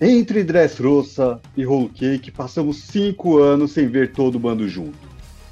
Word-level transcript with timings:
Entre 0.00 0.44
Dressrosa 0.44 1.40
e 1.56 1.66
Whole 1.66 1.88
Cake, 1.88 2.30
passamos 2.30 2.84
cinco 2.84 3.38
anos 3.38 3.72
sem 3.72 3.88
ver 3.88 4.12
todo 4.12 4.36
o 4.36 4.38
bando 4.38 4.68
junto. 4.68 4.96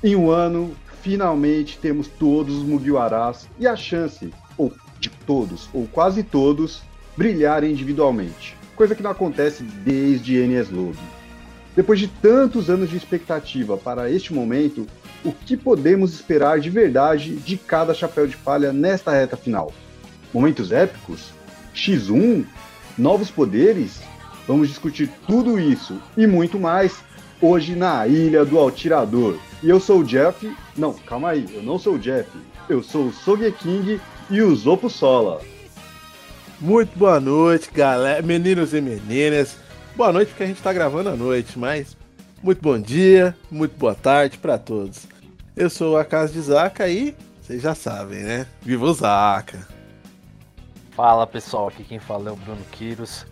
Em 0.05 0.15
um 0.15 0.31
ano, 0.31 0.71
finalmente 1.03 1.77
temos 1.79 2.07
todos 2.07 2.55
os 2.55 2.63
Mugiwaras 2.63 3.49
e 3.59 3.67
a 3.67 3.75
chance, 3.75 4.33
ou 4.57 4.73
de 5.01 5.11
todos, 5.11 5.69
ou 5.75 5.89
quase 5.89 6.23
todos, 6.23 6.81
brilharem 7.17 7.73
individualmente. 7.73 8.57
Coisa 8.77 8.95
que 8.95 9.03
não 9.03 9.11
acontece 9.11 9.65
desde 9.65 10.37
NS 10.47 10.71
Lobby. 10.71 10.97
Depois 11.75 11.99
de 11.99 12.07
tantos 12.07 12.71
anos 12.71 12.89
de 12.89 12.97
expectativa 12.97 13.77
para 13.77 14.09
este 14.09 14.33
momento, 14.33 14.87
o 15.25 15.33
que 15.33 15.57
podemos 15.57 16.15
esperar 16.15 16.61
de 16.61 16.71
verdade 16.71 17.35
de 17.35 17.57
cada 17.57 17.93
chapéu 17.93 18.29
de 18.29 18.37
palha 18.37 18.73
nesta 18.73 19.11
reta 19.11 19.37
final? 19.37 19.73
Momentos 20.33 20.71
épicos? 20.71 21.33
X1? 21.75 22.45
Novos 22.97 23.29
poderes? 23.29 24.01
Vamos 24.47 24.69
discutir 24.69 25.11
tudo 25.27 25.59
isso 25.59 26.01
e 26.17 26.27
muito 26.27 26.59
mais 26.59 27.03
hoje 27.41 27.75
na 27.75 28.07
Ilha 28.07 28.45
do 28.45 28.59
Altirador. 28.59 29.37
E 29.63 29.69
eu 29.69 29.81
sou 29.81 30.01
o 30.01 30.05
Jeff. 30.05 30.55
Não, 30.77 30.93
calma 30.93 31.31
aí, 31.31 31.47
eu 31.53 31.63
não 31.63 31.79
sou 31.79 31.95
o 31.95 31.99
Jeff. 31.99 32.31
Eu 32.69 32.83
sou 32.83 33.07
o 33.07 33.13
Sogeking 33.13 34.01
e 34.31 34.43
o 34.43 34.55
Zopo 34.55 34.89
Sola. 34.89 35.41
Muito 36.61 36.97
boa 36.99 37.21
noite, 37.21 37.71
galera, 37.73 38.23
meninos 38.23 38.73
e 38.73 38.81
meninas. 38.81 39.59
Boa 39.97 40.13
noite 40.13 40.29
porque 40.29 40.45
a 40.45 40.47
gente 40.47 40.63
tá 40.63 40.73
gravando 40.73 41.09
à 41.09 41.17
noite, 41.17 41.59
mas 41.59 41.97
muito 42.43 42.63
bom 42.63 42.79
dia, 42.79 43.37
muito 43.51 43.77
boa 43.77 43.95
tarde 43.95 44.39
para 44.39 44.57
todos. 44.59 45.07
Eu 45.57 45.69
sou 45.69 45.99
a 45.99 46.05
Casa 46.05 46.33
de 46.33 46.41
Zaka 46.41 46.89
e 46.89 47.15
vocês 47.43 47.63
já 47.63 47.75
sabem, 47.75 48.23
né? 48.23 48.47
Viva 48.63 48.85
o 48.85 48.95
Zaka! 48.95 49.67
Fala 50.93 51.27
pessoal, 51.27 51.69
aqui 51.69 51.85
quem 51.85 51.99
fala 51.99 52.31
é 52.31 52.33
o 52.33 52.37
Bruno 52.37 52.63
Quiros. 52.73 53.27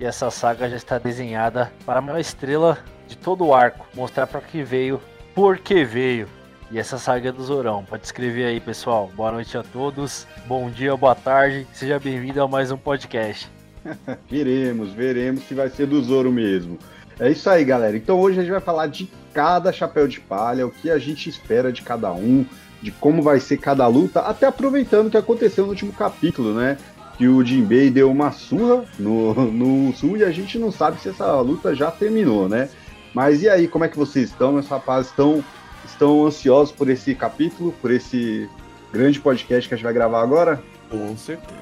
E 0.00 0.04
essa 0.06 0.30
saga 0.30 0.66
já 0.66 0.76
está 0.76 0.96
desenhada 0.96 1.70
para 1.84 1.98
a 1.98 2.02
maior 2.02 2.18
estrela 2.18 2.78
de 3.06 3.18
todo 3.18 3.44
o 3.44 3.54
arco, 3.54 3.86
mostrar 3.94 4.26
para 4.26 4.40
que 4.40 4.62
veio, 4.62 4.98
por 5.34 5.58
que 5.58 5.84
veio. 5.84 6.26
E 6.70 6.78
essa 6.78 6.96
saga 6.96 7.28
é 7.28 7.32
do 7.32 7.44
Zorão. 7.44 7.84
Pode 7.84 8.06
escrever 8.06 8.46
aí, 8.46 8.60
pessoal. 8.60 9.10
Boa 9.14 9.30
noite 9.30 9.58
a 9.58 9.62
todos. 9.62 10.26
Bom 10.46 10.70
dia, 10.70 10.96
boa 10.96 11.14
tarde. 11.14 11.66
Seja 11.74 11.98
bem-vindo 11.98 12.40
a 12.42 12.48
mais 12.48 12.70
um 12.70 12.78
podcast. 12.78 13.46
veremos, 14.26 14.90
veremos 14.94 15.42
se 15.42 15.52
vai 15.52 15.68
ser 15.68 15.86
do 15.86 16.02
Zoro 16.02 16.32
mesmo. 16.32 16.78
É 17.18 17.30
isso 17.30 17.50
aí, 17.50 17.62
galera. 17.62 17.94
Então 17.94 18.18
hoje 18.18 18.38
a 18.38 18.42
gente 18.42 18.52
vai 18.52 18.60
falar 18.60 18.86
de 18.86 19.06
cada 19.34 19.70
chapéu 19.70 20.08
de 20.08 20.18
palha, 20.18 20.66
o 20.66 20.70
que 20.70 20.90
a 20.90 20.98
gente 20.98 21.28
espera 21.28 21.70
de 21.70 21.82
cada 21.82 22.10
um, 22.10 22.46
de 22.80 22.90
como 22.90 23.20
vai 23.20 23.38
ser 23.38 23.58
cada 23.58 23.86
luta, 23.86 24.20
até 24.20 24.46
aproveitando 24.46 25.08
o 25.08 25.10
que 25.10 25.18
aconteceu 25.18 25.64
no 25.64 25.72
último 25.72 25.92
capítulo, 25.92 26.54
né? 26.54 26.78
Que 27.20 27.28
o 27.28 27.44
Jinbei 27.44 27.90
deu 27.90 28.10
uma 28.10 28.32
surra 28.32 28.82
no, 28.98 29.34
no 29.52 29.92
Sul 29.92 30.16
e 30.16 30.24
a 30.24 30.30
gente 30.30 30.58
não 30.58 30.72
sabe 30.72 30.98
se 30.98 31.10
essa 31.10 31.38
luta 31.42 31.74
já 31.74 31.90
terminou, 31.90 32.48
né? 32.48 32.70
Mas 33.12 33.42
e 33.42 33.48
aí, 33.50 33.68
como 33.68 33.84
é 33.84 33.88
que 33.88 33.98
vocês 33.98 34.30
estão, 34.30 34.54
meus 34.54 34.66
rapazes? 34.66 35.10
Estão, 35.10 35.44
estão 35.84 36.24
ansiosos 36.24 36.72
por 36.72 36.88
esse 36.88 37.14
capítulo, 37.14 37.72
por 37.72 37.90
esse 37.90 38.48
grande 38.90 39.20
podcast 39.20 39.68
que 39.68 39.74
a 39.74 39.76
gente 39.76 39.84
vai 39.84 39.92
gravar 39.92 40.22
agora? 40.22 40.62
Com 40.88 41.14
certeza. 41.14 41.60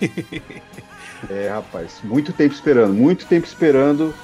é, 1.28 1.48
rapaz, 1.48 1.98
muito 2.04 2.32
tempo 2.32 2.54
esperando, 2.54 2.94
muito 2.94 3.26
tempo 3.26 3.48
esperando 3.48 4.14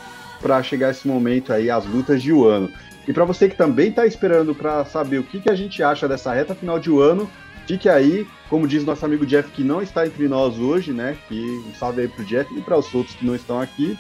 para 0.40 0.62
chegar 0.62 0.92
esse 0.92 1.08
momento 1.08 1.52
aí, 1.52 1.68
as 1.68 1.84
lutas 1.84 2.22
de 2.22 2.32
Wano. 2.32 2.70
E 3.08 3.12
para 3.12 3.24
você 3.24 3.48
que 3.48 3.56
também 3.56 3.88
está 3.88 4.06
esperando 4.06 4.54
para 4.54 4.84
saber 4.84 5.18
o 5.18 5.24
que, 5.24 5.40
que 5.40 5.50
a 5.50 5.56
gente 5.56 5.82
acha 5.82 6.06
dessa 6.06 6.32
reta 6.32 6.54
final 6.54 6.78
de 6.78 6.88
Wano, 6.88 7.28
Fique 7.66 7.88
aí, 7.88 8.26
como 8.48 8.68
diz 8.68 8.84
nosso 8.84 9.04
amigo 9.04 9.26
Jeff, 9.26 9.50
que 9.50 9.64
não 9.64 9.82
está 9.82 10.06
entre 10.06 10.28
nós 10.28 10.56
hoje, 10.56 10.92
né? 10.92 11.16
Que 11.26 11.40
um 11.68 11.74
salve 11.74 12.02
aí 12.02 12.08
pro 12.08 12.24
Jeff 12.24 12.54
e 12.56 12.62
para 12.62 12.78
os 12.78 12.94
outros 12.94 13.16
que 13.16 13.26
não 13.26 13.34
estão 13.34 13.60
aqui. 13.60 13.98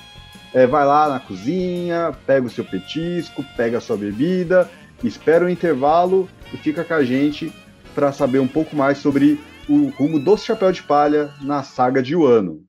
É, 0.54 0.66
vai 0.66 0.86
lá 0.86 1.08
na 1.08 1.18
cozinha, 1.18 2.16
pega 2.24 2.46
o 2.46 2.50
seu 2.50 2.64
petisco, 2.64 3.44
pega 3.56 3.78
a 3.78 3.80
sua 3.80 3.96
bebida, 3.96 4.70
espera 5.02 5.44
o 5.44 5.50
intervalo 5.50 6.28
e 6.54 6.56
fica 6.56 6.84
com 6.84 6.94
a 6.94 7.02
gente 7.02 7.52
para 7.92 8.12
saber 8.12 8.38
um 8.38 8.46
pouco 8.46 8.76
mais 8.76 8.98
sobre 8.98 9.40
o 9.68 9.88
rumo 9.88 10.20
do 10.20 10.36
Chapéu 10.36 10.70
de 10.70 10.84
Palha 10.84 11.34
na 11.42 11.64
saga 11.64 12.00
de 12.00 12.14
Wano. 12.14 12.64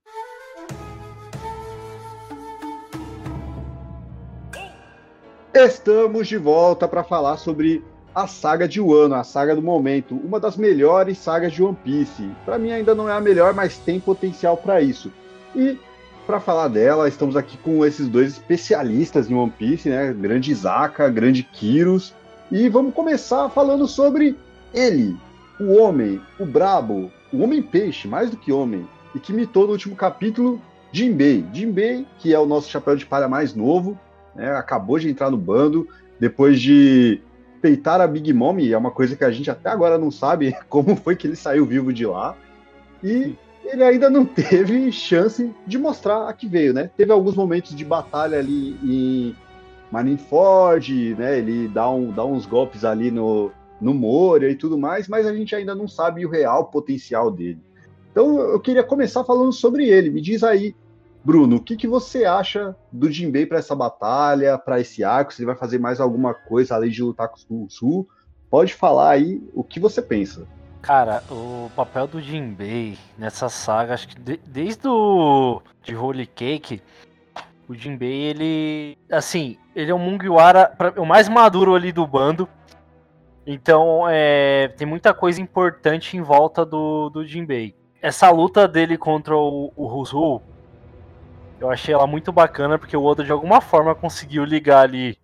Estamos 5.54 6.28
de 6.28 6.38
volta 6.38 6.88
para 6.88 7.04
falar 7.04 7.38
sobre 7.38 7.84
a 8.18 8.26
saga 8.26 8.68
de 8.68 8.82
Wano, 8.82 9.14
a 9.14 9.24
saga 9.24 9.56
do 9.56 9.62
momento, 9.62 10.20
uma 10.24 10.40
das 10.40 10.58
melhores 10.58 11.20
sagas 11.20 11.54
de 11.54 11.62
One 11.62 11.78
Piece. 11.84 12.28
Para 12.44 12.58
mim 12.58 12.72
ainda 12.72 12.96
não 12.96 13.08
é 13.08 13.14
a 13.14 13.22
melhor, 13.22 13.54
mas 13.54 13.78
tem 13.78 14.00
potencial 14.00 14.58
para 14.58 14.82
isso. 14.82 15.12
E 15.56 15.78
para 16.26 16.40
falar 16.40 16.68
dela, 16.68 17.08
estamos 17.08 17.38
aqui 17.38 17.60
com 17.60 17.86
esses 17.86 18.08
dois 18.08 18.32
especialistas 18.32 19.30
em 19.30 19.36
One 19.36 19.54
Piece, 19.56 19.88
né? 19.88 20.12
Grande 20.14 20.52
Isaka, 20.52 21.08
grande 21.10 21.44
Kyros. 21.44 22.12
E 22.52 22.68
vamos 22.70 22.96
começar 22.96 23.50
falando 23.50 23.88
sobre 23.88 24.36
ele, 24.74 25.16
o 25.60 25.76
homem, 25.76 26.20
o 26.40 26.46
brabo, 26.46 27.12
o 27.32 27.44
homem 27.44 27.62
peixe, 27.62 28.08
mais 28.08 28.32
do 28.32 28.38
que 28.38 28.52
homem, 28.52 28.90
e 29.14 29.20
que 29.20 29.32
mitou 29.32 29.68
no 29.68 29.74
último 29.74 29.96
capítulo 29.96 30.60
Jinbei. 30.92 31.46
Jinbei, 31.54 32.04
que 32.18 32.34
é 32.34 32.40
o 32.40 32.48
nosso 32.48 32.68
chapéu 32.68 32.96
de 32.96 33.06
palha 33.06 33.28
mais 33.28 33.54
novo, 33.54 33.96
né? 34.36 34.56
acabou 34.56 34.98
de 34.98 35.08
entrar 35.08 35.30
no 35.30 35.38
bando, 35.38 35.88
depois 36.20 36.60
de 36.60 37.22
peitar 37.62 38.02
a 38.02 38.08
Big 38.08 38.32
Mom, 38.34 38.58
é 38.60 38.78
uma 38.78 38.92
coisa 38.92 39.16
que 39.16 39.24
a 39.24 39.32
gente 39.32 39.50
até 39.50 39.70
agora 39.70 39.98
não 39.98 40.12
sabe 40.12 40.56
como 40.70 40.96
foi 40.96 41.16
que 41.16 41.28
ele 41.28 41.36
saiu 41.36 41.66
vivo 41.66 41.92
de 41.92 42.06
lá. 42.06 42.36
E 43.04 43.36
ele 43.66 43.84
ainda 43.84 44.10
não 44.10 44.24
teve 44.26 44.92
chance 44.92 45.54
de 45.66 45.78
mostrar 45.78 46.28
a 46.28 46.34
que 46.34 46.48
veio, 46.48 46.74
né? 46.74 46.90
Teve 46.96 47.12
alguns 47.12 47.36
momentos 47.36 47.76
de 47.76 47.84
batalha 47.84 48.40
ali 48.40 48.78
em 48.84 49.36
Marineford, 49.92 51.16
né? 51.16 51.38
Ele 51.38 51.68
dá, 51.68 51.90
um, 51.90 52.12
dá 52.12 52.26
uns 52.26 52.46
golpes 52.46 52.84
ali 52.86 53.12
no, 53.12 53.52
no 53.80 53.94
Moria 53.94 54.50
e 54.50 54.56
tudo 54.56 54.78
mais, 54.78 55.08
mas 55.08 55.26
a 55.26 55.34
gente 55.34 55.56
ainda 55.56 55.76
não 55.76 55.88
sabe 55.88 56.26
o 56.26 56.30
real 56.30 56.66
potencial 56.66 57.30
dele. 57.30 57.60
Então 58.12 58.40
eu 58.40 58.60
queria 58.60 58.84
começar 58.84 59.24
falando 59.24 59.52
sobre 59.54 59.88
ele. 59.88 60.10
Me 60.10 60.22
diz 60.22 60.44
aí 60.44 60.76
Bruno, 61.24 61.58
o 61.58 61.62
que, 61.62 61.76
que 61.76 61.88
você 61.88 62.26
acha 62.26 62.76
do 62.92 63.12
Jinbei 63.12 63.46
para 63.46 63.60
essa 63.60 63.76
batalha, 63.76 64.58
para 64.58 64.80
esse 64.80 65.04
arco? 65.04 65.34
Se 65.34 65.42
ele 65.42 65.48
vai 65.48 65.56
fazer 65.56 65.78
mais 65.80 66.00
alguma 66.00 66.34
coisa 66.34 66.76
além 66.76 66.90
de 66.90 67.04
lutar 67.04 67.30
com 67.30 67.64
o 67.64 67.70
Sul? 67.70 68.08
Pode 68.50 68.74
falar 68.74 69.12
aí 69.12 69.42
o 69.54 69.64
que 69.64 69.80
você 69.80 70.02
pensa. 70.02 70.48
Cara, 70.82 71.22
o 71.30 71.70
papel 71.76 72.08
do 72.08 72.22
Jinbei 72.22 72.98
nessa 73.18 73.50
saga, 73.50 73.94
acho 73.94 74.08
que 74.08 74.20
de, 74.20 74.40
desde 74.46 74.88
o 74.88 75.62
de 75.84 75.96
Holy 75.96 76.26
Cake, 76.26 76.82
o 77.68 77.76
Jinbei, 77.76 78.24
ele. 78.24 78.98
Assim, 79.12 79.58
ele 79.76 79.92
é 79.92 79.94
o 79.94 80.00
Mugiwara, 80.00 80.68
pra, 80.78 80.94
o 81.00 81.06
mais 81.06 81.28
maduro 81.28 81.76
ali 81.76 81.92
do 81.92 82.08
bando. 82.08 82.48
Então, 83.46 84.06
é, 84.10 84.70
tem 84.70 84.88
muita 84.88 85.14
coisa 85.14 85.42
importante 85.42 86.16
em 86.16 86.22
volta 86.22 86.66
do, 86.66 87.10
do 87.10 87.26
Jinbei. 87.26 87.76
Essa 88.02 88.30
luta 88.30 88.68
dele 88.68 88.98
contra 88.98 89.36
o, 89.36 89.72
o 89.76 89.86
eu 91.60 91.70
achei 91.70 91.94
ela 91.94 92.06
muito 92.06 92.32
bacana 92.32 92.78
porque 92.78 92.96
o 92.96 93.04
Oda 93.04 93.24
de 93.24 93.32
alguma 93.32 93.62
forma 93.62 93.96
conseguiu 93.96 94.44
ligar 94.44 94.82
ali. 94.82 95.18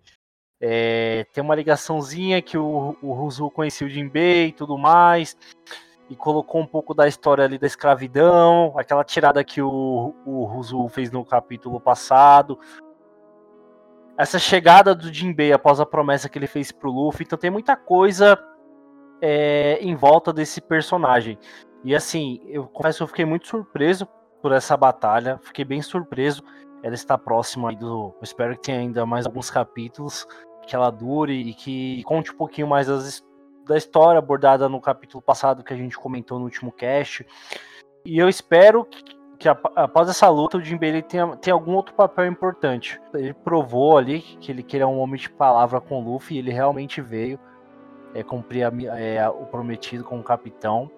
É, 0.60 1.26
tem 1.32 1.42
uma 1.42 1.54
ligaçãozinha 1.54 2.40
que 2.40 2.56
o, 2.56 2.96
o 3.02 3.12
Ruzu 3.12 3.50
conhecia 3.50 3.86
o 3.86 3.90
Jinbei 3.90 4.48
e 4.48 4.52
tudo 4.52 4.76
mais. 4.76 5.36
E 6.10 6.16
colocou 6.16 6.60
um 6.60 6.66
pouco 6.66 6.92
da 6.92 7.08
história 7.08 7.44
ali 7.44 7.58
da 7.58 7.66
escravidão, 7.66 8.74
aquela 8.76 9.04
tirada 9.04 9.42
que 9.42 9.62
o, 9.62 10.14
o 10.26 10.44
Ruzu 10.44 10.88
fez 10.88 11.10
no 11.10 11.24
capítulo 11.24 11.80
passado. 11.80 12.58
Essa 14.16 14.38
chegada 14.38 14.94
do 14.94 15.12
Jinbei 15.12 15.52
após 15.52 15.80
a 15.80 15.86
promessa 15.86 16.28
que 16.28 16.38
ele 16.38 16.46
fez 16.46 16.70
pro 16.70 16.90
Luffy. 16.90 17.24
Então 17.24 17.38
tem 17.38 17.50
muita 17.50 17.76
coisa 17.76 18.38
é, 19.20 19.78
em 19.80 19.94
volta 19.94 20.32
desse 20.32 20.60
personagem. 20.60 21.38
E 21.82 21.94
assim, 21.94 22.40
eu 22.46 22.66
confesso 22.66 22.98
que 22.98 23.02
eu 23.02 23.08
fiquei 23.08 23.24
muito 23.24 23.46
surpreso 23.46 24.08
por 24.44 24.52
essa 24.52 24.76
batalha. 24.76 25.40
Fiquei 25.42 25.64
bem 25.64 25.80
surpreso. 25.80 26.44
Ela 26.82 26.94
está 26.94 27.16
próxima 27.16 27.74
do. 27.74 28.14
Espero 28.20 28.54
que 28.54 28.64
tenha 28.64 28.78
ainda 28.80 29.06
mais 29.06 29.24
alguns 29.24 29.48
capítulos 29.48 30.26
que 30.66 30.76
ela 30.76 30.90
dure 30.90 31.32
e 31.32 31.54
que 31.54 32.02
conte 32.04 32.30
um 32.30 32.36
pouquinho 32.36 32.68
mais 32.68 32.86
das, 32.86 33.24
da 33.66 33.74
história 33.74 34.18
abordada 34.18 34.68
no 34.68 34.82
capítulo 34.82 35.22
passado 35.22 35.64
que 35.64 35.72
a 35.72 35.76
gente 35.76 35.96
comentou 35.96 36.38
no 36.38 36.44
último 36.44 36.70
cast. 36.70 37.26
E 38.04 38.18
eu 38.18 38.28
espero 38.28 38.84
que, 38.84 39.02
que 39.38 39.48
após 39.48 40.10
essa 40.10 40.28
luta 40.28 40.58
o 40.58 40.60
Jinbei 40.60 41.00
tenha, 41.00 41.34
tenha 41.38 41.54
algum 41.54 41.72
outro 41.72 41.94
papel 41.94 42.26
importante. 42.26 43.00
Ele 43.14 43.32
provou 43.32 43.96
ali 43.96 44.20
que 44.20 44.52
ele, 44.52 44.62
que 44.62 44.76
ele 44.76 44.84
é 44.84 44.86
um 44.86 44.98
homem 44.98 45.18
de 45.18 45.30
palavra 45.30 45.80
com 45.80 46.02
o 46.02 46.04
Luffy 46.04 46.36
e 46.36 46.40
ele 46.40 46.52
realmente 46.52 47.00
veio 47.00 47.40
é, 48.12 48.22
cumprir 48.22 48.62
a, 48.62 49.00
é, 49.00 49.26
o 49.26 49.46
prometido 49.46 50.04
com 50.04 50.20
o 50.20 50.22
capitão. 50.22 50.90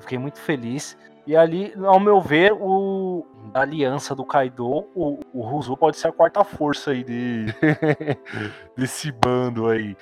Fiquei 0.00 0.18
muito 0.18 0.40
feliz. 0.40 0.98
E 1.28 1.36
ali, 1.36 1.74
ao 1.84 2.00
meu 2.00 2.22
ver, 2.22 2.54
o 2.58 3.26
a 3.52 3.60
aliança 3.60 4.14
do 4.14 4.24
Kaido, 4.24 4.86
o, 4.94 5.20
o 5.34 5.42
Ruzu 5.42 5.76
pode 5.76 5.98
ser 5.98 6.08
a 6.08 6.12
quarta 6.12 6.42
força 6.42 6.92
aí 6.92 7.04
de, 7.04 7.44
desse 8.74 9.12
bando 9.12 9.68
aí. 9.68 9.94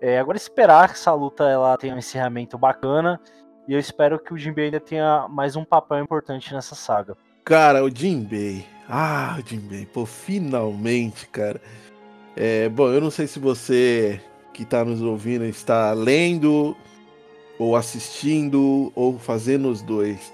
É, 0.00 0.18
agora 0.18 0.38
esperar 0.38 0.88
que 0.88 0.94
essa 0.94 1.12
luta 1.12 1.44
ela 1.44 1.76
tenha 1.76 1.94
um 1.94 1.98
encerramento 1.98 2.56
bacana. 2.56 3.20
E 3.68 3.74
eu 3.74 3.78
espero 3.78 4.18
que 4.18 4.32
o 4.32 4.38
Jinbei 4.38 4.66
ainda 4.66 4.80
tenha 4.80 5.28
mais 5.28 5.56
um 5.56 5.64
papel 5.64 6.02
importante 6.02 6.54
nessa 6.54 6.74
saga. 6.74 7.18
Cara, 7.44 7.84
o 7.84 7.94
Jinbei, 7.94 8.64
Ah, 8.88 9.38
Jinbei, 9.44 9.84
pô, 9.84 10.06
finalmente, 10.06 11.26
cara. 11.28 11.60
É, 12.34 12.70
bom, 12.70 12.88
eu 12.88 13.00
não 13.02 13.10
sei 13.10 13.26
se 13.26 13.38
você 13.38 14.22
que 14.54 14.62
está 14.62 14.82
nos 14.86 15.02
ouvindo 15.02 15.44
está 15.44 15.92
lendo 15.92 16.74
ou 17.58 17.76
assistindo 17.76 18.90
ou 18.94 19.18
fazendo 19.18 19.68
os 19.68 19.82
dois. 19.82 20.32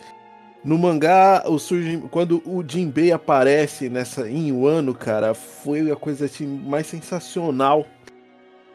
No 0.65 0.79
mangá, 0.79 1.43
o 1.47 1.59
quando 2.09 2.41
o 2.47 2.65
Jinbei 2.67 3.11
aparece 3.11 3.89
nessa 3.89 4.29
em 4.29 4.53
Wano, 4.53 4.95
cara, 4.95 5.35
foi 5.35 5.91
a 5.91 5.97
coisa 5.97 6.27
assim, 6.27 6.47
mais 6.47 6.87
sensacional. 6.87 7.85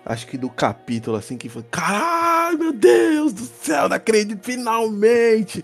Acho 0.05 0.27
que 0.27 0.37
do 0.37 0.49
capítulo, 0.49 1.17
assim, 1.17 1.37
que 1.37 1.49
foi. 1.49 1.63
Caralho, 1.63 2.57
meu 2.57 2.73
Deus 2.73 3.33
do 3.33 3.43
céu, 3.43 3.87
não 3.87 3.95
acredito, 3.95 4.43
finalmente! 4.43 5.63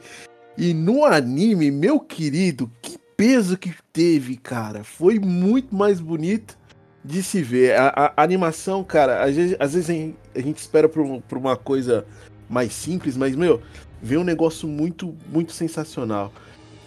E 0.57 0.73
no 0.73 1.05
anime, 1.05 1.71
meu 1.71 1.99
querido, 1.99 2.71
que 2.81 2.97
peso 3.17 3.57
que 3.57 3.73
teve, 3.91 4.37
cara. 4.37 4.83
Foi 4.83 5.19
muito 5.19 5.75
mais 5.75 5.99
bonito 5.99 6.57
de 7.03 7.23
se 7.23 7.41
ver. 7.41 7.77
A, 7.77 7.87
a, 7.87 8.13
a 8.17 8.23
animação, 8.23 8.83
cara, 8.83 9.23
às 9.23 9.35
vezes, 9.35 9.55
às 9.59 9.73
vezes 9.73 10.15
a 10.35 10.39
gente 10.39 10.57
espera 10.57 10.87
por, 10.87 11.21
por, 11.21 11.37
uma 11.37 11.55
coisa 11.55 12.05
mais 12.49 12.73
simples, 12.73 13.17
mas, 13.17 13.35
meu, 13.35 13.61
vem 14.03 14.17
um 14.17 14.23
negócio 14.23 14.67
muito, 14.67 15.15
muito 15.31 15.53
sensacional. 15.53 16.31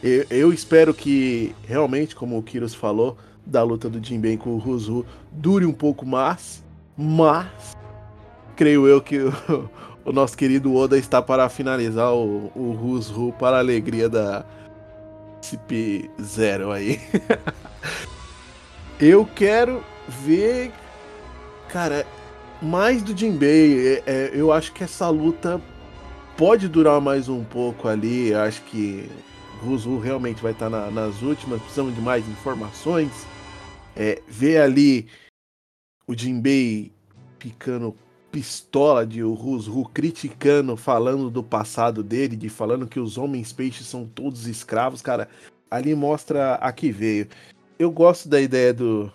Eu, 0.03 0.27
eu 0.29 0.53
espero 0.53 0.93
que, 0.93 1.55
realmente, 1.67 2.15
como 2.15 2.37
o 2.39 2.43
Kiros 2.43 2.75
falou, 2.75 3.17
da 3.45 3.63
luta 3.63 3.89
do 3.89 4.05
Jinbei 4.05 4.37
com 4.37 4.51
o 4.51 4.59
Ruzu 4.59 5.07
dure 5.33 5.65
um 5.65 5.73
pouco 5.73 6.05
mais, 6.05 6.63
mas 6.97 7.75
creio 8.55 8.87
eu 8.87 9.01
que 9.01 9.19
o, 9.19 9.71
o 10.05 10.13
nosso 10.13 10.37
querido 10.37 10.75
Oda 10.75 10.99
está 10.99 11.23
para 11.23 11.49
finalizar 11.49 12.13
o, 12.13 12.53
o 12.55 12.73
Ruzu 12.73 13.33
para 13.39 13.57
a 13.57 13.61
alegria 13.61 14.09
da 14.09 14.45
CP0 15.41 16.73
aí. 16.73 17.01
eu 19.01 19.25
quero 19.25 19.83
ver, 20.07 20.71
cara, 21.69 22.05
mais 22.61 23.03
do 23.03 23.17
Jinbei. 23.17 23.89
É, 23.89 24.03
é, 24.07 24.31
eu 24.35 24.53
acho 24.53 24.73
que 24.73 24.85
essa 24.85 25.09
luta 25.09 25.61
pode 26.37 26.69
durar 26.69 27.01
mais 27.01 27.29
um 27.29 27.43
pouco 27.43 27.89
ali. 27.89 28.35
Acho 28.35 28.63
que 28.63 29.09
Ruzu 29.63 29.99
realmente 29.99 30.43
vai 30.43 30.53
estar 30.53 30.69
na, 30.69 30.91
nas 30.91 31.23
últimas. 31.23 31.61
Precisamos 31.61 31.95
de 31.95 32.01
mais 32.01 32.27
informações. 32.29 33.11
É, 33.95 34.21
ver 34.29 34.61
ali 34.61 35.09
o 36.07 36.15
Jinbei 36.15 36.93
ficando 37.39 37.97
pistola 38.31 39.07
de 39.07 39.23
o 39.23 39.33
Ruzu 39.33 39.85
criticando, 39.95 40.77
falando 40.77 41.31
do 41.31 41.43
passado 41.43 42.03
dele, 42.03 42.37
de 42.37 42.49
falando 42.49 42.87
que 42.87 43.01
os 43.01 43.17
homens 43.17 43.53
peixes 43.53 43.87
são 43.87 44.07
todos 44.07 44.47
escravos, 44.47 45.01
cara. 45.01 45.29
Ali 45.71 45.95
mostra 45.95 46.55
a 46.57 46.71
que 46.73 46.93
veio. 46.93 47.29
Eu 47.79 47.91
gosto 47.91 48.29
da 48.29 48.41
ideia 48.41 48.73
do, 48.73 49.13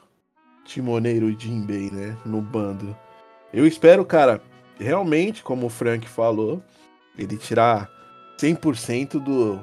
timoneiro 0.65 1.35
Jinbei, 1.37 1.89
né? 1.91 2.17
No 2.25 2.41
bando. 2.41 2.95
Eu 3.53 3.67
espero, 3.67 4.05
cara, 4.05 4.41
realmente, 4.79 5.43
como 5.43 5.67
o 5.67 5.69
Frank 5.69 6.07
falou, 6.07 6.63
ele 7.17 7.37
tirar 7.37 7.89
100% 8.37 9.19
do, 9.19 9.61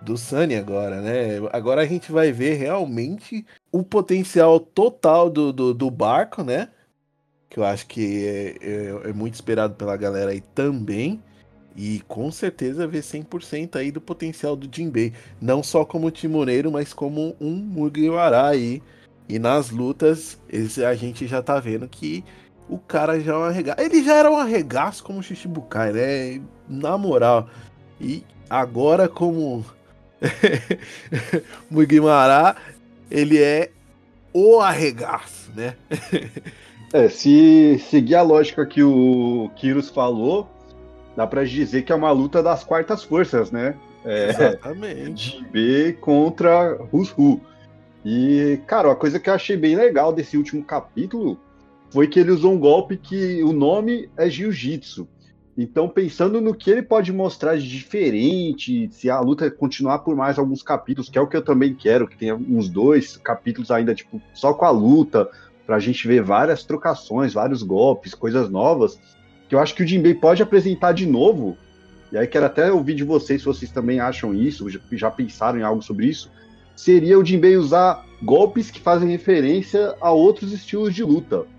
do 0.00 0.16
Sunny 0.16 0.54
agora, 0.54 1.00
né? 1.00 1.38
Agora 1.52 1.82
a 1.82 1.86
gente 1.86 2.12
vai 2.12 2.32
ver 2.32 2.54
realmente 2.54 3.44
o 3.72 3.82
potencial 3.82 4.60
total 4.60 5.28
do, 5.28 5.52
do, 5.52 5.74
do 5.74 5.90
barco, 5.90 6.42
né? 6.42 6.68
Que 7.48 7.58
eu 7.58 7.64
acho 7.64 7.86
que 7.86 8.26
é, 8.26 8.56
é, 8.60 9.10
é, 9.10 9.12
muito 9.12 9.34
esperado 9.34 9.74
pela 9.74 9.96
galera 9.96 10.30
aí 10.30 10.40
também. 10.40 11.22
E 11.76 12.00
com 12.06 12.30
certeza 12.30 12.86
ver 12.86 13.02
100% 13.02 13.76
aí 13.76 13.90
do 13.90 14.00
potencial 14.00 14.54
do 14.54 14.68
Jinbei. 14.72 15.12
Não 15.40 15.62
só 15.62 15.84
como 15.84 16.10
timoneiro, 16.10 16.70
mas 16.70 16.92
como 16.92 17.36
um 17.40 17.56
Mugiwara 17.56 18.46
aí 18.46 18.80
e 19.28 19.38
nas 19.38 19.70
lutas, 19.70 20.38
a 20.86 20.94
gente 20.94 21.26
já 21.26 21.42
tá 21.42 21.58
vendo 21.58 21.88
que 21.88 22.24
o 22.68 22.78
cara 22.78 23.20
já 23.20 23.32
é 23.32 23.36
um 23.36 23.42
arregaço. 23.42 23.80
Ele 23.80 24.02
já 24.02 24.14
era 24.14 24.30
um 24.30 24.36
arregaço 24.36 25.04
como 25.04 25.22
Shichibukai, 25.22 25.92
né? 25.92 26.40
Na 26.68 26.96
moral. 26.96 27.48
E 28.00 28.24
agora, 28.48 29.08
como 29.08 29.64
Mugiwara, 31.70 32.56
ele 33.10 33.40
é 33.40 33.70
o 34.32 34.60
arregaço, 34.60 35.52
né? 35.54 35.76
é, 36.92 37.08
se 37.08 37.78
seguir 37.90 38.16
a 38.16 38.22
lógica 38.22 38.66
que 38.66 38.82
o 38.82 39.50
Kiros 39.56 39.90
falou, 39.90 40.48
dá 41.16 41.26
pra 41.26 41.44
dizer 41.44 41.82
que 41.82 41.92
é 41.92 41.94
uma 41.94 42.10
luta 42.10 42.42
das 42.42 42.64
quartas 42.64 43.04
forças, 43.04 43.50
né? 43.50 43.76
É, 44.04 44.28
Exatamente. 44.30 45.44
B 45.50 45.96
contra 46.00 46.76
Rusru. 46.92 47.40
E, 48.04 48.60
cara, 48.66 48.88
uma 48.88 48.96
coisa 48.96 49.18
que 49.18 49.30
eu 49.30 49.34
achei 49.34 49.56
bem 49.56 49.76
legal 49.76 50.12
desse 50.12 50.36
último 50.36 50.62
capítulo 50.62 51.38
foi 51.94 52.08
que 52.08 52.18
ele 52.18 52.32
usou 52.32 52.52
um 52.52 52.58
golpe 52.58 52.96
que 52.96 53.40
o 53.44 53.52
nome 53.52 54.10
é 54.16 54.28
Jiu-Jitsu. 54.28 55.06
Então, 55.56 55.88
pensando 55.88 56.40
no 56.40 56.52
que 56.52 56.68
ele 56.68 56.82
pode 56.82 57.12
mostrar 57.12 57.56
de 57.56 57.68
diferente, 57.68 58.88
se 58.90 59.08
a 59.08 59.20
luta 59.20 59.48
continuar 59.48 60.00
por 60.00 60.16
mais 60.16 60.36
alguns 60.36 60.60
capítulos, 60.60 61.08
que 61.08 61.16
é 61.16 61.20
o 61.20 61.28
que 61.28 61.36
eu 61.36 61.44
também 61.44 61.72
quero, 61.72 62.08
que 62.08 62.16
tenha 62.16 62.34
uns 62.34 62.68
dois 62.68 63.16
capítulos 63.16 63.70
ainda, 63.70 63.94
tipo, 63.94 64.20
só 64.34 64.52
com 64.52 64.64
a 64.64 64.70
luta, 64.70 65.30
pra 65.64 65.78
gente 65.78 66.08
ver 66.08 66.20
várias 66.20 66.64
trocações, 66.64 67.32
vários 67.32 67.62
golpes, 67.62 68.12
coisas 68.12 68.50
novas, 68.50 68.98
que 69.48 69.54
eu 69.54 69.60
acho 69.60 69.72
que 69.76 69.84
o 69.84 69.86
Jinbei 69.86 70.14
pode 70.16 70.42
apresentar 70.42 70.90
de 70.90 71.06
novo. 71.06 71.56
E 72.10 72.18
aí 72.18 72.26
quero 72.26 72.46
até 72.46 72.72
ouvir 72.72 72.94
de 72.94 73.04
vocês 73.04 73.40
se 73.40 73.46
vocês 73.46 73.70
também 73.70 74.00
acham 74.00 74.34
isso, 74.34 74.66
já 74.90 75.12
pensaram 75.12 75.60
em 75.60 75.62
algo 75.62 75.80
sobre 75.80 76.08
isso, 76.08 76.28
seria 76.74 77.16
o 77.16 77.24
Jinbei 77.24 77.56
usar 77.56 78.04
golpes 78.20 78.68
que 78.68 78.80
fazem 78.80 79.08
referência 79.08 79.94
a 80.00 80.10
outros 80.10 80.52
estilos 80.52 80.92
de 80.92 81.04
luta. 81.04 81.53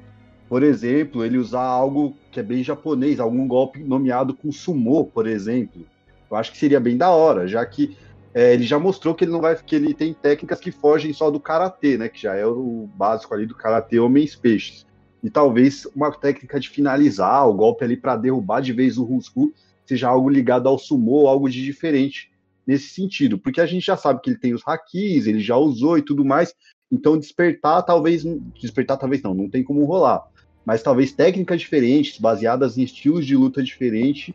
Por 0.48 0.64
exemplo, 0.64 1.26
ele 1.26 1.38
usar 1.38 1.64
algo 1.64 2.16
que 2.32 2.40
é 2.40 2.44
bem 2.44 2.64
japonês, 2.64 3.20
algum 3.20 3.48
golpe 3.48 3.80
nomeado 3.84 4.34
com 4.34 4.52
sumô, 4.52 5.06
por 5.06 5.26
exemplo. 5.26 5.86
Eu 6.30 6.38
acho 6.38 6.52
que 6.52 6.58
seria 6.58 6.80
bem 6.80 6.98
da 6.98 7.10
hora, 7.10 7.48
já 7.48 7.66
que 7.66 7.98
é, 8.34 8.54
ele 8.54 8.64
já 8.64 8.78
mostrou 8.78 9.16
que 9.16 9.24
ele 9.24 9.32
não 9.32 9.42
vai, 9.42 9.56
que 9.56 9.76
ele 9.76 9.94
tem 9.94 10.14
técnicas 10.14 10.60
que 10.60 10.72
fogem 10.72 11.14
só 11.14 11.32
do 11.32 11.40
karatê, 11.40 11.98
né? 11.98 12.10
Que 12.10 12.22
já 12.22 12.36
é 12.36 12.46
o 12.46 12.88
básico 12.96 13.34
ali 13.34 13.46
do 13.46 13.56
karatê 13.56 14.00
homens 14.00 14.36
peixes. 14.36 14.86
E 15.24 15.30
talvez 15.30 15.88
uma 15.96 16.12
técnica 16.12 16.60
de 16.60 16.70
finalizar 16.70 17.48
o 17.48 17.54
golpe 17.54 17.84
ali 17.84 17.98
para 17.98 18.16
derrubar 18.16 18.62
de 18.62 18.74
vez 18.74 18.98
o 18.98 19.04
Rusku 19.04 19.54
seja 19.86 20.10
algo 20.10 20.30
ligado 20.30 20.68
ao 20.68 20.78
sumô, 20.78 21.28
algo 21.28 21.50
de 21.50 21.64
diferente 21.64 22.32
nesse 22.66 22.90
sentido, 22.90 23.38
porque 23.38 23.62
a 23.62 23.66
gente 23.66 23.86
já 23.86 23.96
sabe 23.96 24.20
que 24.22 24.30
ele 24.30 24.40
tem 24.40 24.54
os 24.54 24.62
hakis, 24.66 25.28
ele 25.28 25.40
já 25.40 25.56
usou 25.56 25.98
e 25.98 26.02
tudo 26.02 26.26
mais, 26.26 26.54
então 26.92 27.18
despertar 27.18 27.84
talvez, 27.84 28.24
despertar 28.60 28.98
talvez 28.98 29.22
não, 29.22 29.34
não 29.34 29.50
tem 29.50 29.64
como 29.64 29.86
rolar, 29.86 30.24
mas 30.66 30.82
talvez 30.82 31.12
técnicas 31.12 31.62
diferentes, 31.62 32.20
baseadas 32.20 32.78
em 32.78 32.84
estilos 32.84 33.26
de 33.26 33.36
luta 33.36 33.62
diferentes, 33.62 34.34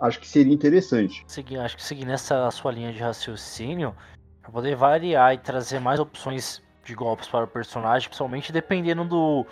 acho 0.00 0.20
que 0.20 0.28
seria 0.28 0.52
interessante. 0.52 1.24
Acho 1.62 1.76
que 1.76 1.82
seguir 1.82 2.06
nessa 2.06 2.50
sua 2.50 2.72
linha 2.72 2.92
de 2.92 2.98
raciocínio, 3.00 3.94
para 4.40 4.52
poder 4.52 4.76
variar 4.76 5.34
e 5.34 5.38
trazer 5.38 5.80
mais 5.80 5.98
opções 5.98 6.62
de 6.84 6.94
golpes 6.94 7.26
para 7.28 7.44
o 7.44 7.48
personagem, 7.48 8.08
principalmente 8.08 8.52
dependendo 8.52 9.04
do, 9.04 9.46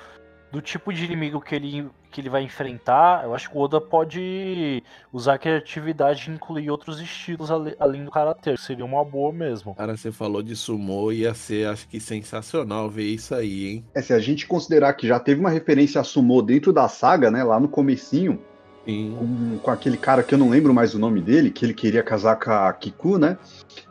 do 0.52 0.61
tipo 0.61 0.92
de 0.92 1.04
inimigo 1.04 1.40
que 1.40 1.54
ele, 1.54 1.88
que 2.11 2.21
ele 2.21 2.28
vai 2.28 2.42
enfrentar, 2.42 3.25
eu 3.25 3.35
acho 3.35 3.50
que 3.50 3.56
o 3.56 3.61
Oda 3.61 3.80
pode 3.80 4.82
usar 5.11 5.35
a 5.35 5.38
criatividade 5.38 6.30
e 6.30 6.35
incluir 6.35 6.71
outros 6.71 7.00
estilos 7.00 7.50
além 7.50 8.04
do 8.04 8.11
karatê, 8.11 8.54
seria 8.59 8.85
uma 8.85 9.02
boa 9.02 9.32
mesmo. 9.32 9.75
Cara, 9.75 9.97
você 9.97 10.12
falou 10.12 10.42
de 10.42 10.54
sumô, 10.54 11.11
ia 11.11 11.32
ser, 11.32 11.66
acho 11.68 11.88
que 11.88 11.99
sensacional 11.99 12.90
ver 12.90 13.06
isso 13.06 13.35
aí, 13.35 13.66
hein? 13.66 13.85
É, 13.94 14.02
se 14.02 14.12
a 14.12 14.18
gente 14.18 14.47
considerar 14.47 14.92
que 14.92 15.09
já 15.09 15.18
teve 15.18 15.40
uma 15.40 15.50
referência 15.50 16.00
a 16.00 16.04
sumô 16.04 16.42
dentro 16.42 16.71
da 16.71 16.87
saga, 16.87 17.30
né, 17.30 17.42
lá 17.42 17.59
no 17.59 17.68
comecinho, 17.68 18.38
com, 18.85 19.59
com, 19.62 19.71
aquele 19.71 19.97
cara 19.97 20.23
que 20.23 20.35
eu 20.35 20.38
não 20.38 20.50
lembro 20.50 20.75
mais 20.75 20.94
o 20.94 20.99
nome 20.99 21.23
dele, 21.23 21.50
que 21.50 21.64
ele 21.64 21.73
queria 21.73 22.02
casar 22.02 22.37
com 22.37 22.50
a 22.50 22.71
Kiku, 22.73 23.16
né? 23.16 23.38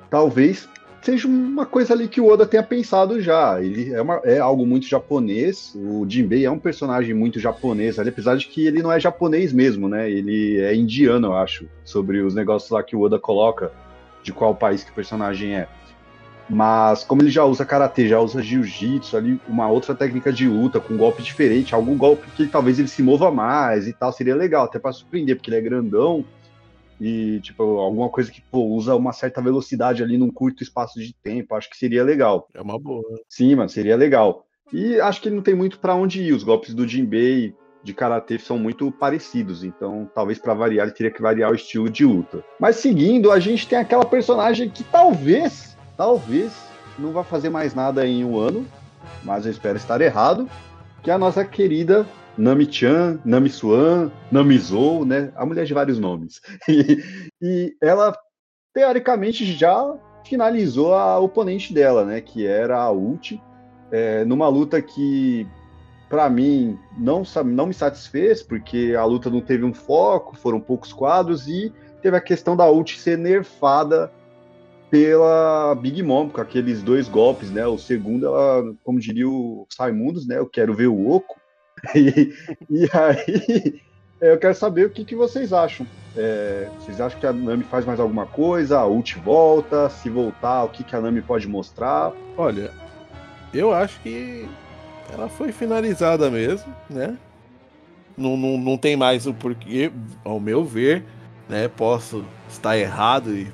Talvez 0.09 0.67
seja 1.01 1.27
uma 1.27 1.65
coisa 1.65 1.93
ali 1.93 2.07
que 2.07 2.21
o 2.21 2.27
Oda 2.27 2.45
tenha 2.45 2.63
pensado 2.63 3.19
já. 3.19 3.61
Ele 3.61 3.93
é, 3.93 4.01
uma, 4.01 4.21
é 4.23 4.39
algo 4.39 4.65
muito 4.65 4.87
japonês. 4.87 5.73
O 5.75 6.05
Jinbei 6.07 6.45
é 6.45 6.51
um 6.51 6.59
personagem 6.59 7.13
muito 7.13 7.39
japonês, 7.39 7.97
ali, 7.97 8.09
apesar 8.09 8.37
de 8.37 8.47
que 8.47 8.65
ele 8.65 8.81
não 8.81 8.91
é 8.91 8.99
japonês 8.99 9.51
mesmo, 9.51 9.89
né? 9.89 10.09
Ele 10.09 10.59
é 10.61 10.75
indiano, 10.75 11.27
eu 11.27 11.35
acho, 11.35 11.67
sobre 11.83 12.21
os 12.21 12.35
negócios 12.35 12.69
lá 12.71 12.83
que 12.83 12.95
o 12.95 13.01
Oda 13.01 13.19
coloca 13.19 13.71
de 14.23 14.31
qual 14.31 14.53
país 14.53 14.83
que 14.83 14.91
o 14.91 14.95
personagem 14.95 15.55
é. 15.55 15.67
Mas 16.49 17.03
como 17.03 17.21
ele 17.21 17.29
já 17.29 17.45
usa 17.45 17.65
karatê, 17.65 18.07
já 18.07 18.19
usa 18.19 18.41
jiu-jitsu 18.41 19.15
ali, 19.15 19.39
uma 19.47 19.69
outra 19.69 19.95
técnica 19.95 20.33
de 20.33 20.47
luta 20.47 20.81
com 20.81 20.93
um 20.93 20.97
golpe 20.97 21.23
diferente, 21.23 21.73
algum 21.73 21.97
golpe 21.97 22.29
que 22.35 22.45
talvez 22.45 22.77
ele 22.77 22.89
se 22.89 23.01
mova 23.01 23.31
mais 23.31 23.87
e 23.87 23.93
tal, 23.93 24.11
seria 24.11 24.35
legal, 24.35 24.65
até 24.65 24.77
para 24.77 24.91
surpreender, 24.91 25.37
porque 25.37 25.49
ele 25.49 25.57
é 25.57 25.61
grandão 25.61 26.25
e 27.01 27.39
tipo 27.41 27.63
alguma 27.63 28.09
coisa 28.09 28.31
que 28.31 28.41
pô, 28.41 28.59
usa 28.59 28.95
uma 28.95 29.11
certa 29.11 29.41
velocidade 29.41 30.03
ali 30.03 30.19
num 30.19 30.31
curto 30.31 30.61
espaço 30.61 30.99
de 30.99 31.15
tempo, 31.15 31.55
acho 31.55 31.67
que 31.67 31.75
seria 31.75 32.03
legal. 32.03 32.47
É 32.53 32.61
uma 32.61 32.77
boa. 32.77 33.01
Sim, 33.27 33.55
mano, 33.55 33.69
seria 33.69 33.95
legal. 33.95 34.45
E 34.71 35.01
acho 35.01 35.19
que 35.19 35.29
não 35.31 35.41
tem 35.41 35.55
muito 35.55 35.79
para 35.79 35.95
onde 35.95 36.21
ir. 36.21 36.31
Os 36.31 36.43
golpes 36.43 36.75
do 36.75 36.87
Jinbei 36.87 37.55
de 37.83 37.91
karatê 37.91 38.37
são 38.37 38.59
muito 38.59 38.91
parecidos, 38.91 39.63
então 39.63 40.07
talvez 40.13 40.37
para 40.37 40.53
variar 40.53 40.85
ele 40.85 40.95
teria 40.95 41.11
que 41.11 41.19
variar 41.19 41.51
o 41.51 41.55
estilo 41.55 41.89
de 41.89 42.05
luta. 42.05 42.43
Mas 42.59 42.75
seguindo, 42.75 43.31
a 43.31 43.39
gente 43.39 43.67
tem 43.67 43.79
aquela 43.79 44.05
personagem 44.05 44.69
que 44.69 44.83
talvez, 44.83 45.75
talvez 45.97 46.51
não 46.99 47.11
vai 47.11 47.23
fazer 47.23 47.49
mais 47.49 47.73
nada 47.73 48.05
em 48.05 48.23
um 48.23 48.37
ano, 48.37 48.63
mas 49.23 49.47
eu 49.47 49.51
espero 49.51 49.77
estar 49.77 49.99
errado, 49.99 50.47
que 51.01 51.09
é 51.09 51.13
a 51.15 51.17
nossa 51.17 51.43
querida 51.43 52.05
Nami-chan, 52.37 53.19
Nami-suan, 53.25 54.11
Nami-zou, 54.31 55.05
né? 55.05 55.31
A 55.35 55.45
mulher 55.45 55.65
de 55.65 55.73
vários 55.73 55.99
nomes. 55.99 56.41
E, 56.67 57.03
e 57.41 57.75
ela, 57.81 58.15
teoricamente, 58.73 59.45
já 59.53 59.95
finalizou 60.25 60.93
a 60.93 61.19
oponente 61.19 61.73
dela, 61.73 62.05
né? 62.05 62.21
Que 62.21 62.45
era 62.45 62.81
a 62.81 62.91
Ult, 62.91 63.41
é, 63.91 64.23
numa 64.23 64.47
luta 64.47 64.81
que, 64.81 65.45
para 66.09 66.29
mim, 66.29 66.79
não, 66.97 67.23
não 67.45 67.67
me 67.67 67.73
satisfez, 67.73 68.41
porque 68.41 68.95
a 68.97 69.03
luta 69.03 69.29
não 69.29 69.41
teve 69.41 69.65
um 69.65 69.73
foco, 69.73 70.37
foram 70.37 70.59
poucos 70.59 70.93
quadros 70.93 71.47
e 71.47 71.73
teve 72.01 72.15
a 72.15 72.21
questão 72.21 72.55
da 72.55 72.69
ult 72.69 72.99
ser 72.99 73.17
nerfada 73.17 74.11
pela 74.89 75.73
Big 75.75 76.03
Mom, 76.03 76.29
com 76.29 76.41
aqueles 76.41 76.81
dois 76.83 77.07
golpes, 77.07 77.49
né? 77.49 77.65
O 77.65 77.77
segundo, 77.77 78.25
ela, 78.25 78.73
como 78.83 78.99
diria 78.99 79.27
o 79.27 79.65
Saimundos, 79.69 80.27
né? 80.27 80.37
Eu 80.37 80.47
quero 80.47 80.73
ver 80.73 80.87
o 80.87 81.09
oco. 81.09 81.39
E, 81.95 82.33
e 82.69 82.89
aí, 82.93 83.81
eu 84.21 84.37
quero 84.37 84.53
saber 84.53 84.85
o 84.85 84.89
que, 84.89 85.03
que 85.03 85.15
vocês 85.15 85.51
acham. 85.51 85.85
É, 86.15 86.69
vocês 86.79 86.99
acham 86.99 87.19
que 87.19 87.25
a 87.25 87.33
Nami 87.33 87.63
faz 87.63 87.85
mais 87.85 87.99
alguma 87.99 88.25
coisa? 88.25 88.79
A 88.79 88.85
ult 88.85 89.17
volta? 89.19 89.89
Se 89.89 90.09
voltar, 90.09 90.63
o 90.63 90.69
que, 90.69 90.83
que 90.83 90.95
a 90.95 91.01
Nami 91.01 91.21
pode 91.21 91.47
mostrar? 91.47 92.11
Olha, 92.37 92.71
eu 93.53 93.73
acho 93.73 93.99
que 94.01 94.47
ela 95.11 95.27
foi 95.27 95.51
finalizada 95.51 96.29
mesmo, 96.29 96.73
né? 96.89 97.17
Não, 98.17 98.37
não, 98.37 98.57
não 98.57 98.77
tem 98.77 98.95
mais 98.95 99.25
o 99.25 99.33
porquê, 99.33 99.91
ao 100.23 100.39
meu 100.39 100.63
ver, 100.63 101.03
né? 101.49 101.67
Posso 101.67 102.25
estar 102.47 102.77
errado 102.77 103.35
e 103.35 103.51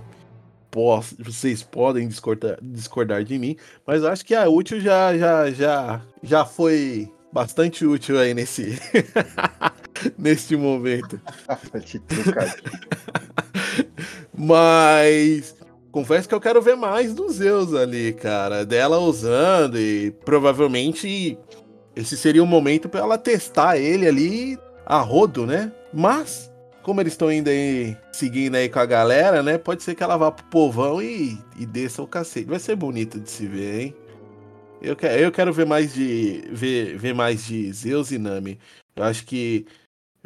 posso, 0.70 1.16
vocês 1.24 1.64
podem 1.64 2.08
discordar, 2.08 2.58
discordar 2.62 3.24
de 3.24 3.40
mim, 3.40 3.56
mas 3.86 4.04
acho 4.04 4.26
que 4.26 4.36
a 4.36 4.48
útil 4.50 4.80
já, 4.80 5.18
já, 5.18 5.52
já, 5.52 6.02
já 6.22 6.46
foi 6.46 7.12
bastante 7.38 7.86
útil 7.86 8.18
aí 8.18 8.34
nesse 8.34 8.82
neste 10.18 10.56
momento. 10.56 11.22
mas 14.36 15.56
confesso 15.92 16.28
que 16.28 16.34
eu 16.34 16.42
quero 16.42 16.60
ver 16.64 16.76
mais 16.76 17.14
dos 17.14 17.36
Zeus 17.36 17.76
ali, 17.76 18.14
cara, 18.14 18.66
dela 18.66 18.98
usando 18.98 19.78
e 19.78 20.10
provavelmente 20.26 21.38
esse 21.96 22.18
seria 22.18 22.42
o 22.42 22.48
momento 22.48 22.90
para 22.90 23.02
ela 23.02 23.20
testar 23.20 23.78
ele 23.78 24.08
ali 24.08 24.60
a 24.84 25.00
rodo, 25.00 25.46
né? 25.46 25.72
Mas 25.94 26.52
como 26.82 27.02
eles 27.02 27.14
estão 27.14 27.32
indo 27.32 27.52
aí, 27.52 27.96
seguindo 28.12 28.56
aí 28.56 28.68
com 28.68 28.80
a 28.80 28.86
galera, 28.88 29.44
né? 29.44 29.60
Pode 29.60 29.84
ser 29.84 29.94
que 29.94 30.02
ela 30.02 30.18
vá 30.18 30.32
pro 30.32 30.46
povão 30.46 31.00
e, 31.00 31.38
e 31.56 31.68
desça 31.68 32.02
o 32.02 32.08
cacete. 32.08 32.50
Vai 32.50 32.58
ser 32.58 32.76
bonito 32.76 33.20
de 33.20 33.30
se 33.30 33.46
ver, 33.46 33.82
hein? 33.82 33.96
Eu 34.82 34.96
quero, 34.96 35.22
eu 35.22 35.32
quero 35.32 35.54
ver 35.54 35.66
mais 35.66 35.94
de. 35.94 36.44
Ver, 36.52 36.98
ver 36.98 37.14
mais 37.14 37.46
de 37.46 37.72
Zeus 37.72 38.12
e 38.12 38.18
Nami. 38.18 38.60
Eu 38.96 39.04
acho 39.04 39.26
que 39.26 39.66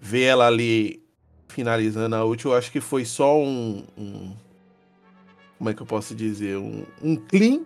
ver 0.01 0.24
ela 0.24 0.48
ali 0.48 1.01
finalizando 1.48 2.15
a 2.15 2.24
última, 2.24 2.53
eu 2.53 2.58
acho 2.58 2.72
que 2.72 2.81
foi 2.81 3.05
só 3.05 3.38
um. 3.38 3.84
um 3.98 4.31
como 5.58 5.70
é 5.70 5.74
que 5.74 5.81
eu 5.81 5.86
posso 5.86 6.15
dizer? 6.15 6.58
Um, 6.58 6.84
um 7.03 7.15
clean 7.15 7.62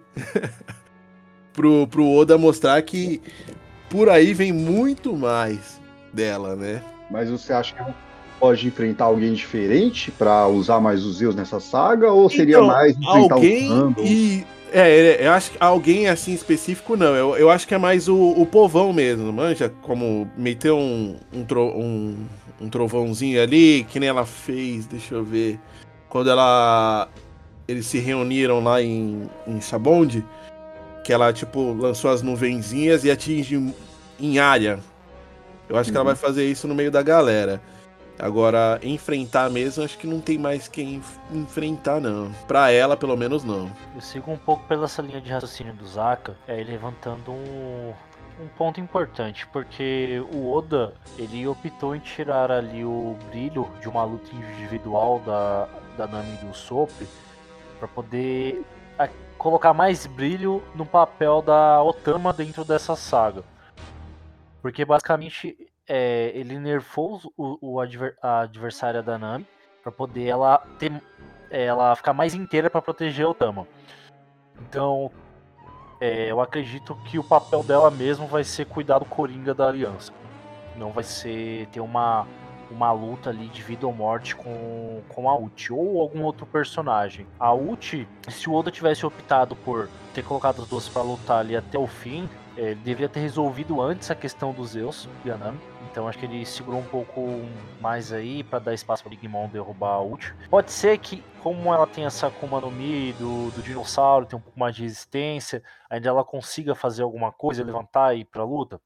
pro, 1.53 1.87
pro 1.87 2.09
Oda 2.09 2.37
mostrar 2.37 2.81
que 2.81 3.21
por 3.89 4.09
aí 4.09 4.33
vem 4.33 4.51
muito 4.51 5.15
mais 5.15 5.79
dela, 6.11 6.55
né? 6.55 6.83
Mas 7.09 7.29
você 7.29 7.53
acha 7.53 7.73
que 7.73 7.93
pode 8.39 8.67
enfrentar 8.67 9.05
alguém 9.05 9.33
diferente 9.33 10.11
para 10.11 10.45
usar 10.47 10.81
mais 10.81 11.05
os 11.05 11.17
Zeus 11.17 11.35
nessa 11.35 11.59
saga? 11.59 12.11
Ou 12.11 12.29
seria 12.29 12.57
então, 12.57 12.67
mais 12.67 12.97
enfrentar 12.97 13.35
alguém 13.35 13.71
o 13.71 13.95
e 13.99 14.45
é, 14.81 15.25
eu 15.25 15.31
acho 15.31 15.51
que 15.51 15.57
alguém 15.59 16.09
assim 16.09 16.33
específico 16.33 16.97
não. 16.97 17.15
Eu, 17.15 17.37
eu 17.37 17.49
acho 17.49 17.65
que 17.65 17.73
é 17.73 17.77
mais 17.77 18.09
o, 18.09 18.15
o 18.17 18.45
povão 18.45 18.91
mesmo, 18.91 19.31
manja? 19.31 19.71
Como 19.81 20.29
meter 20.35 20.73
um, 20.73 21.15
um, 21.31 21.45
tro, 21.45 21.67
um, 21.77 22.17
um 22.59 22.69
trovãozinho 22.69 23.41
ali, 23.41 23.85
que 23.89 24.01
nem 24.01 24.09
ela 24.09 24.25
fez, 24.25 24.85
deixa 24.85 25.15
eu 25.15 25.23
ver. 25.23 25.59
Quando 26.09 26.29
ela. 26.29 27.07
Eles 27.67 27.87
se 27.87 27.99
reuniram 27.99 28.63
lá 28.63 28.81
em, 28.81 29.29
em 29.47 29.59
Sabonde, 29.61 30.23
que 31.03 31.13
ela, 31.13 31.31
tipo, 31.31 31.73
lançou 31.73 32.11
as 32.11 32.21
nuvenzinhas 32.21 33.03
e 33.05 33.09
atinge 33.09 33.73
em 34.19 34.39
área. 34.39 34.79
Eu 35.69 35.77
acho 35.77 35.89
uhum. 35.89 35.93
que 35.93 35.97
ela 35.97 36.09
uhum. 36.09 36.13
vai 36.13 36.15
fazer 36.15 36.45
isso 36.45 36.67
no 36.67 36.75
meio 36.75 36.91
da 36.91 37.01
galera. 37.01 37.61
Agora, 38.17 38.79
enfrentar 38.81 39.49
mesmo, 39.49 39.83
acho 39.83 39.97
que 39.97 40.07
não 40.07 40.21
tem 40.21 40.37
mais 40.37 40.67
quem 40.67 41.01
enfrentar, 41.31 41.99
não. 41.99 42.31
Pra 42.47 42.71
ela, 42.71 42.95
pelo 42.95 43.15
menos, 43.17 43.43
não. 43.43 43.69
Eu 43.93 44.01
sigo 44.01 44.31
um 44.31 44.37
pouco 44.37 44.63
pela 44.67 44.85
essa 44.85 45.01
linha 45.01 45.19
de 45.19 45.29
raciocínio 45.29 45.73
do 45.73 45.85
Zaka, 45.85 46.35
é, 46.47 46.63
levantando 46.63 47.31
um, 47.31 47.93
um 48.39 48.47
ponto 48.57 48.79
importante, 48.79 49.45
porque 49.47 50.23
o 50.33 50.51
Oda, 50.51 50.93
ele 51.17 51.45
optou 51.45 51.95
em 51.95 51.99
tirar 51.99 52.51
ali 52.51 52.85
o 52.85 53.17
brilho 53.29 53.69
de 53.81 53.89
uma 53.89 54.05
luta 54.05 54.33
individual 54.33 55.19
da, 55.25 55.67
da 55.97 56.07
Nami 56.07 56.37
do 56.37 56.53
Sop, 56.53 56.91
para 57.79 57.87
poder 57.89 58.63
a, 58.97 59.09
colocar 59.37 59.73
mais 59.73 60.05
brilho 60.05 60.63
no 60.73 60.85
papel 60.85 61.41
da 61.41 61.83
Otama 61.83 62.31
dentro 62.31 62.63
dessa 62.63 62.95
saga. 62.95 63.43
Porque 64.61 64.85
basicamente 64.85 65.55
é, 65.87 66.31
ele 66.33 66.59
nerfou 66.59 67.21
o, 67.37 67.57
o 67.61 67.79
adver, 67.79 68.17
a 68.21 68.41
adversária 68.41 69.01
da 69.01 69.17
Nami 69.17 69.45
para 69.81 69.91
poder 69.91 70.25
ela 70.25 70.57
ter 70.79 70.91
ela 71.51 71.95
ficar 71.95 72.13
mais 72.13 72.33
inteira 72.33 72.69
para 72.69 72.81
proteger 72.81 73.25
o 73.25 73.33
Tama. 73.33 73.67
Então, 74.59 75.11
é, 76.01 76.31
eu 76.31 76.41
acredito 76.41 76.95
que 77.05 77.19
o 77.19 77.23
papel 77.23 77.63
dela 77.63 77.91
mesmo 77.91 78.27
vai 78.27 78.43
ser 78.43 78.65
cuidar 78.65 78.99
do 78.99 79.05
Coringa 79.05 79.53
da 79.53 79.67
Aliança. 79.67 80.11
Não 80.75 80.91
vai 80.91 81.03
ser 81.03 81.67
ter 81.67 81.79
uma 81.79 82.27
uma 82.69 82.91
luta 82.91 83.29
ali 83.29 83.47
de 83.47 83.61
vida 83.61 83.85
ou 83.85 83.93
morte 83.93 84.35
com, 84.35 85.01
com 85.09 85.29
a 85.29 85.37
Uchi 85.37 85.71
ou 85.71 86.01
algum 86.01 86.23
outro 86.23 86.45
personagem. 86.47 87.27
A 87.39 87.53
Uchi, 87.53 88.07
se 88.27 88.49
o 88.49 88.53
Oda 88.53 88.71
tivesse 88.71 89.05
optado 89.05 89.55
por 89.55 89.87
ter 90.13 90.23
colocado 90.23 90.59
os 90.59 90.67
dois 90.67 90.89
para 90.89 91.03
lutar 91.03 91.39
ali 91.39 91.55
até 91.55 91.77
o 91.77 91.85
fim, 91.85 92.27
ele 92.57 92.75
deveria 92.75 93.09
ter 93.09 93.19
resolvido 93.19 93.81
antes 93.81 94.09
a 94.09 94.15
questão 94.15 94.53
dos 94.53 94.71
Zeus 94.71 95.09
e 95.23 95.31
Anami 95.31 95.59
então 95.95 96.09
acho 96.09 96.19
que 96.19 96.25
ele 96.25 96.45
segurou 96.45 96.81
um 96.81 96.85
pouco 96.85 97.21
mais 97.79 98.11
aí 98.11 98.43
para 98.43 98.59
dar 98.59 98.73
espaço 98.73 99.01
para 99.01 99.11
Big 99.11 99.25
Mom 99.29 99.47
derrubar 99.47 99.93
a 99.93 100.01
ult. 100.01 100.35
Pode 100.49 100.69
ser 100.69 100.97
que, 100.97 101.23
como 101.41 101.73
ela 101.73 101.87
tem 101.87 102.03
essa 102.03 102.27
Akuma 102.27 102.59
no 102.59 102.69
Mi 102.69 103.13
do, 103.13 103.49
do 103.51 103.61
dinossauro, 103.61 104.25
tem 104.25 104.37
um 104.37 104.41
pouco 104.41 104.59
mais 104.59 104.75
de 104.75 104.81
resistência, 104.81 105.63
ainda 105.89 106.09
ela 106.09 106.21
consiga 106.21 106.75
fazer 106.75 107.03
alguma 107.03 107.31
coisa, 107.31 107.63
levantar 107.63 108.13
e 108.13 108.19
ir 108.19 108.25
pra 108.25 108.43
luta. 108.43 108.81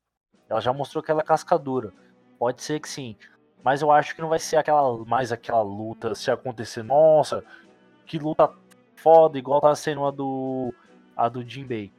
Ela 0.48 0.62
já 0.62 0.72
mostrou 0.72 1.04
que 1.04 1.10
ela 1.10 1.22
é 1.22 1.24
cascadura. 1.24 1.92
Pode 2.38 2.62
ser 2.62 2.80
que 2.80 2.88
sim. 2.88 3.16
Mas 3.64 3.82
eu 3.82 3.92
acho 3.92 4.14
que 4.14 4.22
não 4.22 4.30
vai 4.30 4.38
ser 4.38 4.58
aquela 4.58 4.96
mais 5.04 5.32
aquela 5.32 5.64
luta 5.64 6.14
se 6.14 6.30
acontecer. 6.30 6.84
Nossa, 6.84 7.44
que 8.06 8.20
luta 8.20 8.54
foda, 8.96 9.40
igual 9.40 9.60
tá 9.60 9.74
sendo 9.74 10.06
a 10.06 10.12
do 10.12 10.72
a 11.18 11.28
do 11.28 11.42
Jinbei. 11.42 11.92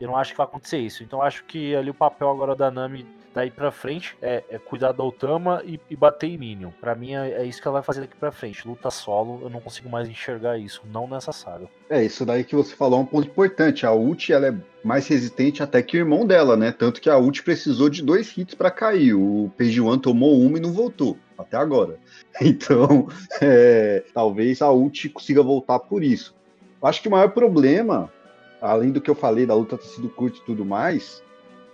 Eu 0.00 0.08
não 0.08 0.16
acho 0.16 0.32
que 0.32 0.38
vai 0.38 0.46
acontecer 0.46 0.78
isso. 0.78 1.02
Então 1.02 1.20
acho 1.22 1.44
que 1.44 1.74
ali 1.76 1.90
o 1.90 1.94
papel 1.94 2.30
agora 2.30 2.56
da 2.56 2.70
Nami 2.70 3.06
daí 3.34 3.50
pra 3.50 3.70
frente 3.70 4.16
é, 4.20 4.42
é 4.50 4.58
cuidar 4.58 4.92
da 4.92 5.04
Otama 5.04 5.62
e, 5.64 5.78
e, 5.88 5.96
bater 5.96 6.28
em 6.28 6.38
Minion. 6.38 6.70
Pra 6.80 6.94
mim 6.94 7.14
é, 7.14 7.42
é, 7.42 7.44
isso 7.44 7.60
que 7.60 7.68
ela 7.68 7.74
vai 7.74 7.82
fazer 7.82 8.00
daqui 8.00 8.16
pra 8.16 8.32
frente. 8.32 8.66
Luta 8.66 8.90
solo, 8.90 9.40
eu 9.42 9.50
não 9.50 9.60
consigo 9.60 9.88
mais 9.88 10.08
enxergar 10.08 10.58
isso, 10.58 10.82
não 10.92 11.06
nessa 11.06 11.32
saga. 11.32 11.66
É, 11.88 12.02
isso 12.02 12.24
daí 12.24 12.44
que 12.44 12.56
você 12.56 12.74
falou 12.74 12.98
é 12.98 13.02
um 13.02 13.06
ponto 13.06 13.28
importante. 13.28 13.86
A 13.86 13.92
ult 13.92 14.32
ela 14.32 14.48
é 14.48 14.54
mais 14.82 15.06
resistente 15.06 15.62
até 15.62 15.82
que 15.82 15.96
o 15.96 16.00
irmão 16.00 16.26
dela, 16.26 16.56
né? 16.56 16.72
Tanto 16.72 17.00
que 17.00 17.10
a 17.10 17.18
ult 17.18 17.42
precisou 17.42 17.88
de 17.88 18.02
dois 18.02 18.36
hits 18.36 18.54
para 18.54 18.70
cair. 18.70 19.14
O 19.14 19.50
Page 19.56 19.80
tomou 20.02 20.40
uma 20.40 20.58
e 20.58 20.60
não 20.60 20.72
voltou, 20.72 21.16
até 21.38 21.56
agora. 21.56 21.98
Então, 22.42 23.06
é, 23.42 24.02
talvez 24.14 24.62
a 24.62 24.72
ult 24.72 25.08
consiga 25.10 25.42
voltar 25.42 25.78
por 25.78 26.02
isso. 26.02 26.34
Acho 26.82 27.02
que 27.02 27.08
o 27.08 27.10
maior 27.10 27.28
problema, 27.30 28.10
além 28.60 28.90
do 28.90 29.00
que 29.00 29.10
eu 29.10 29.14
falei 29.14 29.46
da 29.46 29.54
luta 29.54 29.78
ter 29.78 29.86
sido 29.86 30.08
curta 30.08 30.38
e 30.38 30.44
tudo 30.44 30.64
mais, 30.64 31.22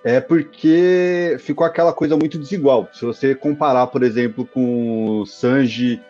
é 0.05 0.21
porque 0.21 1.37
ficou 1.41 1.67
aquela 1.67 1.93
coisa 1.93 2.17
muito 2.17 2.39
desigual. 2.39 2.89
Se 2.93 3.05
você 3.05 3.35
comparar, 3.35 3.89
por 3.89 4.03
exemplo, 4.03 4.47
com 4.47 5.25
Sanji 5.27 6.01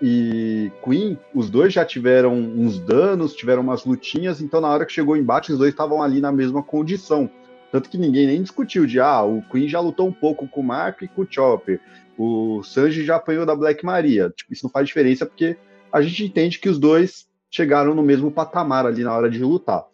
e 0.00 0.70
Queen, 0.84 1.18
os 1.34 1.48
dois 1.48 1.72
já 1.72 1.84
tiveram 1.84 2.34
uns 2.34 2.78
danos, 2.78 3.34
tiveram 3.34 3.62
umas 3.62 3.84
lutinhas, 3.84 4.42
então 4.42 4.60
na 4.60 4.68
hora 4.68 4.84
que 4.84 4.92
chegou 4.92 5.14
o 5.14 5.16
embate, 5.16 5.52
os 5.52 5.58
dois 5.58 5.70
estavam 5.70 6.02
ali 6.02 6.20
na 6.20 6.30
mesma 6.30 6.62
condição. 6.62 7.30
Tanto 7.72 7.88
que 7.88 7.98
ninguém 7.98 8.26
nem 8.26 8.42
discutiu 8.42 8.86
de, 8.86 9.00
ah, 9.00 9.22
o 9.22 9.42
Queen 9.50 9.68
já 9.68 9.80
lutou 9.80 10.06
um 10.06 10.12
pouco 10.12 10.46
com 10.46 10.60
o 10.60 10.64
Mark 10.64 11.02
e 11.02 11.08
com 11.08 11.22
o 11.22 11.26
Chopper, 11.28 11.80
o 12.18 12.62
Sanji 12.62 13.04
já 13.04 13.16
apanhou 13.16 13.46
da 13.46 13.56
Black 13.56 13.84
Maria. 13.84 14.30
Tipo, 14.36 14.52
isso 14.52 14.64
não 14.64 14.70
faz 14.70 14.86
diferença 14.86 15.26
porque 15.26 15.56
a 15.92 16.00
gente 16.00 16.24
entende 16.24 16.58
que 16.58 16.68
os 16.68 16.78
dois 16.78 17.26
chegaram 17.50 17.94
no 17.94 18.02
mesmo 18.02 18.30
patamar 18.30 18.86
ali 18.86 19.02
na 19.02 19.14
hora 19.14 19.30
de 19.30 19.42
lutar. 19.42 19.84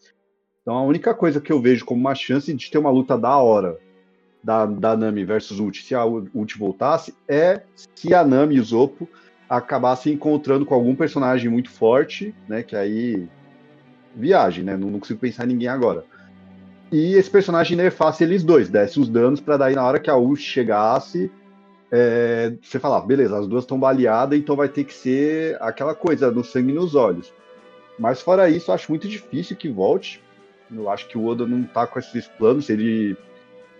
Então 0.63 0.77
a 0.77 0.83
única 0.83 1.13
coisa 1.13 1.41
que 1.41 1.53
eu 1.53 1.61
vejo 1.61 1.85
como 1.85 2.01
uma 2.01 2.15
chance 2.15 2.53
de 2.53 2.71
ter 2.71 2.79
uma 2.79 2.91
luta 2.91 3.19
da 3.19 3.37
hora 3.37 3.79
da, 4.43 4.65
da 4.67 4.97
Nami 4.97 5.25
versus 5.25 5.61
Ult, 5.61 5.83
se 5.83 5.95
a 5.95 6.05
Ult 6.05 6.59
voltasse, 6.59 7.15
é 7.29 7.63
se 7.75 8.15
a 8.15 8.25
Nami 8.25 8.57
e 8.57 8.61
o 8.61 8.65
Zopo 8.65 9.09
acabassem 9.49 10.15
encontrando 10.15 10.65
com 10.65 10.75
algum 10.75 10.95
personagem 10.95 11.51
muito 11.51 11.71
forte, 11.71 12.35
né? 12.49 12.63
Que 12.63 12.75
aí 12.75 13.29
viagem, 14.15 14.65
né? 14.65 14.77
Não, 14.77 14.91
não 14.91 14.99
consigo 14.99 15.21
pensar 15.21 15.45
em 15.45 15.49
ninguém 15.49 15.69
agora. 15.69 16.05
E 16.91 17.15
esse 17.15 17.31
personagem 17.31 17.77
nerfasse 17.77 18.23
eles 18.23 18.45
dois, 18.45 18.69
desse 18.69 19.01
os 19.01 19.09
danos 19.09 19.41
para 19.41 19.57
daí 19.57 19.75
na 19.75 19.85
hora 19.85 19.99
que 19.99 20.11
a 20.11 20.17
Uchi 20.17 20.43
chegasse, 20.43 21.31
é, 21.91 22.55
você 22.63 22.79
falar, 22.79 23.01
beleza, 23.03 23.39
as 23.39 23.47
duas 23.47 23.65
estão 23.65 23.79
baleadas, 23.79 24.39
então 24.39 24.57
vai 24.57 24.69
ter 24.69 24.85
que 24.85 24.95
ser 24.95 25.57
aquela 25.61 25.95
coisa 25.95 26.31
do 26.31 26.45
sangue 26.45 26.73
nos 26.73 26.95
olhos. 26.95 27.33
Mas 27.99 28.21
fora 28.23 28.49
isso, 28.49 28.73
acho 28.73 28.91
muito 28.91 29.09
difícil 29.09 29.57
que 29.57 29.69
volte. 29.69 30.22
Eu 30.75 30.91
acho 30.91 31.09
que 31.09 31.19
o 31.19 31.27
Oda 31.27 31.47
não 31.47 31.63
tá 31.65 31.87
com 31.87 31.99
esses 31.99 32.27
planos, 32.27 32.69
ele 32.71 33.17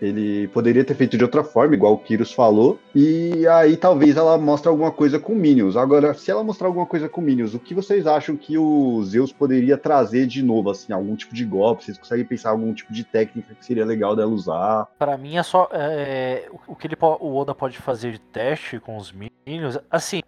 ele 0.03 0.49
poderia 0.49 0.83
ter 0.83 0.95
feito 0.95 1.17
de 1.17 1.23
outra 1.23 1.43
forma, 1.43 1.75
igual 1.75 1.93
o 1.93 1.97
Kyrus 1.97 2.33
falou. 2.33 2.77
E 2.93 3.47
aí 3.47 3.77
talvez 3.77 4.17
ela 4.17 4.37
mostre 4.37 4.67
alguma 4.67 4.91
coisa 4.91 5.17
com 5.17 5.33
Minions. 5.33 5.77
Agora, 5.77 6.13
se 6.13 6.29
ela 6.29 6.43
mostrar 6.43 6.67
alguma 6.67 6.85
coisa 6.85 7.07
com 7.07 7.21
Minions, 7.21 7.53
o 7.53 7.59
que 7.59 7.73
vocês 7.73 8.05
acham 8.05 8.35
que 8.35 8.57
o 8.57 9.01
Zeus 9.03 9.31
poderia 9.31 9.77
trazer 9.77 10.27
de 10.27 10.43
novo, 10.43 10.69
assim, 10.69 10.91
algum 10.91 11.15
tipo 11.15 11.33
de 11.33 11.45
golpe? 11.45 11.85
Vocês 11.85 11.97
conseguem 11.97 12.25
pensar 12.25 12.49
algum 12.49 12.73
tipo 12.73 12.91
de 12.91 13.05
técnica 13.05 13.55
que 13.55 13.65
seria 13.65 13.85
legal 13.85 14.13
dela 14.13 14.31
usar? 14.31 14.87
Para 14.99 15.17
mim 15.17 15.37
é 15.37 15.43
só 15.43 15.69
é, 15.71 16.49
o 16.67 16.75
que 16.75 16.87
ele, 16.87 16.97
o 16.99 17.35
Oda 17.37 17.55
pode 17.55 17.77
fazer 17.77 18.11
de 18.11 18.19
teste 18.19 18.79
com 18.79 18.97
os 18.97 19.13
Minions. 19.13 19.79
Assim, 19.89 20.21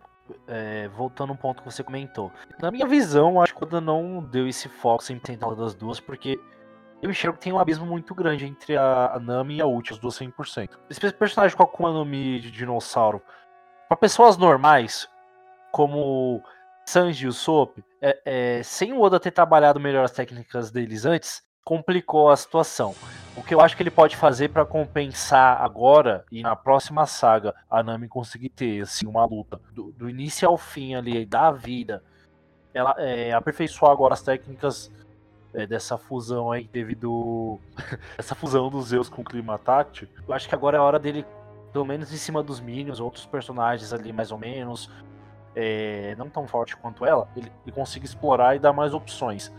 é, 0.48 0.88
voltando 0.96 1.34
um 1.34 1.36
ponto 1.36 1.62
que 1.62 1.72
você 1.72 1.84
comentou. 1.84 2.32
Na 2.62 2.72
minha 2.72 2.88
visão, 2.88 3.42
acho 3.42 3.54
que 3.54 3.62
o 3.62 3.68
Oda 3.68 3.82
não 3.82 4.22
deu 4.24 4.48
esse 4.48 4.70
foco 4.70 5.04
100% 5.04 5.56
das 5.56 5.76
duas, 5.76 6.00
porque 6.00 6.40
eu 7.06 7.12
enxergo 7.12 7.38
que 7.38 7.44
tem 7.44 7.54
um 7.54 7.60
abismo 7.60 7.86
muito 7.86 8.16
grande 8.16 8.46
entre 8.46 8.76
a, 8.76 9.20
Nami 9.22 9.58
e 9.58 9.62
a 9.62 9.68
Uchi, 9.68 9.94
as 9.94 10.00
duas 10.00 10.18
100%. 10.18 10.72
Esse 10.90 11.14
personagem 11.14 11.56
com 11.56 11.62
a 11.62 11.66
Akuma 11.66 11.94
no 11.94 12.04
Mi 12.04 12.40
de 12.40 12.50
dinossauro, 12.50 13.22
para 13.88 13.96
pessoas 13.96 14.38
normais, 14.38 15.08
como 15.72 16.42
Sanji 16.84 17.26
e 17.26 17.28
o 17.28 17.32
Soap, 17.32 17.78
é, 18.02 18.22
é, 18.26 18.64
sem 18.64 18.92
o 18.92 19.02
Oda 19.02 19.20
ter 19.20 19.30
trabalhado 19.30 19.80
melhor 19.80 20.04
as 20.04 20.12
técnicas 20.12 20.72
deles 20.72 21.06
antes, 21.06 21.44
complicou 21.64 22.30
a 22.30 22.36
situação. 22.36 22.96
O 23.38 23.44
que 23.44 23.54
eu 23.54 23.62
acho 23.62 23.78
que 23.78 23.84
ele 23.84 23.92
pode 23.92 24.16
fazer 24.16 24.50
para 24.50 24.66
compensar 24.66 25.62
agora 25.62 26.26
e 26.32 26.42
na 26.42 26.56
próxima 26.56 27.06
saga 27.06 27.54
a 27.70 27.84
Nami 27.84 28.08
conseguir 28.08 28.50
ter 28.50 28.82
assim, 28.82 29.06
uma 29.06 29.26
luta 29.26 29.62
do, 29.72 29.92
do 29.92 30.10
início 30.10 30.48
ao 30.48 30.58
fim 30.58 30.96
ali 30.96 31.24
da 31.24 31.52
vida, 31.52 32.04
ela 32.74 32.96
é, 32.98 33.32
aperfeiçoar 33.32 33.92
agora 33.92 34.16
as 34.16 34.24
técnicas 34.24 34.92
é, 35.56 35.66
dessa 35.66 35.98
fusão 35.98 36.52
aí 36.52 36.70
devido 36.72 37.60
essa 38.18 38.36
fusão 38.36 38.70
dos 38.70 38.88
Zeus 38.88 39.10
com 39.10 39.22
o 39.22 39.26
clima 39.26 39.58
táctil. 39.58 40.08
Eu 40.28 40.34
acho 40.34 40.48
que 40.48 40.56
agora 40.56 40.78
é 40.78 40.80
a 40.80 40.84
hora 40.84 41.00
dele, 41.00 41.26
pelo 41.72 41.86
menos 41.86 42.12
em 42.14 42.18
cima 42.18 42.44
dos 42.44 42.60
Minions, 42.60 43.00
outros 43.00 43.26
personagens 43.26 43.94
ali 43.94 44.12
mais 44.12 44.32
ou 44.32 44.38
menos, 44.38 44.90
é, 45.56 46.16
não 46.18 46.30
tão 46.30 46.48
forte 46.48 46.76
quanto 46.76 47.06
ela, 47.06 47.28
ele, 47.36 47.52
ele 47.66 47.72
consiga 47.72 48.06
explorar 48.06 48.56
e 48.56 48.60
dar 48.60 48.74
mais 48.74 48.94
opções. 48.94 49.52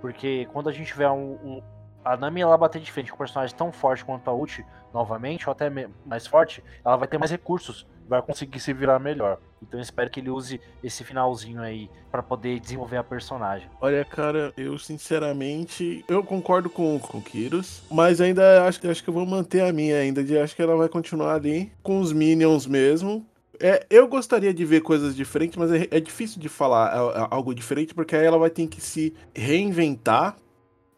Porque 0.00 0.46
quando 0.52 0.68
a 0.68 0.72
gente 0.72 0.88
tiver 0.88 1.10
um, 1.10 1.38
um 1.42 1.62
a 2.04 2.16
Nami 2.16 2.40
ela 2.40 2.56
bater 2.56 2.80
de 2.80 2.92
frente 2.92 3.10
com 3.10 3.16
um 3.16 3.18
personagem 3.18 3.56
tão 3.56 3.72
forte 3.72 4.04
quanto 4.04 4.28
a 4.30 4.34
Uchi, 4.34 4.64
novamente, 4.94 5.48
ou 5.48 5.52
até 5.52 5.70
mais 6.04 6.26
forte, 6.26 6.62
ela 6.84 6.96
vai 6.96 7.08
ter 7.08 7.18
mais 7.18 7.30
recursos 7.30 7.86
vai 8.08 8.22
conseguir 8.22 8.60
se 8.60 8.72
virar 8.72 8.98
melhor. 8.98 9.38
Então 9.62 9.78
eu 9.78 9.82
espero 9.82 10.10
que 10.10 10.20
ele 10.20 10.30
use 10.30 10.60
esse 10.82 11.02
finalzinho 11.04 11.60
aí 11.60 11.90
para 12.10 12.22
poder 12.22 12.60
desenvolver 12.60 12.96
a 12.96 13.04
personagem. 13.04 13.68
Olha, 13.80 14.04
cara, 14.04 14.52
eu 14.56 14.78
sinceramente 14.78 16.04
eu 16.08 16.22
concordo 16.22 16.70
com 16.70 16.98
com 16.98 17.20
Kyrus, 17.20 17.82
mas 17.90 18.20
ainda 18.20 18.66
acho, 18.66 18.88
acho 18.88 19.02
que 19.02 19.10
eu 19.10 19.14
vou 19.14 19.26
manter 19.26 19.62
a 19.62 19.72
minha 19.72 19.96
ainda, 19.96 20.22
de 20.22 20.38
acho 20.38 20.54
que 20.54 20.62
ela 20.62 20.76
vai 20.76 20.88
continuar 20.88 21.34
ali 21.34 21.72
com 21.82 22.00
os 22.00 22.12
minions 22.12 22.66
mesmo. 22.66 23.26
É, 23.58 23.86
eu 23.88 24.06
gostaria 24.06 24.52
de 24.52 24.64
ver 24.64 24.82
coisas 24.82 25.16
diferentes, 25.16 25.56
mas 25.56 25.72
é, 25.72 25.88
é 25.90 26.00
difícil 26.00 26.40
de 26.40 26.48
falar 26.48 26.90
algo 27.30 27.54
diferente 27.54 27.94
porque 27.94 28.14
aí 28.14 28.26
ela 28.26 28.38
vai 28.38 28.50
ter 28.50 28.66
que 28.66 28.80
se 28.80 29.14
reinventar 29.34 30.36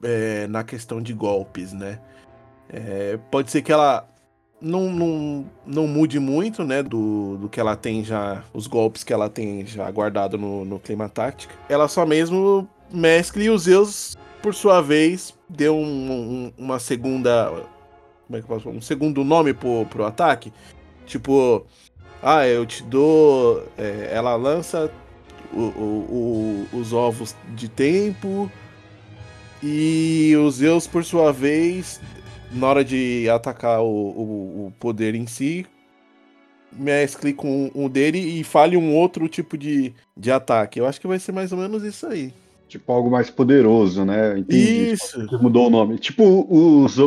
é, 0.02 0.46
na 0.48 0.64
questão 0.64 1.00
de 1.00 1.12
golpes, 1.12 1.72
né? 1.72 2.00
É, 2.68 3.16
pode 3.30 3.50
ser 3.50 3.62
que 3.62 3.72
ela 3.72 4.06
não, 4.60 4.90
não, 4.90 5.46
não 5.66 5.86
mude 5.86 6.18
muito, 6.18 6.64
né, 6.64 6.82
do, 6.82 7.36
do 7.36 7.48
que 7.48 7.60
ela 7.60 7.76
tem 7.76 8.04
já, 8.04 8.42
os 8.52 8.66
golpes 8.66 9.04
que 9.04 9.12
ela 9.12 9.28
tem 9.28 9.64
já 9.64 9.90
guardado 9.90 10.36
no, 10.36 10.64
no 10.64 10.78
clima 10.78 11.08
tático. 11.08 11.52
Ela 11.68 11.88
só 11.88 12.04
mesmo 12.04 12.68
mescle 12.90 13.44
e 13.44 13.50
os 13.50 13.62
Zeus, 13.62 14.16
por 14.42 14.54
sua 14.54 14.80
vez, 14.80 15.34
deu 15.48 15.76
um, 15.76 16.10
um, 16.12 16.52
uma 16.58 16.78
segunda. 16.78 17.50
Como 18.26 18.36
é 18.36 18.40
que 18.40 18.44
eu 18.44 18.48
posso 18.48 18.64
falar? 18.64 18.76
Um 18.76 18.80
segundo 18.80 19.24
nome 19.24 19.54
pro, 19.54 19.86
pro 19.86 20.04
ataque. 20.04 20.52
Tipo, 21.06 21.64
ah, 22.22 22.46
eu 22.46 22.66
te 22.66 22.82
dou. 22.82 23.64
É, 23.76 24.10
ela 24.12 24.36
lança 24.36 24.90
o, 25.52 25.60
o, 25.60 26.66
o, 26.72 26.78
os 26.78 26.92
ovos 26.92 27.34
de 27.54 27.68
tempo. 27.68 28.50
E 29.62 30.36
os 30.36 30.56
Zeus, 30.56 30.86
por 30.86 31.04
sua 31.04 31.32
vez, 31.32 32.00
na 32.52 32.66
hora 32.66 32.84
de 32.84 33.28
atacar 33.30 33.80
o, 33.80 33.86
o, 33.86 34.66
o 34.66 34.72
poder 34.78 35.14
em 35.14 35.26
si, 35.26 35.66
mescle 36.72 37.32
com 37.32 37.70
o 37.74 37.88
dele 37.88 38.18
e 38.18 38.44
fale 38.44 38.76
um 38.76 38.94
outro 38.94 39.28
tipo 39.28 39.56
de, 39.56 39.94
de 40.16 40.30
ataque. 40.30 40.78
Eu 40.78 40.86
acho 40.86 41.00
que 41.00 41.06
vai 41.06 41.18
ser 41.18 41.32
mais 41.32 41.52
ou 41.52 41.58
menos 41.58 41.82
isso 41.82 42.06
aí. 42.06 42.32
Tipo 42.68 42.92
algo 42.92 43.10
mais 43.10 43.30
poderoso, 43.30 44.04
né? 44.04 44.38
Entendi. 44.38 44.92
Isso. 44.92 45.22
Tipo, 45.22 45.42
mudou 45.42 45.68
o 45.68 45.70
nome. 45.70 45.98
Tipo 45.98 46.46
os 46.50 46.98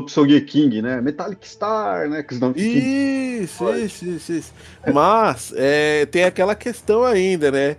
King, 0.48 0.82
né? 0.82 1.00
Metallic 1.00 1.48
Star, 1.48 2.10
né? 2.10 2.24
Que 2.24 2.34
os 2.34 2.40
nomes 2.40 2.60
isso, 2.60 3.72
isso, 3.76 4.06
isso, 4.06 4.32
isso, 4.34 4.54
Mas 4.92 5.54
é, 5.56 6.08
tem 6.08 6.24
aquela 6.24 6.56
questão 6.56 7.04
ainda, 7.04 7.52
né? 7.52 7.78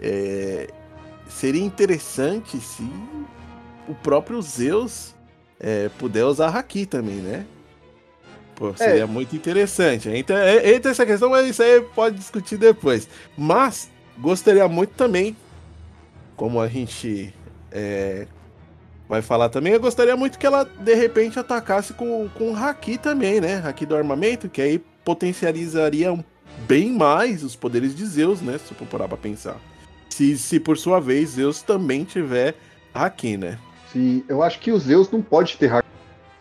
É, 0.00 0.68
seria 1.28 1.62
interessante 1.62 2.58
se 2.58 2.82
o 3.88 3.94
próprio 3.94 4.42
Zeus 4.42 5.14
é, 5.60 5.90
puder 5.98 6.24
usar 6.24 6.48
Haki 6.48 6.86
também, 6.86 7.16
né? 7.16 7.44
Pô, 8.56 8.74
seria 8.76 9.02
é. 9.02 9.06
muito 9.06 9.36
interessante. 9.36 10.08
Entra, 10.08 10.38
é, 10.38 10.74
entra 10.74 10.90
essa 10.90 11.06
questão, 11.06 11.30
mas 11.30 11.48
isso 11.48 11.62
aí 11.62 11.80
pode 11.94 12.16
discutir 12.16 12.56
depois. 12.56 13.08
Mas 13.36 13.90
gostaria 14.18 14.66
muito 14.68 14.90
também, 14.94 15.36
como 16.36 16.60
a 16.60 16.68
gente 16.68 17.34
é, 17.70 18.26
vai 19.08 19.22
falar 19.22 19.48
também, 19.48 19.72
eu 19.72 19.80
gostaria 19.80 20.16
muito 20.16 20.38
que 20.38 20.46
ela 20.46 20.64
de 20.64 20.94
repente 20.94 21.38
atacasse 21.38 21.92
com, 21.94 22.28
com 22.30 22.54
Haki 22.54 22.98
também, 22.98 23.40
né? 23.40 23.62
Haki 23.64 23.86
do 23.86 23.96
armamento, 23.96 24.48
que 24.48 24.60
aí 24.60 24.78
potencializaria 25.04 26.22
bem 26.66 26.92
mais 26.92 27.42
os 27.42 27.56
poderes 27.56 27.94
de 27.94 28.04
Zeus, 28.06 28.40
né? 28.40 28.58
Se 28.58 28.74
for 28.74 28.86
parar 28.86 29.08
pra 29.08 29.16
pensar. 29.16 29.56
Se, 30.10 30.36
se 30.36 30.60
por 30.60 30.76
sua 30.76 31.00
vez 31.00 31.30
Zeus 31.30 31.62
também 31.62 32.04
tiver 32.04 32.54
Haki, 32.92 33.36
né? 33.36 33.58
Sim, 33.92 34.24
eu 34.28 34.42
acho 34.42 34.60
que 34.60 34.70
o 34.70 34.78
Zeus 34.78 35.10
não 35.10 35.20
pode 35.20 35.56
ter 35.56 35.66
hack 35.66 35.84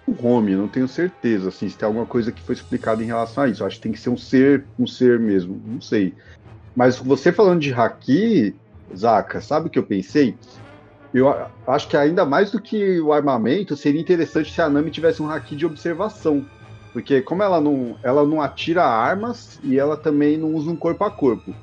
o 0.06 0.28
home, 0.28 0.56
não 0.56 0.68
tenho 0.68 0.88
certeza, 0.88 1.50
assim, 1.50 1.70
se 1.70 1.78
tem 1.78 1.86
alguma 1.86 2.06
coisa 2.06 2.32
que 2.32 2.42
foi 2.42 2.56
explicada 2.56 3.04
em 3.04 3.08
relação 3.08 3.44
a 3.44 3.48
isso. 3.48 3.62
Eu 3.62 3.68
acho 3.68 3.78
que 3.78 3.82
tem 3.84 3.92
que 3.92 4.00
ser 4.00 4.10
um 4.10 4.18
ser, 4.18 4.66
um 4.78 4.88
ser 4.88 5.20
mesmo, 5.20 5.62
não 5.66 5.82
sei. 5.82 6.16
Mas 6.76 6.98
você 6.98 7.32
falando 7.32 7.60
de 7.60 7.74
haki, 7.74 8.56
Zaka, 8.96 9.42
sabe 9.42 9.68
o 9.68 9.70
que 9.70 9.78
eu 9.78 9.84
pensei? 9.84 10.36
Eu 11.14 11.28
acho 11.68 11.88
que 11.88 11.98
ainda 11.98 12.26
mais 12.26 12.52
do 12.52 12.62
que 12.62 13.00
o 13.00 13.12
armamento, 13.12 13.76
seria 13.76 14.02
interessante 14.02 14.52
se 14.52 14.62
a 14.62 14.70
Nami 14.70 14.92
tivesse 14.92 15.22
um 15.22 15.30
haki 15.30 15.56
de 15.56 15.66
observação. 15.66 16.46
Porque 16.94 17.22
como 17.22 17.44
ela 17.44 17.60
não, 17.60 17.98
ela 18.04 18.26
não 18.26 18.42
atira 18.42 18.84
armas 18.84 19.60
e 19.64 19.78
ela 19.78 19.98
também 19.98 20.38
não 20.38 20.54
usa 20.54 20.70
um 20.70 20.76
corpo 20.76 21.04
a 21.04 21.12
corpo. 21.12 21.54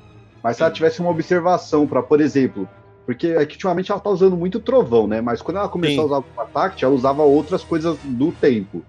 Mas 0.43 0.57
se 0.57 0.63
ela 0.63 0.71
tivesse 0.71 0.99
uma 0.99 1.09
observação 1.09 1.87
para, 1.87 2.03
por 2.03 2.21
exemplo, 2.21 2.67
porque 3.07 3.27
aqui, 3.27 3.53
ultimamente 3.53 3.89
ela 3.89 4.01
tá 4.01 4.09
usando 4.09 4.35
muito 4.35 4.59
trovão, 4.59 5.07
né? 5.07 5.21
Mas 5.21 5.41
quando 5.41 5.55
ela 5.55 5.69
começou 5.69 5.95
Sim. 6.05 6.13
a 6.13 6.17
usar 6.17 6.27
o 6.35 6.41
ataque, 6.41 6.83
ela 6.83 6.93
usava 6.93 7.23
outras 7.23 7.63
coisas 7.63 7.97
do 8.03 8.33
tempo. 8.33 8.83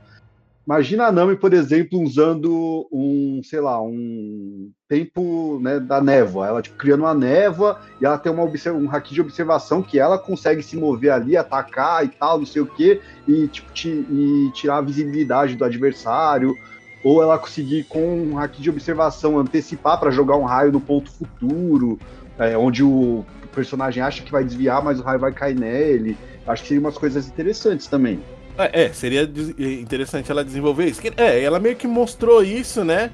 Imagina 0.67 1.07
a 1.07 1.13
Nami, 1.13 1.37
por 1.37 1.55
exemplo, 1.55 2.03
usando 2.03 2.89
um, 2.93 3.41
sei 3.45 3.61
lá, 3.61 3.81
um 3.81 4.73
tempo 4.89 5.61
né, 5.63 5.79
da 5.79 6.01
névoa. 6.01 6.49
Ela, 6.49 6.61
tipo, 6.61 6.77
criando 6.77 7.05
uma 7.05 7.15
névoa 7.15 7.81
e 8.01 8.05
ela 8.05 8.19
tem 8.19 8.33
uma 8.33 8.43
um 8.43 8.91
haki 8.91 9.15
de 9.15 9.21
observação 9.21 9.83
que 9.83 10.01
ela 10.01 10.19
consegue 10.19 10.65
se 10.65 10.77
mover 10.77 11.13
ali, 11.13 11.37
atacar 11.37 12.05
e 12.05 12.09
tal, 12.09 12.39
não 12.39 12.47
sei 12.47 12.61
o 12.61 12.67
quê, 12.67 13.01
e, 13.27 13.47
tipo, 13.47 13.71
e 13.87 14.51
tirar 14.53 14.79
a 14.79 14.83
visibilidade 14.83 15.55
do 15.55 15.65
adversário. 15.65 16.57
Ou 17.05 17.23
ela 17.23 17.39
conseguir, 17.39 17.85
com 17.85 18.03
um 18.21 18.37
haki 18.37 18.61
de 18.61 18.69
observação, 18.69 19.39
antecipar 19.39 20.01
para 20.01 20.11
jogar 20.11 20.37
um 20.37 20.45
raio 20.45 20.73
no 20.73 20.81
ponto 20.81 21.09
futuro, 21.09 22.01
é, 22.37 22.59
onde 22.59 22.83
o 22.83 23.25
personagem 23.53 24.03
acha 24.03 24.23
que 24.23 24.31
vai 24.31 24.45
desviar, 24.45 24.83
mas 24.83 25.01
o 25.01 25.03
raio 25.03 25.19
vai 25.19 25.33
cair 25.33 25.59
nele. 25.59 26.17
Acho 26.47 26.63
que 26.63 26.69
seria 26.69 26.81
umas 26.81 26.97
coisas 26.97 27.29
interessantes 27.29 27.87
também. 27.87 28.21
É, 28.57 28.85
é 28.85 28.93
seria 28.93 29.23
interessante 29.59 30.31
ela 30.31 30.45
desenvolver 30.45 30.87
isso. 30.87 31.01
É, 31.17 31.43
ela 31.43 31.61
meio 31.61 31.77
que 31.77 31.87
mostrou 31.87 32.43
isso, 32.43 32.85
né? 32.85 33.11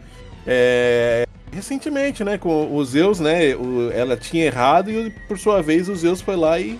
É, 0.46 1.26
recentemente, 1.52 2.24
né? 2.24 2.38
Com 2.38 2.74
o 2.74 2.84
Zeus, 2.84 3.20
né? 3.20 3.54
O, 3.54 3.90
ela 3.92 4.16
tinha 4.16 4.44
errado 4.44 4.90
e 4.90 5.10
por 5.28 5.38
sua 5.38 5.62
vez 5.62 5.88
o 5.88 5.94
Zeus 5.94 6.20
foi 6.20 6.36
lá 6.36 6.58
e 6.58 6.78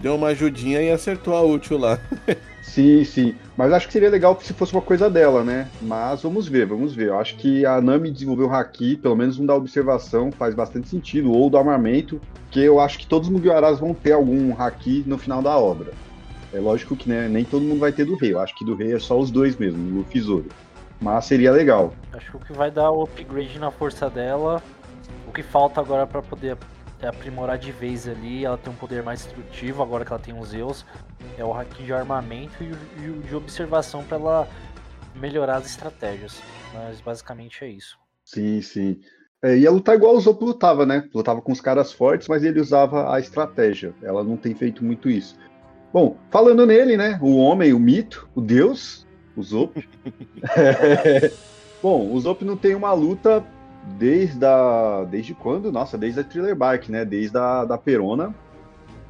deu 0.00 0.14
uma 0.14 0.28
ajudinha 0.28 0.82
e 0.82 0.90
acertou 0.90 1.34
a 1.34 1.42
útil 1.42 1.78
lá. 1.78 1.98
Sim, 2.62 3.04
sim. 3.04 3.34
Mas 3.56 3.72
acho 3.72 3.86
que 3.86 3.92
seria 3.92 4.10
legal 4.10 4.38
se 4.40 4.52
fosse 4.52 4.72
uma 4.72 4.82
coisa 4.82 5.08
dela, 5.08 5.42
né? 5.42 5.70
Mas 5.80 6.22
vamos 6.22 6.46
ver, 6.46 6.66
vamos 6.66 6.94
ver. 6.94 7.08
Eu 7.08 7.18
acho 7.18 7.36
que 7.36 7.64
a 7.64 7.80
Nami 7.80 8.10
desenvolveu 8.10 8.48
o 8.48 8.52
Haki, 8.52 8.96
pelo 8.96 9.16
menos 9.16 9.38
um 9.38 9.46
da 9.46 9.54
observação, 9.54 10.30
faz 10.30 10.54
bastante 10.54 10.88
sentido, 10.88 11.32
ou 11.32 11.48
do 11.48 11.56
armamento, 11.56 12.20
porque 12.42 12.60
eu 12.60 12.78
acho 12.78 12.98
que 12.98 13.06
todos 13.06 13.28
os 13.28 13.32
Mugiwaras 13.32 13.80
vão 13.80 13.94
ter 13.94 14.12
algum 14.12 14.54
Haki 14.60 15.04
no 15.06 15.16
final 15.16 15.40
da 15.40 15.56
obra. 15.56 15.92
É 16.52 16.60
lógico 16.60 16.94
que 16.94 17.08
né, 17.08 17.28
nem 17.28 17.44
todo 17.44 17.62
mundo 17.64 17.80
vai 17.80 17.92
ter 17.92 18.04
do 18.04 18.14
rei. 18.14 18.34
Eu 18.34 18.40
acho 18.40 18.54
que 18.54 18.64
do 18.64 18.74
rei 18.74 18.92
é 18.92 18.98
só 18.98 19.18
os 19.18 19.30
dois 19.30 19.56
mesmo, 19.56 20.00
o 20.00 20.06
e. 20.14 20.44
Mas 21.00 21.24
seria 21.24 21.50
legal. 21.50 21.94
Acho 22.12 22.30
que 22.30 22.36
o 22.36 22.40
que 22.40 22.52
vai 22.52 22.70
dar 22.70 22.90
o 22.90 23.02
upgrade 23.04 23.58
na 23.58 23.70
força 23.70 24.08
dela, 24.08 24.62
o 25.26 25.32
que 25.32 25.42
falta 25.42 25.80
agora 25.80 26.06
para 26.06 26.22
poder 26.22 26.56
aprimorar 27.02 27.58
de 27.58 27.72
vez 27.72 28.08
ali, 28.08 28.44
ela 28.44 28.56
tem 28.56 28.72
um 28.72 28.76
poder 28.76 29.02
mais 29.02 29.24
destrutivo, 29.24 29.82
agora 29.82 30.04
que 30.04 30.12
ela 30.12 30.22
tem 30.22 30.38
os 30.38 30.48
Zeus, 30.48 30.84
é 31.36 31.44
o 31.44 31.52
haki 31.52 31.82
de 31.82 31.92
armamento 31.92 32.62
e 32.62 33.10
o 33.10 33.20
de 33.22 33.34
observação 33.34 34.02
para 34.04 34.16
ela 34.16 34.48
melhorar 35.14 35.56
as 35.56 35.66
estratégias. 35.66 36.40
Mas 36.72 37.00
basicamente 37.00 37.64
é 37.64 37.68
isso. 37.68 37.98
Sim, 38.24 38.60
sim. 38.62 39.00
É, 39.42 39.56
ia 39.56 39.70
lutar 39.70 39.96
igual 39.96 40.16
o 40.16 40.20
Zop 40.20 40.42
lutava, 40.42 40.86
né? 40.86 41.08
Lutava 41.14 41.42
com 41.42 41.52
os 41.52 41.60
caras 41.60 41.92
fortes, 41.92 42.28
mas 42.28 42.42
ele 42.42 42.60
usava 42.60 43.14
a 43.14 43.20
estratégia. 43.20 43.94
Ela 44.02 44.24
não 44.24 44.36
tem 44.36 44.54
feito 44.54 44.84
muito 44.84 45.10
isso. 45.10 45.36
Bom, 45.92 46.16
falando 46.30 46.66
nele, 46.66 46.96
né? 46.96 47.18
O 47.22 47.36
homem, 47.36 47.72
o 47.72 47.78
mito, 47.78 48.28
o 48.34 48.40
deus, 48.40 49.06
o 49.36 49.42
Zop. 49.42 49.88
é... 50.56 51.30
Bom, 51.82 52.12
o 52.12 52.20
Zop 52.20 52.44
não 52.44 52.56
tem 52.56 52.74
uma 52.74 52.92
luta 52.92 53.44
desde 53.86 54.44
a... 54.44 55.06
desde 55.10 55.34
quando? 55.34 55.70
Nossa, 55.70 55.96
desde 55.96 56.20
a 56.20 56.24
Thriller 56.24 56.56
Bark, 56.56 56.88
né? 56.88 57.04
Desde 57.04 57.36
a 57.36 57.64
da 57.64 57.78
Perona. 57.78 58.34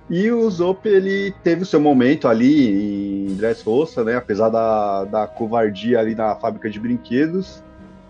E 0.08 0.30
o 0.30 0.48
Zop, 0.48 0.88
ele 0.88 1.34
teve 1.42 1.62
o 1.62 1.66
seu 1.66 1.80
momento 1.80 2.28
ali 2.28 3.30
em 3.30 3.34
Dressrosa, 3.34 4.04
né? 4.04 4.16
Apesar 4.16 4.48
da, 4.48 5.04
da 5.04 5.26
covardia 5.26 5.98
ali 5.98 6.14
na 6.14 6.36
fábrica 6.36 6.70
de 6.70 6.78
brinquedos. 6.78 7.62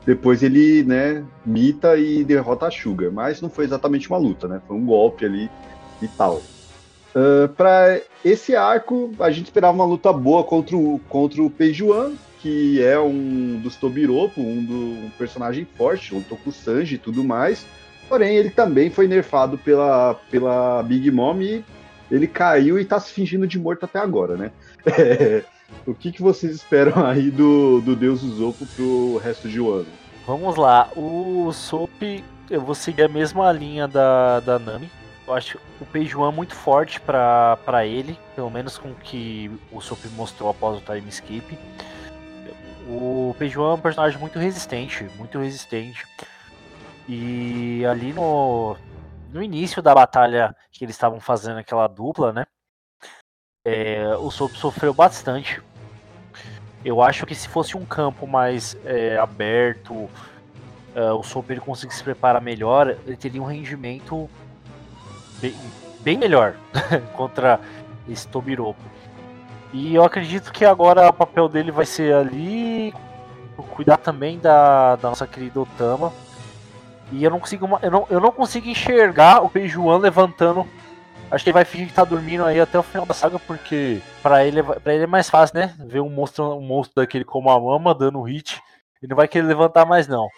Depois 0.04 0.42
ele, 0.42 0.84
né, 0.84 1.24
mita 1.44 1.96
e 1.96 2.22
derrota 2.22 2.68
a 2.68 2.70
Sugar. 2.70 3.10
Mas 3.10 3.40
não 3.40 3.48
foi 3.48 3.64
exatamente 3.64 4.08
uma 4.08 4.18
luta, 4.18 4.46
né? 4.46 4.60
Foi 4.66 4.76
um 4.76 4.84
golpe 4.84 5.24
ali 5.24 5.50
e 6.02 6.06
tal. 6.06 6.42
Uh, 7.16 7.48
para 7.48 7.98
esse 8.22 8.54
arco, 8.54 9.10
a 9.18 9.30
gente 9.30 9.46
esperava 9.46 9.72
uma 9.72 9.86
luta 9.86 10.12
boa 10.12 10.44
contra 10.44 10.76
o, 10.76 11.00
contra 11.08 11.42
o 11.42 11.48
Peijuan, 11.48 12.12
que 12.42 12.82
é 12.82 13.00
um 13.00 13.58
dos 13.58 13.74
Tobiropo, 13.76 14.38
um, 14.38 14.62
do, 14.62 15.06
um 15.06 15.10
personagem 15.16 15.66
forte, 15.78 16.14
lutou 16.14 16.36
com 16.36 16.50
o 16.50 16.52
Sanji 16.52 16.96
e 16.96 16.98
tudo 16.98 17.24
mais. 17.24 17.64
Porém, 18.06 18.36
ele 18.36 18.50
também 18.50 18.90
foi 18.90 19.08
nerfado 19.08 19.56
pela, 19.56 20.14
pela 20.30 20.82
Big 20.82 21.10
Mom 21.10 21.40
e 21.40 21.64
ele 22.10 22.26
caiu 22.26 22.78
e 22.78 22.84
tá 22.84 23.00
se 23.00 23.10
fingindo 23.10 23.46
de 23.46 23.58
morto 23.58 23.84
até 23.84 23.98
agora, 23.98 24.36
né? 24.36 24.52
o 25.86 25.94
que, 25.94 26.12
que 26.12 26.20
vocês 26.20 26.54
esperam 26.54 27.02
aí 27.02 27.30
do, 27.30 27.80
do 27.80 27.96
Deus 27.96 28.22
Usopp 28.22 28.62
pro 28.76 29.16
resto 29.24 29.48
de 29.48 29.58
ano? 29.58 29.86
Vamos 30.26 30.56
lá, 30.56 30.90
o 30.94 31.50
Sop, 31.50 31.90
eu 32.50 32.60
vou 32.60 32.74
seguir 32.74 33.04
a 33.04 33.08
mesma 33.08 33.50
linha 33.52 33.88
da, 33.88 34.40
da 34.40 34.58
Nami. 34.58 34.90
Eu 35.26 35.34
acho 35.34 35.58
o 35.80 35.86
Peijuan 35.86 36.30
muito 36.30 36.54
forte 36.54 37.00
para 37.00 37.84
ele, 37.84 38.18
pelo 38.34 38.48
menos 38.48 38.78
com 38.78 38.90
o 38.90 38.94
que 38.94 39.50
o 39.72 39.80
Sop 39.80 40.04
mostrou 40.10 40.48
após 40.48 40.78
o 40.78 40.80
time 40.80 41.08
skip. 41.08 41.58
O 42.88 43.34
Peijuan 43.36 43.72
é 43.72 43.74
um 43.74 43.80
personagem 43.80 44.18
muito 44.20 44.38
resistente, 44.38 45.04
muito 45.16 45.38
resistente. 45.40 46.06
E 47.08 47.84
ali 47.86 48.12
no, 48.12 48.76
no 49.32 49.42
início 49.42 49.82
da 49.82 49.92
batalha 49.92 50.54
que 50.70 50.84
eles 50.84 50.94
estavam 50.94 51.18
fazendo 51.18 51.58
aquela 51.58 51.88
dupla, 51.88 52.32
né? 52.32 52.46
É, 53.64 54.16
o 54.18 54.30
Sop 54.30 54.52
sofreu 54.54 54.94
bastante. 54.94 55.60
Eu 56.84 57.02
acho 57.02 57.26
que 57.26 57.34
se 57.34 57.48
fosse 57.48 57.76
um 57.76 57.84
campo 57.84 58.28
mais 58.28 58.76
é, 58.84 59.16
aberto, 59.16 59.92
uh, 59.92 61.14
o 61.18 61.22
Sop 61.24 61.50
ele 61.50 61.60
conseguisse 61.60 61.98
se 61.98 62.04
preparar 62.04 62.40
melhor, 62.40 62.96
ele 63.04 63.16
teria 63.16 63.42
um 63.42 63.46
rendimento 63.46 64.30
bem, 65.40 65.54
bem 66.00 66.18
melhor 66.18 66.54
contra 67.14 67.60
esse 68.08 68.26
Tobiropo. 68.28 68.80
E 69.72 69.94
eu 69.94 70.04
acredito 70.04 70.52
que 70.52 70.64
agora 70.64 71.08
o 71.08 71.12
papel 71.12 71.48
dele 71.48 71.70
vai 71.70 71.84
ser 71.84 72.14
ali 72.14 72.94
cuidar 73.74 73.96
também 73.96 74.38
da, 74.38 74.96
da 74.96 75.08
nossa 75.08 75.26
querida 75.26 75.60
Otama. 75.60 76.12
E 77.12 77.22
eu 77.22 77.30
não 77.30 77.38
consigo 77.38 77.68
eu 77.82 77.90
não, 77.90 78.06
eu 78.10 78.20
não 78.20 78.32
consigo 78.32 78.68
enxergar 78.68 79.42
o 79.42 79.48
Peijuan 79.48 79.98
levantando. 79.98 80.66
Acho 81.30 81.42
que 81.42 81.50
ele 81.50 81.54
vai 81.54 81.64
fingir 81.64 81.88
que 81.88 81.92
tá 81.92 82.04
dormindo 82.04 82.44
aí 82.44 82.60
até 82.60 82.78
o 82.78 82.82
final 82.82 83.04
da 83.04 83.12
saga, 83.12 83.38
porque 83.38 84.00
para 84.22 84.44
ele, 84.44 84.60
ele 84.84 85.04
é 85.04 85.06
mais 85.06 85.28
fácil, 85.28 85.58
né? 85.58 85.74
Ver 85.78 86.00
um 86.00 86.08
monstro, 86.08 86.56
um 86.56 86.60
monstro 86.60 87.02
daquele 87.02 87.24
como 87.24 87.50
a 87.50 87.60
Mama 87.60 87.94
dando 87.94 88.22
hit. 88.22 88.62
Ele 89.02 89.10
não 89.10 89.16
vai 89.16 89.26
querer 89.26 89.46
levantar 89.46 89.84
mais, 89.84 90.06
não. 90.06 90.28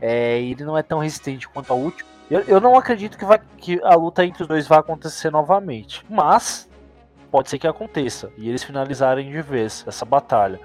É, 0.00 0.38
ele 0.40 0.64
não 0.64 0.76
é 0.76 0.82
tão 0.82 0.98
resistente 0.98 1.48
quanto 1.48 1.72
a 1.72 1.76
última. 1.76 2.08
Eu, 2.30 2.40
eu 2.42 2.60
não 2.60 2.76
acredito 2.76 3.16
que, 3.16 3.24
vai, 3.24 3.40
que 3.56 3.80
a 3.82 3.94
luta 3.94 4.24
entre 4.24 4.42
os 4.42 4.48
dois 4.48 4.66
vai 4.66 4.78
acontecer 4.78 5.30
novamente. 5.30 6.04
Mas 6.08 6.68
pode 7.30 7.48
ser 7.48 7.58
que 7.58 7.66
aconteça. 7.66 8.30
E 8.36 8.48
eles 8.48 8.62
finalizarem 8.62 9.30
de 9.30 9.42
vez 9.42 9.84
essa 9.86 10.04
batalha. 10.04 10.60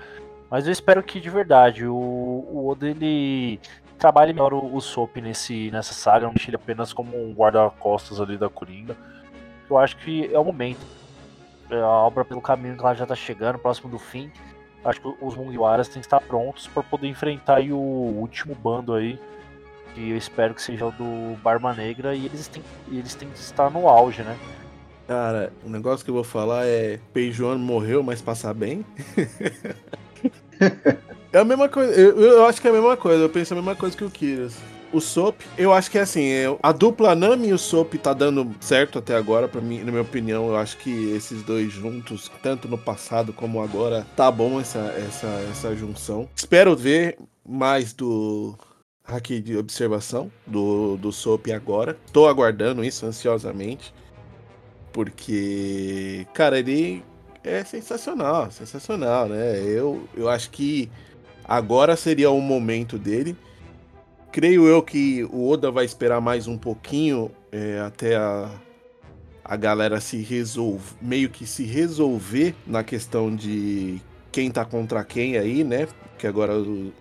Mas 0.49 0.65
eu 0.65 0.71
espero 0.71 1.02
que 1.02 1.19
de 1.19 1.30
verdade 1.30 1.86
o, 1.86 1.95
o 1.95 2.67
Oda 2.69 2.88
ele 2.88 3.60
trabalhe 3.97 4.34
melhor 4.34 4.54
o, 4.54 4.76
o 4.76 4.82
Sop 4.82 5.15
nesse, 5.17 5.71
nessa 5.71 5.93
saga, 5.93 6.26
não 6.26 6.34
deixe 6.34 6.49
ele 6.49 6.58
apenas 6.58 6.91
como 6.91 7.17
um 7.17 7.34
guarda-costas 7.34 8.19
ali 8.19 8.38
da 8.38 8.49
Coringa. 8.49 8.95
Eu 9.69 9.78
acho 9.78 9.97
que 9.97 10.30
é 10.34 10.38
o 10.38 10.43
momento. 10.43 10.86
É, 11.69 11.80
a 11.80 11.88
obra 11.88 12.26
pelo 12.26 12.41
caminho 12.41 12.76
que 12.76 12.82
ela 12.82 12.93
já 12.93 13.04
está 13.04 13.15
chegando, 13.15 13.58
próximo 13.58 13.89
do 13.89 13.97
fim. 13.97 14.32
Acho 14.84 14.99
que 14.99 15.15
os 15.21 15.36
Mugiwaras 15.36 15.88
têm 15.88 16.02
que 16.02 16.06
estar 16.06 16.19
prontos 16.19 16.67
para 16.67 16.84
poder 16.84 17.08
enfrentar 17.08 17.62
o 17.62 17.78
último 17.78 18.54
bando 18.54 18.93
aí 18.93 19.17
que 19.93 20.12
eu 20.12 20.17
espero 20.17 20.53
que 20.53 20.62
seja 20.62 20.86
o 20.86 20.91
do 20.91 21.38
Barba 21.41 21.73
Negra, 21.73 22.15
e 22.15 22.25
eles 22.25 22.47
têm, 22.47 22.63
eles 22.91 23.15
têm 23.15 23.29
que 23.29 23.39
estar 23.39 23.69
no 23.69 23.88
auge, 23.88 24.23
né? 24.23 24.38
Cara, 25.08 25.51
o 25.65 25.69
negócio 25.69 26.03
que 26.03 26.10
eu 26.10 26.15
vou 26.15 26.23
falar 26.23 26.65
é: 26.65 26.99
Peijuan 27.13 27.58
morreu, 27.58 28.01
mas 28.01 28.21
passar 28.21 28.53
bem. 28.53 28.86
é 31.32 31.39
a 31.39 31.43
mesma 31.43 31.67
coisa, 31.67 31.93
eu, 31.93 32.19
eu, 32.19 32.45
acho 32.45 32.62
que 32.62 32.67
é 32.67 32.71
a 32.71 32.73
mesma 32.73 32.95
coisa, 32.95 33.23
eu 33.23 33.29
penso 33.29 33.53
a 33.53 33.58
mesma 33.58 33.75
coisa 33.75 33.95
que 33.95 34.03
o 34.03 34.10
Kiras. 34.10 34.56
O 34.93 35.01
Sop, 35.01 35.41
eu 35.58 35.73
acho 35.73 35.89
que 35.89 35.97
é 35.97 36.01
assim, 36.01 36.23
é, 36.23 36.56
a 36.62 36.71
dupla 36.71 37.15
Nami 37.15 37.47
e 37.47 37.53
o 37.53 37.58
Sop 37.58 37.95
tá 37.95 38.13
dando 38.13 38.56
certo 38.62 38.99
até 38.99 39.15
agora, 39.15 39.47
para 39.47 39.60
mim, 39.60 39.79
na 39.79 39.91
minha 39.91 40.03
opinião, 40.03 40.47
eu 40.47 40.56
acho 40.56 40.77
que 40.77 41.12
esses 41.15 41.41
dois 41.41 41.73
juntos, 41.73 42.32
tanto 42.43 42.67
no 42.67 42.77
passado 42.77 43.34
como 43.34 43.63
agora, 43.63 44.06
tá 44.15 44.29
bom 44.29 44.62
essa, 44.62 44.93
essa, 44.95 45.27
essa 45.49 45.75
junção. 45.75 46.29
Espero 46.36 46.75
ver 46.75 47.17
mais 47.43 47.91
do 47.91 48.56
aqui 49.06 49.39
de 49.39 49.58
observação 49.58 50.32
do, 50.48 50.98
do 50.98 51.12
SOP 51.12 51.52
agora. 51.52 51.98
Tô 52.12 52.28
aguardando 52.28 52.84
isso 52.84 53.06
ansiosamente. 53.06 53.94
Porque, 54.92 56.26
cara, 56.34 56.60
ele 56.60 57.04
é 57.44 57.63
sensacional, 57.63 58.52
sensacional, 58.52 59.28
né? 59.28 59.60
Eu, 59.62 60.08
eu 60.16 60.30
acho 60.30 60.52
que 60.52 60.89
agora 61.44 61.96
seria 61.96 62.30
o 62.30 62.39
momento 62.39 62.98
dele. 62.98 63.36
Creio 64.32 64.68
eu 64.68 64.82
que 64.82 65.24
o 65.26 65.50
Oda 65.50 65.70
vai 65.72 65.86
esperar 65.86 66.22
mais 66.22 66.48
um 66.48 66.58
pouquinho 66.58 67.32
é, 67.52 67.80
até 67.80 68.16
a, 68.16 68.50
a 69.44 69.56
galera 69.56 70.00
se 70.00 70.18
resolver, 70.18 70.96
meio 71.02 71.30
que 71.30 71.46
se 71.46 71.63
resolver 71.66 72.56
na 72.66 72.84
questão 72.84 73.36
de 73.36 74.02
quem 74.32 74.50
tá 74.50 74.63
contra 74.66 75.04
quem 75.04 75.38
aí, 75.38 75.63
né? 75.63 75.88
Que 76.18 76.26
agora 76.26 76.54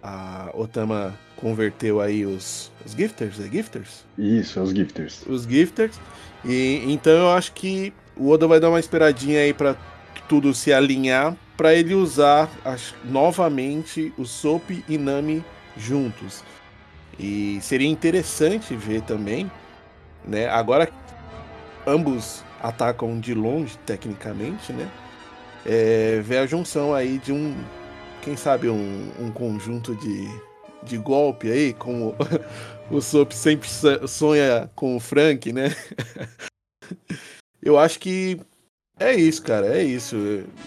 a 0.03 0.51
Otama 0.55 1.19
converteu 1.43 2.01
aí 2.01 2.25
os, 2.25 2.71
os 2.87 2.93
gifters, 2.93 3.41
é 3.41 3.49
gifters? 3.51 4.05
Isso, 4.17 4.61
os 4.63 4.71
gifters. 4.71 5.25
Os 5.27 5.43
gifters. 5.43 6.01
E 6.45 6.83
então 6.87 7.13
eu 7.13 7.31
acho 7.33 7.53
que 7.53 7.93
o 8.17 8.31
Oda 8.31 8.47
vai 8.47 8.61
dar 8.61 8.69
uma 8.69 8.81
esperadinha 8.81 9.41
aí 9.41 9.53
para 9.53 9.77
tudo 10.29 10.55
se 10.55 10.73
alinhar 10.73 11.37
para 11.57 11.75
ele 11.75 11.95
usar 11.95 12.49
as, 12.65 12.95
novamente 13.05 14.13
o 14.17 14.25
Sop 14.25 14.71
e 14.89 14.97
Nami 14.97 15.45
juntos. 15.77 16.43
E 17.19 17.59
seria 17.61 17.89
interessante 17.89 18.75
ver 18.75 19.03
também, 19.03 19.51
né? 20.25 20.49
Agora 20.49 20.89
ambos 21.87 22.43
atacam 22.61 23.19
de 23.19 23.35
longe 23.35 23.77
tecnicamente, 23.85 24.73
né? 24.73 24.89
É, 25.67 26.21
ver 26.25 26.39
a 26.39 26.47
junção 26.47 26.95
aí 26.95 27.19
de 27.19 27.33
um, 27.33 27.55
quem 28.23 28.37
sabe 28.37 28.69
um, 28.69 29.09
um 29.21 29.31
conjunto 29.31 29.95
de 29.97 30.29
de 30.83 30.99
golpe 30.99 31.51
aí, 31.51 31.73
como 31.73 32.15
o 32.91 33.01
Sop 33.01 33.33
sempre 33.33 33.69
sonha 34.09 34.71
com 34.75 34.97
o 34.97 35.01
Frank, 35.01 35.53
né? 35.53 35.75
Eu 37.63 37.79
acho 37.79 38.01
que 38.01 38.41
é 38.99 39.15
isso, 39.15 39.43
cara, 39.43 39.67
é 39.67 39.83
isso. 39.83 40.17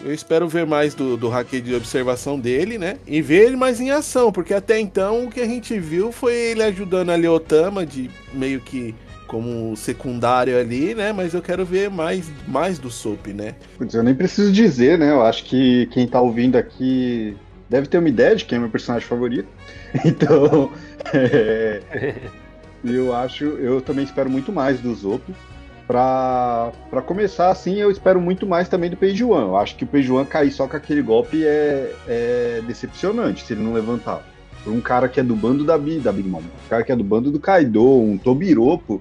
Eu 0.03 0.13
espero 0.13 0.47
ver 0.47 0.65
mais 0.65 0.93
do, 0.93 1.15
do 1.15 1.29
hack 1.29 1.49
de 1.61 1.75
observação 1.75 2.39
dele, 2.39 2.77
né? 2.77 2.97
E 3.05 3.21
ver 3.21 3.47
ele 3.47 3.55
mais 3.55 3.79
em 3.79 3.91
ação, 3.91 4.31
porque 4.31 4.53
até 4.53 4.79
então 4.79 5.25
o 5.25 5.31
que 5.31 5.39
a 5.39 5.45
gente 5.45 5.77
viu 5.79 6.11
foi 6.11 6.33
ele 6.33 6.63
ajudando 6.63 7.11
a 7.11 7.15
Leotama 7.15 7.85
de 7.85 8.09
meio 8.33 8.59
que 8.59 8.95
como 9.27 9.75
secundário 9.75 10.59
ali, 10.59 10.93
né? 10.93 11.11
Mas 11.11 11.33
eu 11.33 11.41
quero 11.41 11.65
ver 11.65 11.89
mais, 11.89 12.29
mais 12.47 12.79
do 12.79 12.89
Soap, 12.89 13.27
né? 13.27 13.55
Putz, 13.77 13.93
eu 13.93 14.03
nem 14.03 14.15
preciso 14.15 14.51
dizer, 14.51 14.97
né? 14.97 15.11
Eu 15.11 15.21
acho 15.21 15.43
que 15.45 15.87
quem 15.87 16.07
tá 16.07 16.19
ouvindo 16.19 16.55
aqui 16.55 17.35
deve 17.69 17.87
ter 17.87 17.97
uma 17.97 18.09
ideia 18.09 18.35
de 18.35 18.45
quem 18.45 18.57
é 18.57 18.59
meu 18.59 18.69
personagem 18.69 19.07
favorito. 19.07 19.47
Então, 20.03 20.73
é, 21.13 21.81
eu 22.83 23.15
acho, 23.15 23.45
eu 23.45 23.79
também 23.79 24.03
espero 24.03 24.29
muito 24.29 24.51
mais 24.51 24.79
do 24.79 24.93
Zop. 24.93 25.23
Pra, 25.87 26.71
pra 26.89 27.01
começar, 27.01 27.49
assim, 27.49 27.75
eu 27.75 27.91
espero 27.91 28.19
muito 28.19 28.45
mais 28.47 28.67
também 28.67 28.89
do 28.89 28.97
One. 28.97 29.47
Eu 29.47 29.55
acho 29.55 29.75
que 29.75 29.85
o 29.85 30.15
One 30.15 30.25
cair 30.25 30.51
só 30.51 30.67
com 30.67 30.75
aquele 30.75 31.01
golpe 31.01 31.45
é, 31.45 31.93
é 32.07 32.63
decepcionante 32.65 33.45
se 33.45 33.53
ele 33.53 33.63
não 33.63 33.73
levantar. 33.73 34.27
Por 34.63 34.73
um 34.73 34.81
cara 34.81 35.07
que 35.07 35.19
é 35.19 35.23
do 35.23 35.35
bando 35.35 35.63
da, 35.63 35.77
da 35.77 36.11
Big 36.11 36.27
Mom, 36.27 36.39
um 36.39 36.69
cara 36.69 36.83
que 36.83 36.91
é 36.91 36.95
do 36.95 37.03
bando 37.03 37.31
do 37.31 37.39
Kaido, 37.39 37.85
um 37.85 38.17
Tobiropo, 38.17 38.99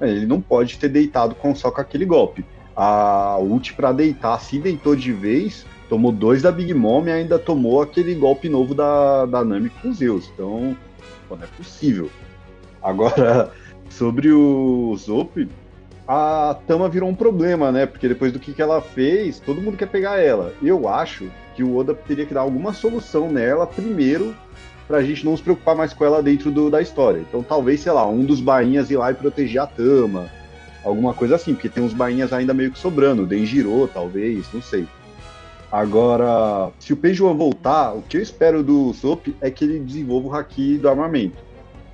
ele 0.00 0.26
não 0.26 0.40
pode 0.40 0.78
ter 0.78 0.88
deitado 0.88 1.34
com, 1.34 1.54
só 1.54 1.70
com 1.70 1.80
aquele 1.80 2.06
golpe. 2.06 2.44
A 2.74 3.36
ult 3.38 3.74
para 3.74 3.92
deitar, 3.92 4.40
se 4.40 4.58
deitou 4.58 4.96
de 4.96 5.12
vez, 5.12 5.66
tomou 5.92 6.10
dois 6.10 6.40
da 6.40 6.50
Big 6.50 6.72
Mom 6.72 7.04
e 7.06 7.12
ainda 7.12 7.38
tomou 7.38 7.82
aquele 7.82 8.14
golpe 8.14 8.48
novo 8.48 8.74
da, 8.74 9.26
da 9.26 9.44
Nami 9.44 9.68
com 9.68 9.92
Zeus. 9.92 10.30
Então, 10.32 10.74
pô, 11.28 11.36
não 11.36 11.44
é 11.44 11.46
possível. 11.48 12.08
Agora, 12.82 13.50
sobre 13.90 14.32
o 14.32 14.96
Zop, 14.96 15.46
a 16.08 16.56
Tama 16.66 16.88
virou 16.88 17.10
um 17.10 17.14
problema, 17.14 17.70
né? 17.70 17.84
Porque 17.84 18.08
depois 18.08 18.32
do 18.32 18.38
que, 18.38 18.54
que 18.54 18.62
ela 18.62 18.80
fez, 18.80 19.38
todo 19.38 19.60
mundo 19.60 19.76
quer 19.76 19.84
pegar 19.84 20.18
ela. 20.18 20.54
Eu 20.62 20.88
acho 20.88 21.30
que 21.54 21.62
o 21.62 21.76
Oda 21.76 21.92
teria 21.92 22.24
que 22.24 22.32
dar 22.32 22.40
alguma 22.40 22.72
solução 22.72 23.30
nela 23.30 23.66
primeiro 23.66 24.34
pra 24.88 25.02
gente 25.02 25.26
não 25.26 25.36
se 25.36 25.42
preocupar 25.42 25.76
mais 25.76 25.92
com 25.92 26.06
ela 26.06 26.22
dentro 26.22 26.50
do, 26.50 26.70
da 26.70 26.80
história. 26.80 27.20
Então 27.20 27.42
talvez, 27.42 27.80
sei 27.80 27.92
lá, 27.92 28.08
um 28.08 28.24
dos 28.24 28.40
bainhas 28.40 28.90
ir 28.90 28.96
lá 28.96 29.10
e 29.10 29.14
proteger 29.14 29.60
a 29.60 29.66
Tama. 29.66 30.30
Alguma 30.82 31.12
coisa 31.12 31.34
assim, 31.34 31.52
porque 31.52 31.68
tem 31.68 31.84
uns 31.84 31.92
bainhas 31.92 32.32
ainda 32.32 32.54
meio 32.54 32.70
que 32.70 32.78
sobrando. 32.78 33.26
Denjiro, 33.26 33.86
talvez, 33.92 34.46
não 34.54 34.62
sei. 34.62 34.86
Agora, 35.72 36.70
se 36.78 36.92
o 36.92 36.96
Peijuan 36.98 37.32
voltar, 37.32 37.94
o 37.94 38.02
que 38.02 38.18
eu 38.18 38.22
espero 38.22 38.62
do 38.62 38.92
Sop 38.92 39.28
é 39.40 39.50
que 39.50 39.64
ele 39.64 39.78
desenvolva 39.78 40.28
o 40.28 40.34
Haki 40.34 40.76
do 40.76 40.86
armamento. 40.86 41.38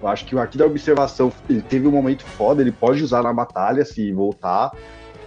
Eu 0.02 0.08
acho 0.08 0.24
que 0.24 0.34
o 0.34 0.40
Haki 0.40 0.58
da 0.58 0.66
observação, 0.66 1.32
ele 1.48 1.62
teve 1.62 1.86
um 1.86 1.92
momento 1.92 2.24
foda, 2.24 2.60
ele 2.60 2.72
pode 2.72 3.04
usar 3.04 3.22
na 3.22 3.32
batalha 3.32 3.84
se 3.84 4.12
voltar. 4.12 4.72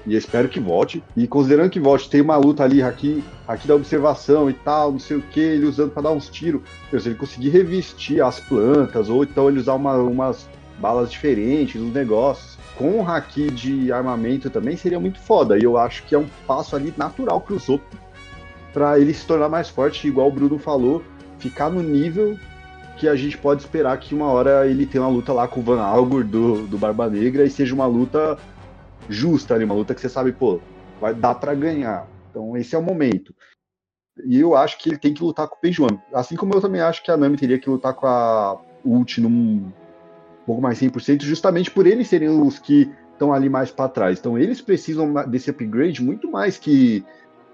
E 0.06 0.18
espero 0.18 0.50
que 0.50 0.60
volte. 0.60 1.02
E 1.16 1.28
considerando 1.28 1.70
que 1.70 1.80
volte, 1.80 2.10
tem 2.10 2.20
uma 2.20 2.36
luta 2.36 2.66
ali, 2.66 2.84
aqui, 2.84 3.24
aqui 3.48 3.70
da 3.70 3.76
observação 3.76 4.50
e 4.50 4.54
tal, 4.54 4.92
não 4.92 5.00
sei 5.00 5.16
o 5.16 5.22
que, 5.22 5.40
ele 5.40 5.66
usando 5.66 5.92
para 5.92 6.04
dar 6.04 6.12
uns 6.12 6.28
tiros. 6.28 6.62
Se 6.90 7.08
ele 7.08 7.16
conseguir 7.16 7.50
revestir 7.50 8.22
as 8.22 8.42
plantas, 8.42 9.08
ou 9.10 9.24
então 9.24 9.48
ele 9.48 9.60
usar 9.60 9.76
uma, 9.76 9.96
umas 9.96 10.50
balas 10.78 11.10
diferentes, 11.10 11.82
os 11.82 11.94
negócios. 11.94 12.58
Com 12.76 13.00
o 13.00 13.08
haki 13.08 13.50
de 13.50 13.94
armamento 13.94 14.50
também 14.50 14.76
seria 14.76 15.00
muito 15.00 15.20
foda. 15.20 15.58
E 15.58 15.64
eu 15.64 15.78
acho 15.78 16.04
que 16.04 16.16
é 16.16 16.20
um 16.20 16.28
passo 16.46 16.76
ali 16.76 16.94
natural 16.98 17.40
pro 17.40 17.58
Zop 17.58 17.82
para 18.74 19.00
ele 19.00 19.14
se 19.14 19.26
tornar 19.26 19.50
mais 19.50 19.70
forte, 19.70 20.08
igual 20.08 20.28
o 20.28 20.32
Bruno 20.32 20.58
falou, 20.58 21.04
ficar 21.40 21.70
no 21.70 21.82
nível 21.82 22.38
que 22.98 23.08
a 23.08 23.16
gente 23.16 23.38
pode 23.38 23.62
esperar 23.62 23.98
que 24.00 24.14
uma 24.14 24.28
hora 24.28 24.68
ele 24.68 24.86
tenha 24.86 25.04
uma 25.04 25.10
luta 25.10 25.34
lá 25.34 25.48
com 25.48 25.60
o 25.60 25.64
Van 25.64 25.82
Algor 25.82 26.24
do, 26.24 26.68
do 26.68 26.78
Barba 26.78 27.10
Negra 27.10 27.44
e 27.44 27.50
seja 27.50 27.74
uma 27.74 27.86
luta 27.86 28.38
justa 29.10 29.56
ali, 29.56 29.66
uma 29.66 29.74
luta 29.74 29.96
que 29.96 30.02
você 30.02 30.10
sabe, 30.10 30.32
pô, 30.32 30.60
vai 31.00 31.14
dar 31.14 31.36
para 31.36 31.56
ganhar. 31.56 32.08
Então 32.30 32.56
esse 32.56 32.76
é 32.76 32.78
o 32.78 32.84
momento. 32.84 33.34
E 34.26 34.40
eu 34.40 34.56
acho 34.56 34.78
que 34.78 34.90
ele 34.90 34.98
tem 34.98 35.14
que 35.14 35.24
lutar 35.24 35.48
com 35.48 35.56
o 35.56 35.60
Peijuan. 35.60 36.00
Assim 36.14 36.36
como 36.36 36.54
eu 36.54 36.62
também 36.62 36.82
acho 36.82 37.04
que 37.04 37.10
a 37.10 37.18
Nami 37.18 37.38
teria 37.38 37.58
que 37.58 37.70
lutar 37.70 37.94
com 37.94 38.06
a 38.06 38.62
Ult 38.86 39.20
num 39.20 39.72
pouco 40.46 40.62
mais 40.62 40.80
100%, 40.80 41.24
justamente 41.24 41.72
por 41.72 41.88
eles 41.88 42.08
serem 42.08 42.30
os 42.30 42.60
que 42.60 42.92
estão 43.14 43.34
ali 43.34 43.50
mais 43.50 43.72
para 43.72 43.90
trás. 43.90 44.20
Então 44.20 44.38
eles 44.38 44.62
precisam 44.62 45.14
desse 45.28 45.50
upgrade 45.50 46.04
muito 46.04 46.30
mais 46.30 46.58
que 46.58 47.04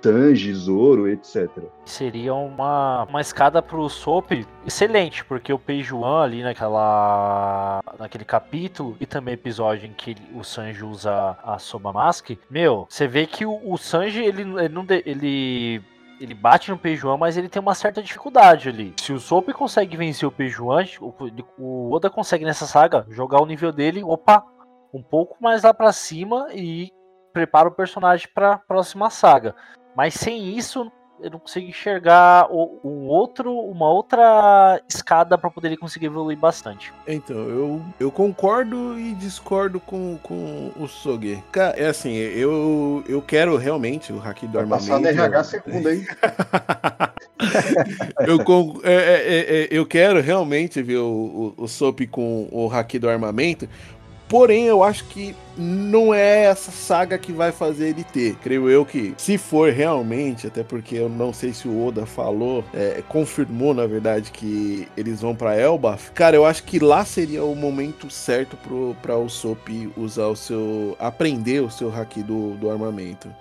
Tanji, 0.07 0.53
Zoro, 0.53 1.09
etc. 1.09 1.49
Seria 1.83 2.33
uma, 2.33 3.03
uma 3.03 3.19
escada 3.19 3.61
pro 3.61 3.89
Soap 3.89 4.31
excelente, 4.65 5.25
porque 5.25 5.51
o 5.51 5.59
Peijuan 5.59 6.23
ali 6.23 6.41
naquela 6.43 7.81
naquele 7.99 8.23
capítulo 8.23 8.95
e 9.01 9.05
também 9.05 9.33
episódio 9.33 9.85
em 9.85 9.91
que 9.91 10.15
o 10.33 10.45
Sanji 10.45 10.81
usa 10.85 11.37
a 11.43 11.59
Soba 11.59 11.91
Mask, 11.91 12.29
meu, 12.49 12.87
você 12.89 13.05
vê 13.05 13.25
que 13.25 13.45
o, 13.45 13.59
o 13.69 13.77
Sanji 13.77 14.23
ele, 14.23 14.43
ele 14.43 14.69
não 14.69 14.85
ele 14.89 15.83
ele 16.21 16.33
bate 16.33 16.71
no 16.71 16.77
Peijuan, 16.77 17.17
mas 17.17 17.35
ele 17.35 17.49
tem 17.49 17.61
uma 17.61 17.75
certa 17.75 18.01
dificuldade 18.01 18.69
ali. 18.69 18.93
Se 19.01 19.11
o 19.11 19.19
Soap 19.19 19.49
consegue 19.49 19.97
vencer 19.97 20.25
o 20.25 20.31
Peijuan, 20.31 20.85
o, 21.01 21.13
o 21.59 21.93
Oda 21.93 22.09
consegue 22.09 22.45
nessa 22.45 22.65
saga 22.65 23.05
jogar 23.09 23.41
o 23.41 23.45
nível 23.45 23.73
dele, 23.73 24.01
opa, 24.05 24.41
um 24.93 25.03
pouco 25.03 25.35
mais 25.41 25.63
lá 25.63 25.73
para 25.73 25.91
cima 25.91 26.47
e 26.53 26.93
prepara 27.37 27.67
o 27.67 27.71
personagem 27.71 28.27
para 28.33 28.57
próxima 28.57 29.11
saga. 29.11 29.53
Mas 29.97 30.13
sem 30.13 30.55
isso, 30.55 30.91
eu 31.19 31.31
não 31.31 31.39
consigo 31.39 31.67
enxergar 31.67 32.47
um 32.51 33.07
outro, 33.07 33.51
uma 33.51 33.89
outra 33.89 34.79
escada 34.87 35.35
para 35.39 35.49
poder 35.49 35.75
conseguir 35.75 36.05
evoluir 36.05 36.37
bastante. 36.37 36.93
Então, 37.07 37.35
eu, 37.35 37.81
eu 37.99 38.11
concordo 38.11 38.99
e 38.99 39.15
discordo 39.15 39.79
com, 39.79 40.19
com 40.21 40.71
o 40.79 40.87
Soge. 40.87 41.43
É 41.75 41.87
assim, 41.87 42.13
eu, 42.13 43.03
eu 43.07 43.23
quero 43.23 43.57
realmente 43.57 44.13
o 44.13 44.19
hack 44.19 44.43
do 44.43 44.51
Vai 44.51 44.61
armamento. 44.61 44.87
Passar 44.87 44.99
no 44.99 45.07
RH 45.07 45.43
segunda, 45.45 45.95
hein? 45.95 46.05
eu, 48.27 48.81
é, 48.83 48.93
é, 48.93 49.63
é, 49.63 49.67
eu 49.71 49.83
quero 49.83 50.21
realmente 50.21 50.81
ver 50.83 50.97
o, 50.97 51.53
o, 51.57 51.63
o 51.63 51.67
Sop 51.67 52.01
com 52.11 52.47
o 52.51 52.67
hack 52.67 52.93
do 52.99 53.09
armamento, 53.09 53.67
Porém, 54.29 54.65
eu 54.65 54.83
acho 54.83 55.05
que 55.05 55.33
não 55.57 56.13
é 56.13 56.45
essa 56.45 56.69
saga 56.69 57.17
que 57.17 57.31
vai 57.31 57.51
fazer 57.51 57.89
ele 57.89 58.03
ter. 58.03 58.35
Creio 58.35 58.69
eu 58.69 58.85
que, 58.85 59.13
se 59.17 59.37
for 59.37 59.71
realmente, 59.71 60.47
até 60.47 60.63
porque 60.63 60.95
eu 60.95 61.07
não 61.07 61.31
sei 61.31 61.53
se 61.53 61.67
o 61.67 61.85
Oda 61.85 62.05
falou, 62.05 62.63
é, 62.73 63.01
confirmou 63.07 63.73
na 63.73 63.87
verdade 63.87 64.31
que 64.31 64.87
eles 64.97 65.21
vão 65.21 65.33
para 65.33 65.57
Elbaf. 65.57 66.11
Cara, 66.11 66.35
eu 66.35 66.45
acho 66.45 66.63
que 66.63 66.77
lá 66.77 67.05
seria 67.05 67.43
o 67.43 67.55
momento 67.55 68.09
certo 68.09 68.57
para 69.01 69.17
o 69.17 69.29
Sop 69.29 69.69
usar 69.95 70.27
o 70.27 70.35
seu. 70.35 70.95
aprender 70.99 71.61
o 71.61 71.71
seu 71.71 71.93
haki 71.93 72.21
do, 72.21 72.55
do 72.57 72.69
armamento. 72.69 73.33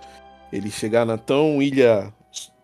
Ele 0.52 0.70
chegar 0.70 1.04
na 1.04 1.18
tão 1.18 1.60
ilha 1.60 2.12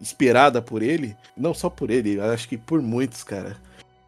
esperada 0.01 0.63
por 0.63 0.83
ele, 0.83 1.17
não 1.37 1.53
só 1.53 1.69
por 1.69 1.91
ele, 1.91 2.21
acho 2.21 2.49
que 2.49 2.57
por 2.57 2.81
muitos, 2.81 3.25
cara. 3.25 3.57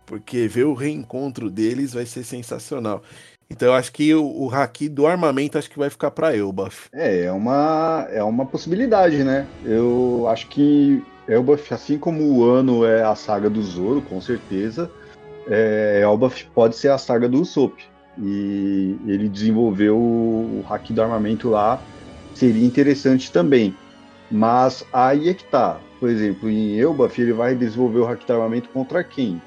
Porque 0.07 0.47
ver 0.47 0.65
o 0.65 0.75
reencontro 0.75 1.51
deles 1.51 1.95
vai 1.95 2.05
ser 2.07 2.25
sensacional. 2.25 3.03
Então 3.51 3.69
eu 3.69 3.75
acho 3.75 3.93
que 3.93 4.15
o, 4.15 4.25
o 4.25 4.51
haki 4.53 4.89
do 4.89 5.07
armamento 5.07 5.59
acho 5.59 5.71
que 5.71 5.79
vai 5.79 5.91
ficar 5.91 6.11
para 6.11 6.37
Elbaf. 6.37 6.89
É, 6.93 7.25
é 7.25 7.33
uma, 7.33 8.07
é 8.11 8.23
uma 8.23 8.47
possibilidade, 8.47 9.23
né? 9.23 9.47
Eu 9.65 10.27
acho 10.29 10.49
que 10.49 11.03
Elbaf, 11.29 11.73
assim 11.73 11.99
como 11.99 12.23
o 12.25 12.45
ano 12.45 12.85
é 12.85 13.03
a 13.03 13.15
saga 13.15 13.49
do 13.49 13.63
Zoro, 13.63 14.03
com 14.03 14.21
certeza, 14.21 14.91
é, 15.49 16.01
Elbaf 16.03 16.47
pode 16.55 16.77
ser 16.77 16.89
a 16.89 16.99
saga 16.99 17.29
do 17.29 17.41
Usopp. 17.41 17.83
E 18.17 18.97
ele 19.07 19.29
desenvolveu 19.29 19.97
o, 19.97 20.63
o 20.63 20.73
haki 20.73 20.93
do 20.93 21.03
armamento 21.03 21.51
lá, 21.51 21.83
seria 22.35 22.65
interessante 22.65 23.33
também. 23.33 23.75
Mas 24.31 24.85
aí 24.93 25.29
é 25.29 25.35
que 25.35 25.45
tá. 25.45 25.79
Por 25.99 26.09
exemplo, 26.09 26.49
em 26.49 26.79
Elbaf 26.79 27.21
ele 27.21 27.33
vai 27.33 27.55
desenvolver 27.55 27.99
o 28.01 28.07
haki 28.07 28.27
do 28.27 28.33
armamento 28.33 28.69
contra 28.69 29.03
quem? 29.03 29.41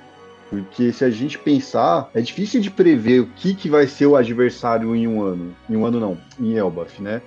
Porque 0.50 0.94
se 0.94 1.04
a 1.04 1.10
gente 1.10 1.38
pensar, 1.38 2.10
é 2.14 2.22
difícil 2.22 2.62
de 2.62 2.72
prever 2.72 3.22
o 3.22 3.28
que, 3.28 3.54
que 3.54 3.70
vai 3.70 3.86
ser 3.86 4.06
o 4.06 4.16
adversário 4.16 4.96
em 4.96 5.08
um 5.08 5.22
ano. 5.22 5.56
Em 5.70 5.76
um 5.76 5.86
ano 5.86 6.00
não, 6.00 6.18
em 6.40 6.56
Elbaf, 6.56 7.02
né? 7.02 7.22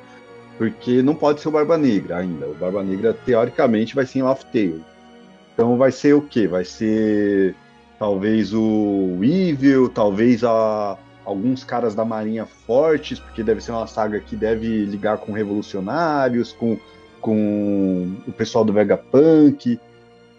Porque 0.56 1.02
não 1.02 1.14
pode 1.14 1.40
ser 1.40 1.48
o 1.48 1.52
Barba 1.52 1.76
Negra 1.76 2.18
ainda. 2.18 2.46
O 2.46 2.54
Barba 2.54 2.82
Negra, 2.82 3.12
teoricamente, 3.12 3.94
vai 3.94 4.06
ser 4.06 4.20
em 4.20 4.22
Laugh 4.22 4.42
Tale. 4.44 4.82
Então 5.52 5.76
vai 5.76 5.92
ser 5.92 6.14
o 6.14 6.22
quê? 6.22 6.46
Vai 6.46 6.64
ser 6.64 7.54
talvez 7.98 8.54
o 8.54 9.18
Evil, 9.22 9.90
talvez 9.90 10.42
a, 10.42 10.96
alguns 11.24 11.62
caras 11.62 11.94
da 11.94 12.04
Marinha 12.04 12.46
fortes, 12.46 13.18
porque 13.18 13.42
deve 13.42 13.60
ser 13.60 13.72
uma 13.72 13.86
saga 13.86 14.18
que 14.20 14.34
deve 14.34 14.84
ligar 14.86 15.18
com 15.18 15.32
revolucionários, 15.32 16.52
com, 16.52 16.78
com 17.20 18.16
o 18.26 18.32
pessoal 18.32 18.64
do 18.64 18.72
Vegapunk. 18.72 19.78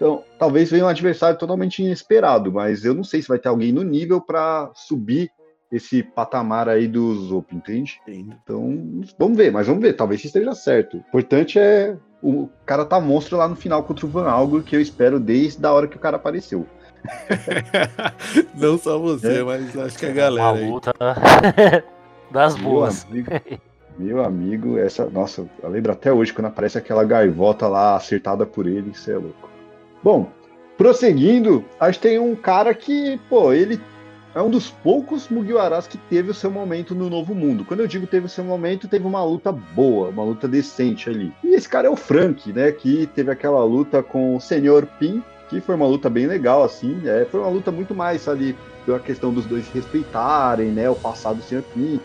Então, 0.01 0.23
talvez 0.39 0.71
venha 0.71 0.85
um 0.85 0.87
adversário 0.87 1.37
totalmente 1.37 1.83
inesperado, 1.83 2.51
mas 2.51 2.83
eu 2.83 2.95
não 2.95 3.03
sei 3.03 3.21
se 3.21 3.27
vai 3.27 3.37
ter 3.37 3.49
alguém 3.49 3.71
no 3.71 3.83
nível 3.83 4.19
para 4.19 4.71
subir 4.73 5.29
esse 5.71 6.01
patamar 6.01 6.67
aí 6.67 6.87
do 6.87 7.13
Zop, 7.27 7.55
entende? 7.55 8.01
Então, 8.07 9.03
vamos 9.19 9.37
ver, 9.37 9.51
mas 9.51 9.67
vamos 9.67 9.79
ver, 9.79 9.93
talvez 9.93 10.25
esteja 10.25 10.55
certo. 10.55 10.97
O 10.97 10.99
importante 11.01 11.59
é 11.59 11.95
o 12.19 12.49
cara 12.65 12.83
tá 12.83 12.99
monstro 12.99 13.37
lá 13.37 13.47
no 13.47 13.55
final 13.55 13.83
contra 13.83 14.07
o 14.07 14.09
Van 14.09 14.27
Algo, 14.27 14.63
que 14.63 14.75
eu 14.75 14.81
espero 14.81 15.19
desde 15.19 15.63
a 15.63 15.71
hora 15.71 15.87
que 15.87 15.97
o 15.97 15.99
cara 15.99 16.15
apareceu. 16.15 16.65
não 18.57 18.79
só 18.79 18.97
você, 18.97 19.41
é. 19.41 19.43
mas 19.43 19.77
acho 19.77 19.99
que 19.99 20.07
a 20.07 20.13
galera. 20.13 20.57
Uma 20.57 20.67
luta 20.67 20.93
das 22.31 22.55
boas. 22.55 23.05
Meu 23.05 23.21
amigo, 23.21 23.61
meu 23.99 24.25
amigo, 24.25 24.77
essa. 24.79 25.07
Nossa, 25.11 25.47
eu 25.61 25.69
lembro 25.69 25.91
até 25.91 26.11
hoje 26.11 26.33
quando 26.33 26.47
aparece 26.47 26.75
aquela 26.75 27.03
gaivota 27.03 27.67
lá 27.67 27.95
acertada 27.95 28.47
por 28.47 28.65
ele, 28.65 28.89
isso 28.89 29.11
é 29.11 29.15
louco. 29.15 29.50
Bom, 30.03 30.31
prosseguindo, 30.77 31.63
a 31.79 31.91
gente 31.91 32.01
tem 32.01 32.19
um 32.19 32.35
cara 32.35 32.73
que, 32.73 33.19
pô, 33.29 33.53
ele 33.53 33.79
é 34.33 34.41
um 34.41 34.49
dos 34.49 34.69
poucos 34.69 35.27
Mugiwaras 35.29 35.87
que 35.87 35.97
teve 35.97 36.31
o 36.31 36.33
seu 36.33 36.49
momento 36.49 36.95
no 36.95 37.09
Novo 37.09 37.35
Mundo. 37.35 37.65
Quando 37.65 37.81
eu 37.81 37.87
digo 37.87 38.07
teve 38.07 38.25
o 38.25 38.29
seu 38.29 38.43
momento, 38.43 38.87
teve 38.87 39.05
uma 39.05 39.23
luta 39.23 39.51
boa, 39.51 40.09
uma 40.09 40.23
luta 40.23 40.47
decente 40.47 41.09
ali. 41.09 41.33
E 41.43 41.53
esse 41.53 41.67
cara 41.67 41.87
é 41.87 41.89
o 41.91 41.95
Frank, 41.95 42.51
né? 42.51 42.71
Que 42.71 43.07
teve 43.07 43.29
aquela 43.29 43.63
luta 43.63 44.01
com 44.01 44.35
o 44.35 44.41
Senhor 44.41 44.85
Pin, 44.99 45.21
que 45.49 45.59
foi 45.59 45.75
uma 45.75 45.85
luta 45.85 46.09
bem 46.09 46.27
legal, 46.27 46.63
assim. 46.63 47.01
É, 47.05 47.25
foi 47.25 47.41
uma 47.41 47.49
luta 47.49 47.71
muito 47.71 47.93
mais 47.93 48.27
ali 48.27 48.55
pela 48.85 48.99
questão 48.99 49.33
dos 49.33 49.45
dois 49.45 49.67
respeitarem, 49.67 50.69
né? 50.69 50.89
O 50.89 50.95
passado 50.95 51.37
do 51.37 51.43
Senhor 51.43 51.63
Pink. 51.73 52.03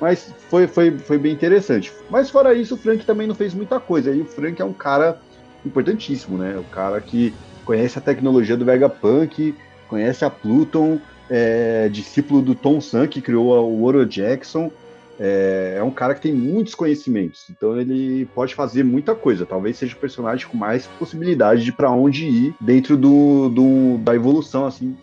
Mas 0.00 0.32
foi, 0.48 0.66
foi, 0.66 0.96
foi 0.96 1.18
bem 1.18 1.32
interessante. 1.32 1.92
Mas 2.08 2.30
fora 2.30 2.54
isso, 2.54 2.74
o 2.74 2.78
Frank 2.78 3.04
também 3.04 3.26
não 3.26 3.34
fez 3.34 3.52
muita 3.54 3.80
coisa. 3.80 4.12
E 4.12 4.20
o 4.20 4.26
Frank 4.26 4.60
é 4.62 4.64
um 4.64 4.72
cara 4.72 5.18
importantíssimo, 5.66 6.38
né? 6.38 6.56
O 6.56 6.64
cara 6.64 7.00
que 7.00 7.34
conhece 7.64 7.98
a 7.98 8.02
tecnologia 8.02 8.56
do 8.56 8.64
Vegapunk, 8.64 9.54
conhece 9.88 10.24
a 10.24 10.30
Pluton, 10.30 11.00
é, 11.28 11.88
discípulo 11.88 12.40
do 12.40 12.54
Tom 12.54 12.80
Sun, 12.80 13.06
que 13.08 13.20
criou 13.20 13.48
o 13.70 13.84
Oro 13.84 14.06
Jackson. 14.06 14.70
É, 15.18 15.76
é, 15.78 15.82
um 15.82 15.90
cara 15.90 16.14
que 16.14 16.20
tem 16.20 16.32
muitos 16.32 16.74
conhecimentos, 16.74 17.46
então 17.48 17.80
ele 17.80 18.26
pode 18.34 18.54
fazer 18.54 18.84
muita 18.84 19.14
coisa. 19.14 19.46
Talvez 19.46 19.78
seja 19.78 19.94
o 19.94 19.98
personagem 19.98 20.46
com 20.46 20.56
mais 20.56 20.86
possibilidade 20.86 21.64
de 21.64 21.72
para 21.72 21.90
onde 21.90 22.26
ir 22.26 22.54
dentro 22.60 22.96
do, 22.98 23.48
do, 23.48 23.98
da 23.98 24.14
evolução 24.14 24.66
assim 24.66 24.94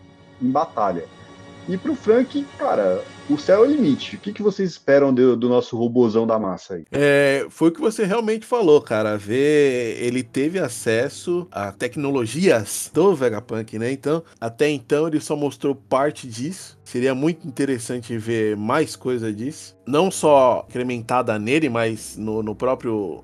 em 0.42 0.52
batalha. 0.52 1.06
E 1.68 1.78
pro 1.78 1.96
Frank, 1.96 2.46
cara, 2.60 3.04
o 3.30 3.38
céu 3.38 3.64
é 3.64 3.68
o 3.68 3.72
limite. 3.72 4.16
O 4.16 4.20
que, 4.20 4.34
que 4.34 4.42
vocês 4.42 4.70
esperam 4.70 5.14
do, 5.14 5.36
do 5.36 5.48
nosso 5.48 5.78
robozão 5.78 6.28
da 6.28 6.38
massa 6.38 6.76
aí? 6.76 6.86
É, 6.92 7.46
foi 7.50 7.70
o 7.70 7.72
que 7.72 7.80
você 7.80 8.06
realmente 8.06 8.46
falou, 8.46 8.82
cara. 8.82 9.18
Ver, 9.18 9.98
ele 10.02 10.24
teve 10.24 10.60
acesso 10.60 11.48
a 11.52 11.72
tecnologias 11.72 12.92
do 12.94 13.16
Vegapunk, 13.16 13.80
né? 13.80 13.92
Então, 13.92 14.24
até 14.40 14.70
então 14.70 15.08
ele 15.08 15.20
só 15.20 15.36
mostrou 15.36 15.74
parte 15.76 16.28
disso. 16.28 16.78
Seria 16.84 17.16
muito 17.16 17.48
interessante 17.48 18.18
ver 18.18 18.58
mais 18.58 18.96
coisa 18.96 19.32
disso. 19.32 19.76
Não 19.88 20.12
só 20.12 20.66
incrementada 20.70 21.38
nele, 21.40 21.70
mas 21.70 22.18
no, 22.18 22.44
no 22.44 22.54
próprio 22.54 23.24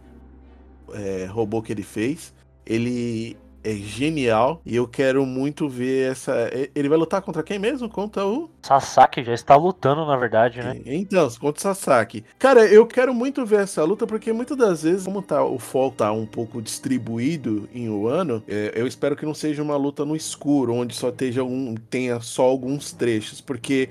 é, 0.93 1.25
robô 1.25 1.61
que 1.61 1.71
ele 1.71 1.83
fez. 1.83 2.33
Ele 2.65 3.37
é 3.63 3.73
genial 3.73 4.61
e 4.65 4.75
eu 4.75 4.87
quero 4.87 5.25
muito 5.25 5.67
ver 5.67 6.11
essa. 6.11 6.49
Ele 6.73 6.89
vai 6.89 6.97
lutar 6.97 7.21
contra 7.21 7.43
quem 7.43 7.59
mesmo? 7.59 7.89
Contra 7.89 8.25
o. 8.25 8.49
Sasaki, 8.61 9.23
já 9.23 9.33
está 9.33 9.55
lutando, 9.55 10.05
na 10.05 10.15
verdade, 10.17 10.59
né? 10.59 10.79
Então, 10.85 11.29
contra 11.39 11.59
o 11.59 11.61
Sasaki. 11.61 12.23
Cara, 12.37 12.65
eu 12.65 12.85
quero 12.85 13.13
muito 13.13 13.45
ver 13.45 13.61
essa 13.61 13.83
luta 13.83 14.07
porque 14.07 14.31
muitas 14.31 14.57
das 14.57 14.83
vezes, 14.83 15.05
como 15.05 15.21
tá, 15.21 15.43
o 15.43 15.59
foco 15.59 15.97
tá 15.97 16.11
um 16.11 16.25
pouco 16.25 16.61
distribuído 16.61 17.69
em 17.73 17.89
um 17.89 18.07
ano, 18.07 18.43
é, 18.47 18.73
eu 18.75 18.87
espero 18.87 19.15
que 19.15 19.25
não 19.25 19.33
seja 19.33 19.61
uma 19.61 19.75
luta 19.75 20.05
no 20.05 20.15
escuro, 20.15 20.73
onde 20.73 20.95
só 20.95 21.09
esteja 21.09 21.43
um, 21.43 21.75
tenha 21.89 22.19
só 22.19 22.43
alguns 22.43 22.93
trechos, 22.93 23.41
porque. 23.41 23.89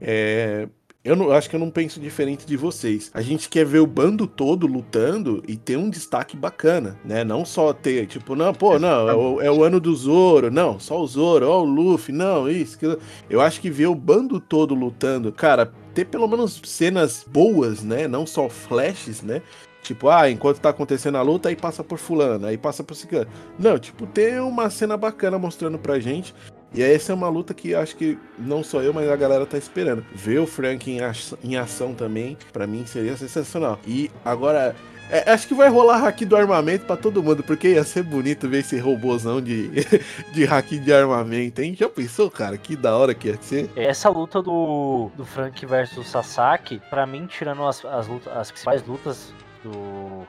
É, 0.00 0.66
eu 1.02 1.16
não, 1.16 1.32
acho 1.32 1.48
que 1.48 1.56
eu 1.56 1.60
não 1.60 1.70
penso 1.70 1.98
diferente 1.98 2.46
de 2.46 2.56
vocês. 2.56 3.10
A 3.14 3.22
gente 3.22 3.48
quer 3.48 3.64
ver 3.64 3.78
o 3.78 3.86
bando 3.86 4.26
todo 4.26 4.66
lutando 4.66 5.42
e 5.48 5.56
ter 5.56 5.76
um 5.76 5.88
destaque 5.88 6.36
bacana, 6.36 6.98
né? 7.02 7.24
Não 7.24 7.44
só 7.44 7.72
ter, 7.72 8.06
tipo, 8.06 8.36
não, 8.36 8.52
pô, 8.52 8.78
não, 8.78 9.08
é 9.08 9.14
o, 9.14 9.40
é 9.40 9.50
o 9.50 9.64
ano 9.64 9.80
do 9.80 9.94
Zoro, 9.96 10.50
não, 10.50 10.78
só 10.78 11.00
o 11.00 11.06
Zoro, 11.06 11.48
ó, 11.48 11.62
o 11.62 11.64
Luffy, 11.64 12.14
não, 12.14 12.50
isso, 12.50 12.78
que 12.78 12.98
Eu 13.30 13.40
acho 13.40 13.60
que 13.60 13.70
ver 13.70 13.86
o 13.86 13.94
bando 13.94 14.38
todo 14.38 14.74
lutando, 14.74 15.32
cara, 15.32 15.72
ter 15.94 16.04
pelo 16.04 16.28
menos 16.28 16.60
cenas 16.64 17.24
boas, 17.26 17.82
né? 17.82 18.06
Não 18.06 18.26
só 18.26 18.48
flashes, 18.50 19.22
né? 19.22 19.40
Tipo, 19.82 20.10
ah, 20.10 20.30
enquanto 20.30 20.60
tá 20.60 20.68
acontecendo 20.68 21.16
a 21.16 21.22
luta, 21.22 21.48
aí 21.48 21.56
passa 21.56 21.82
por 21.82 21.98
fulano, 21.98 22.46
aí 22.46 22.58
passa 22.58 22.84
por 22.84 22.94
ciclano. 22.94 23.30
Não, 23.58 23.78
tipo, 23.78 24.06
ter 24.06 24.40
uma 24.42 24.68
cena 24.68 24.96
bacana 24.98 25.38
mostrando 25.38 25.78
pra 25.78 25.98
gente. 25.98 26.34
E 26.72 26.82
essa 26.82 27.12
é 27.12 27.14
uma 27.14 27.28
luta 27.28 27.52
que 27.52 27.74
acho 27.74 27.96
que 27.96 28.18
não 28.38 28.62
só 28.62 28.80
eu, 28.80 28.94
mas 28.94 29.08
a 29.08 29.16
galera 29.16 29.44
tá 29.44 29.58
esperando. 29.58 30.04
Ver 30.14 30.38
o 30.38 30.46
Frank 30.46 30.88
em, 30.88 31.00
em 31.42 31.56
ação 31.56 31.94
também, 31.94 32.36
para 32.52 32.66
mim 32.66 32.86
seria 32.86 33.16
sensacional. 33.16 33.78
E 33.84 34.08
agora, 34.24 34.76
é, 35.10 35.32
acho 35.32 35.48
que 35.48 35.54
vai 35.54 35.68
rolar 35.68 35.98
hack 35.98 36.20
do 36.20 36.36
armamento 36.36 36.86
para 36.86 36.96
todo 36.96 37.22
mundo, 37.22 37.42
porque 37.42 37.70
ia 37.70 37.82
ser 37.82 38.04
bonito 38.04 38.48
ver 38.48 38.58
esse 38.58 38.78
robôzão 38.78 39.40
de, 39.40 39.68
de 40.32 40.44
hack 40.44 40.68
de 40.68 40.92
armamento, 40.92 41.60
hein? 41.60 41.74
Já 41.74 41.88
pensou, 41.88 42.30
cara? 42.30 42.56
Que 42.56 42.76
da 42.76 42.96
hora 42.96 43.12
que 43.14 43.28
ia 43.28 43.42
ser. 43.42 43.68
Essa 43.74 44.08
luta 44.08 44.40
do, 44.40 45.10
do 45.16 45.24
Frank 45.24 45.66
versus 45.66 46.08
Sasaki, 46.08 46.80
para 46.88 47.04
mim, 47.04 47.26
tirando 47.26 47.66
as, 47.66 47.84
as, 47.84 48.06
lutas, 48.06 48.36
as 48.36 48.50
principais 48.52 48.86
lutas 48.86 49.34
do 49.64 50.24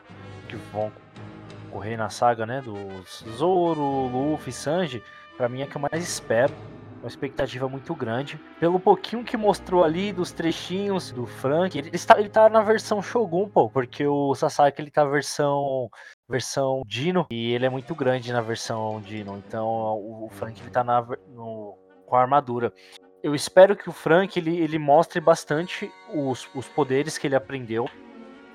que 0.50 0.56
vão 0.74 0.92
correr 1.70 1.96
na 1.96 2.10
saga, 2.10 2.48
né? 2.48 2.64
Do 2.66 2.76
Zoro, 3.38 4.08
Luffy, 4.08 4.52
Sanji 4.52 5.04
para 5.42 5.50
mim 5.50 5.64
é 5.64 5.66
que 5.66 5.76
eu 5.76 5.82
mais 5.82 6.04
espero. 6.04 6.54
Uma 7.02 7.08
expectativa 7.08 7.68
muito 7.68 7.96
grande. 7.96 8.40
Pelo 8.60 8.80
pouquinho 8.80 9.24
que 9.24 9.36
mostrou 9.36 9.84
ali 9.84 10.14
dos 10.14 10.32
trechinhos 10.32 11.12
do 11.12 11.26
Frank, 11.26 11.76
ele, 11.76 11.90
está, 11.92 12.20
ele 12.20 12.30
tá 12.30 12.48
na 12.48 12.62
versão 12.62 13.02
Shogun, 13.02 13.50
pô, 13.50 13.68
porque 13.68 14.06
o 14.06 14.36
Sasaki 14.36 14.80
ele 14.80 14.92
tá 14.92 15.04
versão 15.04 15.90
versão 16.30 16.84
Dino 16.86 17.26
e 17.32 17.54
ele 17.54 17.66
é 17.66 17.70
muito 17.70 17.96
grande 17.96 18.32
na 18.32 18.40
versão 18.40 19.02
Dino. 19.02 19.42
Então 19.48 19.66
o, 19.66 20.26
o 20.28 20.30
Frank 20.30 20.62
ele 20.62 20.70
tá 20.70 20.84
na, 20.84 21.02
no, 21.30 21.76
com 22.06 22.16
a 22.16 22.22
armadura. 22.22 22.72
Eu 23.24 23.34
espero 23.34 23.76
que 23.76 23.90
o 23.90 23.94
Frank 23.94 24.38
ele, 24.38 24.60
ele 24.60 24.78
mostre 24.78 25.20
bastante 25.20 25.92
os, 26.14 26.48
os 26.54 26.68
poderes 26.68 27.18
que 27.18 27.26
ele 27.26 27.36
aprendeu 27.36 27.90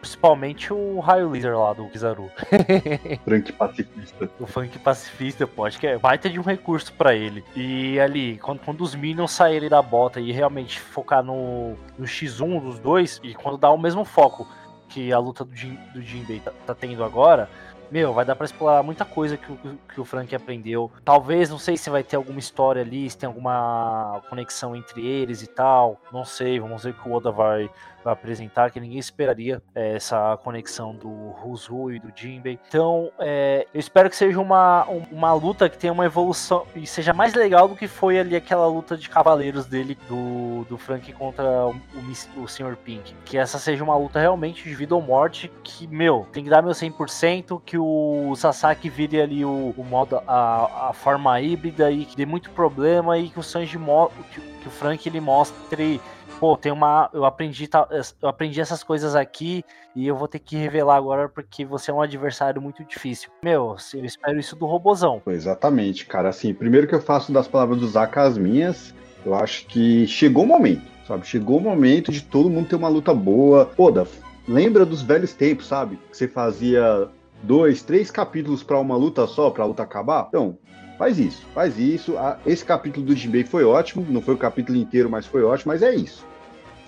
Principalmente 0.07 0.73
o 0.73 1.01
raio 1.01 1.31
laser 1.31 1.59
lá 1.59 1.73
do 1.73 1.89
Kizaru. 1.89 2.31
Frank 3.25 3.53
pacifista. 3.53 4.31
O 4.39 4.47
funk 4.47 4.79
pacifista, 4.79 5.47
pô, 5.49 5.65
acho 5.65 5.81
que 5.81 5.87
é 5.87 5.99
baita 5.99 6.31
de 6.31 6.39
um 6.39 6.45
recurso 6.45 6.93
para 6.93 7.13
ele. 7.13 7.45
E 7.57 7.99
ali, 7.99 8.39
quando, 8.39 8.61
quando 8.61 8.83
os 8.83 8.95
Minions 8.95 9.33
saírem 9.33 9.69
da 9.69 9.83
bota 9.83 10.21
e 10.21 10.31
realmente 10.31 10.79
focar 10.79 11.25
no, 11.25 11.77
no 11.99 12.07
X1 12.07 12.61
dos 12.61 12.79
dois, 12.79 13.21
e 13.25 13.35
quando 13.35 13.59
dá 13.59 13.69
o 13.69 13.77
mesmo 13.77 14.05
foco 14.05 14.47
que 14.89 15.13
a 15.13 15.19
luta 15.19 15.45
do, 15.45 15.55
Jin, 15.55 15.77
do 15.93 16.01
Jinbei 16.01 16.39
tá, 16.39 16.53
tá 16.65 16.75
tendo 16.75 17.03
agora, 17.03 17.51
meu, 17.91 18.13
vai 18.13 18.25
dar 18.25 18.37
para 18.37 18.47
explorar 18.47 18.83
muita 18.83 19.05
coisa 19.05 19.37
que, 19.37 19.59
que 19.93 20.01
o 20.01 20.05
Frank 20.05 20.35
aprendeu. 20.35 20.91
Talvez, 21.05 21.51
não 21.51 21.59
sei 21.59 21.77
se 21.77 21.91
vai 21.91 22.03
ter 22.03 22.17
alguma 22.17 22.39
história 22.39 22.83
ali, 22.83 23.09
se 23.11 23.19
tem 23.19 23.27
alguma 23.27 24.23
conexão 24.29 24.75
entre 24.75 25.05
eles 25.05 25.43
e 25.43 25.47
tal. 25.47 26.01
Não 26.13 26.25
sei, 26.25 26.59
vamos 26.61 26.85
ver 26.85 26.91
o 26.91 26.95
que 26.95 27.09
o 27.09 27.13
Oda 27.13 27.31
vai, 27.31 27.69
apresentar, 28.13 28.71
que 28.71 28.81
ninguém 28.81 28.99
esperaria 28.99 29.63
é, 29.75 29.97
essa 29.97 30.37
conexão 30.39 30.95
do 30.95 31.09
Ruzu 31.09 31.91
e 31.93 31.99
do 31.99 32.13
Jinbei. 32.15 32.59
Então, 32.69 33.11
é, 33.19 33.67
eu 33.73 33.81
espero 33.81 34.11
que 34.11 34.17
seja 34.17 34.41
uma, 34.41 34.85
uma 35.11 35.33
luta 35.33 35.69
que 35.69 35.79
tenha 35.79 35.93
uma 35.93 36.05
evolução 36.05 36.67
e 36.75 36.87
seja 36.87 37.13
mais 37.13 37.35
legal 37.35 37.69
do 37.69 37.77
que 37.77 37.89
foi 37.89 38.19
ali 38.19 38.37
aquela 38.37 38.67
luta 38.67 38.97
de 38.97 39.09
cavaleiros 39.09 39.67
dele, 39.67 39.97
do, 40.09 40.65
do 40.69 40.79
Frank 40.79 41.13
contra 41.13 41.45
o, 41.67 41.75
o, 41.75 42.43
o 42.43 42.49
Sr. 42.49 42.77
Pink. 42.77 43.15
Que 43.25 43.39
essa 43.39 43.59
seja 43.59 43.83
uma 43.83 43.97
luta 43.97 44.21
realmente 44.21 44.65
de 44.65 44.75
vida 44.75 44.95
ou 44.95 45.03
morte, 45.03 45.51
que, 45.63 45.87
meu, 45.87 46.27
tem 46.33 46.45
que 46.45 46.51
dar 46.51 46.63
meu 46.63 46.73
100%, 46.73 47.61
que 47.65 47.79
o 47.79 48.35
Sasaki 48.37 48.89
vire 48.89 49.21
ali 49.21 49.45
o, 49.45 49.75
o 49.77 49.85
modo, 49.85 50.21
a, 50.27 50.89
a 50.91 50.93
forma 50.93 51.41
híbrida 51.41 51.91
e 51.91 52.05
que 52.05 52.17
dê 52.17 52.27
muito 52.27 52.51
problema 52.51 53.19
e 53.19 53.29
que 53.29 53.39
o 53.39 53.43
Sanji, 53.43 53.79
que, 54.33 54.41
que 54.41 54.69
o 54.69 54.71
Frank 54.71 55.09
ele 55.09 55.21
mostre 55.21 56.01
pô, 56.39 56.57
tem 56.57 56.73
uma. 56.73 57.11
Eu 57.13 57.25
aprendi, 57.25 57.69
eu 58.23 58.29
aprendi 58.29 58.61
essas 58.61 58.83
coisas 58.83 59.15
aqui 59.15 59.65
e 59.95 60.07
eu 60.07 60.17
vou 60.17 60.29
ter 60.29 60.39
que 60.39 60.57
revelar 60.57 60.97
agora 60.97 61.29
porque 61.29 61.65
você 61.65 61.91
é 61.91 61.95
um 61.95 62.01
adversário 62.01 62.61
muito 62.61 62.85
difícil. 62.85 63.31
Meu, 63.43 63.77
eu 63.95 64.05
espero 64.05 64.39
isso 64.39 64.57
do 64.57 64.67
robozão. 64.67 65.23
Exatamente, 65.27 66.07
cara. 66.07 66.29
Assim, 66.29 66.55
primeiro 66.55 66.87
que 66.87 66.95
eu 66.95 67.01
faço 67.01 67.33
das 67.33 67.49
palavras 67.49 67.81
do 67.81 67.89
Zaka 67.89 68.23
as 68.23 68.39
minhas, 68.39 68.95
eu 69.25 69.35
acho 69.35 69.67
que 69.67 70.07
chegou 70.07 70.45
o 70.45 70.47
momento, 70.47 70.83
sabe? 71.07 71.27
Chegou 71.27 71.59
o 71.59 71.61
momento 71.61 72.13
de 72.13 72.23
todo 72.23 72.51
mundo 72.51 72.69
ter 72.69 72.77
uma 72.77 72.89
luta 72.89 73.15
boa. 73.15 73.67
Pô, 73.67 73.93
lembra 74.47 74.87
dos 74.87 75.03
velhos 75.03 75.33
tempos, 75.33 75.67
sabe? 75.67 75.97
Que 76.11 76.17
você 76.17 76.29
fazia 76.29 77.09
dois, 77.43 77.83
três 77.83 78.11
capítulos 78.11 78.63
para 78.63 78.79
uma 78.79 78.97
luta 78.97 79.27
só, 79.27 79.51
para 79.51 79.65
a 79.65 79.67
luta 79.67 79.83
acabar. 79.83 80.27
Então, 80.29 80.59
Faz 80.99 81.19
isso, 81.19 81.45
faz 81.55 81.79
isso. 81.79 82.15
Esse 82.47 82.65
capítulo 82.65 83.05
do 83.05 83.15
Jinbei 83.15 83.45
foi 83.45 83.65
ótimo, 83.65 84.07
não 84.09 84.23
foi 84.23 84.35
o 84.35 84.39
capítulo 84.39 84.79
inteiro, 84.79 85.11
mas 85.11 85.27
foi 85.27 85.43
ótimo, 85.43 85.73
mas 85.73 85.83
é 85.83 85.95
isso. 85.95 86.25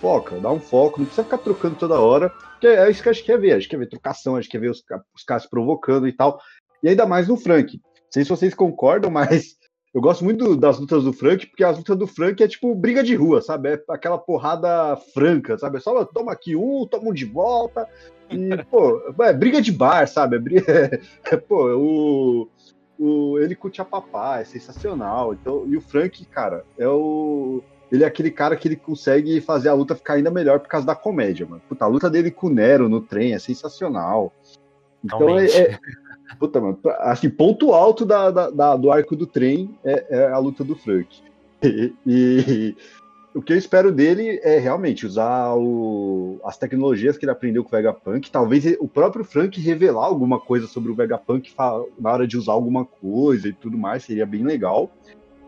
Foca, 0.01 0.39
dá 0.39 0.51
um 0.51 0.61
foco, 0.61 1.01
não 1.01 1.07
precisa 1.07 1.25
ficar 1.25 1.39
trocando 1.39 1.75
toda 1.75 2.01
hora, 2.01 2.33
é 2.63 2.91
isso 2.91 3.03
que 3.03 3.09
a 3.09 3.13
gente 3.13 3.25
quer 3.25 3.39
ver. 3.39 3.53
A 3.53 3.59
gente 3.59 3.69
quer 3.69 3.79
ver 3.79 3.89
trocação, 3.89 4.37
a 4.37 4.41
gente 4.41 4.51
quer 4.51 4.61
ver 4.61 4.71
os, 4.71 4.83
os 5.15 5.25
caras 5.25 5.47
provocando 5.47 6.09
e 6.09 6.13
tal. 6.13 6.41
E 6.83 6.89
ainda 6.89 7.07
mais 7.07 7.29
no 7.29 7.37
Frank. 7.37 7.77
Não 7.77 8.13
sei 8.13 8.25
se 8.25 8.31
vocês 8.31 8.55
concordam, 8.55 9.11
mas 9.11 9.57
eu 9.93 10.01
gosto 10.01 10.25
muito 10.25 10.57
das 10.57 10.79
lutas 10.79 11.05
do 11.05 11.13
Frank, 11.13 11.47
porque 11.47 11.65
as 11.65 11.77
lutas 11.77 11.97
do 11.97 12.07
Frank 12.07 12.43
é 12.43 12.49
tipo 12.49 12.75
briga 12.75 13.03
de 13.03 13.15
rua, 13.15 13.43
sabe? 13.43 13.71
É 13.71 13.83
aquela 13.91 14.19
porrada 14.19 14.97
franca, 15.13 15.59
sabe? 15.59 15.79
É 15.79 15.81
só 15.81 16.05
toma 16.05 16.33
aqui 16.33 16.57
um, 16.57 16.87
toma 16.87 17.11
um 17.11 17.13
de 17.15 17.25
volta. 17.25 17.87
E, 18.31 18.63
pô, 18.65 19.01
é 19.21 19.33
briga 19.33 19.61
de 19.61 19.73
bar, 19.73 20.07
sabe? 20.07 20.37
É 20.37 20.39
briga... 20.39 21.01
pô, 21.49 21.67
o 21.75 22.49
o, 22.99 23.39
ele 23.39 23.55
curte 23.55 23.81
a 23.81 23.85
papá, 23.85 24.41
é 24.41 24.45
sensacional. 24.45 25.33
Então, 25.33 25.65
e 25.67 25.77
o 25.77 25.81
Frank, 25.81 26.25
cara, 26.27 26.65
é 26.77 26.89
o. 26.89 27.63
Ele 27.91 28.05
é 28.05 28.07
aquele 28.07 28.31
cara 28.31 28.55
que 28.55 28.69
ele 28.69 28.77
consegue 28.77 29.41
fazer 29.41 29.71
a 29.71 29.75
luta 29.75 29.95
ficar 29.95 30.15
ainda 30.15 30.31
melhor 30.31 30.61
por 30.61 30.69
causa 30.69 30.87
da 30.87 30.95
comédia, 30.95 31.47
mano. 31.47 31.63
Puta, 31.67 31.85
a 31.85 31.89
luta 31.89 32.11
dele 32.11 32.31
com 32.31 32.49
o 32.49 32.51
Nero 32.51 32.89
no 32.89 33.01
trem 33.01 33.33
é 33.33 33.39
sensacional. 33.39 34.33
Então 35.03 35.39
é, 35.39 35.47
é, 35.47 35.79
Puta, 36.39 36.61
mano, 36.61 36.79
assim, 36.99 37.31
ponto 37.31 37.73
alto 37.73 38.05
da, 38.05 38.31
da, 38.31 38.51
da, 38.51 38.77
do 38.77 38.93
arco 38.93 39.17
do 39.17 39.27
trem 39.27 39.79
é, 39.83 40.07
é, 40.11 40.27
a 40.27 40.39
luta 40.39 40.65
do 40.65 40.75
Frank. 40.75 41.09
E, 41.61 41.93
e, 42.07 42.77
o 43.35 43.43
que 43.43 43.53
eu 43.53 43.59
espero 43.59 43.93
dele 43.93 44.41
é 44.43 44.59
realmente 44.59 45.07
usar 45.07 45.55
o, 45.55 46.41
as 46.45 46.57
tecnologias 46.57 47.17
que 47.17 47.25
ele 47.25 47.33
aprendeu 47.33 47.63
com 47.63 47.69
o 47.69 47.77
Vegapunk. 47.77 48.31
Talvez 48.31 48.65
o 48.81 48.89
próprio 48.89 49.25
Frank 49.25 49.61
revelar 49.61 50.07
alguma 50.07 50.41
coisa 50.41 50.67
sobre 50.67 50.91
o 50.91 50.95
Vegapunk 50.95 51.53
na 51.99 52.11
hora 52.11 52.27
de 52.27 52.37
usar 52.37 52.53
alguma 52.53 52.85
coisa 52.85 53.49
e 53.49 53.53
tudo 53.53 53.77
mais, 53.77 54.05
seria 54.05 54.27
bem 54.27 54.43
legal. 54.43 54.91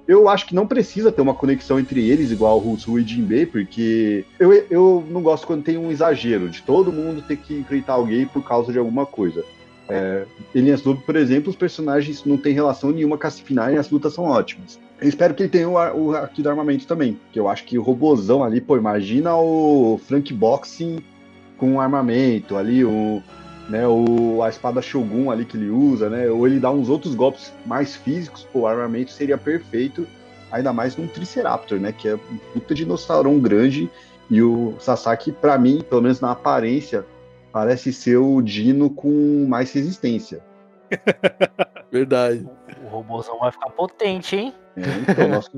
Eu 0.06 0.28
acho 0.28 0.46
que 0.46 0.54
não 0.54 0.66
precisa 0.66 1.12
ter 1.12 1.22
uma 1.22 1.34
conexão 1.34 1.78
entre 1.78 2.08
eles, 2.08 2.32
igual 2.32 2.56
o 2.56 2.60
Russo 2.60 2.98
e 2.98 3.04
Jinbei, 3.04 3.46
porque 3.46 4.24
eu, 4.38 4.52
eu 4.52 5.04
não 5.08 5.22
gosto 5.22 5.46
quando 5.46 5.62
tem 5.62 5.78
um 5.78 5.90
exagero 5.90 6.48
de 6.48 6.62
todo 6.62 6.92
mundo 6.92 7.22
ter 7.22 7.36
que 7.36 7.54
enfrentar 7.54 7.92
alguém 7.94 8.26
por 8.26 8.42
causa 8.42 8.72
de 8.72 8.78
alguma 8.78 9.06
coisa. 9.06 9.44
É, 9.90 10.24
em 10.54 10.76
por 10.76 11.16
exemplo, 11.16 11.50
os 11.50 11.56
personagens 11.56 12.24
não 12.24 12.36
têm 12.36 12.52
relação 12.52 12.90
nenhuma 12.90 13.18
com 13.18 13.26
a 13.26 13.30
final 13.30 13.70
e 13.70 13.76
as 13.76 13.90
lutas 13.90 14.14
são 14.14 14.24
ótimas. 14.24 14.78
Eu 15.00 15.08
espero 15.08 15.34
que 15.34 15.42
ele 15.42 15.50
tenha 15.50 15.68
o, 15.68 15.74
o 15.74 16.16
aqui 16.16 16.42
do 16.42 16.48
armamento 16.48 16.86
também, 16.86 17.18
que 17.32 17.40
eu 17.40 17.48
acho 17.48 17.64
que 17.64 17.78
o 17.78 17.82
robozão 17.82 18.44
ali, 18.44 18.60
pô, 18.60 18.76
imagina 18.76 19.34
o 19.34 19.98
Frank 20.06 20.32
Boxing 20.32 20.98
com 21.56 21.80
armamento 21.80 22.56
ali, 22.56 22.84
o, 22.84 23.22
né, 23.68 23.86
o, 23.86 24.42
a 24.42 24.48
espada 24.48 24.82
Shogun 24.82 25.30
ali 25.30 25.44
que 25.44 25.56
ele 25.56 25.70
usa, 25.70 26.10
né, 26.10 26.28
ou 26.28 26.46
ele 26.46 26.58
dá 26.58 26.70
uns 26.70 26.88
outros 26.88 27.14
golpes 27.14 27.52
mais 27.64 27.96
físicos, 27.96 28.46
pô, 28.52 28.60
o 28.60 28.66
armamento 28.66 29.12
seria 29.12 29.38
perfeito, 29.38 30.06
ainda 30.50 30.72
mais 30.72 30.96
num 30.96 31.06
Triceraptor, 31.06 31.78
né, 31.78 31.92
que 31.92 32.08
é 32.08 32.14
um 32.14 32.38
puta 32.52 32.74
dinossaurão 32.74 33.38
grande, 33.38 33.90
e 34.30 34.42
o 34.42 34.74
Sasaki, 34.78 35.32
para 35.32 35.58
mim, 35.58 35.82
pelo 35.88 36.02
menos 36.02 36.20
na 36.20 36.30
aparência, 36.30 37.04
parece 37.52 37.92
ser 37.92 38.16
o 38.16 38.40
Dino 38.40 38.90
com 38.90 39.46
mais 39.48 39.72
resistência. 39.72 40.42
Verdade. 41.90 42.46
O, 42.82 42.86
o 42.86 42.88
robôzão 42.88 43.38
vai 43.38 43.52
ficar 43.52 43.70
potente, 43.70 44.36
hein? 44.36 44.54
É, 44.76 45.10
então, 45.10 45.28
nossa, 45.28 45.50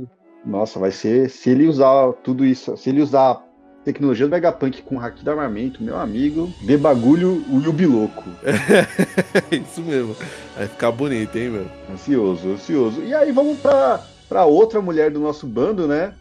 nossa, 0.45 0.79
vai 0.79 0.91
ser. 0.91 1.29
Se 1.31 1.51
ele 1.51 1.69
usar 1.69 2.13
tudo 2.25 2.45
isso, 2.45 2.77
se 2.77 2.91
ele 2.91 3.03
usar 3.03 3.43
tecnologia 3.85 4.27
do 4.27 4.31
Vegapunk 4.31 4.83
com 4.83 5.01
haki 5.01 5.25
de 5.25 5.31
armamento, 5.31 5.83
meu 5.83 5.99
amigo, 5.99 6.53
de 6.61 6.77
bagulho 6.77 7.45
o 7.51 7.61
Yubiloco. 7.61 8.25
É 8.45 9.57
isso 9.57 9.83
mesmo. 9.83 10.17
Vai 10.57 10.69
ficar 10.69 10.93
bonito, 10.93 11.37
hein, 11.37 11.51
meu? 11.51 11.67
Ansioso, 11.91 12.53
ansioso. 12.53 13.03
E 13.03 13.15
aí 13.15 13.33
vamos 13.33 13.59
pra, 13.59 14.05
pra 14.29 14.45
outra 14.45 14.81
mulher 14.81 15.11
do 15.11 15.21
nosso 15.21 15.47
bando, 15.47 15.87
né? 15.87 16.13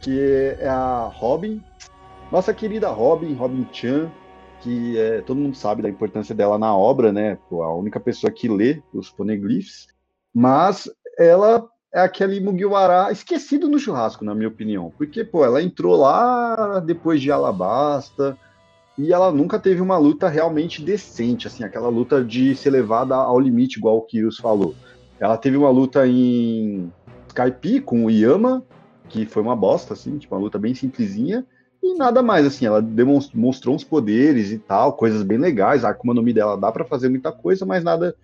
Que 0.00 0.56
é 0.58 0.68
a 0.68 1.10
Robin. 1.12 1.62
Nossa 2.32 2.52
querida 2.52 2.88
Robin, 2.88 3.34
Robin 3.34 3.66
Chan 3.72 4.10
que 4.64 4.98
é, 4.98 5.20
todo 5.20 5.38
mundo 5.38 5.54
sabe 5.54 5.82
da 5.82 5.90
importância 5.90 6.34
dela 6.34 6.58
na 6.58 6.74
obra, 6.74 7.12
né? 7.12 7.38
A 7.52 7.74
única 7.74 8.00
pessoa 8.00 8.32
que 8.32 8.48
lê 8.48 8.82
os 8.94 9.10
poneglyphs, 9.10 9.88
mas 10.34 10.90
ela 11.18 11.68
é 11.92 12.00
aquele 12.00 12.40
Mugiwara 12.40 13.12
esquecido 13.12 13.68
no 13.68 13.78
churrasco, 13.78 14.24
na 14.24 14.34
minha 14.34 14.48
opinião, 14.48 14.90
porque 14.96 15.22
pô, 15.22 15.44
ela 15.44 15.62
entrou 15.62 15.94
lá 15.94 16.80
depois 16.80 17.20
de 17.20 17.30
Alabasta 17.30 18.36
e 18.96 19.12
ela 19.12 19.30
nunca 19.30 19.58
teve 19.58 19.82
uma 19.82 19.98
luta 19.98 20.28
realmente 20.28 20.82
decente, 20.82 21.46
assim, 21.46 21.62
aquela 21.62 21.88
luta 21.88 22.24
de 22.24 22.56
ser 22.56 22.70
levada 22.70 23.14
ao 23.14 23.38
limite, 23.38 23.78
igual 23.78 23.98
o 23.98 24.02
Kyrus 24.02 24.38
falou. 24.38 24.74
Ela 25.20 25.36
teve 25.36 25.56
uma 25.56 25.70
luta 25.70 26.06
em 26.06 26.90
Skype 27.28 27.80
com 27.80 28.06
o 28.06 28.10
Yama, 28.10 28.64
que 29.08 29.26
foi 29.26 29.42
uma 29.42 29.54
bosta, 29.54 29.92
assim, 29.92 30.16
tipo, 30.16 30.34
uma 30.34 30.40
luta 30.40 30.58
bem 30.58 30.74
simplesinha, 30.74 31.46
e 31.84 31.94
nada 31.98 32.22
mais, 32.22 32.46
assim, 32.46 32.64
ela 32.64 32.80
demonstrou, 32.80 33.74
uns 33.74 33.84
poderes 33.84 34.50
e 34.50 34.58
tal, 34.58 34.94
coisas 34.94 35.22
bem 35.22 35.36
legais. 35.36 35.84
A 35.84 35.90
Akuma 35.90 36.14
no 36.14 36.22
Mi 36.22 36.32
dela 36.32 36.56
dá 36.56 36.72
para 36.72 36.84
fazer 36.84 37.10
muita 37.10 37.30
coisa, 37.30 37.66
mas 37.66 37.84
nada 37.84 38.14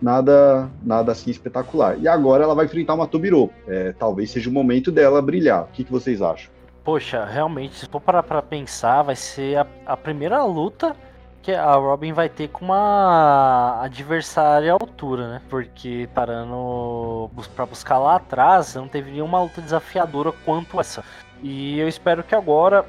nada 0.00 0.70
nada 0.82 1.12
assim 1.12 1.30
espetacular. 1.30 1.98
E 1.98 2.08
agora 2.08 2.44
ela 2.44 2.54
vai 2.54 2.64
enfrentar 2.64 2.94
uma 2.94 3.06
Tobiro. 3.06 3.50
É, 3.68 3.92
talvez 3.92 4.30
seja 4.30 4.48
o 4.48 4.52
momento 4.52 4.90
dela 4.90 5.20
brilhar. 5.20 5.64
O 5.64 5.66
que, 5.66 5.84
que 5.84 5.92
vocês 5.92 6.22
acham? 6.22 6.50
Poxa, 6.82 7.24
realmente, 7.26 7.74
se 7.74 7.86
for 7.86 8.00
parar 8.00 8.22
pra 8.22 8.40
pensar, 8.40 9.02
vai 9.02 9.16
ser 9.16 9.58
a, 9.58 9.66
a 9.84 9.96
primeira 9.96 10.42
luta 10.42 10.96
que 11.42 11.52
a 11.52 11.74
Robin 11.74 12.12
vai 12.12 12.28
ter 12.28 12.48
com 12.48 12.64
uma 12.64 13.80
adversária 13.82 14.72
à 14.72 14.74
altura, 14.74 15.28
né? 15.28 15.42
Porque 15.48 16.08
parando 16.14 17.30
para 17.54 17.66
buscar 17.66 17.98
lá 17.98 18.16
atrás, 18.16 18.74
não 18.74 18.88
teve 18.88 19.10
nenhuma 19.10 19.42
luta 19.42 19.60
desafiadora 19.60 20.32
quanto 20.44 20.80
essa. 20.80 21.04
E 21.42 21.78
eu 21.78 21.88
espero 21.88 22.22
que 22.22 22.34
agora 22.34 22.84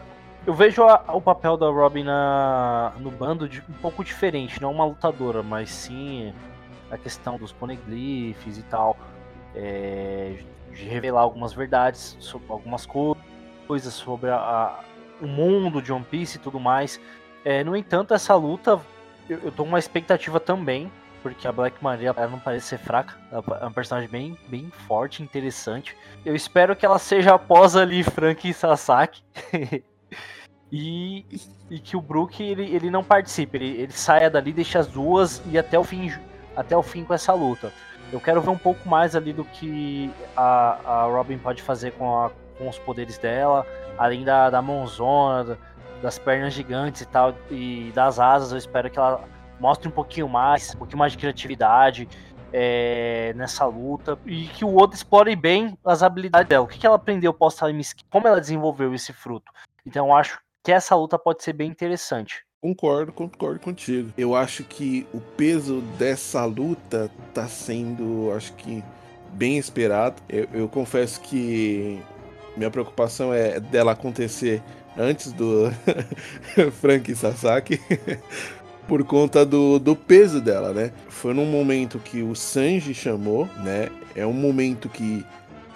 eu 0.45 0.53
vejo 0.53 0.83
a, 0.83 1.03
o 1.13 1.21
papel 1.21 1.55
da 1.55 1.67
Robin 1.67 2.03
na, 2.03 2.93
no 2.99 3.11
bando 3.11 3.47
de, 3.47 3.61
um 3.69 3.73
pouco 3.81 4.03
diferente, 4.03 4.61
não 4.61 4.71
uma 4.71 4.85
lutadora, 4.85 5.43
mas 5.43 5.69
sim 5.69 6.33
a 6.89 6.97
questão 6.97 7.37
dos 7.37 7.51
poneglyphs 7.51 8.57
e 8.57 8.63
tal, 8.63 8.97
é, 9.55 10.39
de 10.71 10.83
revelar 10.85 11.21
algumas 11.21 11.53
verdades 11.53 12.17
sobre 12.19 12.51
algumas 12.51 12.85
coisas 12.85 13.93
sobre 13.93 14.29
a, 14.29 14.35
a, 14.35 14.79
o 15.21 15.27
mundo 15.27 15.81
de 15.81 15.93
One 15.93 16.03
Piece 16.03 16.37
e 16.37 16.39
tudo 16.39 16.59
mais. 16.59 16.99
É, 17.45 17.63
no 17.63 17.75
entanto, 17.75 18.13
essa 18.13 18.35
luta 18.35 18.81
eu, 19.29 19.39
eu 19.43 19.51
tô 19.51 19.63
com 19.63 19.69
uma 19.69 19.79
expectativa 19.79 20.39
também, 20.39 20.91
porque 21.21 21.47
a 21.47 21.51
Black 21.51 21.81
Maria 21.83 22.13
ela 22.17 22.27
não 22.27 22.39
parece 22.39 22.67
ser 22.67 22.79
fraca, 22.79 23.15
é 23.31 23.65
um 23.65 23.71
personagem 23.71 24.09
bem, 24.09 24.37
bem 24.47 24.71
forte, 24.87 25.23
interessante. 25.23 25.95
Eu 26.25 26.35
espero 26.35 26.75
que 26.75 26.85
ela 26.85 26.99
seja 26.99 27.35
após 27.35 27.75
ali 27.75 28.03
Frank 28.03 28.49
e 28.49 28.53
Sasaki. 28.53 29.23
e, 30.71 31.25
e 31.69 31.79
que 31.79 31.97
o 31.97 32.01
Brook 32.01 32.41
ele, 32.41 32.73
ele 32.73 32.89
não 32.89 33.03
participe, 33.03 33.57
ele, 33.57 33.81
ele 33.81 33.91
saia 33.91 34.29
dali, 34.29 34.53
deixe 34.53 34.77
as 34.77 34.87
duas 34.87 35.41
e 35.51 35.57
até 35.57 35.77
o 35.77 35.83
fim 35.83 36.11
até 36.55 36.75
o 36.75 36.83
fim 36.83 37.03
com 37.03 37.13
essa 37.13 37.33
luta. 37.33 37.71
Eu 38.11 38.19
quero 38.19 38.41
ver 38.41 38.49
um 38.49 38.57
pouco 38.57 38.87
mais 38.87 39.15
ali 39.15 39.31
do 39.31 39.45
que 39.45 40.11
a, 40.35 40.77
a 40.85 41.03
Robin 41.05 41.37
pode 41.37 41.61
fazer 41.61 41.91
com, 41.91 42.19
a, 42.19 42.31
com 42.57 42.67
os 42.67 42.77
poderes 42.77 43.17
dela, 43.17 43.65
além 43.97 44.23
da, 44.23 44.49
da 44.49 44.61
mãozona, 44.61 45.57
das 46.01 46.19
pernas 46.19 46.53
gigantes 46.53 47.01
e 47.01 47.05
tal, 47.05 47.33
e 47.49 47.91
das 47.95 48.19
asas. 48.19 48.51
Eu 48.51 48.57
espero 48.57 48.89
que 48.89 48.99
ela 48.99 49.23
mostre 49.59 49.87
um 49.87 49.91
pouquinho 49.91 50.27
mais, 50.27 50.73
um 50.75 50.79
pouquinho 50.79 50.99
mais 50.99 51.13
de 51.13 51.19
criatividade 51.19 52.09
é, 52.51 53.33
nessa 53.35 53.65
luta 53.65 54.17
e 54.25 54.47
que 54.47 54.65
o 54.65 54.75
Oda 54.77 54.93
explore 54.93 55.33
bem 55.35 55.77
as 55.85 56.03
habilidades 56.03 56.49
dela. 56.49 56.65
O 56.65 56.67
que, 56.67 56.79
que 56.79 56.85
ela 56.85 56.97
aprendeu 56.97 57.33
pós-time 57.33 57.81
como 58.09 58.27
ela 58.27 58.41
desenvolveu 58.41 58.93
esse 58.93 59.13
fruto. 59.13 59.51
Então 59.85 60.07
eu 60.07 60.13
acho 60.13 60.39
que 60.63 60.71
essa 60.71 60.95
luta 60.95 61.17
pode 61.17 61.43
ser 61.43 61.53
bem 61.53 61.69
interessante. 61.69 62.43
Concordo, 62.61 63.11
concordo 63.11 63.59
contigo. 63.59 64.13
Eu 64.15 64.35
acho 64.35 64.63
que 64.63 65.07
o 65.11 65.19
peso 65.19 65.81
dessa 65.97 66.45
luta 66.45 67.09
tá 67.33 67.47
sendo, 67.47 68.31
acho 68.35 68.53
que, 68.53 68.83
bem 69.33 69.57
esperado. 69.57 70.21
Eu, 70.29 70.47
eu 70.53 70.69
confesso 70.69 71.19
que 71.21 71.99
minha 72.55 72.69
preocupação 72.69 73.33
é 73.33 73.59
dela 73.59 73.93
acontecer 73.93 74.61
antes 74.95 75.31
do 75.31 75.71
Frank 76.79 77.13
Sasaki. 77.15 77.79
por 78.87 79.03
conta 79.05 79.45
do, 79.45 79.79
do 79.79 79.95
peso 79.95 80.41
dela, 80.41 80.73
né? 80.73 80.91
Foi 81.07 81.33
num 81.33 81.45
momento 81.45 81.97
que 81.97 82.21
o 82.21 82.35
Sanji 82.35 82.93
chamou, 82.93 83.47
né? 83.63 83.89
É 84.15 84.25
um 84.25 84.33
momento 84.33 84.89
que 84.89 85.25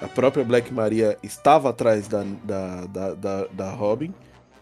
a 0.01 0.07
própria 0.07 0.43
Black 0.43 0.73
Maria 0.73 1.17
estava 1.23 1.69
atrás 1.69 2.07
da, 2.07 2.25
da, 2.43 2.85
da, 2.85 3.13
da, 3.13 3.45
da 3.45 3.71
Robin 3.71 4.13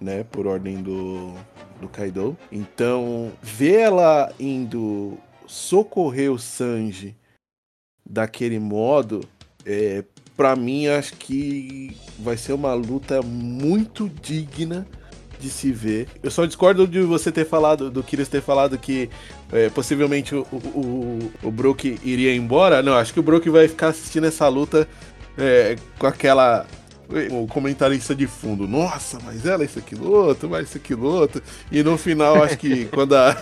né, 0.04 0.26
por 0.30 0.46
ordem 0.46 0.84
do, 0.84 1.34
do 1.80 1.88
Kaido. 1.88 2.38
Então, 2.52 3.32
ver 3.42 3.80
ela 3.80 4.32
indo 4.40 5.18
socorrer 5.48 6.32
o 6.32 6.38
Sanji 6.38 7.16
daquele 8.06 8.60
modo, 8.60 9.22
é, 9.66 10.04
para 10.36 10.56
mim 10.56 10.88
acho 10.88 11.14
que 11.14 11.96
vai 12.20 12.36
ser 12.36 12.52
uma 12.54 12.74
luta 12.74 13.22
muito 13.22 14.10
digna 14.10 14.86
de 15.40 15.50
se 15.50 15.72
ver. 15.72 16.08
Eu 16.22 16.32
só 16.32 16.46
discordo 16.46 16.88
de 16.88 17.02
você 17.02 17.32
ter 17.32 17.46
falado, 17.46 17.90
do 17.90 18.04
Kyrus 18.04 18.28
ter 18.28 18.42
falado 18.42 18.78
que 18.78 19.10
é, 19.52 19.70
possivelmente 19.70 20.36
o, 20.36 20.42
o, 20.52 21.32
o, 21.44 21.52
Brook 21.52 22.00
iria 22.04 22.34
embora. 22.36 22.82
Não, 22.82 22.94
acho 22.94 23.14
que 23.14 23.20
o 23.20 23.24
Brook 23.24 23.50
vai 23.50 23.68
ficar 23.68 23.90
assistindo 23.90 24.26
essa 24.26 24.48
luta 24.48 24.88
é, 25.38 25.76
com 26.00 26.08
aquela 26.08 26.66
o 27.32 27.48
comentarista 27.48 28.16
de 28.16 28.26
fundo, 28.26 28.68
nossa, 28.68 29.18
mas 29.24 29.46
ela 29.46 29.64
isso, 29.64 29.80
aquilo, 29.80 30.12
outro, 30.12 30.50
mas 30.50 30.70
isso, 30.70 30.78
aquilo, 30.78 31.06
outro. 31.06 31.42
E 31.72 31.84
no 31.84 31.98
final, 31.98 32.44
acho 32.44 32.58
que 32.58 32.86
quando 32.94 33.16
a. 33.16 33.36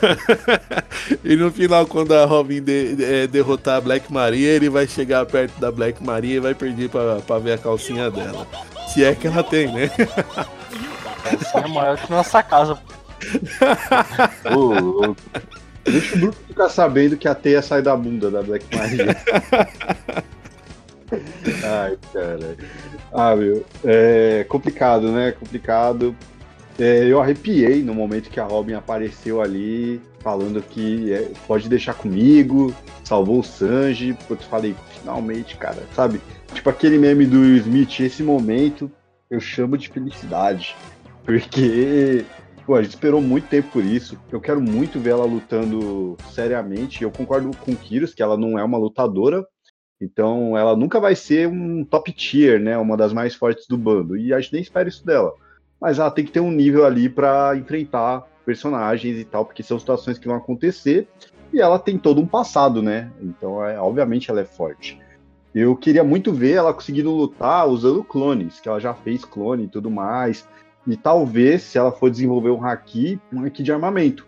e 1.23 1.35
no 1.35 1.51
final, 1.51 1.85
quando 1.85 2.13
a 2.13 2.25
Robin 2.25 2.61
de, 2.61 2.95
de, 2.95 3.03
é, 3.03 3.27
derrotar 3.27 3.77
a 3.77 3.81
Black 3.81 4.11
Maria, 4.11 4.49
ele 4.49 4.69
vai 4.69 4.87
chegar 4.87 5.25
perto 5.25 5.59
da 5.59 5.71
Black 5.71 6.03
Maria 6.03 6.35
e 6.35 6.39
vai 6.39 6.53
pedir 6.53 6.89
pra, 6.89 7.19
pra 7.19 7.39
ver 7.39 7.53
a 7.53 7.57
calcinha 7.57 8.09
dela. 8.09 8.47
Se 8.87 9.03
é 9.03 9.15
que 9.15 9.27
ela 9.27 9.43
tem, 9.43 9.71
né? 9.71 9.89
Essa 11.25 11.59
é 11.59 11.67
maior 11.67 11.97
que 11.97 12.11
nossa 12.11 12.43
casa. 12.43 12.77
Ô, 14.53 15.15
Deixa 15.83 16.15
o 16.15 16.19
grupo 16.19 16.37
ficar 16.47 16.69
sabendo 16.69 17.17
que 17.17 17.27
a 17.27 17.35
teia 17.35 17.61
sai 17.61 17.81
da 17.81 17.95
bunda 17.95 18.29
da 18.29 18.43
Black 18.43 18.65
Maria. 18.75 19.17
Ai, 21.63 21.97
cara. 22.13 22.57
Ah, 23.11 23.35
meu. 23.35 23.65
É 23.83 24.45
complicado, 24.45 25.11
né? 25.11 25.31
Complicado. 25.31 26.15
É, 26.79 27.05
eu 27.05 27.21
arrepiei 27.21 27.83
no 27.83 27.93
momento 27.93 28.29
que 28.29 28.39
a 28.39 28.45
Robin 28.45 28.73
apareceu 28.73 29.41
ali, 29.41 30.01
falando 30.19 30.61
que 30.61 31.11
é, 31.11 31.29
pode 31.45 31.67
deixar 31.67 31.93
comigo, 31.93 32.73
salvou 33.03 33.39
o 33.39 33.43
Sanji. 33.43 34.17
Eu 34.29 34.37
falei, 34.37 34.75
finalmente, 34.99 35.57
cara, 35.57 35.83
sabe? 35.93 36.21
Tipo 36.53 36.69
aquele 36.69 36.97
meme 36.97 37.25
do 37.25 37.43
Smith, 37.57 37.99
esse 37.99 38.23
momento 38.23 38.91
eu 39.29 39.39
chamo 39.39 39.77
de 39.77 39.89
felicidade. 39.89 40.75
Porque 41.23 42.25
pô, 42.65 42.75
a 42.75 42.81
gente 42.81 42.91
esperou 42.91 43.21
muito 43.21 43.47
tempo 43.47 43.69
por 43.71 43.83
isso. 43.83 44.17
Eu 44.31 44.41
quero 44.41 44.61
muito 44.61 44.99
ver 44.99 45.11
ela 45.11 45.25
lutando 45.25 46.17
seriamente. 46.31 47.03
Eu 47.03 47.11
concordo 47.11 47.51
com 47.57 47.71
o 47.71 47.75
Kyrus 47.75 48.13
que 48.13 48.23
ela 48.23 48.37
não 48.37 48.57
é 48.57 48.63
uma 48.63 48.77
lutadora. 48.77 49.45
Então 50.01 50.57
ela 50.57 50.75
nunca 50.75 50.99
vai 50.99 51.15
ser 51.15 51.47
um 51.47 51.85
top 51.85 52.11
tier, 52.11 52.59
né? 52.59 52.77
Uma 52.77 52.97
das 52.97 53.13
mais 53.13 53.35
fortes 53.35 53.67
do 53.67 53.77
bando. 53.77 54.17
E 54.17 54.33
a 54.33 54.39
gente 54.39 54.53
nem 54.53 54.61
espera 54.61 54.89
isso 54.89 55.05
dela. 55.05 55.33
Mas 55.79 55.99
ela 55.99 56.11
tem 56.11 56.25
que 56.25 56.31
ter 56.31 56.39
um 56.39 56.51
nível 56.51 56.85
ali 56.85 57.07
para 57.07 57.55
enfrentar 57.55 58.27
personagens 58.45 59.17
e 59.17 59.23
tal, 59.23 59.45
porque 59.45 59.63
são 59.63 59.79
situações 59.79 60.17
que 60.17 60.27
vão 60.27 60.37
acontecer. 60.37 61.07
E 61.53 61.59
ela 61.59 61.77
tem 61.77 61.97
todo 61.97 62.21
um 62.21 62.25
passado, 62.25 62.81
né? 62.81 63.11
Então, 63.21 63.63
é, 63.63 63.79
obviamente, 63.79 64.31
ela 64.31 64.41
é 64.41 64.45
forte. 64.45 64.99
Eu 65.53 65.75
queria 65.75 66.03
muito 66.03 66.31
ver 66.31 66.53
ela 66.53 66.73
conseguindo 66.73 67.11
lutar 67.11 67.67
usando 67.67 68.03
clones, 68.03 68.59
que 68.59 68.69
ela 68.69 68.79
já 68.79 68.93
fez 68.93 69.25
clone 69.25 69.65
e 69.65 69.67
tudo 69.67 69.91
mais. 69.91 70.47
E 70.87 70.95
talvez, 70.95 71.63
se 71.63 71.77
ela 71.77 71.91
for 71.91 72.09
desenvolver 72.09 72.51
um 72.51 72.63
haki, 72.63 73.19
um 73.31 73.43
haki 73.45 73.61
de 73.61 73.71
armamento. 73.71 74.25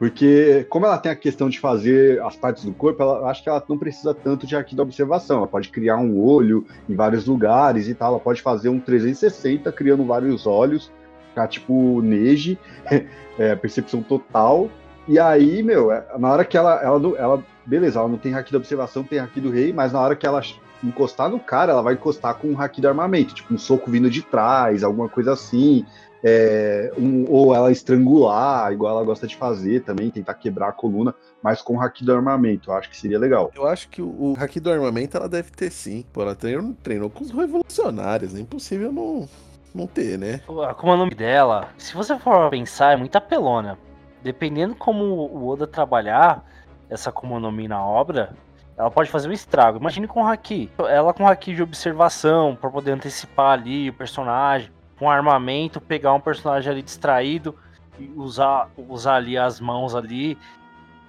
Porque, 0.00 0.66
como 0.70 0.86
ela 0.86 0.96
tem 0.96 1.12
a 1.12 1.14
questão 1.14 1.50
de 1.50 1.60
fazer 1.60 2.22
as 2.22 2.34
partes 2.34 2.64
do 2.64 2.72
corpo, 2.72 3.02
ela, 3.02 3.30
acho 3.30 3.42
que 3.42 3.50
ela 3.50 3.62
não 3.68 3.76
precisa 3.76 4.14
tanto 4.14 4.46
de 4.46 4.56
haki 4.56 4.74
de 4.74 4.80
observação. 4.80 5.36
Ela 5.36 5.46
pode 5.46 5.68
criar 5.68 5.98
um 5.98 6.18
olho 6.18 6.66
em 6.88 6.94
vários 6.94 7.26
lugares 7.26 7.86
e 7.86 7.94
tal. 7.94 8.12
Ela 8.12 8.18
pode 8.18 8.40
fazer 8.40 8.70
um 8.70 8.80
360 8.80 9.70
criando 9.72 10.02
vários 10.06 10.46
olhos, 10.46 10.90
ficar 11.28 11.48
tipo 11.48 12.00
Neji, 12.00 12.58
é, 13.38 13.54
percepção 13.54 14.02
total. 14.02 14.70
E 15.06 15.18
aí, 15.18 15.62
meu, 15.62 15.92
é, 15.92 16.02
na 16.18 16.32
hora 16.32 16.46
que 16.46 16.56
ela, 16.56 16.82
ela, 16.82 17.18
ela. 17.18 17.44
Beleza, 17.66 17.98
ela 17.98 18.08
não 18.08 18.16
tem 18.16 18.34
haki 18.34 18.52
da 18.52 18.58
observação, 18.58 19.04
tem 19.04 19.18
haki 19.18 19.38
do 19.38 19.50
rei, 19.50 19.70
mas 19.70 19.92
na 19.92 20.00
hora 20.00 20.16
que 20.16 20.26
ela 20.26 20.40
encostar 20.82 21.28
no 21.28 21.38
cara, 21.38 21.72
ela 21.72 21.82
vai 21.82 21.92
encostar 21.92 22.36
com 22.36 22.48
um 22.48 22.58
haki 22.58 22.80
do 22.80 22.88
armamento, 22.88 23.34
tipo 23.34 23.52
um 23.52 23.58
soco 23.58 23.90
vindo 23.90 24.08
de 24.08 24.22
trás, 24.22 24.82
alguma 24.82 25.10
coisa 25.10 25.34
assim. 25.34 25.84
É, 26.22 26.92
um, 26.98 27.24
ou 27.28 27.54
ela 27.54 27.72
estrangular, 27.72 28.72
igual 28.72 28.96
ela 28.96 29.04
gosta 29.04 29.26
de 29.26 29.36
fazer 29.36 29.82
também, 29.82 30.10
tentar 30.10 30.34
quebrar 30.34 30.68
a 30.68 30.72
coluna, 30.72 31.14
mas 31.42 31.62
com 31.62 31.76
o 31.76 31.80
haki 31.80 32.04
do 32.04 32.14
armamento, 32.14 32.70
eu 32.70 32.74
acho 32.74 32.90
que 32.90 32.96
seria 32.96 33.18
legal. 33.18 33.50
Eu 33.54 33.66
acho 33.66 33.88
que 33.88 34.02
o, 34.02 34.06
o 34.06 34.36
haki 34.38 34.60
do 34.60 34.70
armamento 34.70 35.16
ela 35.16 35.28
deve 35.28 35.50
ter 35.50 35.70
sim. 35.70 36.04
Pô, 36.12 36.22
ela 36.22 36.34
treinou, 36.34 36.74
treinou 36.82 37.08
com 37.08 37.24
os 37.24 37.30
revolucionários, 37.30 38.34
é 38.34 38.40
impossível 38.40 38.92
não, 38.92 39.28
não 39.74 39.86
ter, 39.86 40.18
né? 40.18 40.40
Como 40.46 40.92
é 40.92 40.94
o 40.94 40.98
nome 40.98 41.14
dela, 41.14 41.68
se 41.78 41.94
você 41.94 42.18
for 42.18 42.50
pensar, 42.50 42.92
é 42.92 42.96
muito 42.96 43.16
apelona 43.16 43.78
dependendo 44.22 44.74
como 44.74 45.04
o 45.04 45.48
Oda 45.48 45.66
trabalhar 45.66 46.44
essa 46.88 47.12
no 47.22 47.52
Mi 47.52 47.68
na 47.68 47.84
obra, 47.84 48.34
ela 48.76 48.90
pode 48.90 49.10
fazer 49.10 49.28
um 49.28 49.32
estrago. 49.32 49.78
Imagine 49.78 50.06
com 50.06 50.22
o 50.22 50.26
Haki. 50.26 50.70
Ela 50.78 51.12
com 51.12 51.26
Haki 51.26 51.54
de 51.54 51.62
observação, 51.62 52.56
para 52.56 52.70
poder 52.70 52.92
antecipar 52.92 53.52
ali 53.52 53.90
o 53.90 53.94
personagem, 53.94 54.70
com 55.00 55.10
armamento, 55.10 55.80
pegar 55.80 56.12
um 56.12 56.20
personagem 56.20 56.70
ali 56.70 56.82
distraído 56.82 57.56
e 57.98 58.12
usar, 58.14 58.68
usar 58.76 59.14
ali 59.14 59.38
as 59.38 59.58
mãos 59.58 59.94
ali, 59.94 60.36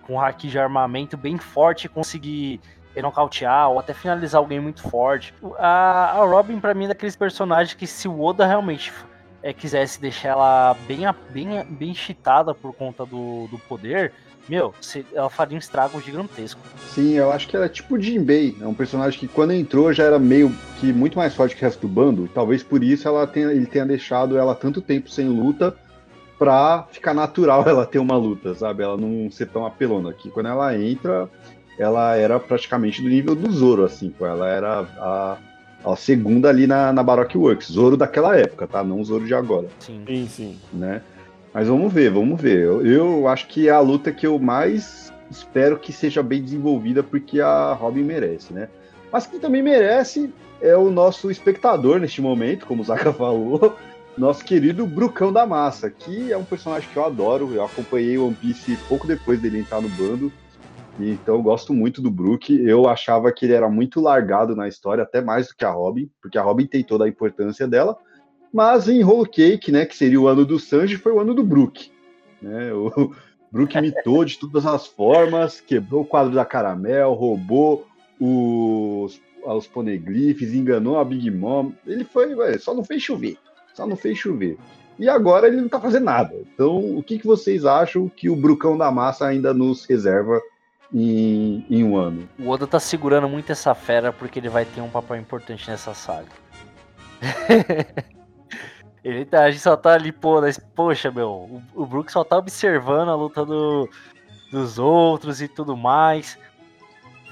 com 0.03 0.19
Haki 0.19 0.47
de 0.47 0.57
armamento 0.57 1.17
bem 1.17 1.37
forte 1.37 1.85
e 1.85 1.89
conseguir 1.89 2.61
nocautear 2.95 3.69
ou 3.69 3.79
até 3.79 3.93
finalizar 3.93 4.39
alguém 4.39 4.61
muito 4.61 4.81
forte. 4.81 5.33
A, 5.59 6.13
a 6.13 6.25
Robin, 6.25 6.57
para 6.57 6.73
mim, 6.73 6.85
é 6.85 6.87
daqueles 6.89 7.17
personagens 7.17 7.73
que 7.73 7.85
se 7.85 8.07
o 8.07 8.23
Oda 8.23 8.45
realmente 8.45 8.93
é, 9.43 9.51
quisesse 9.51 9.99
deixar 9.99 10.29
ela 10.29 10.73
bem, 10.87 11.01
bem, 11.29 11.65
bem 11.65 11.93
cheatada 11.93 12.55
por 12.55 12.73
conta 12.73 13.05
do, 13.05 13.47
do 13.47 13.59
poder, 13.59 14.13
meu, 14.47 14.73
ela 15.13 15.29
faria 15.29 15.55
um 15.55 15.59
estrago 15.59 16.01
gigantesco. 16.01 16.59
Sim, 16.89 17.13
eu 17.13 17.31
acho 17.31 17.47
que 17.47 17.55
ela 17.55 17.65
é 17.65 17.69
tipo 17.69 17.99
Jinbei, 17.99 18.57
é 18.59 18.67
um 18.67 18.73
personagem 18.73 19.19
que 19.19 19.27
quando 19.27 19.53
entrou 19.53 19.93
já 19.93 20.03
era 20.03 20.19
meio 20.19 20.53
que 20.79 20.91
muito 20.91 21.17
mais 21.17 21.33
forte 21.33 21.55
que 21.55 21.61
o 21.61 21.65
resto 21.65 21.81
do 21.81 21.87
bando, 21.87 22.25
e 22.25 22.29
talvez 22.29 22.63
por 22.63 22.83
isso 22.83 23.07
ela 23.07 23.25
tenha, 23.27 23.51
ele 23.51 23.65
tenha 23.65 23.85
deixado 23.85 24.37
ela 24.37 24.55
tanto 24.55 24.81
tempo 24.81 25.09
sem 25.09 25.27
luta 25.27 25.75
pra 26.37 26.87
ficar 26.91 27.13
natural 27.13 27.63
ela 27.69 27.85
ter 27.85 27.99
uma 27.99 28.17
luta, 28.17 28.53
sabe? 28.55 28.83
Ela 28.83 28.97
não 28.97 29.29
ser 29.31 29.47
tão 29.47 29.65
apelona. 29.65 30.11
Que 30.11 30.29
quando 30.29 30.47
ela 30.47 30.75
entra, 30.77 31.29
ela 31.77 32.15
era 32.15 32.39
praticamente 32.39 33.01
do 33.01 33.09
nível 33.09 33.35
do 33.35 33.51
Zoro, 33.51 33.85
assim, 33.85 34.13
ela 34.19 34.49
era 34.49 34.81
a 34.97 35.37
a 35.83 35.95
segunda 35.95 36.49
ali 36.49 36.67
na, 36.67 36.93
na 36.93 37.03
Baroque 37.03 37.37
Works. 37.37 37.71
Zoro 37.71 37.97
daquela 37.97 38.37
época, 38.37 38.67
tá? 38.67 38.83
Não 38.83 38.99
o 38.99 39.05
Zoro 39.05 39.25
de 39.25 39.33
agora. 39.33 39.67
Sim, 39.79 40.03
sim. 40.07 40.27
sim. 40.27 40.59
Né? 40.71 41.01
Mas 41.53 41.67
vamos 41.67 41.91
ver, 41.91 42.11
vamos 42.11 42.39
ver. 42.39 42.59
Eu, 42.59 42.85
eu, 42.85 43.27
acho 43.27 43.47
que 43.47 43.67
é 43.67 43.71
a 43.71 43.79
luta 43.79 44.11
que 44.11 44.25
eu 44.25 44.39
mais 44.39 45.11
espero 45.29 45.77
que 45.77 45.91
seja 45.91 46.23
bem 46.23 46.41
desenvolvida, 46.41 47.03
porque 47.03 47.41
a 47.41 47.73
Robin 47.73 48.03
merece, 48.03 48.53
né? 48.53 48.69
Mas 49.11 49.27
quem 49.27 49.39
também 49.39 49.61
merece 49.61 50.33
é 50.61 50.75
o 50.75 50.89
nosso 50.89 51.29
espectador 51.29 51.99
neste 51.99 52.21
momento, 52.21 52.65
como 52.65 52.81
o 52.81 52.85
Zaka 52.85 53.11
falou, 53.13 53.77
nosso 54.17 54.43
querido 54.45 54.85
Brucão 54.85 55.31
da 55.31 55.45
Massa, 55.45 55.89
que 55.89 56.31
é 56.31 56.37
um 56.37 56.43
personagem 56.43 56.89
que 56.89 56.97
eu 56.97 57.05
adoro. 57.05 57.53
Eu 57.53 57.65
acompanhei 57.65 58.17
One 58.17 58.35
Piece 58.35 58.77
pouco 58.87 59.07
depois 59.07 59.39
dele 59.41 59.59
entrar 59.59 59.81
no 59.81 59.89
bando. 59.89 60.31
Então 60.99 61.35
eu 61.35 61.41
gosto 61.41 61.73
muito 61.73 62.01
do 62.01 62.11
Brook. 62.11 62.53
Eu 62.63 62.87
achava 62.87 63.31
que 63.31 63.45
ele 63.45 63.53
era 63.53 63.69
muito 63.69 63.99
largado 63.99 64.55
na 64.55 64.67
história, 64.67 65.03
até 65.03 65.21
mais 65.21 65.47
do 65.47 65.55
que 65.55 65.65
a 65.65 65.71
Robin, 65.71 66.09
porque 66.21 66.37
a 66.37 66.41
Robin 66.41 66.65
tem 66.65 66.83
toda 66.83 67.05
a 67.05 67.09
importância 67.09 67.67
dela. 67.67 67.97
Mas 68.53 68.87
em 68.87 69.03
Whole 69.03 69.29
Cake, 69.29 69.71
né, 69.71 69.85
que 69.85 69.95
seria 69.95 70.19
o 70.19 70.27
ano 70.27 70.45
do 70.45 70.59
Sanji, 70.59 70.97
foi 70.97 71.11
o 71.11 71.19
ano 71.19 71.33
do 71.33 71.43
Brook. 71.43 71.91
Né? 72.41 72.73
O 72.73 73.13
Brook 73.51 73.77
imitou 73.77 74.25
de 74.25 74.37
todas 74.37 74.65
as 74.65 74.87
formas, 74.87 75.61
quebrou 75.61 76.01
o 76.01 76.05
quadro 76.05 76.33
da 76.33 76.45
Caramel, 76.45 77.13
roubou 77.13 77.87
os, 78.19 79.21
os 79.43 79.67
poneglyphs, 79.67 80.53
enganou 80.53 80.99
a 80.99 81.05
Big 81.05 81.31
Mom. 81.31 81.71
Ele 81.87 82.03
foi, 82.03 82.35
só 82.59 82.73
não 82.73 82.83
fez 82.83 83.01
chover. 83.01 83.37
Só 83.73 83.87
não 83.87 83.95
fez 83.95 84.17
chover. 84.17 84.57
E 84.99 85.07
agora 85.07 85.47
ele 85.47 85.61
não 85.61 85.69
tá 85.69 85.79
fazendo 85.79 86.03
nada. 86.03 86.35
Então, 86.53 86.97
o 86.97 87.01
que, 87.01 87.17
que 87.17 87.25
vocês 87.25 87.65
acham 87.65 88.09
que 88.09 88.29
o 88.29 88.35
Brucão 88.35 88.77
da 88.77 88.91
Massa 88.91 89.25
ainda 89.25 89.53
nos 89.53 89.85
reserva 89.85 90.39
em, 90.93 91.65
em 91.69 91.83
um 91.83 91.97
ano. 91.97 92.27
O 92.37 92.49
Oda 92.49 92.67
tá 92.67 92.79
segurando 92.79 93.27
muito 93.27 93.51
essa 93.51 93.73
fera 93.73 94.11
porque 94.11 94.39
ele 94.39 94.49
vai 94.49 94.65
ter 94.65 94.81
um 94.81 94.89
papel 94.89 95.17
importante 95.17 95.69
nessa 95.69 95.93
saga. 95.93 96.29
ele 99.03 99.25
tá, 99.25 99.43
a 99.43 99.51
gente 99.51 99.61
só 99.61 99.75
tá 99.75 99.93
ali, 99.93 100.11
pô, 100.11 100.41
mas, 100.41 100.59
poxa, 100.59 101.09
meu, 101.11 101.29
o, 101.29 101.63
o 101.73 101.85
Brook 101.85 102.11
só 102.11 102.23
tá 102.23 102.37
observando 102.37 103.09
a 103.09 103.15
luta 103.15 103.43
do, 103.45 103.89
dos 104.51 104.77
outros 104.77 105.41
e 105.41 105.47
tudo 105.47 105.75
mais. 105.75 106.37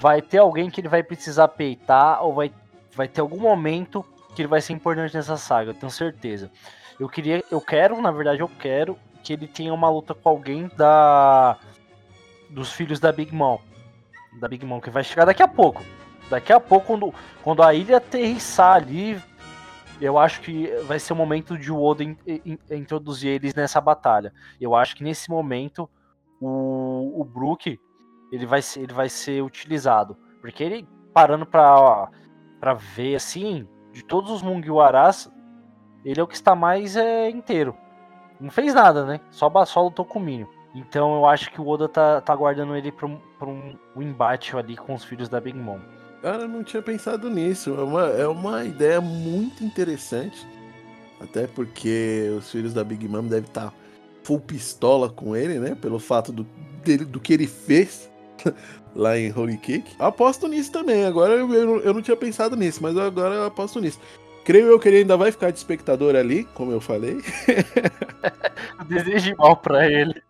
Vai 0.00 0.20
ter 0.20 0.38
alguém 0.38 0.70
que 0.70 0.80
ele 0.80 0.88
vai 0.88 1.02
precisar 1.02 1.48
peitar 1.48 2.24
ou 2.24 2.34
vai, 2.34 2.52
vai 2.94 3.06
ter 3.06 3.20
algum 3.20 3.38
momento 3.38 4.04
que 4.34 4.42
ele 4.42 4.48
vai 4.48 4.60
ser 4.60 4.72
importante 4.72 5.14
nessa 5.14 5.36
saga, 5.36 5.70
eu 5.70 5.74
tenho 5.74 5.90
certeza. 5.90 6.50
Eu 6.98 7.08
queria, 7.08 7.42
eu 7.50 7.60
quero, 7.60 8.00
na 8.00 8.10
verdade, 8.10 8.40
eu 8.40 8.48
quero 8.48 8.98
que 9.22 9.32
ele 9.32 9.46
tenha 9.46 9.72
uma 9.72 9.88
luta 9.90 10.14
com 10.14 10.28
alguém 10.28 10.70
da 10.76 11.56
dos 12.48 12.72
filhos 12.72 12.98
da 12.98 13.12
Big 13.12 13.34
Mom. 13.34 13.58
Da 14.40 14.48
Big 14.48 14.64
Mom, 14.64 14.80
que 14.80 14.90
vai 14.90 15.04
chegar 15.04 15.24
daqui 15.24 15.42
a 15.42 15.48
pouco. 15.48 15.82
Daqui 16.28 16.52
a 16.52 16.60
pouco, 16.60 16.86
quando, 16.86 17.14
quando 17.42 17.62
a 17.62 17.72
ilha 17.74 17.96
aterrissar 17.96 18.76
ali, 18.76 19.20
eu 20.00 20.18
acho 20.18 20.40
que 20.40 20.68
vai 20.84 20.98
ser 20.98 21.12
o 21.12 21.16
momento 21.16 21.58
de 21.58 21.70
o 21.70 21.80
Oda 21.82 22.02
in, 22.02 22.16
in, 22.26 22.58
introduzir 22.70 23.30
eles 23.30 23.54
nessa 23.54 23.80
batalha. 23.80 24.32
Eu 24.60 24.74
acho 24.74 24.96
que 24.96 25.04
nesse 25.04 25.28
momento 25.30 25.88
o, 26.40 27.20
o 27.20 27.24
Brook 27.24 27.78
ele 28.32 28.46
vai, 28.46 28.62
ser, 28.62 28.80
ele 28.80 28.92
vai 28.92 29.08
ser 29.08 29.42
utilizado. 29.42 30.16
Porque 30.40 30.62
ele, 30.64 30.88
parando 31.12 31.44
pra, 31.44 32.08
pra 32.58 32.74
ver 32.74 33.16
assim, 33.16 33.68
de 33.92 34.02
todos 34.02 34.30
os 34.30 34.42
Mugiwaras, 34.42 35.30
ele 36.04 36.18
é 36.18 36.22
o 36.22 36.26
que 36.26 36.34
está 36.34 36.54
mais 36.54 36.96
é, 36.96 37.28
inteiro. 37.28 37.76
Não 38.40 38.50
fez 38.50 38.72
nada, 38.72 39.04
né? 39.04 39.20
Só, 39.30 39.52
só 39.66 39.82
lutou 39.82 40.04
com 40.04 40.18
o 40.18 40.22
Minion. 40.22 40.46
Então 40.74 41.14
eu 41.16 41.26
acho 41.26 41.50
que 41.50 41.60
o 41.60 41.68
Oda 41.68 41.88
tá, 41.88 42.20
tá 42.20 42.34
guardando 42.34 42.76
ele 42.76 42.90
pra, 42.90 43.08
pra 43.38 43.48
um, 43.48 43.76
um 43.96 44.02
embate 44.02 44.56
ali 44.56 44.76
com 44.76 44.94
os 44.94 45.04
filhos 45.04 45.28
da 45.28 45.40
Big 45.40 45.58
Mom. 45.58 45.80
Cara, 46.22 46.46
não 46.46 46.62
tinha 46.62 46.82
pensado 46.82 47.30
nisso. 47.30 47.70
É 47.70 47.82
uma, 47.82 48.06
é 48.08 48.26
uma 48.26 48.64
ideia 48.64 49.00
muito 49.00 49.64
interessante. 49.64 50.46
Até 51.20 51.46
porque 51.46 52.30
os 52.38 52.50
filhos 52.50 52.72
da 52.72 52.84
Big 52.84 53.06
Mom 53.08 53.22
devem 53.26 53.48
estar 53.48 53.70
tá 53.70 53.72
full 54.22 54.40
pistola 54.40 55.08
com 55.08 55.34
ele, 55.34 55.58
né? 55.58 55.74
Pelo 55.74 55.98
fato 55.98 56.32
do, 56.32 56.46
dele, 56.84 57.04
do 57.04 57.20
que 57.20 57.32
ele 57.32 57.46
fez 57.46 58.10
lá 58.94 59.18
em 59.18 59.32
Holy 59.32 59.56
Cake. 59.56 59.94
Aposto 59.98 60.46
nisso 60.48 60.72
também. 60.72 61.04
Agora 61.04 61.34
eu, 61.34 61.52
eu, 61.52 61.80
eu 61.80 61.94
não 61.94 62.02
tinha 62.02 62.16
pensado 62.16 62.56
nisso, 62.56 62.82
mas 62.82 62.96
agora 62.96 63.34
eu 63.34 63.44
aposto 63.44 63.80
nisso. 63.80 64.00
Creio 64.44 64.68
eu 64.68 64.78
que 64.78 64.88
ele 64.88 64.98
ainda 64.98 65.16
vai 65.16 65.30
ficar 65.30 65.50
de 65.50 65.58
espectador 65.58 66.16
ali, 66.16 66.44
como 66.54 66.72
eu 66.72 66.80
falei. 66.80 67.18
Desejo 68.88 69.36
mal 69.36 69.56
pra 69.56 69.86
ele. 69.90 70.22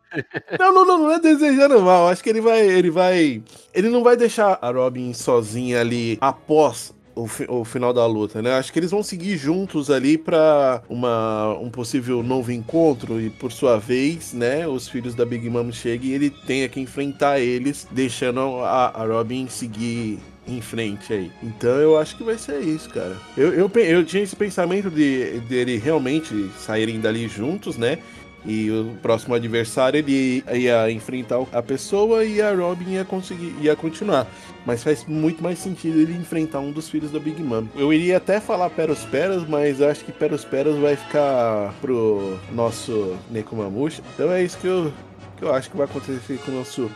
Não, 0.59 0.75
não, 0.75 0.87
não, 0.87 0.99
não 0.99 1.11
é 1.13 1.21
desejando 1.21 1.81
mal. 1.81 2.09
Acho 2.09 2.23
que 2.23 2.31
ele 2.31 2.41
vai, 2.41 2.67
ele 2.67 2.91
vai, 2.91 3.43
ele 3.73 3.89
não 3.89 4.03
vai 4.03 4.17
deixar 4.17 4.59
a 4.61 4.71
Robin 4.71 5.13
sozinha 5.13 5.81
ali 5.81 6.19
após 6.21 6.93
o, 7.15 7.27
fi 7.27 7.47
o, 7.49 7.65
final 7.65 7.93
da 7.93 8.07
luta, 8.07 8.41
né? 8.41 8.55
Acho 8.55 8.73
que 8.73 8.79
eles 8.79 8.91
vão 8.91 9.03
seguir 9.03 9.37
juntos 9.37 9.91
ali 9.91 10.17
para 10.17 10.83
uma 10.89 11.57
um 11.61 11.71
possível 11.71 12.23
novo 12.23 12.53
encontro 12.53 13.21
e 13.21 13.31
por 13.31 13.53
sua 13.53 13.79
vez, 13.79 14.33
né, 14.33 14.67
os 14.67 14.89
filhos 14.89 15.15
da 15.15 15.25
Big 15.25 15.49
Mom 15.49 15.71
cheguem 15.73 16.11
e 16.11 16.15
ele 16.15 16.31
tenha 16.31 16.69
que 16.69 16.81
enfrentar 16.81 17.41
eles, 17.41 17.87
deixando 17.91 18.41
a, 18.61 18.89
a 18.89 19.05
Robin 19.05 19.49
seguir 19.49 20.19
em 20.47 20.61
frente 20.61 21.13
aí. 21.13 21.31
Então 21.43 21.71
eu 21.71 21.99
acho 21.99 22.17
que 22.17 22.25
vai 22.25 22.39
ser 22.39 22.61
isso, 22.61 22.89
cara. 22.91 23.17
Eu, 23.37 23.53
eu, 23.53 23.71
eu 23.75 24.05
tinha 24.05 24.23
esse 24.23 24.35
pensamento 24.35 24.91
de, 24.91 25.41
de 25.41 25.55
ele 25.55 25.77
realmente 25.77 26.51
saírem 26.59 27.01
dali 27.01 27.29
juntos, 27.29 27.77
né? 27.77 27.99
E 28.45 28.71
o 28.71 28.97
próximo 29.03 29.35
adversário 29.35 29.99
ele 29.99 30.43
ia 30.53 30.91
enfrentar 30.91 31.45
a 31.53 31.63
pessoa 31.63 32.25
e 32.25 32.41
a 32.41 32.55
Robin 32.55 32.93
ia 32.93 33.05
conseguir 33.05 33.55
ia 33.61 33.77
continuar. 33.77 34.27
Mas 34.65 34.83
faz 34.83 35.05
muito 35.07 35.43
mais 35.43 35.59
sentido 35.59 35.99
ele 35.99 36.15
enfrentar 36.15 36.61
um 36.61 36.73
dos 36.73 36.89
filhos 36.89 37.11
da 37.11 37.19
Big 37.19 37.43
Mom. 37.43 37.67
Eu 37.77 37.93
iria 37.93 38.17
até 38.17 38.41
falar 38.41 38.71
Peros 38.71 39.05
Peros, 39.05 39.47
mas 39.47 39.83
acho 39.83 40.05
que 40.05 40.13
Peros 40.13 40.45
Peros 40.45 40.79
vai 40.79 40.97
ficar 40.97 41.75
pro 41.81 42.39
nosso 42.53 43.17
Nekomamushi. 43.31 44.03
Então 44.15 44.31
é 44.31 44.43
isso 44.43 44.59
que 44.59 44.67
eu, 44.67 44.93
que 45.37 45.45
eu 45.45 45.55
acho 45.55 45.71
que 45.71 45.77
vai 45.77 45.87
acontecer 45.87 46.39
com 46.39 46.51
o 46.51 46.55
nosso 46.55 46.91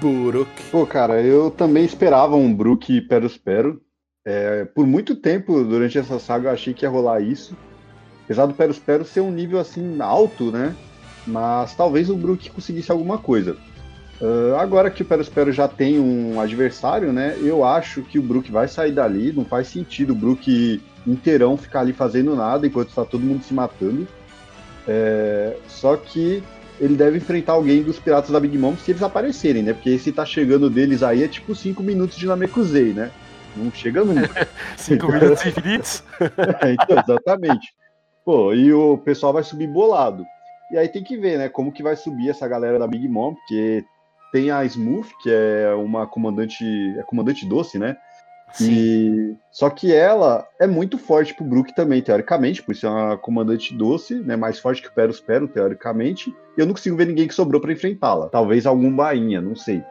Brook. 0.00 0.50
Pô, 0.70 0.84
cara, 0.86 1.22
eu 1.22 1.50
também 1.50 1.84
esperava 1.84 2.34
um 2.36 2.52
Brook 2.52 3.00
Peros 3.02 3.36
Pero. 3.36 3.80
É, 4.24 4.64
por 4.64 4.86
muito 4.86 5.16
tempo 5.16 5.64
durante 5.64 5.96
essa 5.96 6.18
saga 6.18 6.48
eu 6.48 6.52
achei 6.52 6.74
que 6.74 6.84
ia 6.84 6.90
rolar 6.90 7.20
isso. 7.20 7.56
Apesar 8.24 8.46
do 8.46 8.54
Peros 8.54 8.78
Pero 8.78 9.04
ser 9.04 9.20
um 9.20 9.30
nível 9.30 9.58
assim 9.58 10.00
alto, 10.00 10.50
né? 10.50 10.74
Mas 11.28 11.74
talvez 11.74 12.08
o 12.08 12.16
Brook 12.16 12.50
conseguisse 12.50 12.90
alguma 12.90 13.18
coisa. 13.18 13.56
Uh, 14.20 14.56
agora 14.56 14.90
que 14.90 15.02
o 15.02 15.04
Perospero 15.04 15.52
já 15.52 15.68
tem 15.68 16.00
um 16.00 16.40
adversário, 16.40 17.12
né? 17.12 17.36
Eu 17.40 17.64
acho 17.64 18.02
que 18.02 18.18
o 18.18 18.22
Brook 18.22 18.50
vai 18.50 18.66
sair 18.66 18.90
dali. 18.90 19.32
Não 19.32 19.44
faz 19.44 19.68
sentido 19.68 20.12
o 20.12 20.16
Brook 20.16 20.82
inteirão 21.06 21.56
ficar 21.56 21.80
ali 21.80 21.92
fazendo 21.92 22.34
nada 22.34 22.66
enquanto 22.66 22.88
está 22.88 23.04
todo 23.04 23.22
mundo 23.22 23.44
se 23.44 23.54
matando. 23.54 24.08
É, 24.88 25.56
só 25.68 25.96
que 25.96 26.42
ele 26.80 26.96
deve 26.96 27.18
enfrentar 27.18 27.52
alguém 27.52 27.82
dos 27.82 27.98
Piratas 27.98 28.30
da 28.30 28.40
Big 28.40 28.56
Mom 28.56 28.76
se 28.76 28.90
eles 28.90 29.02
aparecerem, 29.02 29.62
né? 29.62 29.72
Porque 29.72 29.90
esse 29.90 30.10
tá 30.10 30.24
chegando 30.24 30.68
deles 30.68 31.02
aí 31.02 31.22
é 31.22 31.28
tipo 31.28 31.54
5 31.54 31.82
minutos 31.82 32.16
de 32.16 32.26
Namekusei, 32.26 32.92
né? 32.92 33.10
Não 33.56 33.70
chega 33.70 34.04
nunca. 34.04 34.48
5 34.76 35.12
minutos 35.12 35.46
infinitos? 35.46 36.02
é, 36.62 36.72
então, 36.72 36.98
exatamente. 36.98 37.68
Pô, 38.24 38.52
e 38.52 38.72
o 38.72 38.98
pessoal 38.98 39.32
vai 39.32 39.44
subir 39.44 39.68
bolado. 39.68 40.24
E 40.70 40.76
aí 40.76 40.88
tem 40.88 41.02
que 41.02 41.16
ver, 41.16 41.38
né, 41.38 41.48
como 41.48 41.72
que 41.72 41.82
vai 41.82 41.96
subir 41.96 42.30
essa 42.30 42.46
galera 42.46 42.78
da 42.78 42.86
Big 42.86 43.08
Mom, 43.08 43.34
porque 43.34 43.84
tem 44.32 44.50
a 44.50 44.64
Smooth, 44.64 45.08
que 45.22 45.30
é 45.30 45.72
uma 45.74 46.06
comandante, 46.06 46.64
é 46.98 47.02
comandante 47.02 47.48
doce, 47.48 47.78
né? 47.78 47.96
Sim. 48.52 48.70
E 48.70 49.36
só 49.50 49.68
que 49.68 49.92
ela 49.92 50.46
é 50.58 50.66
muito 50.66 50.98
forte 50.98 51.34
pro 51.34 51.44
Brook 51.44 51.74
também, 51.74 52.02
teoricamente, 52.02 52.62
por 52.62 52.72
isso 52.72 52.86
é 52.86 52.90
uma 52.90 53.16
comandante 53.16 53.74
doce, 53.74 54.14
né, 54.14 54.36
mais 54.36 54.58
forte 54.58 54.82
que 54.82 54.88
o 54.88 54.92
Peros 54.92 55.20
Pero, 55.20 55.48
teoricamente. 55.48 56.30
E 56.56 56.60
eu 56.60 56.66
não 56.66 56.74
consigo 56.74 56.96
ver 56.96 57.06
ninguém 57.06 57.28
que 57.28 57.34
sobrou 57.34 57.60
para 57.60 57.72
enfrentá-la. 57.72 58.28
Talvez 58.28 58.66
algum 58.66 58.94
bainha, 58.94 59.40
não 59.40 59.54
sei. 59.54 59.82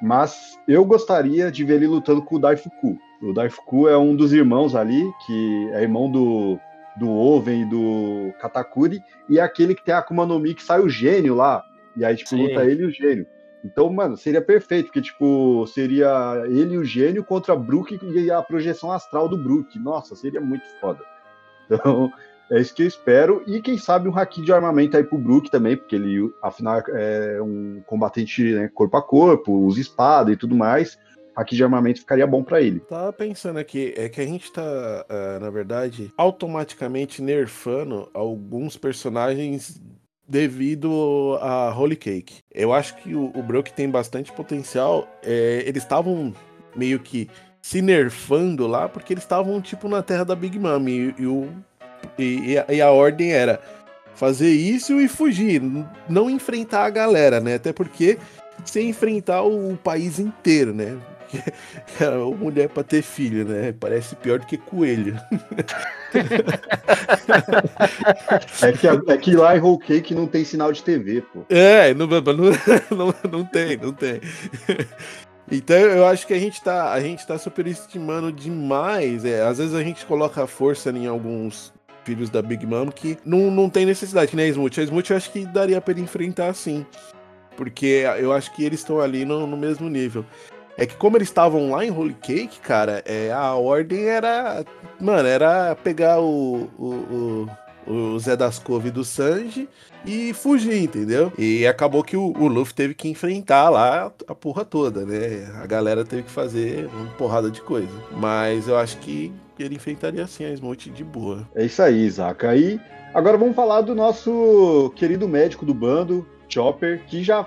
Mas 0.00 0.56
eu 0.66 0.84
gostaria 0.84 1.50
de 1.50 1.64
ver 1.64 1.74
ele 1.74 1.88
lutando 1.88 2.22
com 2.22 2.36
o 2.36 2.38
Daifuku. 2.38 2.96
O 3.22 3.32
Daifuku 3.32 3.88
é 3.88 3.98
um 3.98 4.14
dos 4.14 4.32
irmãos 4.32 4.74
ali, 4.74 5.04
que 5.26 5.70
é 5.72 5.82
irmão 5.82 6.10
do 6.10 6.58
do 6.98 7.10
Oven 7.10 7.62
e 7.62 7.70
do 7.70 8.32
Katakuri, 8.40 9.00
e 9.28 9.38
é 9.38 9.42
aquele 9.42 9.74
que 9.74 9.84
tem 9.84 9.94
a 9.94 9.98
Akuma 9.98 10.26
no 10.26 10.38
Mi 10.38 10.54
que 10.54 10.62
sai 10.62 10.80
o 10.80 10.88
gênio 10.88 11.34
lá, 11.34 11.64
e 11.96 12.04
aí, 12.04 12.16
tipo, 12.16 12.30
Sim. 12.30 12.48
luta 12.48 12.64
ele 12.64 12.82
e 12.82 12.86
o 12.86 12.90
gênio. 12.90 13.26
Então, 13.64 13.90
mano, 13.92 14.16
seria 14.16 14.40
perfeito, 14.40 14.86
porque, 14.86 15.02
tipo, 15.02 15.66
seria 15.66 16.44
ele 16.46 16.74
e 16.74 16.78
o 16.78 16.84
gênio 16.84 17.24
contra 17.24 17.56
Brook 17.56 17.98
e 18.02 18.30
a 18.30 18.40
projeção 18.40 18.92
astral 18.92 19.28
do 19.28 19.36
Brook. 19.36 19.78
Nossa, 19.78 20.14
seria 20.14 20.40
muito 20.40 20.64
foda. 20.80 21.00
Então, 21.68 22.10
é 22.50 22.60
isso 22.60 22.74
que 22.74 22.82
eu 22.82 22.86
espero. 22.86 23.42
E 23.46 23.60
quem 23.60 23.76
sabe 23.76 24.08
um 24.08 24.16
haki 24.16 24.42
de 24.42 24.52
armamento 24.52 24.96
aí 24.96 25.02
pro 25.02 25.18
Brook 25.18 25.50
também, 25.50 25.76
porque 25.76 25.96
ele, 25.96 26.32
afinal, 26.40 26.80
é 26.88 27.42
um 27.42 27.82
combatente 27.84 28.54
né, 28.54 28.70
corpo 28.72 28.96
a 28.96 29.02
corpo, 29.02 29.52
usa 29.52 29.80
espada 29.80 30.30
e 30.30 30.36
tudo 30.36 30.56
mais 30.56 30.96
aqui 31.38 31.54
de 31.54 31.62
armamento 31.62 32.00
ficaria 32.00 32.26
bom 32.26 32.42
para 32.42 32.60
ele. 32.60 32.80
Tava 32.80 33.12
pensando 33.12 33.58
aqui, 33.58 33.94
é 33.96 34.08
que 34.08 34.20
a 34.20 34.26
gente 34.26 34.50
tá, 34.52 34.60
uh, 35.08 35.40
na 35.40 35.50
verdade, 35.50 36.12
automaticamente 36.16 37.22
nerfando 37.22 38.10
alguns 38.12 38.76
personagens 38.76 39.80
devido 40.28 41.38
a 41.40 41.72
Holy 41.74 41.96
Cake. 41.96 42.38
Eu 42.52 42.72
acho 42.72 42.96
que 42.96 43.14
o, 43.14 43.30
o 43.34 43.42
Brook 43.42 43.72
tem 43.72 43.88
bastante 43.88 44.32
potencial. 44.32 45.08
É, 45.22 45.62
eles 45.64 45.84
estavam 45.84 46.34
meio 46.76 46.98
que 46.98 47.30
se 47.62 47.80
nerfando 47.80 48.66
lá 48.66 48.88
porque 48.88 49.12
eles 49.12 49.24
estavam 49.24 49.60
tipo 49.60 49.88
na 49.88 50.02
terra 50.02 50.24
da 50.24 50.34
Big 50.34 50.58
Mom 50.58 50.86
e, 50.88 51.14
e, 51.18 51.26
o, 51.26 51.48
e, 52.18 52.56
e 52.68 52.80
a 52.82 52.90
ordem 52.90 53.32
era 53.32 53.60
fazer 54.14 54.50
isso 54.50 55.00
e 55.00 55.08
fugir, 55.08 55.62
não 56.08 56.28
enfrentar 56.28 56.84
a 56.84 56.90
galera, 56.90 57.40
né? 57.40 57.54
Até 57.54 57.72
porque 57.72 58.18
você 58.64 58.82
enfrentar 58.82 59.42
o 59.42 59.76
país 59.76 60.18
inteiro, 60.18 60.74
né? 60.74 60.98
É 62.00 62.08
uma 62.16 62.36
mulher 62.36 62.68
pra 62.68 62.82
ter 62.82 63.02
filho, 63.02 63.44
né? 63.44 63.74
Parece 63.78 64.16
pior 64.16 64.38
do 64.38 64.46
que 64.46 64.56
coelho. 64.56 65.18
é, 68.62 68.72
que, 68.72 68.86
é 68.86 69.18
que 69.18 69.36
lá 69.36 69.56
em 69.56 69.60
Whole 69.60 69.78
Cake 69.78 70.14
não 70.14 70.26
tem 70.26 70.44
sinal 70.44 70.72
de 70.72 70.82
TV, 70.82 71.22
pô. 71.22 71.44
É, 71.48 71.92
não, 71.94 72.06
não, 72.06 72.22
não, 72.96 73.14
não 73.30 73.44
tem, 73.44 73.76
não 73.76 73.92
tem. 73.92 74.20
Então 75.50 75.76
eu 75.76 76.06
acho 76.06 76.26
que 76.26 76.34
a 76.34 76.38
gente 76.38 76.62
tá, 76.62 76.92
a 76.92 77.00
gente 77.00 77.26
tá 77.26 77.38
superestimando 77.38 78.32
demais. 78.32 79.24
É, 79.24 79.42
às 79.42 79.58
vezes 79.58 79.74
a 79.74 79.82
gente 79.82 80.04
coloca 80.06 80.46
força 80.46 80.90
em 80.90 81.06
alguns 81.06 81.72
filhos 82.04 82.30
da 82.30 82.40
Big 82.40 82.66
Mom 82.66 82.90
que 82.90 83.18
não, 83.24 83.50
não 83.50 83.68
tem 83.68 83.84
necessidade, 83.84 84.34
né, 84.34 84.48
Smooth? 84.48 84.80
A 84.80 84.84
Smooth 84.84 85.10
eu 85.10 85.16
acho 85.16 85.30
que 85.30 85.44
daria 85.44 85.80
para 85.80 85.92
ele 85.92 86.00
enfrentar 86.00 86.54
sim. 86.54 86.86
Porque 87.56 88.04
eu 88.18 88.32
acho 88.32 88.54
que 88.54 88.64
eles 88.64 88.80
estão 88.80 89.00
ali 89.00 89.24
no, 89.24 89.46
no 89.46 89.56
mesmo 89.56 89.88
nível. 89.88 90.24
É 90.78 90.86
que 90.86 90.94
como 90.94 91.16
eles 91.16 91.26
estavam 91.26 91.72
lá 91.72 91.84
em 91.84 91.90
Holy 91.90 92.14
Cake, 92.14 92.60
cara, 92.60 93.02
é, 93.04 93.32
a 93.32 93.52
ordem 93.54 94.04
era. 94.04 94.64
Mano, 95.00 95.28
era 95.28 95.74
pegar 95.74 96.20
o, 96.20 96.70
o, 96.78 97.48
o, 97.84 97.92
o 98.14 98.18
Zé 98.20 98.36
das 98.36 98.60
Cove 98.60 98.88
do 98.92 99.04
Sanji 99.04 99.68
e 100.06 100.32
fugir, 100.32 100.80
entendeu? 100.80 101.32
E 101.36 101.66
acabou 101.66 102.04
que 102.04 102.16
o, 102.16 102.32
o 102.38 102.46
Luffy 102.46 102.72
teve 102.74 102.94
que 102.94 103.08
enfrentar 103.08 103.68
lá 103.70 104.12
a 104.28 104.34
porra 104.36 104.64
toda, 104.64 105.04
né? 105.04 105.50
A 105.60 105.66
galera 105.66 106.04
teve 106.04 106.22
que 106.22 106.30
fazer 106.30 106.86
uma 106.94 107.10
porrada 107.14 107.50
de 107.50 107.60
coisa. 107.60 107.92
Mas 108.12 108.68
eu 108.68 108.78
acho 108.78 108.98
que 108.98 109.32
ele 109.58 109.74
enfrentaria 109.74 110.22
assim 110.22 110.44
a 110.44 110.56
Smoke 110.56 110.90
de 110.90 111.02
boa. 111.02 111.48
É 111.56 111.64
isso 111.64 111.82
aí, 111.82 112.06
Isaac. 112.06 112.46
Aí, 112.46 112.80
agora 113.12 113.36
vamos 113.36 113.56
falar 113.56 113.80
do 113.80 113.96
nosso 113.96 114.92
querido 114.94 115.26
médico 115.26 115.66
do 115.66 115.74
bando, 115.74 116.24
Chopper, 116.48 117.02
que 117.08 117.24
já 117.24 117.44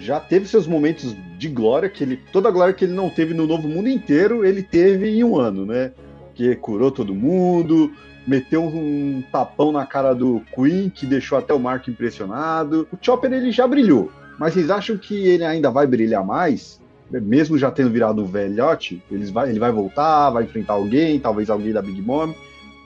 já 0.00 0.20
teve 0.20 0.46
seus 0.46 0.66
momentos 0.66 1.16
de 1.38 1.48
glória, 1.48 1.88
que 1.88 2.04
ele 2.04 2.20
toda 2.32 2.48
a 2.48 2.52
glória 2.52 2.74
que 2.74 2.84
ele 2.84 2.92
não 2.92 3.10
teve 3.10 3.34
no 3.34 3.46
Novo 3.46 3.68
Mundo 3.68 3.88
inteiro, 3.88 4.44
ele 4.44 4.62
teve 4.62 5.08
em 5.08 5.24
um 5.24 5.38
ano, 5.38 5.64
né? 5.64 5.92
Que 6.34 6.54
curou 6.56 6.90
todo 6.90 7.14
mundo, 7.14 7.92
meteu 8.26 8.62
um 8.62 9.22
tapão 9.30 9.72
na 9.72 9.86
cara 9.86 10.14
do 10.14 10.42
Queen, 10.54 10.90
que 10.90 11.06
deixou 11.06 11.38
até 11.38 11.52
o 11.54 11.60
Marco 11.60 11.90
impressionado. 11.90 12.88
O 12.92 12.98
Chopper 13.00 13.32
ele 13.32 13.52
já 13.52 13.66
brilhou, 13.66 14.10
mas 14.38 14.54
vocês 14.54 14.70
acham 14.70 14.96
que 14.96 15.14
ele 15.28 15.44
ainda 15.44 15.70
vai 15.70 15.86
brilhar 15.86 16.24
mais? 16.24 16.82
Mesmo 17.10 17.58
já 17.58 17.70
tendo 17.70 17.90
virado 17.90 18.22
um 18.22 18.26
velhote, 18.26 19.02
ele 19.10 19.26
vai, 19.26 19.50
ele 19.50 19.58
vai 19.58 19.70
voltar, 19.70 20.30
vai 20.30 20.44
enfrentar 20.44 20.72
alguém, 20.72 21.20
talvez 21.20 21.48
alguém 21.48 21.72
da 21.72 21.82
Big 21.82 22.00
Mom. 22.02 22.32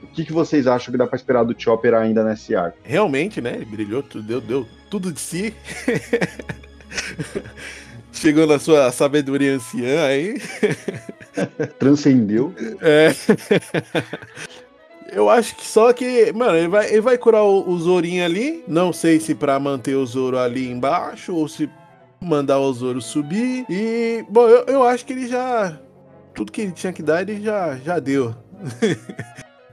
O 0.03 0.07
que, 0.09 0.25
que 0.25 0.33
vocês 0.33 0.67
acham 0.67 0.93
que 0.93 0.99
dá 0.99 1.07
para 1.07 1.17
esperar 1.17 1.45
do 1.45 1.55
Chopper 1.57 1.95
ainda 1.95 2.23
nesse 2.23 2.55
arco? 2.55 2.79
Realmente, 2.83 3.41
né? 3.41 3.55
Ele 3.55 3.65
brilhou, 3.65 4.05
deu, 4.27 4.41
deu 4.41 4.67
tudo 4.91 5.13
de 5.13 5.21
si. 5.21 5.55
Chegou 8.13 8.47
na 8.47 8.59
sua 8.59 8.91
sabedoria 8.91 9.55
anciã 9.55 10.07
aí. 10.07 10.41
Transcendeu. 11.79 12.55
É. 12.81 13.15
Eu 15.11 15.31
acho 15.31 15.57
que 15.57 15.67
só 15.67 15.91
que, 15.93 16.33
mano, 16.33 16.57
ele 16.57 16.69
vai, 16.69 16.91
ele 16.91 17.01
vai 17.01 17.17
curar 17.17 17.43
o, 17.43 17.67
o 17.69 17.79
Zorinho 17.79 18.25
ali. 18.25 18.63
Não 18.69 18.93
sei 18.93 19.19
se 19.19 19.35
para 19.35 19.59
manter 19.59 19.95
o 19.95 20.05
Zoro 20.05 20.39
ali 20.39 20.69
embaixo 20.69 21.35
ou 21.35 21.49
se 21.49 21.69
mandar 22.21 22.59
o 22.59 22.73
Zoro 22.73 23.01
subir. 23.01 23.65
E, 23.71 24.25
bom, 24.29 24.47
eu, 24.49 24.65
eu 24.67 24.83
acho 24.83 25.07
que 25.07 25.15
ele 25.15 25.27
já. 25.27 25.81
Tudo 26.35 26.53
que 26.53 26.61
ele 26.61 26.73
tinha 26.73 26.93
que 26.93 27.03
dar, 27.03 27.23
ele 27.23 27.41
já, 27.43 27.77
já 27.77 27.99
deu. 27.99 28.35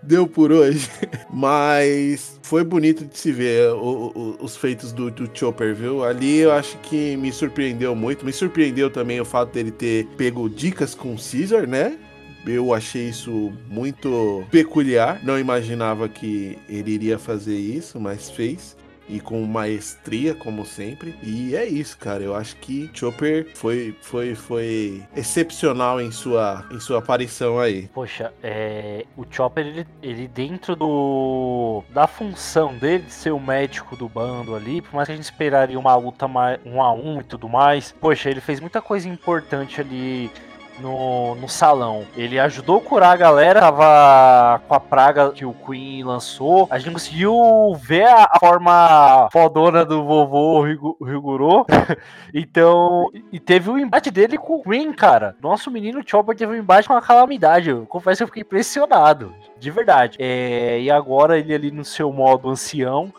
Deu 0.05 0.27
por 0.27 0.51
hoje. 0.51 0.89
Mas 1.31 2.39
foi 2.41 2.63
bonito 2.63 3.05
de 3.05 3.17
se 3.17 3.31
ver 3.31 3.69
o, 3.71 4.11
o, 4.15 4.37
os 4.39 4.55
feitos 4.55 4.91
do, 4.91 5.11
do, 5.11 5.29
Chopper, 5.33 5.75
viu? 5.75 6.03
Ali 6.03 6.39
eu 6.39 6.51
acho 6.51 6.77
que 6.79 7.17
me 7.17 7.31
surpreendeu 7.31 7.95
muito. 7.95 8.25
Me 8.25 8.31
surpreendeu 8.31 8.89
também 8.89 9.19
o 9.19 9.25
fato 9.25 9.53
dele 9.53 9.71
ter 9.71 10.05
pego 10.17 10.49
dicas 10.49 10.95
com 10.95 11.13
o 11.13 11.17
Caesar, 11.17 11.67
né? 11.67 11.97
Eu 12.45 12.73
achei 12.73 13.09
isso 13.09 13.51
muito 13.67 14.43
peculiar. 14.51 15.19
Não 15.23 15.39
imaginava 15.39 16.07
que 16.07 16.57
ele 16.69 16.91
iria 16.91 17.17
fazer 17.17 17.57
isso, 17.57 17.99
mas 17.99 18.29
fez. 18.29 18.77
E 19.07 19.19
com 19.19 19.41
maestria, 19.43 20.33
como 20.33 20.65
sempre. 20.65 21.15
E 21.21 21.55
é 21.55 21.65
isso, 21.65 21.97
cara. 21.97 22.23
Eu 22.23 22.35
acho 22.35 22.55
que 22.57 22.89
Chopper 22.93 23.47
foi, 23.55 23.95
foi, 24.01 24.35
foi 24.35 25.03
excepcional 25.15 26.01
em 26.01 26.11
sua, 26.11 26.65
em 26.71 26.79
sua 26.79 26.99
aparição 26.99 27.59
aí. 27.59 27.87
Poxa, 27.93 28.33
é, 28.43 29.05
o 29.15 29.25
Chopper, 29.29 29.65
ele, 29.65 29.87
ele 30.01 30.27
dentro 30.27 30.75
do 30.75 31.83
da 31.89 32.07
função 32.07 32.75
dele 32.75 33.03
de 33.03 33.13
ser 33.13 33.31
o 33.31 33.39
médico 33.39 33.95
do 33.95 34.07
bando 34.07 34.55
ali, 34.55 34.81
por 34.81 34.95
mais 34.95 35.07
que 35.07 35.13
a 35.13 35.15
gente 35.15 35.25
esperaria 35.25 35.79
uma 35.79 35.95
luta 35.95 36.27
mais, 36.27 36.59
um 36.65 36.81
a 36.81 36.91
um 36.93 37.19
e 37.19 37.23
tudo 37.23 37.47
mais, 37.47 37.91
poxa, 37.91 38.29
ele 38.29 38.41
fez 38.41 38.59
muita 38.59 38.81
coisa 38.81 39.07
importante 39.07 39.81
ali 39.81 40.31
no, 40.79 41.35
no 41.35 41.47
salão. 41.47 42.05
Ele 42.15 42.39
ajudou 42.39 42.77
a 42.77 42.81
curar 42.81 43.13
a 43.13 43.17
galera, 43.17 43.59
tava 43.59 44.61
com 44.67 44.73
a 44.73 44.79
praga 44.79 45.31
que 45.31 45.45
o 45.45 45.53
Queen 45.53 46.03
lançou. 46.03 46.67
A 46.69 46.77
gente 46.77 46.93
conseguiu 46.93 47.75
ver 47.75 48.05
a, 48.05 48.27
a 48.31 48.39
forma 48.39 49.29
fodona 49.31 49.85
do 49.85 50.03
vovô 50.03 50.63
Riguro. 50.63 51.65
então, 52.33 53.09
e 53.31 53.39
teve 53.39 53.69
o 53.69 53.73
um 53.73 53.77
embate 53.77 54.11
dele 54.11 54.37
com 54.37 54.55
o 54.55 54.63
Queen, 54.63 54.91
cara. 54.93 55.35
Nosso 55.41 55.71
menino 55.71 56.03
Chopper 56.05 56.35
teve 56.35 56.53
um 56.53 56.57
embate 56.57 56.87
com 56.87 56.93
a 56.93 57.01
calamidade. 57.01 57.69
Eu 57.69 57.85
confesso 57.85 58.17
que 58.19 58.23
eu 58.23 58.27
fiquei 58.27 58.41
impressionado. 58.41 59.33
De 59.59 59.71
verdade. 59.71 60.17
É, 60.19 60.79
e 60.79 60.91
agora 60.91 61.39
ele 61.39 61.53
ali 61.53 61.71
no 61.71 61.85
seu 61.85 62.11
modo 62.11 62.49
ancião 62.49 63.13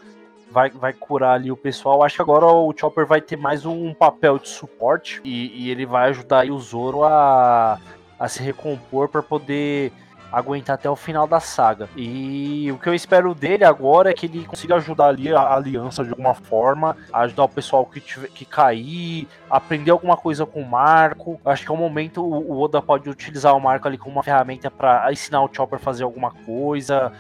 vai, 0.57 0.71
vai 0.71 0.95
curar 0.95 1.35
ali 1.35 1.53
o 1.53 1.57
pessoal. 1.57 2.03
Acho 2.03 2.17
que 2.17 2.23
agora 2.23 2.47
o 2.47 2.73
Chopper 2.75 3.05
vai 3.07 3.21
ter 3.21 3.37
mais 3.37 3.67
um 3.67 3.93
papel 3.93 4.39
de 4.39 4.49
suporte 4.49 5.21
e, 5.23 5.53
e 5.55 5.71
ele 5.71 5.85
vai 5.85 6.09
ajudar 6.09 6.47
o 6.47 6.59
Zoro 6.59 7.05
a, 7.05 7.79
a 8.19 8.27
se 8.27 8.43
recompor 8.43 9.07
para 9.07 9.23
poder 9.23 9.93
aguentar 10.33 10.75
até 10.75 10.89
o 10.89 10.97
final 10.97 11.27
da 11.27 11.41
saga. 11.41 11.91
E 11.95 12.73
o 12.73 12.79
que 12.79 12.89
eu 12.89 12.95
espero 12.95 13.35
dele 13.35 13.65
agora 13.65 14.11
é 14.11 14.15
que 14.15 14.25
ele 14.25 14.47
consiga 14.47 14.77
ajudar 14.77 15.09
ali 15.09 15.31
a 15.33 15.55
aliança 15.55 16.03
de 16.03 16.11
alguma 16.11 16.35
forma, 16.35 16.97
ajudar 17.13 17.45
o 17.45 17.49
pessoal 17.49 17.85
que, 17.85 18.01
tiver, 18.01 18.29
que 18.29 18.47
cair, 18.47 19.29
aprender 19.51 19.91
alguma 19.91 20.17
coisa 20.17 20.47
com 20.47 20.63
o 20.63 20.67
Marco. 20.67 21.39
Acho 21.45 21.65
que 21.65 21.71
é 21.71 21.75
o 21.75 21.77
momento 21.77 22.25
o 22.25 22.61
Oda 22.61 22.81
pode 22.81 23.09
utilizar 23.11 23.55
o 23.55 23.61
Marco 23.61 23.87
ali 23.87 23.99
como 23.99 24.17
uma 24.17 24.23
ferramenta 24.23 24.71
para 24.71 25.13
ensinar 25.13 25.43
o 25.43 25.51
Chopper 25.53 25.79
a 25.79 25.83
fazer 25.83 26.05
alguma 26.05 26.31
coisa, 26.31 27.13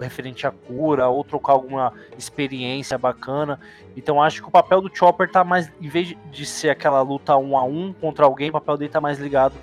referente 0.00 0.46
à 0.46 0.50
cura, 0.50 1.08
ou 1.08 1.24
trocar 1.24 1.52
alguma 1.52 1.92
experiência 2.18 2.96
bacana. 2.98 3.58
Então 3.96 4.22
acho 4.22 4.42
que 4.42 4.48
o 4.48 4.50
papel 4.50 4.80
do 4.80 4.90
Chopper 4.94 5.30
tá 5.30 5.44
mais, 5.44 5.70
em 5.80 5.88
vez 5.88 6.14
de 6.30 6.46
ser 6.46 6.70
aquela 6.70 7.00
luta 7.02 7.36
um 7.36 7.56
a 7.56 7.64
um 7.64 7.92
contra 7.92 8.24
alguém, 8.24 8.50
o 8.50 8.52
papel 8.52 8.76
dele 8.76 8.90
tá 8.90 9.00
mais 9.00 9.18
ligado 9.18 9.54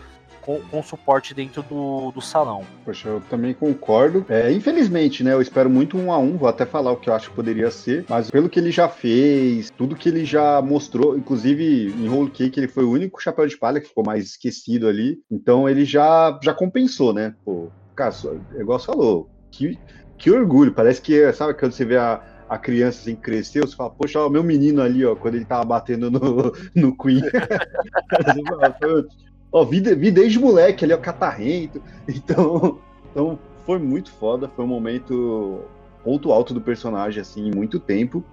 com, 0.41 0.59
com 0.59 0.83
suporte 0.83 1.33
dentro 1.33 1.63
do, 1.63 2.11
do 2.11 2.21
salão. 2.21 2.63
Poxa, 2.83 3.07
eu 3.07 3.21
também 3.29 3.53
concordo. 3.53 4.25
É, 4.27 4.51
infelizmente, 4.51 5.23
né? 5.23 5.33
Eu 5.33 5.41
espero 5.41 5.69
muito 5.69 5.97
um 5.97 6.11
a 6.11 6.17
um, 6.17 6.37
vou 6.37 6.49
até 6.49 6.65
falar 6.65 6.91
o 6.91 6.97
que 6.97 7.09
eu 7.09 7.13
acho 7.13 7.29
que 7.29 7.35
poderia 7.35 7.71
ser, 7.71 8.05
mas 8.09 8.29
pelo 8.29 8.49
que 8.49 8.59
ele 8.59 8.71
já 8.71 8.89
fez, 8.89 9.71
tudo 9.71 9.95
que 9.95 10.09
ele 10.09 10.25
já 10.25 10.61
mostrou, 10.61 11.17
inclusive 11.17 11.93
em 11.93 12.09
Whole 12.09 12.31
Cake 12.31 12.59
ele 12.59 12.67
foi 12.67 12.83
o 12.83 12.91
único 12.91 13.21
chapéu 13.21 13.47
de 13.47 13.57
palha 13.57 13.79
que 13.79 13.87
ficou 13.87 14.03
mais 14.05 14.25
esquecido 14.25 14.87
ali, 14.87 15.19
então 15.29 15.69
ele 15.69 15.85
já, 15.85 16.37
já 16.43 16.53
compensou, 16.53 17.13
né? 17.13 17.35
Pô, 17.45 17.69
cara, 17.95 18.13
igual 18.59 18.79
você 18.79 18.87
falou, 18.87 19.29
que 19.51 19.77
que 20.21 20.29
orgulho. 20.29 20.71
Parece 20.71 21.01
que, 21.01 21.33
sabe, 21.33 21.55
quando 21.55 21.71
você 21.71 21.83
vê 21.83 21.97
a, 21.97 22.21
a 22.47 22.57
criança 22.57 23.01
assim 23.01 23.15
crescer, 23.15 23.61
você 23.61 23.75
fala, 23.75 23.89
poxa, 23.89 24.23
o 24.23 24.29
meu 24.29 24.43
menino 24.43 24.81
ali, 24.81 25.03
ó, 25.03 25.15
quando 25.15 25.35
ele 25.35 25.45
tava 25.45 25.65
batendo 25.65 26.11
no, 26.11 26.53
no 26.75 26.95
Queen. 26.95 27.21
ó, 29.51 29.65
vi, 29.65 29.81
vi 29.95 30.11
desde 30.11 30.39
moleque 30.39 30.85
ali, 30.85 30.93
ó, 30.93 30.97
catarrento. 30.97 31.81
Então, 32.07 32.79
então, 33.09 33.39
foi 33.65 33.79
muito 33.79 34.11
foda, 34.11 34.47
foi 34.47 34.63
um 34.63 34.67
momento 34.67 35.61
ponto 36.03 36.31
alto 36.31 36.53
do 36.53 36.61
personagem, 36.61 37.19
assim, 37.19 37.47
em 37.47 37.55
muito 37.55 37.79
tempo. 37.79 38.23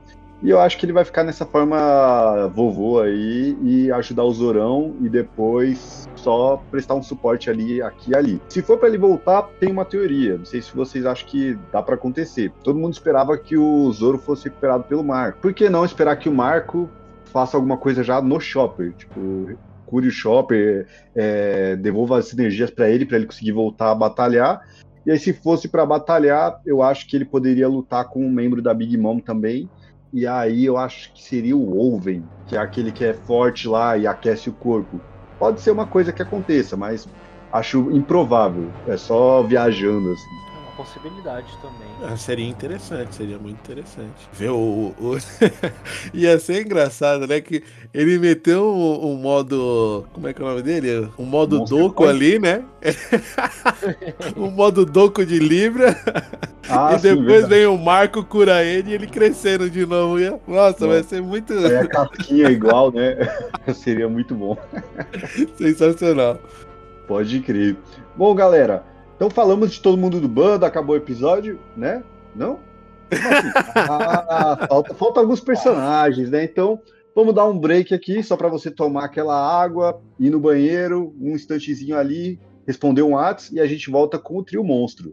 E 0.41 0.51
eu 0.51 0.61
acho 0.61 0.79
que 0.79 0.87
ele 0.87 0.93
vai 0.93 1.05
ficar 1.05 1.25
nessa 1.25 1.45
forma 1.45 2.47
vovô 2.55 3.01
aí 3.01 3.57
e 3.61 3.91
ajudar 3.91 4.23
o 4.23 4.33
Zorão 4.33 4.95
e 5.01 5.09
depois 5.09 6.09
só 6.15 6.63
prestar 6.71 6.95
um 6.95 7.03
suporte 7.03 7.51
ali, 7.51 7.83
aqui 7.83 8.13
e 8.13 8.17
ali. 8.17 8.41
Se 8.49 8.63
for 8.63 8.79
para 8.79 8.89
ele 8.89 8.99
voltar, 8.99 9.43
tem 9.59 9.71
uma 9.71 9.85
teoria. 9.85 10.39
Não 10.39 10.45
sei 10.45 10.63
se 10.63 10.75
vocês 10.75 11.05
acham 11.05 11.27
que 11.27 11.59
dá 11.73 11.83
para 11.83 11.97
acontecer. 11.97 12.53
Todo 12.63 12.79
mundo 12.79 12.93
esperava 12.93 13.37
que 13.37 13.57
o 13.57 13.91
Zoro 13.93 14.19
fosse 14.19 14.45
recuperado 14.45 14.85
pelo 14.85 15.03
Marco. 15.03 15.41
Por 15.41 15.53
que 15.53 15.69
não 15.69 15.85
esperar 15.85 16.17
que 16.17 16.29
o 16.29 16.35
Marco 16.35 16.89
faça 17.33 17.57
alguma 17.57 17.77
coisa 17.77 18.05
já 18.05 18.23
no 18.23 18.39
Chopper? 18.39 18.93
Tipo, 18.93 19.59
cure 19.87 20.07
o 20.07 20.13
Chopper, 20.13 20.87
é, 21.17 21.75
devolva 21.75 22.19
as 22.19 22.33
energias 22.33 22.71
para 22.71 22.89
ele, 22.89 23.05
para 23.05 23.17
ele 23.17 23.27
conseguir 23.27 23.53
voltar 23.53 23.91
a 23.91 23.95
batalhar. 23.95 24.61
E 25.05 25.11
aí, 25.11 25.19
se 25.19 25.33
fosse 25.33 25.69
para 25.69 25.85
batalhar, 25.85 26.61
eu 26.65 26.81
acho 26.81 27.09
que 27.09 27.17
ele 27.17 27.25
poderia 27.25 27.67
lutar 27.67 28.05
com 28.05 28.25
um 28.25 28.31
membro 28.31 28.63
da 28.63 28.73
Big 28.73 28.97
Mom 28.97 29.19
também 29.19 29.69
e 30.13 30.27
aí 30.27 30.65
eu 30.65 30.77
acho 30.77 31.13
que 31.15 31.23
seria 31.23 31.57
o 31.57 31.95
Oven, 31.95 32.31
que 32.47 32.57
é 32.57 32.59
aquele 32.59 32.93
que 32.93 33.05
é 33.05 33.15
forte 33.15 33.69
lá 33.69 33.97
e 33.99 34.07
aquece 34.07 34.49
o 34.51 34.57
corpo. 34.57 35.05
Pode 35.39 35.61
ser 35.61 35.71
uma 35.71 35.87
coisa 35.89 36.13
que 36.13 36.23
aconteça, 36.23 36.77
mas 36.77 37.09
acho 37.53 37.91
improvável. 37.93 38.77
É 38.87 38.97
só 38.97 39.43
viajando 39.43 40.13
assim 40.13 40.48
possibilidade 40.79 41.49
também. 41.61 41.89
Ah, 42.05 42.17
seria 42.17 42.49
interessante, 42.49 43.17
seria 43.17 43.37
muito 43.37 43.59
interessante. 43.59 44.29
Ver 44.33 44.51
o. 44.51 44.95
o... 44.97 45.19
Ia 46.15 46.39
ser 46.39 46.65
engraçado, 46.65 47.27
né? 47.27 47.41
Que 47.41 47.65
ele 47.93 48.17
meteu 48.17 48.73
um, 48.73 49.11
um, 49.11 49.17
modo. 49.17 50.07
Como 50.13 50.29
é 50.29 50.33
que 50.33 50.41
é 50.41 50.45
o 50.45 50.49
nome 50.49 50.63
dele? 50.63 51.09
Um 51.19 51.25
modo 51.25 51.59
Monster 51.59 51.79
doco 51.79 52.05
Point. 52.05 52.17
ali, 52.17 52.39
né? 52.39 52.65
um 54.37 54.51
modo 54.53 54.87
doco 54.87 55.27
de 55.27 55.41
Libra. 55.41 56.01
Ah, 56.69 56.95
e 56.95 57.01
depois 57.01 57.43
sim, 57.43 57.49
vem 57.49 57.67
o 57.67 57.77
Marco 57.77 58.23
cura 58.25 58.63
ele 58.63 58.93
e 58.93 58.95
ele 58.95 59.09
crescendo 59.09 59.69
de 59.69 59.85
novo. 59.85 60.17
Nossa, 60.47 60.87
vai 60.87 61.03
ser 61.03 61.21
muito. 61.21 61.53
É 61.55 61.81
a 61.81 61.89
casquinha 61.89 62.51
igual, 62.51 62.93
né? 62.93 63.17
seria 63.75 64.09
muito 64.09 64.33
bom. 64.33 64.57
Sensacional. 65.57 66.39
Pode 67.09 67.41
crer. 67.41 67.77
Bom, 68.15 68.33
galera. 68.35 68.85
Então 69.19 69.29
falamos 69.29 69.73
de 69.73 69.81
todo 69.81 69.99
mundo 69.99 70.21
do 70.21 70.29
bando, 70.29 70.65
acabou 70.65 70.95
o 70.95 70.97
episódio, 70.97 71.59
né? 71.77 72.05
Não? 72.37 72.61
Assim? 73.11 73.49
ah, 73.75 74.67
falta, 74.69 74.95
falta 74.95 75.19
alguns 75.19 75.41
personagens, 75.41 76.31
né? 76.31 76.45
Então 76.45 76.81
vamos 77.17 77.35
dar 77.35 77.45
um 77.49 77.59
break 77.59 77.93
aqui 77.93 78.23
só 78.23 78.37
para 78.37 78.47
você 78.47 78.71
tomar 78.71 79.07
aquela 79.07 79.35
água, 79.37 80.01
ir 80.21 80.31
no 80.31 80.39
banheiro, 80.39 81.13
um 81.21 81.33
instantezinho 81.33 81.99
ali, 81.99 82.39
responder 82.65 83.03
um 83.03 83.15
WhatsApp 83.15 83.57
e 83.57 83.61
a 83.61 83.67
gente 83.67 83.91
volta 83.91 84.21
com 84.21 84.39
o 84.39 84.45
trio 84.45 84.63
monstro. 84.63 85.13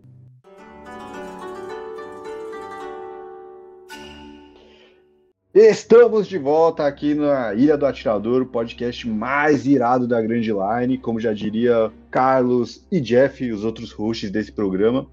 Estamos 5.55 6.27
de 6.27 6.37
volta 6.37 6.85
aqui 6.85 7.15
na 7.15 7.53
Ilha 7.53 7.77
do 7.77 7.85
Atirador, 7.85 8.41
o 8.41 8.45
podcast 8.45 9.07
mais 9.07 9.65
irado 9.65 10.05
da 10.05 10.21
Grande 10.21 10.51
Line, 10.51 10.97
como 10.97 11.17
já 11.17 11.31
diria 11.31 11.89
Carlos 12.11 12.85
e 12.91 12.99
Jeff, 12.99 13.49
os 13.53 13.63
outros 13.63 13.93
hosts 13.93 14.29
desse 14.29 14.51
programa. 14.51 15.07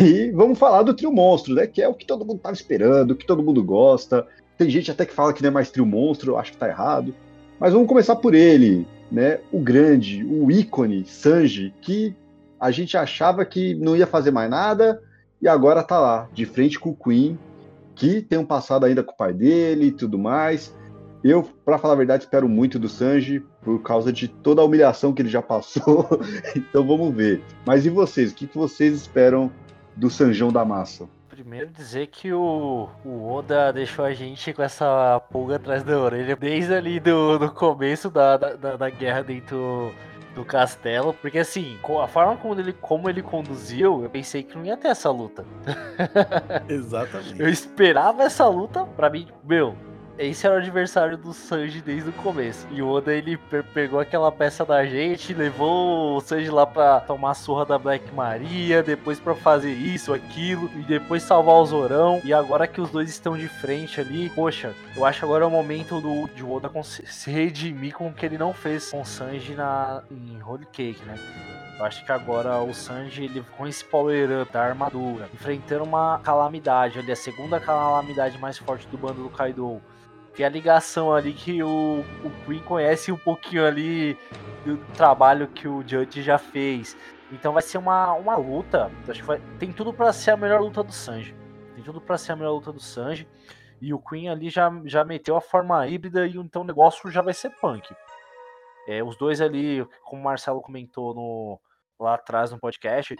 E 0.00 0.30
vamos 0.30 0.56
falar 0.56 0.84
do 0.84 0.94
Trio 0.94 1.10
Monstro, 1.10 1.56
né? 1.56 1.66
Que 1.66 1.82
é 1.82 1.88
o 1.88 1.94
que 1.94 2.06
todo 2.06 2.24
mundo 2.24 2.36
estava 2.36 2.54
esperando, 2.54 3.10
o 3.10 3.16
que 3.16 3.26
todo 3.26 3.42
mundo 3.42 3.60
gosta. 3.60 4.24
Tem 4.56 4.70
gente 4.70 4.88
até 4.88 5.04
que 5.04 5.12
fala 5.12 5.32
que 5.32 5.42
não 5.42 5.48
é 5.48 5.52
mais 5.52 5.72
Trio 5.72 5.84
Monstro, 5.84 6.36
acho 6.36 6.52
que 6.52 6.58
tá 6.58 6.68
errado. 6.68 7.12
Mas 7.58 7.72
vamos 7.72 7.88
começar 7.88 8.14
por 8.14 8.36
ele, 8.36 8.86
né? 9.10 9.40
O 9.50 9.58
grande, 9.58 10.24
o 10.24 10.48
ícone 10.48 11.04
Sanji, 11.04 11.74
que 11.80 12.14
a 12.60 12.70
gente 12.70 12.96
achava 12.96 13.44
que 13.44 13.74
não 13.74 13.96
ia 13.96 14.06
fazer 14.06 14.30
mais 14.30 14.48
nada 14.48 15.02
e 15.40 15.48
agora 15.48 15.82
tá 15.82 15.98
lá, 15.98 16.28
de 16.32 16.46
frente 16.46 16.78
com 16.78 16.90
o 16.90 16.96
Queen, 16.96 17.36
que 17.94 18.22
tem 18.22 18.38
um 18.38 18.44
passado 18.44 18.84
ainda 18.84 19.02
com 19.02 19.12
o 19.12 19.16
pai 19.16 19.32
dele 19.32 19.86
e 19.86 19.92
tudo 19.92 20.18
mais. 20.18 20.74
Eu, 21.24 21.44
para 21.64 21.78
falar 21.78 21.94
a 21.94 21.98
verdade, 21.98 22.24
espero 22.24 22.48
muito 22.48 22.78
do 22.78 22.88
Sanji 22.88 23.44
por 23.62 23.80
causa 23.82 24.12
de 24.12 24.26
toda 24.26 24.60
a 24.60 24.64
humilhação 24.64 25.12
que 25.12 25.22
ele 25.22 25.28
já 25.28 25.40
passou. 25.40 26.08
então 26.56 26.86
vamos 26.86 27.14
ver. 27.14 27.42
Mas 27.64 27.86
e 27.86 27.90
vocês? 27.90 28.32
O 28.32 28.34
que, 28.34 28.48
vocês 28.52 28.94
esperam 28.94 29.50
do 29.96 30.10
Sanjão 30.10 30.50
da 30.50 30.64
Massa? 30.64 31.08
Primeiro 31.28 31.70
dizer 31.70 32.08
que 32.08 32.32
o, 32.32 32.88
o 33.04 33.32
Oda 33.32 33.72
deixou 33.72 34.04
a 34.04 34.12
gente 34.12 34.52
com 34.52 34.62
essa 34.62 35.20
pulga 35.30 35.56
atrás 35.56 35.82
da 35.82 35.98
orelha 35.98 36.36
desde 36.36 36.74
ali 36.74 36.98
do, 36.98 37.38
do 37.38 37.50
começo 37.50 38.10
da, 38.10 38.36
da, 38.36 38.76
da 38.76 38.90
guerra 38.90 39.22
dentro 39.22 39.92
do 40.34 40.44
castelo, 40.44 41.14
porque 41.14 41.38
assim, 41.38 41.78
a 42.02 42.08
forma 42.08 42.36
como 42.36 42.58
ele, 42.58 42.72
como 42.72 43.08
ele 43.08 43.22
conduziu, 43.22 44.02
eu 44.02 44.10
pensei 44.10 44.42
que 44.42 44.56
não 44.56 44.64
ia 44.64 44.76
ter 44.76 44.88
essa 44.88 45.10
luta. 45.10 45.44
Exatamente. 46.68 47.40
Eu 47.40 47.48
esperava 47.48 48.22
essa 48.22 48.46
luta, 48.48 48.84
pra 48.84 49.10
mim, 49.10 49.28
meu, 49.44 49.76
esse 50.18 50.46
era 50.46 50.56
o 50.56 50.58
adversário 50.58 51.16
do 51.16 51.32
Sanji 51.32 51.80
desde 51.80 52.10
o 52.10 52.12
começo. 52.12 52.66
E 52.70 52.82
o 52.82 52.88
Oda 52.88 53.14
ele 53.14 53.36
pegou 53.74 53.98
aquela 53.98 54.30
peça 54.30 54.64
da 54.64 54.84
gente, 54.84 55.32
levou 55.34 56.16
o 56.16 56.20
Sanji 56.20 56.50
lá 56.50 56.66
pra 56.66 57.00
tomar 57.00 57.30
a 57.30 57.34
surra 57.34 57.64
da 57.64 57.78
Black 57.78 58.12
Maria, 58.14 58.82
depois 58.82 59.18
para 59.18 59.34
fazer 59.34 59.72
isso, 59.72 60.12
aquilo, 60.12 60.70
e 60.76 60.82
depois 60.82 61.22
salvar 61.22 61.56
o 61.56 61.66
Zorão. 61.66 62.20
E 62.24 62.32
agora 62.32 62.66
que 62.66 62.80
os 62.80 62.90
dois 62.90 63.10
estão 63.10 63.36
de 63.36 63.48
frente 63.48 64.00
ali, 64.00 64.28
poxa, 64.30 64.74
eu 64.96 65.04
acho 65.04 65.24
agora 65.24 65.44
é 65.44 65.46
o 65.46 65.50
momento 65.50 66.00
do, 66.00 66.28
de 66.28 66.44
Oda 66.44 66.70
se 66.82 67.30
redimir 67.30 67.94
com 67.94 68.08
o 68.08 68.12
que 68.12 68.26
ele 68.26 68.38
não 68.38 68.52
fez 68.52 68.90
com 68.90 69.00
o 69.00 69.06
Sanji 69.06 69.54
na, 69.54 70.02
em 70.10 70.42
Holy 70.42 70.66
Cake, 70.66 71.02
né? 71.04 71.14
Eu 71.78 71.86
acho 71.86 72.04
que 72.04 72.12
agora 72.12 72.58
o 72.58 72.72
Sanji, 72.74 73.24
ele 73.24 73.44
com 73.56 73.66
esse 73.66 73.84
power 73.84 74.42
up 74.42 74.52
da 74.52 74.62
armadura, 74.62 75.28
enfrentando 75.34 75.84
uma 75.84 76.20
calamidade, 76.22 76.98
ali, 76.98 77.10
a 77.10 77.16
segunda 77.16 77.58
calamidade 77.58 78.38
mais 78.38 78.58
forte 78.58 78.86
do 78.86 78.98
bando 78.98 79.22
do 79.22 79.30
Kaido. 79.30 79.80
Tem 80.34 80.46
a 80.46 80.48
ligação 80.48 81.12
ali 81.12 81.32
que 81.32 81.62
o, 81.62 82.04
o 82.24 82.30
Queen 82.46 82.62
conhece 82.62 83.12
um 83.12 83.18
pouquinho 83.18 83.66
ali 83.66 84.16
do 84.64 84.78
trabalho 84.94 85.46
que 85.48 85.68
o 85.68 85.86
Judge 85.86 86.22
já 86.22 86.38
fez. 86.38 86.96
Então 87.30 87.52
vai 87.52 87.62
ser 87.62 87.78
uma, 87.78 88.12
uma 88.14 88.36
luta. 88.36 88.90
Acho 89.08 89.20
que 89.20 89.26
vai, 89.26 89.40
tem 89.58 89.72
tudo 89.72 89.92
para 89.92 90.12
ser 90.12 90.30
a 90.32 90.36
melhor 90.36 90.60
luta 90.60 90.82
do 90.82 90.92
Sanji. 90.92 91.34
Tem 91.74 91.84
tudo 91.84 92.00
para 92.00 92.16
ser 92.16 92.32
a 92.32 92.36
melhor 92.36 92.52
luta 92.52 92.72
do 92.72 92.80
Sanji. 92.80 93.28
E 93.80 93.92
o 93.92 93.98
Queen 93.98 94.28
ali 94.28 94.48
já, 94.48 94.70
já 94.84 95.04
meteu 95.04 95.36
a 95.36 95.40
forma 95.40 95.86
híbrida 95.86 96.26
e 96.26 96.36
então 96.36 96.62
o 96.62 96.66
negócio 96.66 97.10
já 97.10 97.20
vai 97.20 97.34
ser 97.34 97.50
punk. 97.50 97.94
É, 98.86 99.02
os 99.02 99.16
dois 99.16 99.40
ali, 99.40 99.86
como 100.04 100.22
o 100.22 100.24
Marcelo 100.24 100.62
comentou 100.62 101.14
no, 101.14 101.60
lá 101.98 102.14
atrás 102.14 102.50
no 102.50 102.58
podcast, 102.58 103.16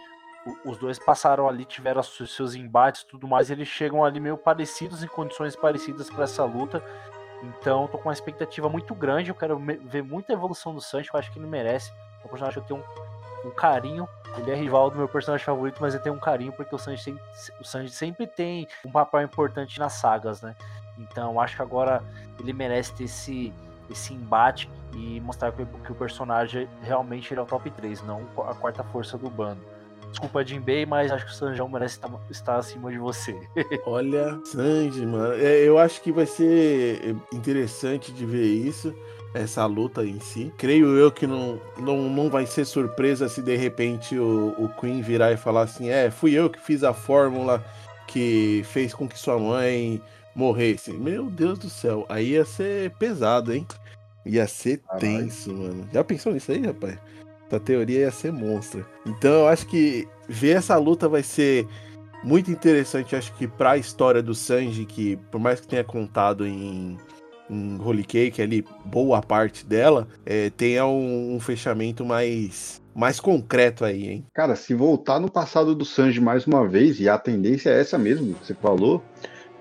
os 0.65 0.77
dois 0.77 0.99
passaram 0.99 1.47
ali, 1.47 1.63
tiveram 1.65 2.03
seus 2.03 2.53
embates 2.53 3.03
tudo 3.03 3.27
mais, 3.27 3.49
eles 3.49 3.67
chegam 3.67 4.03
ali 4.03 4.19
meio 4.19 4.37
parecidos, 4.37 5.03
em 5.03 5.07
condições 5.07 5.55
parecidas 5.55 6.09
para 6.09 6.25
essa 6.25 6.43
luta. 6.43 6.83
Então, 7.43 7.87
tô 7.87 7.97
com 7.97 8.07
uma 8.07 8.13
expectativa 8.13 8.69
muito 8.69 8.95
grande. 8.95 9.29
Eu 9.29 9.35
quero 9.35 9.57
ver 9.57 10.01
muita 10.01 10.31
evolução 10.31 10.73
do 10.73 10.79
Sancho. 10.79 11.11
Eu 11.13 11.19
acho 11.19 11.31
que 11.31 11.39
ele 11.39 11.47
merece. 11.47 11.91
O 12.23 12.29
personagem 12.29 12.61
eu 12.61 12.65
tenho 12.65 12.79
um, 12.79 13.47
um, 13.49 13.51
carinho. 13.51 14.07
Ele 14.37 14.49
é 14.49 14.55
rival 14.55 14.89
do 14.89 14.97
meu 14.97 15.09
personagem 15.09 15.45
favorito, 15.45 15.77
mas 15.81 15.93
eu 15.93 16.01
tenho 16.01 16.15
um 16.15 16.19
carinho 16.19 16.53
porque 16.53 16.73
o 16.73 16.77
Sanji 16.77 17.03
sempre, 17.03 17.21
o 17.59 17.63
Sanji 17.63 17.91
sempre 17.91 18.25
tem 18.25 18.67
um 18.85 18.91
papel 18.91 19.21
importante 19.21 19.77
nas 19.77 19.93
sagas, 19.93 20.41
né? 20.41 20.55
Então, 20.97 21.39
acho 21.39 21.57
que 21.57 21.61
agora 21.61 22.01
ele 22.39 22.53
merece 22.53 22.93
ter 22.93 23.03
esse, 23.03 23.53
esse 23.89 24.13
embate 24.13 24.69
e 24.93 25.19
mostrar 25.19 25.51
que, 25.51 25.65
que 25.65 25.91
o 25.91 25.95
personagem 25.95 26.69
realmente 26.81 27.33
ele 27.33 27.41
é 27.41 27.43
o 27.43 27.45
top 27.45 27.69
3, 27.71 28.03
não 28.03 28.25
a 28.47 28.53
quarta 28.55 28.83
força 28.85 29.17
do 29.17 29.29
bando. 29.29 29.72
Desculpa, 30.13 30.45
Jinbei, 30.45 30.85
mas 30.85 31.11
acho 31.11 31.25
que 31.25 31.31
o 31.31 31.35
Sanjão 31.35 31.67
merece 31.67 31.95
estar, 31.95 32.11
estar 32.29 32.55
acima 32.57 32.91
de 32.91 32.99
você. 32.99 33.35
Olha, 33.83 34.39
Sanji, 34.45 35.05
mano, 35.07 35.33
é, 35.33 35.67
eu 35.67 35.79
acho 35.79 36.01
que 36.01 36.11
vai 36.11 36.27
ser 36.27 37.15
interessante 37.33 38.11
de 38.11 38.23
ver 38.23 38.45
isso, 38.45 38.93
essa 39.33 39.65
luta 39.65 40.05
em 40.05 40.19
si. 40.19 40.53
Creio 40.55 40.95
eu 40.95 41.11
que 41.11 41.25
não, 41.25 41.59
não, 41.79 42.09
não 42.09 42.29
vai 42.29 42.45
ser 42.45 42.63
surpresa 42.63 43.27
se 43.27 43.41
de 43.41 43.55
repente 43.55 44.17
o, 44.17 44.53
o 44.55 44.69
Queen 44.79 45.01
virar 45.01 45.31
e 45.31 45.37
falar 45.37 45.63
assim: 45.63 45.89
é, 45.89 46.11
fui 46.11 46.33
eu 46.33 46.47
que 46.47 46.59
fiz 46.59 46.83
a 46.83 46.93
fórmula 46.93 47.65
que 48.07 48.61
fez 48.65 48.93
com 48.93 49.07
que 49.07 49.17
sua 49.17 49.39
mãe 49.39 49.99
morresse. 50.35 50.93
Meu 50.93 51.25
Deus 51.25 51.57
do 51.57 51.69
céu, 51.71 52.05
aí 52.07 52.33
ia 52.33 52.45
ser 52.45 52.91
pesado, 52.91 53.51
hein? 53.51 53.65
Ia 54.23 54.47
ser 54.47 54.77
Caralho. 54.77 55.01
tenso, 55.01 55.51
mano. 55.51 55.89
Já 55.91 56.03
pensou 56.03 56.31
nisso 56.31 56.51
aí, 56.51 56.63
rapaz? 56.63 56.99
Essa 57.53 57.59
teoria 57.59 57.99
ia 57.99 58.11
ser 58.11 58.33
monstro. 58.33 58.83
Então 59.05 59.31
eu 59.31 59.47
acho 59.47 59.67
que 59.67 60.07
ver 60.27 60.57
essa 60.57 60.75
luta 60.75 61.07
vai 61.07 61.21
ser 61.21 61.67
muito 62.23 62.49
interessante, 62.49 63.15
acho 63.15 63.31
que 63.35 63.47
para 63.47 63.71
a 63.71 63.77
história 63.77 64.23
do 64.23 64.33
Sanji, 64.33 64.85
que 64.85 65.17
por 65.29 65.39
mais 65.39 65.59
que 65.59 65.67
tenha 65.67 65.83
contado 65.83 66.47
em, 66.47 66.97
em 67.47 67.79
Holy 67.79 68.03
Cake 68.03 68.41
ali, 68.41 68.65
boa 68.85 69.21
parte 69.21 69.67
dela, 69.67 70.07
é, 70.25 70.49
tenha 70.49 70.83
um, 70.87 71.35
um, 71.35 71.39
fechamento 71.39 72.03
mais, 72.03 72.81
mais 72.95 73.19
concreto 73.19 73.85
aí, 73.85 74.07
hein? 74.07 74.25
Cara, 74.33 74.55
se 74.55 74.73
voltar 74.73 75.19
no 75.19 75.29
passado 75.29 75.75
do 75.75 75.85
Sanji 75.85 76.19
mais 76.19 76.47
uma 76.47 76.67
vez, 76.67 76.99
e 76.99 77.07
a 77.07 77.19
tendência 77.19 77.69
é 77.69 77.79
essa 77.79 77.99
mesmo 77.99 78.33
que 78.33 78.47
você 78.47 78.55
falou, 78.55 79.03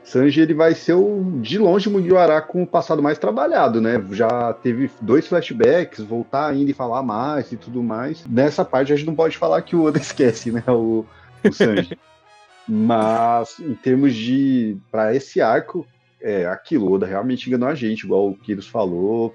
Sanji 0.05 0.41
ele 0.41 0.55
vai 0.55 0.75
ser 0.75 0.95
o 0.95 1.41
de 1.41 1.59
longe 1.59 1.89
Mugiwara 1.89 2.41
com 2.41 2.63
o 2.63 2.67
passado 2.67 3.03
mais 3.03 3.19
trabalhado, 3.19 3.81
né? 3.81 4.03
Já 4.11 4.53
teve 4.53 4.91
dois 5.01 5.27
flashbacks, 5.27 6.01
voltar 6.01 6.49
ainda 6.49 6.71
e 6.71 6.75
falar 6.75 7.03
mais 7.03 7.53
e 7.53 7.57
tudo 7.57 7.83
mais. 7.83 8.25
Nessa 8.27 8.65
parte 8.65 8.93
a 8.93 8.97
gente 8.97 9.07
não 9.07 9.15
pode 9.15 9.39
falar 9.39 9.63
que 9.63 9.77
o 9.77 9.85
Oda 9.85 9.99
esquece, 10.01 10.51
né? 10.51 10.63
O, 10.69 11.07
o 11.45 11.53
Sanji. 11.53 11.97
Mas 12.69 13.59
em 13.59 13.75
termos 13.75 14.15
de 14.15 14.77
para 14.91 15.15
esse 15.15 15.41
arco, 15.41 15.87
é 16.21 16.47
aquilo, 16.47 16.87
o 16.87 16.93
Oda 16.93 17.07
realmente 17.07 17.49
enganou 17.49 17.69
a 17.69 17.75
gente, 17.75 18.05
igual 18.05 18.29
o 18.29 18.37
Kiros 18.37 18.67
falou. 18.67 19.35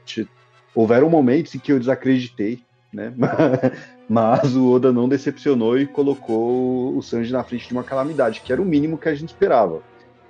Houveram 0.73 1.09
momentos 1.09 1.53
em 1.53 1.59
que 1.59 1.71
eu 1.71 1.79
desacreditei, 1.79 2.59
né? 2.93 3.13
Mas 4.07 4.55
o 4.55 4.71
Oda 4.71 4.93
não 4.93 5.09
decepcionou 5.09 5.77
e 5.77 5.85
colocou 5.85 6.95
o 6.95 7.01
Sanji 7.01 7.33
na 7.33 7.43
frente 7.43 7.67
de 7.67 7.73
uma 7.73 7.83
calamidade, 7.83 8.41
que 8.41 8.53
era 8.53 8.61
o 8.61 8.65
mínimo 8.65 8.97
que 8.97 9.09
a 9.09 9.15
gente 9.15 9.29
esperava. 9.29 9.81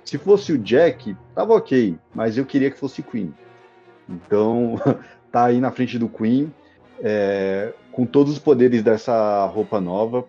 Se 0.08 0.16
fosse 0.16 0.54
o 0.54 0.58
Jack, 0.58 1.14
tava 1.34 1.52
ok, 1.52 1.94
mas 2.14 2.38
eu 2.38 2.46
queria 2.46 2.70
que 2.70 2.78
fosse 2.78 3.02
Queen. 3.02 3.34
Então, 4.08 4.80
tá 5.30 5.44
aí 5.44 5.60
na 5.60 5.70
frente 5.70 5.98
do 5.98 6.08
Queen, 6.08 6.50
é, 6.98 7.74
com 7.92 8.06
todos 8.06 8.32
os 8.32 8.38
poderes 8.38 8.82
dessa 8.82 9.44
roupa 9.44 9.82
nova. 9.82 10.24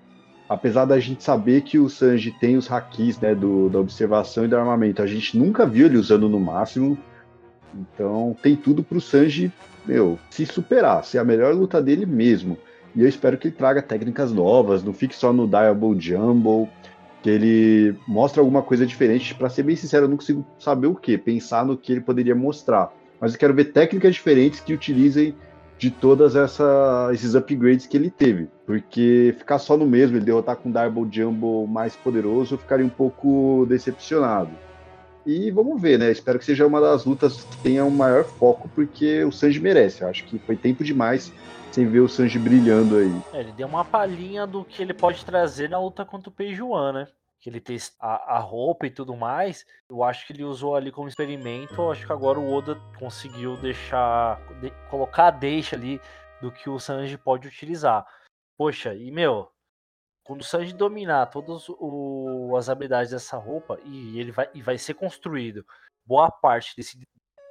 Apesar 0.50 0.84
da 0.84 1.00
gente 1.00 1.24
saber 1.24 1.62
que 1.62 1.80
o 1.80 1.88
Sanji 1.88 2.30
tem 2.42 2.58
os 2.58 2.70
hakis 2.70 3.22
né, 3.22 3.34
do, 3.34 3.70
da 3.70 3.80
observação 3.80 4.44
e 4.44 4.50
do 4.50 4.58
armamento, 4.58 5.02
a 5.02 5.08
gente 5.08 5.38
nunca 5.38 5.66
viu 5.66 5.86
ele 5.86 5.98
usando 5.98 6.28
no 6.28 6.42
máximo. 6.42 6.98
Então, 7.74 8.36
tem 8.44 8.58
tudo 8.58 8.84
pro 8.84 9.00
Sanji, 9.00 9.50
meu, 9.86 10.20
se 10.30 10.46
superar, 10.46 11.06
ser 11.06 11.20
a 11.20 11.24
melhor 11.24 11.56
luta 11.56 11.82
dele 11.82 12.06
mesmo. 12.06 12.58
E 12.94 13.02
eu 13.02 13.08
espero 13.08 13.38
que 13.38 13.48
ele 13.48 13.56
traga 13.56 13.82
técnicas 13.82 14.34
novas, 14.34 14.84
não 14.84 14.92
fique 14.92 15.16
só 15.16 15.32
no 15.32 15.48
Diable 15.48 15.98
Jumble 16.02 16.68
que 17.22 17.30
ele 17.30 17.96
mostra 18.08 18.42
alguma 18.42 18.62
coisa 18.62 18.86
diferente. 18.86 19.36
Para 19.36 19.50
ser 19.50 19.64
bem 19.64 19.76
sincero, 19.76 20.06
eu 20.06 20.10
não 20.10 20.18
consigo 20.18 20.46
saber 20.58 20.88
o 20.88 20.96
que, 20.96 21.18
pensar 21.18 21.66
no 21.66 21.78
que 21.78 21.92
ele 21.92 22.02
poderia 22.02 22.36
mostrar. 22.36 22.94
Mas 23.20 23.34
eu 23.34 23.40
quero 23.40 23.54
ver 23.54 23.66
técnicas 23.66 24.14
diferentes 24.14 24.60
que 24.60 24.74
utilizem 24.74 25.36
de 25.78 25.90
todas 25.90 26.36
essa, 26.36 27.10
esses 27.14 27.36
upgrades 27.36 27.88
que 27.88 27.98
ele 27.98 28.10
teve. 28.10 28.48
Porque 28.66 29.34
ficar 29.38 29.60
só 29.60 29.78
no 29.78 29.86
mesmo, 29.86 30.18
ele 30.18 30.26
derrotar 30.26 30.58
com 30.58 30.70
o 30.70 30.72
Darble 30.72 31.08
Jumbo 31.12 31.66
mais 31.68 31.96
poderoso, 31.96 32.56
eu 32.56 32.58
ficaria 32.58 32.86
um 32.86 32.90
pouco 32.90 33.66
decepcionado. 33.68 34.52
E 35.26 35.52
vamos 35.52 35.82
ver, 35.82 36.00
né? 36.00 36.12
Espero 36.12 36.40
que 36.40 36.46
seja 36.46 36.66
uma 36.66 36.82
das 36.82 37.06
lutas 37.06 37.44
que 37.44 37.58
tenha 37.58 37.84
um 37.84 37.90
maior 37.90 38.24
foco, 38.24 38.70
porque 38.74 39.24
o 39.24 39.32
Sanji 39.32 39.60
merece. 39.60 40.02
Eu 40.02 40.10
acho 40.10 40.24
que 40.26 40.40
foi 40.40 40.56
tempo 40.56 40.84
demais 40.84 41.32
sem 41.72 41.88
ver 41.88 42.00
o 42.00 42.10
Sanji 42.10 42.40
brilhando 42.40 42.98
aí. 42.98 43.22
É, 43.34 43.40
ele 43.40 43.52
deu 43.52 43.68
uma 43.68 43.86
palhinha 43.86 44.46
do 44.46 44.64
que 44.66 44.82
ele 44.82 44.94
pode 44.94 45.24
trazer 45.24 45.70
na 45.70 45.80
luta 45.80 46.06
contra 46.06 46.30
o 46.30 46.34
Peijuan, 46.34 46.94
né? 46.94 47.08
Que 47.40 47.50
ele 47.50 47.62
tem 47.62 47.78
a, 48.00 48.38
a, 48.38 48.40
roupa 48.40 48.86
e 48.86 48.90
tudo 48.90 49.16
mais. 49.16 49.66
Eu 49.90 50.04
acho 50.04 50.28
que 50.28 50.34
ele 50.34 50.44
usou 50.44 50.76
ali 50.76 50.92
como 50.92 51.08
experimento. 51.08 51.74
Eu 51.76 51.92
acho 51.92 52.06
que 52.06 52.12
agora 52.12 52.40
o 52.40 52.52
Oda 52.52 52.76
conseguiu 52.98 53.56
deixar. 53.58 54.42
De, 54.60 54.72
colocar 54.90 55.28
a 55.28 55.32
deixa 55.32 55.76
ali 55.76 56.02
do 56.42 56.52
que 56.52 56.70
o 56.70 56.80
Sanji 56.80 57.18
pode 57.18 57.48
utilizar. 57.48 58.06
Poxa, 58.58 58.94
e 58.94 59.10
meu, 59.10 59.50
quando 60.24 60.42
o 60.42 60.44
Sanji 60.44 60.74
dominar 60.74 61.28
todas 61.28 61.68
as 62.58 62.70
habilidades 62.70 63.12
dessa 63.12 63.38
roupa, 63.38 63.80
e 63.86 64.20
ele 64.20 64.32
vai, 64.32 64.50
e 64.54 64.62
vai 64.62 64.78
ser 64.78 64.96
construído 64.96 65.66
boa 66.06 66.30
parte 66.30 66.76
desse, 66.76 67.00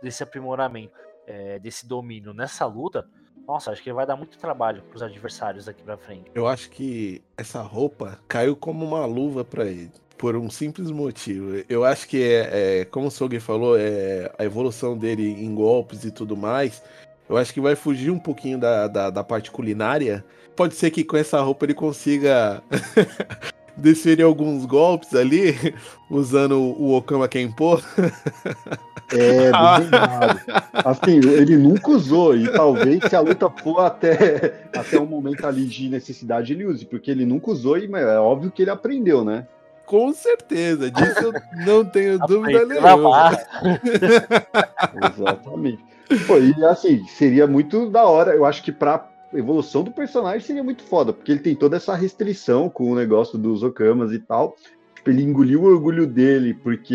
desse 0.03 0.23
aprimoramento, 0.23 0.93
é, 1.27 1.59
desse 1.59 1.87
domínio 1.87 2.35
nessa 2.35 2.66
luta, 2.66 3.09
nossa, 3.49 3.71
acho 3.71 3.83
que 3.83 3.91
vai 3.91 4.05
dar 4.05 4.15
muito 4.15 4.37
trabalho 4.37 4.83
para 4.83 4.97
os 4.97 5.03
adversários 5.03 5.65
daqui 5.65 5.83
para 5.83 5.97
frente. 5.97 6.31
Eu 6.35 6.47
acho 6.47 6.69
que 6.69 7.23
essa 7.35 7.63
roupa 7.63 8.19
caiu 8.29 8.55
como 8.55 8.85
uma 8.85 9.07
luva 9.07 9.43
para 9.43 9.65
ele. 9.65 9.91
Por 10.19 10.37
um 10.37 10.51
simples 10.51 10.91
motivo. 10.91 11.65
Eu 11.67 11.83
acho 11.83 12.07
que 12.07 12.23
é, 12.23 12.81
é 12.81 12.85
como 12.85 13.07
o 13.07 13.11
Sogi 13.11 13.41
falou, 13.41 13.79
é 13.79 14.31
a 14.39 14.45
evolução 14.45 14.99
dele 14.99 15.31
em 15.43 15.55
golpes 15.55 16.05
e 16.05 16.11
tudo 16.11 16.37
mais. 16.37 16.83
Eu 17.27 17.39
acho 17.39 17.55
que 17.55 17.61
vai 17.61 17.75
fugir 17.75 18.11
um 18.11 18.19
pouquinho 18.19 18.59
da, 18.59 18.87
da, 18.87 19.11
da 19.11 19.25
parte 19.25 19.51
culinária. 19.51 20.23
Pode 20.55 20.75
ser 20.75 20.91
que 20.91 21.03
com 21.03 21.17
essa 21.17 21.41
roupa 21.41 21.65
ele 21.65 21.75
consiga 21.75 22.63
desferir 23.79 24.25
alguns 24.25 24.67
golpes 24.67 25.15
ali, 25.15 25.55
usando 26.11 26.61
o 26.61 26.95
Okama 26.97 27.29
Kenpo. 27.29 27.81
É, 29.13 29.51
duvidado. 29.79 30.41
Assim, 30.73 31.17
ele 31.17 31.57
nunca 31.57 31.91
usou, 31.91 32.37
e 32.37 32.51
talvez 32.51 33.03
se 33.05 33.17
a 33.17 33.21
luta 33.21 33.49
for 33.51 33.81
até, 33.81 34.69
até 34.75 35.01
um 35.01 35.07
momento 35.07 35.47
ali 35.47 35.65
de 35.65 35.89
necessidade, 35.89 36.53
ele 36.53 36.67
use, 36.67 36.85
porque 36.85 37.11
ele 37.11 37.25
nunca 37.25 37.51
usou, 37.51 37.79
e 37.79 37.91
é 37.93 38.19
óbvio 38.19 38.51
que 38.51 38.63
ele 38.63 38.71
aprendeu, 38.71 39.25
né? 39.25 39.47
Com 39.89 40.13
certeza, 40.13 40.91
disso 40.91 41.19
eu 41.19 41.33
não 41.65 41.83
tenho 41.83 42.19
dúvida 42.29 42.67
nenhuma. 42.67 43.31
Exatamente. 45.17 45.83
Pô, 46.27 46.39
e 46.39 46.65
assim, 46.65 47.05
seria 47.07 47.47
muito 47.47 47.89
da 47.89 48.05
hora, 48.05 48.35
eu 48.35 48.45
acho 48.45 48.63
que 48.63 48.71
pra 48.71 49.09
evolução 49.33 49.83
do 49.83 49.91
personagem 49.91 50.41
seria 50.41 50.63
muito 50.63 50.83
foda, 50.83 51.13
porque 51.13 51.33
ele 51.33 51.41
tem 51.41 51.55
toda 51.55 51.77
essa 51.77 51.95
restrição 51.95 52.69
com 52.69 52.91
o 52.91 52.95
negócio 52.95 53.39
dos 53.39 53.63
Okamas 53.63 54.13
e 54.13 54.19
tal. 54.19 54.57
Tipo, 55.09 55.11
ele 55.11 55.23
engoliu 55.23 55.63
o 55.63 55.67
orgulho 55.67 56.07
dele 56.07 56.55
porque 56.55 56.95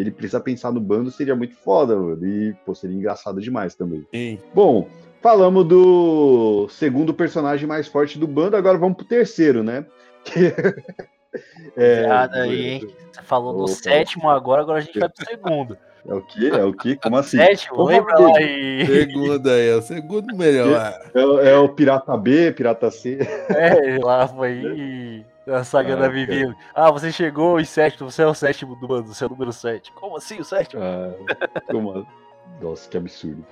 ele 0.00 0.10
precisa 0.10 0.40
pensar 0.40 0.72
no 0.72 0.80
bando, 0.80 1.10
seria 1.10 1.36
muito 1.36 1.54
foda, 1.54 1.96
mano. 1.96 2.26
E, 2.26 2.52
pô, 2.64 2.74
seria 2.74 2.96
engraçado 2.96 3.40
demais 3.40 3.74
também. 3.74 4.04
Sim. 4.12 4.38
Bom, 4.52 4.88
falamos 5.22 5.64
do 5.66 6.68
segundo 6.70 7.14
personagem 7.14 7.66
mais 7.66 7.86
forte 7.86 8.18
do 8.18 8.26
bando, 8.26 8.56
agora 8.56 8.78
vamos 8.78 8.96
pro 8.96 9.06
terceiro, 9.06 9.62
né? 9.62 9.86
é, 11.76 12.06
aí, 12.32 12.66
hein? 12.66 12.88
Você 13.12 13.22
falou 13.22 13.56
do 13.56 13.68
sétimo 13.68 14.28
agora, 14.28 14.62
agora 14.62 14.78
a 14.78 14.82
gente 14.82 14.98
vai 14.98 15.08
pro 15.08 15.24
segundo. 15.26 15.78
É 16.08 16.14
o 16.14 16.22
quê? 16.22 16.50
É 16.52 16.64
o 16.64 16.72
quê? 16.72 16.96
Como 17.00 17.16
assim? 17.18 17.36
Sétimo, 17.38 17.84
lembra 17.84 18.14
nome 18.18 18.32
lá 18.32 18.40
e. 18.42 18.86
Segundo 18.86 19.50
aí, 19.50 19.68
é 19.68 19.74
o 19.76 19.82
segundo 19.82 20.36
melhor. 20.36 21.00
É, 21.14 21.24
o- 21.24 21.40
é 21.40 21.56
o 21.58 21.68
Pirata 21.68 22.16
B, 22.16 22.52
Pirata 22.52 22.90
C. 22.90 23.18
É, 23.50 23.98
lá 24.04 24.26
foi 24.28 25.24
a 25.46 25.64
saga 25.64 25.94
Ah, 25.94 25.96
da 25.96 26.08
Vivi. 26.08 26.54
Ah, 26.74 26.90
você 26.90 27.12
chegou 27.12 27.60
em 27.60 27.64
sétimo, 27.64 28.10
você 28.10 28.22
é 28.22 28.26
o 28.26 28.34
sétimo 28.34 28.74
do 28.76 28.86
bando, 28.88 29.08
você 29.12 29.24
é 29.24 29.26
o 29.26 29.30
número 29.30 29.52
7. 29.52 29.92
Como 29.92 30.16
assim 30.16 30.38
o 30.40 30.44
sétimo? 30.44 30.82
Ah, 30.82 31.12
como... 31.70 32.06
Nossa, 32.60 32.88
que 32.88 32.96
absurdo. 32.96 33.44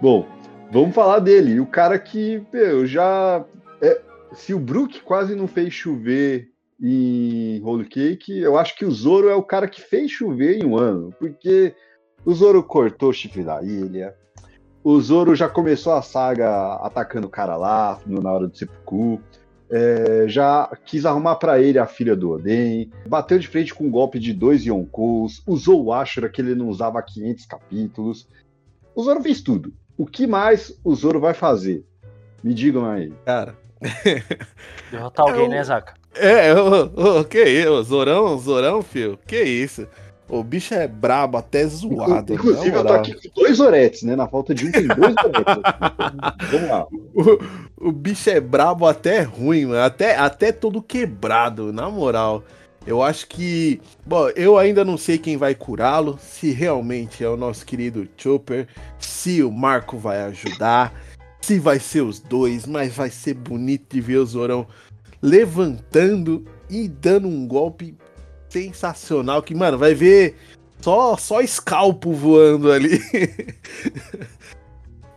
Bom, 0.00 0.26
vamos 0.70 0.94
falar 0.94 1.18
dele. 1.18 1.60
O 1.60 1.66
cara 1.66 1.98
que, 1.98 2.44
meu, 2.52 2.86
já. 2.86 3.44
é, 3.82 4.00
se 4.32 4.54
o 4.54 4.58
Brook 4.58 5.00
quase 5.02 5.34
não 5.34 5.46
fez 5.46 5.72
chover 5.74 6.48
em 6.80 7.60
Holy 7.64 7.86
Cake, 7.86 8.38
eu 8.38 8.58
acho 8.58 8.76
que 8.76 8.84
o 8.84 8.90
Zoro 8.90 9.28
é 9.28 9.34
o 9.34 9.42
cara 9.42 9.66
que 9.68 9.80
fez 9.80 10.10
chover 10.10 10.58
em 10.58 10.64
um 10.66 10.76
ano. 10.76 11.10
Porque 11.18 11.74
o 12.24 12.32
Zoro 12.32 12.62
cortou 12.62 13.10
o 13.10 13.12
chifre 13.12 13.42
da 13.42 13.62
ilha. 13.62 14.14
O 14.84 15.00
Zoro 15.00 15.34
já 15.34 15.48
começou 15.48 15.94
a 15.94 16.02
saga 16.02 16.74
atacando 16.76 17.26
o 17.26 17.30
cara 17.30 17.56
lá, 17.56 17.98
no- 18.06 18.22
na 18.22 18.32
hora 18.32 18.46
do 18.46 18.56
seppuku. 18.56 19.20
É, 19.68 20.26
já 20.28 20.70
quis 20.84 21.04
arrumar 21.04 21.36
pra 21.36 21.60
ele 21.60 21.78
a 21.78 21.86
filha 21.86 22.14
do 22.14 22.30
Oden, 22.30 22.90
bateu 23.06 23.38
de 23.38 23.48
frente 23.48 23.74
com 23.74 23.84
um 23.84 23.90
golpe 23.90 24.18
de 24.18 24.32
dois 24.32 24.64
Yonkous, 24.64 25.42
usou 25.46 25.84
o 25.84 25.92
Ashura 25.92 26.28
que 26.28 26.40
ele 26.40 26.54
não 26.54 26.68
usava 26.68 27.00
há 27.00 27.02
500 27.02 27.46
capítulos. 27.46 28.28
O 28.94 29.02
Zoro 29.02 29.20
fez 29.22 29.40
tudo. 29.42 29.72
O 29.98 30.06
que 30.06 30.26
mais 30.26 30.78
o 30.84 30.94
Zoro 30.94 31.18
vai 31.18 31.34
fazer? 31.34 31.84
Me 32.44 32.54
digam 32.54 32.86
aí. 32.88 33.12
Cara. 33.24 33.56
Derrotar 34.90 35.26
alguém, 35.26 35.44
Eu- 35.44 35.50
né, 35.50 35.64
Zaca? 35.64 35.94
É, 36.14 36.54
ô, 36.54 37.18
ô, 37.20 37.24
que 37.24 37.42
isso? 37.44 37.82
Zorão, 37.82 38.38
Zorão, 38.38 38.80
filho? 38.82 39.18
Que 39.26 39.42
isso? 39.42 39.86
O 40.28 40.42
bicho 40.42 40.74
é 40.74 40.88
brabo, 40.88 41.36
até 41.36 41.64
zoado. 41.66 42.32
Inclusive, 42.34 42.70
na 42.70 42.78
eu 42.78 42.84
tô 42.86 42.92
aqui 42.94 43.14
com 43.14 43.40
dois 43.42 43.60
Oretes, 43.60 44.02
né? 44.02 44.16
Na 44.16 44.26
falta 44.26 44.54
de 44.54 44.66
um, 44.66 44.72
tem 44.72 44.86
dois 44.88 45.14
Oretes. 45.24 45.62
Vamos 46.50 46.68
lá. 46.70 46.86
O, 47.76 47.92
bicho 47.92 48.30
é 48.30 48.40
brabo 48.40 48.86
até 48.86 49.22
ruim, 49.22 49.66
mano. 49.66 49.82
Até, 49.82 50.16
até 50.16 50.52
todo 50.52 50.82
quebrado, 50.82 51.72
na 51.72 51.90
moral. 51.90 52.44
Eu 52.86 53.02
acho 53.02 53.26
que. 53.26 53.80
Bom, 54.04 54.28
eu 54.30 54.56
ainda 54.56 54.84
não 54.84 54.96
sei 54.96 55.18
quem 55.18 55.36
vai 55.36 55.54
curá-lo. 55.54 56.18
Se 56.20 56.52
realmente 56.52 57.22
é 57.22 57.28
o 57.28 57.36
nosso 57.36 57.66
querido 57.66 58.08
Chopper. 58.16 58.68
Se 58.98 59.42
o 59.42 59.50
Marco 59.50 59.98
vai 59.98 60.22
ajudar. 60.22 60.94
Se 61.40 61.58
vai 61.58 61.78
ser 61.78 62.02
os 62.02 62.20
dois. 62.20 62.66
Mas 62.66 62.94
vai 62.94 63.10
ser 63.10 63.34
bonito 63.34 63.94
de 63.94 64.00
ver 64.00 64.18
o 64.18 64.26
Zorão 64.26 64.66
levantando 65.20 66.44
e 66.70 66.88
dando 66.88 67.28
um 67.28 67.46
golpe 67.46 67.94
sensacional. 68.48 69.42
Que, 69.42 69.54
mano, 69.54 69.76
vai 69.76 69.94
ver 69.94 70.36
só, 70.80 71.16
só 71.16 71.40
escalpo 71.40 72.12
voando 72.12 72.70
ali. 72.70 73.00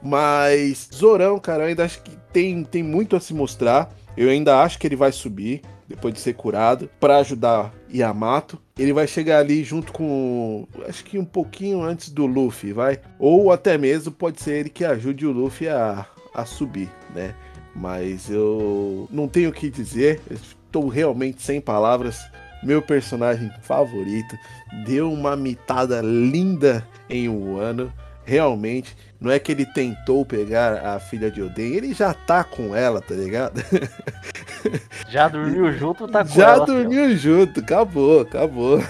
Mas 0.01 0.89
Zorão, 0.93 1.39
cara, 1.39 1.63
eu 1.63 1.67
ainda 1.67 1.85
acho 1.85 2.01
que 2.01 2.17
tem, 2.31 2.63
tem 2.63 2.83
muito 2.83 3.15
a 3.15 3.19
se 3.19 3.33
mostrar. 3.33 3.93
Eu 4.15 4.29
ainda 4.29 4.61
acho 4.61 4.77
que 4.79 4.87
ele 4.87 4.95
vai 4.95 5.11
subir 5.11 5.61
depois 5.87 6.13
de 6.13 6.19
ser 6.19 6.33
curado 6.33 6.89
pra 6.99 7.17
ajudar 7.17 7.73
Yamato. 7.91 8.59
Ele 8.77 8.93
vai 8.93 9.07
chegar 9.07 9.39
ali 9.39 9.63
junto 9.63 9.91
com, 9.91 10.67
acho 10.87 11.03
que 11.03 11.17
um 11.17 11.25
pouquinho 11.25 11.81
antes 11.81 12.09
do 12.09 12.25
Luffy, 12.27 12.71
vai? 12.71 12.99
Ou 13.17 13.51
até 13.51 13.77
mesmo 13.77 14.11
pode 14.11 14.41
ser 14.41 14.59
ele 14.59 14.69
que 14.69 14.85
ajude 14.85 15.25
o 15.25 15.31
Luffy 15.31 15.67
a, 15.67 16.05
a 16.33 16.45
subir, 16.45 16.89
né? 17.13 17.33
Mas 17.75 18.29
eu 18.29 19.07
não 19.11 19.27
tenho 19.27 19.49
o 19.49 19.53
que 19.53 19.69
dizer. 19.69 20.21
Estou 20.29 20.87
realmente 20.87 21.41
sem 21.41 21.59
palavras. 21.59 22.19
Meu 22.61 22.81
personagem 22.81 23.49
favorito 23.61 24.37
deu 24.85 25.11
uma 25.11 25.35
mitada 25.35 26.01
linda 26.01 26.85
em 27.09 27.29
um 27.29 27.57
ano. 27.57 27.91
Realmente, 28.29 28.95
não 29.19 29.31
é 29.31 29.39
que 29.39 29.51
ele 29.51 29.65
tentou 29.65 30.23
pegar 30.23 30.85
a 30.85 30.99
filha 30.99 31.31
de 31.31 31.41
Oden, 31.41 31.73
ele 31.73 31.95
já 31.95 32.13
tá 32.13 32.43
com 32.43 32.75
ela, 32.75 33.01
tá 33.01 33.15
ligado? 33.15 33.59
Já 35.09 35.27
dormiu 35.27 35.71
junto, 35.73 36.07
tá 36.07 36.23
com 36.23 36.29
já 36.35 36.49
ela, 36.51 36.67
filho. 36.67 36.83
dormiu 36.83 37.17
junto, 37.17 37.61
acabou, 37.61 38.21
acabou. 38.21 38.83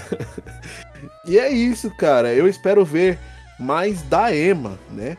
e 1.25 1.37
é 1.37 1.49
isso, 1.51 1.89
cara. 1.91 2.33
Eu 2.33 2.47
espero 2.47 2.83
ver 2.83 3.17
mais 3.57 4.01
da 4.01 4.35
Emma, 4.35 4.77
né? 4.89 5.15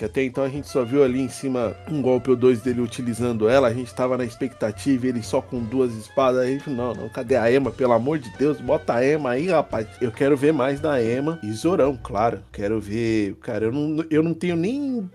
Que 0.00 0.06
até 0.06 0.24
então 0.24 0.42
a 0.42 0.48
gente 0.48 0.66
só 0.66 0.82
viu 0.82 1.04
ali 1.04 1.20
em 1.20 1.28
cima 1.28 1.76
um 1.86 2.00
golpe 2.00 2.30
ou 2.30 2.36
dois 2.36 2.62
dele 2.62 2.80
utilizando 2.80 3.50
ela. 3.50 3.68
A 3.68 3.74
gente 3.74 3.94
tava 3.94 4.16
na 4.16 4.24
expectativa, 4.24 5.06
ele 5.06 5.22
só 5.22 5.42
com 5.42 5.62
duas 5.62 5.92
espadas. 5.94 6.40
Aí, 6.40 6.58
não, 6.66 6.94
não, 6.94 7.06
cadê 7.10 7.36
a 7.36 7.52
Emma? 7.52 7.70
Pelo 7.70 7.92
amor 7.92 8.18
de 8.18 8.30
Deus, 8.38 8.58
bota 8.62 8.94
a 8.94 9.06
Emma 9.06 9.32
aí, 9.32 9.48
rapaz. 9.48 9.86
Eu 10.00 10.10
quero 10.10 10.38
ver 10.38 10.54
mais 10.54 10.80
da 10.80 11.04
Emma 11.04 11.38
e 11.42 11.52
Zorão, 11.52 11.98
claro. 12.02 12.42
Quero 12.50 12.80
ver. 12.80 13.34
Cara, 13.42 13.66
eu 13.66 13.72
não, 13.72 14.02
eu 14.08 14.22
não 14.22 14.32
tenho 14.32 14.56
nem 14.56 15.06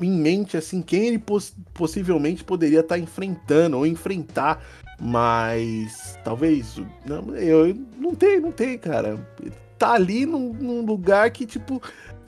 em 0.00 0.10
mente 0.10 0.56
assim 0.56 0.82
quem 0.82 1.06
ele 1.06 1.18
poss- 1.20 1.54
possivelmente 1.72 2.42
poderia 2.42 2.80
estar 2.80 2.98
enfrentando 2.98 3.76
ou 3.76 3.86
enfrentar. 3.86 4.60
Mas 5.00 6.18
talvez. 6.24 6.82
Não, 7.06 7.36
eu 7.36 7.76
não 7.96 8.16
tenho, 8.16 8.40
não 8.42 8.50
tem, 8.50 8.76
cara. 8.76 9.24
Tá 9.78 9.92
ali 9.92 10.26
num, 10.26 10.52
num 10.52 10.84
lugar 10.84 11.30
que, 11.30 11.46
tipo, 11.46 11.80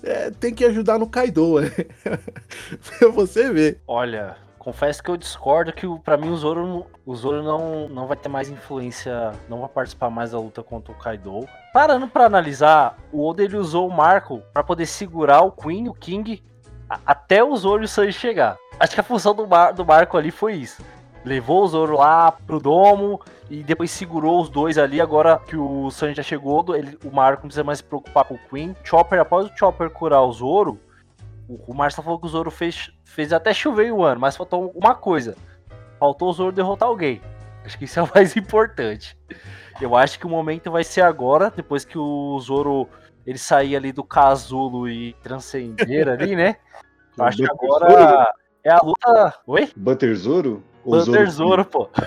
é, 0.03 0.31
tem 0.31 0.55
que 0.55 0.65
ajudar 0.65 0.99
no 0.99 1.07
Kaido. 1.09 1.59
É. 1.65 1.71
pra 2.99 3.09
você 3.11 3.53
ver. 3.53 3.81
Olha, 3.87 4.37
confesso 4.59 5.03
que 5.03 5.11
eu 5.11 5.17
discordo 5.17 5.73
que 5.73 5.87
pra 6.05 6.17
mim 6.17 6.31
o 6.31 6.37
Zoro, 6.37 6.87
o 7.05 7.15
Zoro 7.15 7.43
não, 7.43 7.89
não 7.89 8.07
vai 8.07 8.17
ter 8.17 8.29
mais 8.29 8.49
influência, 8.49 9.33
não 9.49 9.61
vai 9.61 9.69
participar 9.69 10.11
mais 10.11 10.33
da 10.33 10.39
luta 10.39 10.63
contra 10.63 10.93
o 10.93 10.97
Kaido. 10.97 11.47
Parando 11.73 12.07
pra 12.09 12.27
analisar, 12.27 12.97
o 13.13 13.27
Oda 13.27 13.43
ele 13.43 13.57
usou 13.57 13.89
o 13.89 13.93
Marco 13.93 14.43
pra 14.53 14.63
poder 14.63 14.87
segurar 14.87 15.43
o 15.43 15.51
Queen, 15.53 15.89
o 15.89 15.95
King, 15.95 16.43
a- 16.89 17.01
até 17.07 17.43
o 17.43 17.57
Zoro 17.57 17.83
e 17.83 17.87
o 17.87 17.89
Sanji 17.89 18.13
chegar. 18.13 18.57
Acho 18.79 18.95
que 18.95 19.01
a 19.01 19.05
função 19.05 19.35
do, 19.35 19.47
Mar, 19.47 19.73
do 19.73 19.85
Marco 19.85 20.17
ali 20.17 20.31
foi 20.31 20.55
isso. 20.55 20.83
Levou 21.25 21.63
o 21.63 21.69
Zoro 21.69 21.97
lá 21.97 22.33
pro 22.33 22.59
domo 22.59 23.21
e 23.49 23.63
depois 23.63 23.91
segurou 23.91 24.41
os 24.41 24.49
dois 24.49 24.77
ali. 24.77 25.01
Agora 25.01 25.39
que 25.39 25.57
o 25.57 25.91
Sanji 25.91 26.17
já 26.17 26.23
chegou, 26.23 26.75
ele, 26.75 26.99
o 27.05 27.11
Marco 27.11 27.43
não 27.43 27.49
precisa 27.49 27.65
mais 27.65 27.79
se 27.79 27.85
preocupar 27.85 28.25
com 28.25 28.35
o 28.35 28.49
Queen. 28.51 28.75
Chopper, 28.83 29.21
após 29.21 29.47
o 29.47 29.57
Chopper 29.57 29.91
curar 29.91 30.23
o 30.23 30.33
Zoro, 30.33 30.81
o, 31.49 31.73
o 31.73 31.75
Marcelo 31.75 32.05
falou 32.05 32.19
que 32.19 32.27
o 32.27 32.29
Zoro 32.29 32.51
fez, 32.51 32.91
fez 33.05 33.33
até 33.33 33.55
chover 33.55 33.93
um 33.93 34.03
ano, 34.03 34.21
mas 34.21 34.37
faltou 34.37 34.73
uma 34.75 34.95
coisa. 34.95 35.37
Faltou 35.99 36.31
o 36.31 36.33
Zoro 36.33 36.53
derrotar 36.53 36.89
alguém. 36.89 37.21
Acho 37.65 37.79
que 37.79 37.85
isso 37.85 38.01
é 38.01 38.03
o 38.03 38.11
mais 38.15 38.37
importante. 38.37 39.17
Eu 39.81 39.97
acho 39.97 40.19
que 40.19 40.27
o 40.27 40.31
momento 40.31 40.71
vai 40.71 40.83
ser 40.83 41.03
agora, 41.03 41.53
depois 41.55 41.85
que 41.85 41.99
o 41.99 42.39
Zoro 42.41 42.89
ele 43.25 43.39
sair 43.39 43.77
ali 43.77 43.93
do 43.93 44.03
casulo 44.03 44.89
e 44.89 45.13
transcender 45.23 46.09
ali, 46.09 46.35
né? 46.35 46.57
Eu 47.17 47.25
acho 47.25 47.37
que 47.37 47.45
agora 47.45 48.35
é 48.65 48.73
a 48.73 48.81
luta. 48.83 49.35
Oi? 49.47 49.71
Butter 49.77 50.15
Zoro? 50.17 50.65
Butter 50.85 51.31
Zoro, 51.31 51.65
pô. 51.65 51.89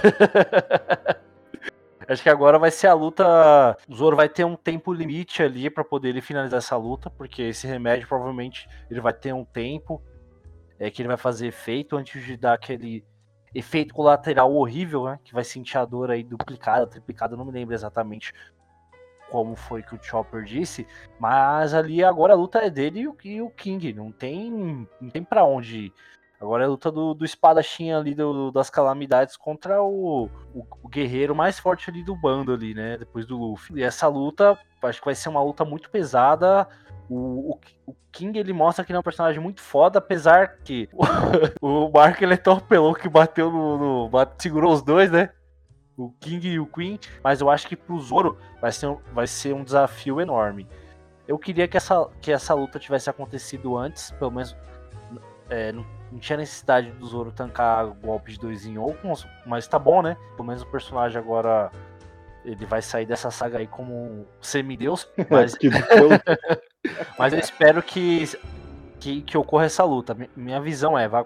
Acho 2.08 2.22
que 2.22 2.30
agora 2.30 2.60
vai 2.60 2.70
ser 2.70 2.88
a 2.88 2.94
luta. 2.94 3.78
O 3.90 3.96
Zoro 3.96 4.16
vai 4.16 4.30
ter 4.30 4.46
um 4.46 4.56
tempo 4.56 4.94
limite 4.94 5.42
ali 5.42 5.70
pra 5.70 5.84
poder 5.84 6.10
ele 6.10 6.22
finalizar 6.22 6.60
essa 6.60 6.78
luta, 6.78 7.10
porque 7.10 7.42
esse 7.42 7.66
remédio 7.66 8.08
provavelmente 8.08 8.68
ele 8.92 9.02
vai 9.02 9.14
ter 9.14 9.34
um 9.34 9.44
tempo 9.44 10.02
é, 10.80 10.92
que 10.92 11.02
ele 11.02 11.08
vai 11.08 11.18
fazer 11.18 11.48
efeito 11.48 11.98
antes 11.98 12.24
de 12.24 12.38
dar 12.38 12.54
aquele 12.54 13.04
efeito 13.56 13.94
colateral 13.94 14.54
horrível, 14.54 15.06
né? 15.06 15.20
Que 15.24 15.34
vai 15.34 15.44
sentir 15.44 15.78
a 15.78 15.86
dor 15.86 16.12
aí 16.12 16.24
duplicada, 16.24 16.86
triplicada, 16.86 17.36
não 17.36 17.46
me 17.46 17.52
lembro 17.52 17.74
exatamente 17.74 18.34
como 19.32 19.56
foi 19.56 19.82
que 19.82 19.96
o 19.96 20.02
Chopper 20.02 20.44
disse, 20.44 20.86
mas 21.20 21.74
ali 21.74 22.04
agora 22.04 22.34
a 22.34 22.36
luta 22.36 22.60
é 22.60 22.70
dele 22.70 23.02
e 23.02 23.08
o, 23.08 23.18
e 23.24 23.42
o 23.42 23.50
King, 23.50 23.92
não 23.92 24.12
tem, 24.12 24.88
não 25.02 25.10
tem 25.10 25.24
para 25.24 25.44
onde 25.44 25.86
ir. 25.86 25.94
Agora 26.40 26.64
é 26.64 26.66
a 26.66 26.70
luta 26.70 26.92
do, 26.92 27.14
do 27.14 27.24
espadachim 27.26 27.92
ali 27.92 28.14
do- 28.14 28.52
das 28.52 28.70
calamidades 28.70 29.38
contra 29.38 29.82
o, 29.82 30.26
o, 30.54 30.66
o 30.84 30.88
guerreiro 30.90 31.34
mais 31.34 31.58
forte 31.60 31.90
ali 31.90 32.04
do 32.04 32.16
bando 32.16 32.52
ali, 32.54 32.74
né? 32.74 32.98
Depois 32.98 33.26
do 33.26 33.38
Luffy. 33.38 33.78
E 33.80 33.84
essa 33.84 34.08
luta, 34.08 34.58
acho 34.84 35.00
que 35.00 35.06
vai 35.06 35.16
ser 35.16 35.30
uma 35.30 35.42
luta 35.42 35.64
muito 35.64 35.90
pesada. 35.90 36.68
O, 37.10 37.52
o, 37.54 37.60
o 37.88 37.96
King 38.12 38.38
ele 38.38 38.52
mostra 38.52 38.84
que 38.84 38.92
ele 38.92 38.98
é 38.98 39.00
um 39.00 39.04
personagem 39.04 39.42
muito 39.42 39.62
foda, 39.62 40.00
apesar 40.00 40.58
que 40.64 40.90
o, 41.62 41.86
o 41.88 41.92
Mark 41.92 42.22
ele 42.22 42.34
é 42.34 42.38
tão 42.38 42.60
pelão 42.60 42.94
que 42.94 43.08
bateu 43.08 43.50
no, 43.52 44.08
no- 44.08 44.28
segurou 44.38 44.74
os 44.74 44.82
dois, 44.82 45.10
né? 45.12 45.30
O 45.98 46.12
King 46.20 46.46
e 46.50 46.60
o 46.60 46.66
Queen, 46.66 47.00
mas 47.24 47.40
eu 47.40 47.50
acho 47.50 47.68
que 47.68 47.76
pro 47.78 47.98
Zoro 48.02 48.38
vai 48.60 48.72
ser, 48.72 48.88
um- 48.88 49.00
vai 49.14 49.26
ser 49.28 49.54
um 49.54 49.64
desafio 49.64 50.20
enorme. 50.20 50.68
Eu 51.28 51.40
queria 51.40 51.68
que 51.68 51.78
essa, 51.78 52.10
que 52.22 52.32
essa 52.32 52.54
luta 52.54 52.78
tivesse 52.78 53.10
acontecido 53.10 53.78
antes, 53.78 54.12
pelo 54.12 54.32
menos 54.32 54.56
é, 55.50 55.72
não, 55.72 55.86
não 56.16 56.20
tinha 56.22 56.38
necessidade 56.38 56.90
do 56.92 57.06
Zoro 57.06 57.30
tancar 57.30 57.86
golpes 57.88 58.36
de 58.36 58.40
dois 58.40 58.66
em 58.66 58.78
Okons, 58.78 59.28
mas 59.46 59.68
tá 59.68 59.78
bom, 59.78 60.02
né? 60.02 60.16
Pelo 60.38 60.48
menos 60.48 60.62
o 60.64 60.66
personagem 60.66 61.20
agora 61.20 61.70
ele 62.46 62.66
vai 62.66 62.82
sair 62.82 63.06
dessa 63.06 63.30
saga 63.30 63.58
aí 63.58 63.68
como 63.68 63.94
um 63.94 64.26
semideus, 64.40 65.10
mas, 65.30 65.56
Que 65.58 65.70
foi- 65.70 66.10
mas 67.20 67.34
eu 67.34 67.40
espero 67.40 67.84
que, 67.84 68.24
que, 68.98 69.22
que 69.24 69.38
ocorra 69.38 69.66
essa 69.66 69.84
luta. 69.84 70.14
Mi- 70.14 70.30
Minha 70.38 70.62
visão 70.62 70.98
é, 70.98 71.06
vai, 71.06 71.26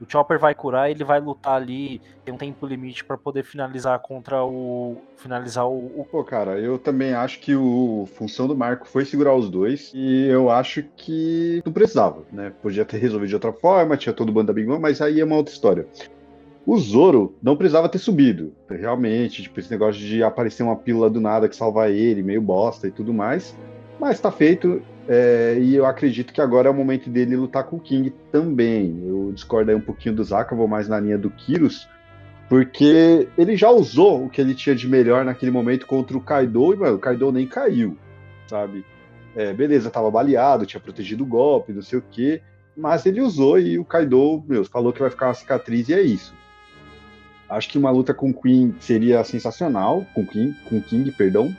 O 0.00 0.10
Chopper 0.10 0.38
vai 0.38 0.54
curar, 0.54 0.90
ele 0.90 1.04
vai 1.04 1.20
lutar 1.20 1.54
ali, 1.54 2.00
tem 2.24 2.34
um 2.34 2.38
tempo 2.38 2.66
limite 2.66 3.04
para 3.04 3.16
poder 3.16 3.44
finalizar 3.44 3.98
contra 4.00 4.44
o 4.44 4.96
finalizar 5.16 5.66
o, 5.66 6.00
o, 6.00 6.04
Pô, 6.10 6.22
cara, 6.24 6.58
eu 6.58 6.78
também 6.78 7.14
acho 7.14 7.40
que 7.40 7.54
o 7.54 8.06
função 8.16 8.46
do 8.46 8.56
Marco 8.56 8.86
foi 8.86 9.04
segurar 9.04 9.34
os 9.34 9.48
dois 9.48 9.92
e 9.94 10.26
eu 10.26 10.50
acho 10.50 10.82
que 10.96 11.62
não 11.64 11.72
precisava, 11.72 12.24
né? 12.32 12.52
Podia 12.62 12.84
ter 12.84 12.98
resolvido 12.98 13.28
de 13.28 13.34
outra 13.34 13.52
forma, 13.52 13.96
tinha 13.96 14.12
todo 14.12 14.28
o 14.28 14.32
bando 14.32 14.48
da 14.48 14.52
Big 14.52 14.68
Mom, 14.68 14.78
mas 14.78 15.00
aí 15.00 15.20
é 15.20 15.24
uma 15.24 15.36
outra 15.36 15.52
história. 15.52 15.86
O 16.66 16.78
Zoro 16.78 17.36
não 17.42 17.56
precisava 17.56 17.90
ter 17.90 17.98
subido, 17.98 18.54
realmente, 18.70 19.42
tipo, 19.42 19.60
esse 19.60 19.70
negócio 19.70 20.00
de 20.00 20.22
aparecer 20.22 20.62
uma 20.62 20.76
pílula 20.76 21.10
do 21.10 21.20
nada 21.20 21.46
que 21.46 21.54
salva 21.54 21.90
ele, 21.90 22.22
meio 22.22 22.40
bosta 22.40 22.88
e 22.88 22.90
tudo 22.90 23.12
mais. 23.12 23.54
Mas 23.98 24.20
tá 24.20 24.30
feito, 24.30 24.82
é, 25.08 25.58
e 25.60 25.74
eu 25.74 25.86
acredito 25.86 26.32
que 26.32 26.40
agora 26.40 26.68
é 26.68 26.70
o 26.70 26.74
momento 26.74 27.10
dele 27.10 27.36
lutar 27.36 27.64
com 27.64 27.76
o 27.76 27.80
King 27.80 28.12
também. 28.32 29.02
Eu 29.06 29.32
discordo 29.32 29.70
aí 29.70 29.76
um 29.76 29.80
pouquinho 29.80 30.14
do 30.14 30.24
Zaka, 30.24 30.54
vou 30.54 30.68
mais 30.68 30.88
na 30.88 30.98
linha 30.98 31.18
do 31.18 31.30
Kyrus, 31.30 31.88
porque 32.48 33.28
ele 33.36 33.56
já 33.56 33.70
usou 33.70 34.24
o 34.24 34.30
que 34.30 34.40
ele 34.40 34.54
tinha 34.54 34.74
de 34.74 34.88
melhor 34.88 35.24
naquele 35.24 35.50
momento 35.50 35.86
contra 35.86 36.16
o 36.16 36.20
Kaido, 36.20 36.74
e 36.74 36.76
mano, 36.76 36.96
o 36.96 36.98
Kaido 36.98 37.32
nem 37.32 37.46
caiu, 37.46 37.96
sabe? 38.46 38.84
É, 39.36 39.52
beleza, 39.52 39.90
tava 39.90 40.10
baleado, 40.10 40.66
tinha 40.66 40.80
protegido 40.80 41.24
o 41.24 41.26
golpe, 41.26 41.72
não 41.72 41.82
sei 41.82 41.98
o 41.98 42.04
quê, 42.10 42.40
mas 42.76 43.04
ele 43.06 43.20
usou 43.20 43.58
e 43.58 43.78
o 43.78 43.84
Kaido, 43.84 44.42
meu, 44.46 44.64
falou 44.64 44.92
que 44.92 45.00
vai 45.00 45.10
ficar 45.10 45.28
uma 45.28 45.34
cicatriz 45.34 45.88
e 45.88 45.94
é 45.94 46.00
isso. 46.00 46.34
Acho 47.48 47.68
que 47.68 47.78
uma 47.78 47.90
luta 47.90 48.14
com 48.14 48.32
Queen 48.32 48.74
seria 48.80 49.22
sensacional, 49.22 50.06
com 50.14 50.26
King, 50.26 50.56
com 50.68 50.80
King 50.80 51.10
perdão. 51.12 51.54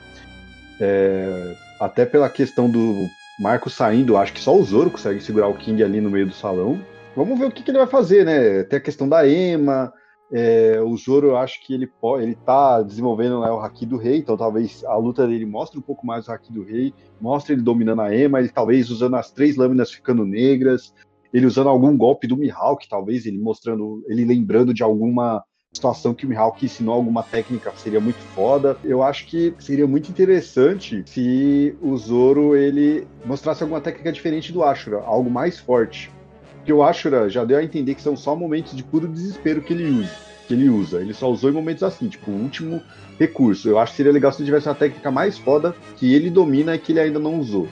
É, 0.80 1.56
até 1.80 2.06
pela 2.06 2.28
questão 2.28 2.68
do 2.68 3.06
Marco 3.38 3.68
saindo, 3.68 4.16
acho 4.16 4.32
que 4.32 4.40
só 4.40 4.56
o 4.56 4.64
Zoro 4.64 4.90
consegue 4.90 5.20
segurar 5.20 5.48
o 5.48 5.56
King 5.56 5.82
ali 5.82 6.00
no 6.00 6.10
meio 6.10 6.26
do 6.26 6.34
salão. 6.34 6.80
Vamos 7.14 7.38
ver 7.38 7.46
o 7.46 7.50
que, 7.50 7.62
que 7.62 7.70
ele 7.70 7.78
vai 7.78 7.86
fazer, 7.86 8.24
né? 8.24 8.62
Tem 8.64 8.78
a 8.78 8.82
questão 8.82 9.08
da 9.08 9.28
Ema. 9.28 9.92
É, 10.32 10.80
o 10.80 10.96
Zoro, 10.96 11.28
eu 11.28 11.36
acho 11.36 11.64
que 11.64 11.72
ele 11.72 11.86
pode, 11.86 12.24
ele 12.24 12.34
tá 12.34 12.82
desenvolvendo 12.82 13.40
né, 13.40 13.50
o 13.50 13.60
Haki 13.60 13.86
do 13.86 13.96
Rei, 13.96 14.18
então 14.18 14.36
talvez 14.36 14.82
a 14.84 14.96
luta 14.96 15.24
dele 15.24 15.46
mostre 15.46 15.78
um 15.78 15.82
pouco 15.82 16.04
mais 16.04 16.26
o 16.26 16.32
Haki 16.32 16.52
do 16.52 16.64
Rei, 16.64 16.92
mostre 17.20 17.54
ele 17.54 17.62
dominando 17.62 18.02
a 18.02 18.12
Ema, 18.12 18.40
ele 18.40 18.48
talvez 18.48 18.90
usando 18.90 19.14
as 19.14 19.30
três 19.30 19.54
lâminas 19.54 19.92
ficando 19.92 20.26
negras, 20.26 20.92
ele 21.32 21.46
usando 21.46 21.68
algum 21.68 21.96
golpe 21.96 22.26
do 22.26 22.36
Mihawk, 22.36 22.88
talvez 22.88 23.24
ele 23.24 23.38
mostrando, 23.38 24.02
ele 24.08 24.24
lembrando 24.24 24.74
de 24.74 24.82
alguma 24.82 25.44
situação 25.76 26.12
que 26.12 26.26
o 26.26 26.28
Mihawk 26.28 26.64
ensinou 26.64 26.94
alguma 26.94 27.22
técnica 27.22 27.72
seria 27.76 28.00
muito 28.00 28.18
foda. 28.34 28.76
Eu 28.82 29.02
acho 29.02 29.26
que 29.26 29.54
seria 29.58 29.86
muito 29.86 30.10
interessante 30.10 31.04
se 31.06 31.74
o 31.80 31.96
Zoro 31.96 32.56
ele 32.56 33.06
mostrasse 33.24 33.62
alguma 33.62 33.80
técnica 33.80 34.10
diferente 34.10 34.52
do 34.52 34.64
Ashura, 34.64 34.98
algo 34.98 35.30
mais 35.30 35.58
forte. 35.58 36.10
Porque 36.56 36.72
o 36.72 36.82
Ashura 36.82 37.28
já 37.28 37.44
deu 37.44 37.58
a 37.58 37.62
entender 37.62 37.94
que 37.94 38.02
são 38.02 38.16
só 38.16 38.34
momentos 38.34 38.74
de 38.74 38.82
puro 38.82 39.06
desespero 39.06 39.62
que 39.62 39.72
ele 39.72 39.88
usa. 39.88 40.10
Que 40.48 40.54
ele 40.54 40.68
usa. 40.68 41.00
Ele 41.00 41.14
só 41.14 41.30
usou 41.30 41.50
em 41.50 41.52
momentos 41.52 41.82
assim, 41.84 42.08
tipo, 42.08 42.30
o 42.30 42.34
último 42.34 42.82
recurso. 43.18 43.68
Eu 43.68 43.78
acho 43.78 43.92
que 43.92 43.98
seria 43.98 44.12
legal 44.12 44.32
se 44.32 44.40
ele 44.40 44.46
tivesse 44.46 44.68
uma 44.68 44.74
técnica 44.74 45.10
mais 45.10 45.38
foda 45.38 45.74
que 45.96 46.12
ele 46.12 46.28
domina 46.30 46.74
e 46.74 46.78
que 46.78 46.92
ele 46.92 47.00
ainda 47.00 47.18
não 47.18 47.38
usou. 47.38 47.68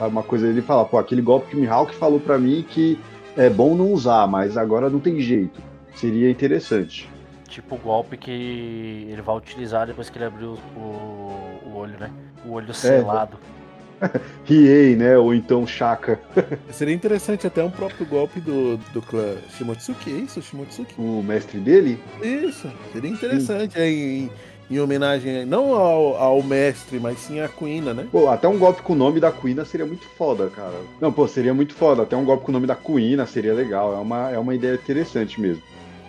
Uma 0.00 0.22
coisa 0.22 0.46
ele 0.46 0.62
falar, 0.62 0.84
pô, 0.84 0.96
aquele 0.96 1.20
golpe 1.20 1.50
que 1.50 1.56
o 1.56 1.60
Mihawk 1.60 1.94
falou 1.94 2.20
para 2.20 2.38
mim 2.38 2.64
que 2.66 2.98
é 3.36 3.50
bom 3.50 3.74
não 3.74 3.92
usar, 3.92 4.26
mas 4.26 4.56
agora 4.56 4.88
não 4.88 5.00
tem 5.00 5.20
jeito. 5.20 5.60
Seria 5.94 6.30
interessante. 6.30 7.08
Tipo 7.48 7.76
o 7.76 7.78
golpe 7.78 8.16
que 8.16 9.06
ele 9.10 9.22
vai 9.22 9.36
utilizar 9.36 9.86
depois 9.86 10.10
que 10.10 10.18
ele 10.18 10.26
abrir 10.26 10.44
o, 10.44 10.58
o, 10.76 11.60
o 11.66 11.76
olho, 11.76 11.98
né? 11.98 12.10
O 12.44 12.52
olho 12.52 12.72
selado. 12.74 13.38
É. 13.54 13.58
Riei, 14.44 14.96
né? 14.96 15.16
Ou 15.16 15.34
então 15.34 15.66
Shaka. 15.66 16.20
Seria 16.70 16.94
interessante 16.94 17.46
até 17.46 17.62
um 17.62 17.70
próprio 17.70 18.06
golpe 18.06 18.40
do, 18.40 18.76
do 18.92 19.02
clã 19.02 19.36
Shimotsuki, 19.56 20.10
é 20.10 20.16
isso? 20.16 20.40
Shimotsuki? 20.40 20.94
O 20.98 21.22
mestre 21.22 21.58
dele? 21.58 22.00
Isso, 22.22 22.70
seria 22.92 23.10
interessante 23.10 23.78
é, 23.78 23.88
em, 23.88 24.30
em, 24.70 24.78
homenagem 24.78 25.44
não 25.44 25.74
ao, 25.74 26.16
ao, 26.16 26.42
mestre, 26.42 27.00
mas 27.00 27.18
sim 27.18 27.40
à 27.40 27.48
Kuina, 27.48 27.92
né? 27.92 28.06
Pô, 28.10 28.28
até 28.28 28.46
um 28.46 28.58
golpe 28.58 28.82
com 28.82 28.92
o 28.92 28.96
nome 28.96 29.20
da 29.20 29.32
Kuina 29.32 29.64
seria 29.64 29.86
muito 29.86 30.06
foda, 30.16 30.48
cara. 30.48 30.74
Não, 31.00 31.12
pô, 31.12 31.26
seria 31.26 31.54
muito 31.54 31.74
foda. 31.74 32.02
Até 32.02 32.16
um 32.16 32.24
golpe 32.24 32.44
com 32.44 32.50
o 32.50 32.54
nome 32.54 32.66
da 32.66 32.76
Kuina 32.76 33.26
seria 33.26 33.54
legal. 33.54 33.94
É 33.94 33.98
uma, 33.98 34.30
é 34.30 34.38
uma 34.38 34.54
ideia 34.54 34.74
interessante 34.74 35.40
mesmo. 35.40 35.62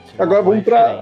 Seria 0.06 0.24
Agora 0.24 0.42
vamos 0.42 0.64
pra. 0.64 1.02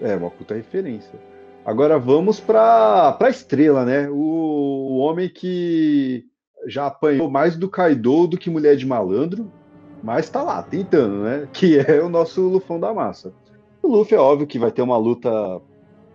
É, 0.00 0.16
uma 0.16 0.30
puta 0.30 0.54
referência. 0.54 1.18
Agora 1.64 1.98
vamos 1.98 2.40
para 2.40 3.16
a 3.18 3.28
estrela, 3.28 3.84
né? 3.84 4.08
O, 4.10 4.14
o, 4.14 4.96
homem 4.98 5.28
que 5.28 6.26
já 6.66 6.86
apanhou 6.86 7.30
mais 7.30 7.56
do 7.56 7.68
Kaido 7.68 8.26
do 8.26 8.38
que 8.38 8.50
mulher 8.50 8.76
de 8.76 8.86
malandro, 8.86 9.50
mas 10.02 10.28
tá 10.28 10.42
lá, 10.42 10.62
tentando, 10.62 11.22
né? 11.22 11.48
Que 11.52 11.78
é 11.78 12.02
o 12.02 12.08
nosso 12.08 12.42
Lufão 12.42 12.78
da 12.78 12.92
Massa. 12.92 13.32
O 13.82 13.88
Luffy 13.88 14.16
é 14.16 14.20
óbvio 14.20 14.46
que 14.46 14.58
vai 14.58 14.70
ter 14.70 14.82
uma 14.82 14.96
luta 14.96 15.30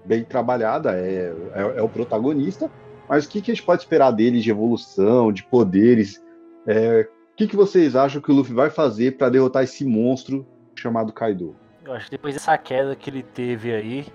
bem 0.05 0.23
trabalhada, 0.23 0.91
é, 0.95 1.33
é, 1.53 1.77
é 1.77 1.81
o 1.81 1.89
protagonista, 1.89 2.69
mas 3.07 3.25
o 3.25 3.29
que, 3.29 3.41
que, 3.41 3.51
a 3.51 3.53
gente 3.53 3.65
pode 3.65 3.81
esperar 3.81 4.11
dele 4.11 4.39
de 4.39 4.51
evolução, 4.51 5.31
de 5.31 5.43
poderes? 5.43 6.23
É, 6.67 7.07
o 7.33 7.35
que, 7.35 7.47
que 7.47 7.55
vocês 7.55 7.95
acham 7.95 8.21
que 8.21 8.31
o 8.31 8.35
Luffy 8.35 8.53
vai 8.53 8.69
fazer 8.69 9.17
para 9.17 9.29
derrotar 9.29 9.63
esse 9.63 9.83
monstro 9.83 10.45
chamado 10.75 11.11
Kaido? 11.11 11.55
Eu 11.83 11.93
acho 11.93 12.05
que 12.05 12.11
depois 12.11 12.33
dessa 12.33 12.57
queda 12.57 12.95
que 12.95 13.09
ele 13.09 13.23
teve 13.23 13.73
aí, 13.73 14.07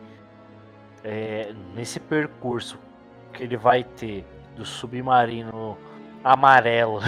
é, 1.02 1.52
nesse 1.74 1.98
percurso 1.98 2.78
que 3.32 3.42
ele 3.42 3.56
vai 3.56 3.84
ter 3.84 4.24
do 4.54 4.64
submarino 4.64 5.76
amarelo 6.22 7.00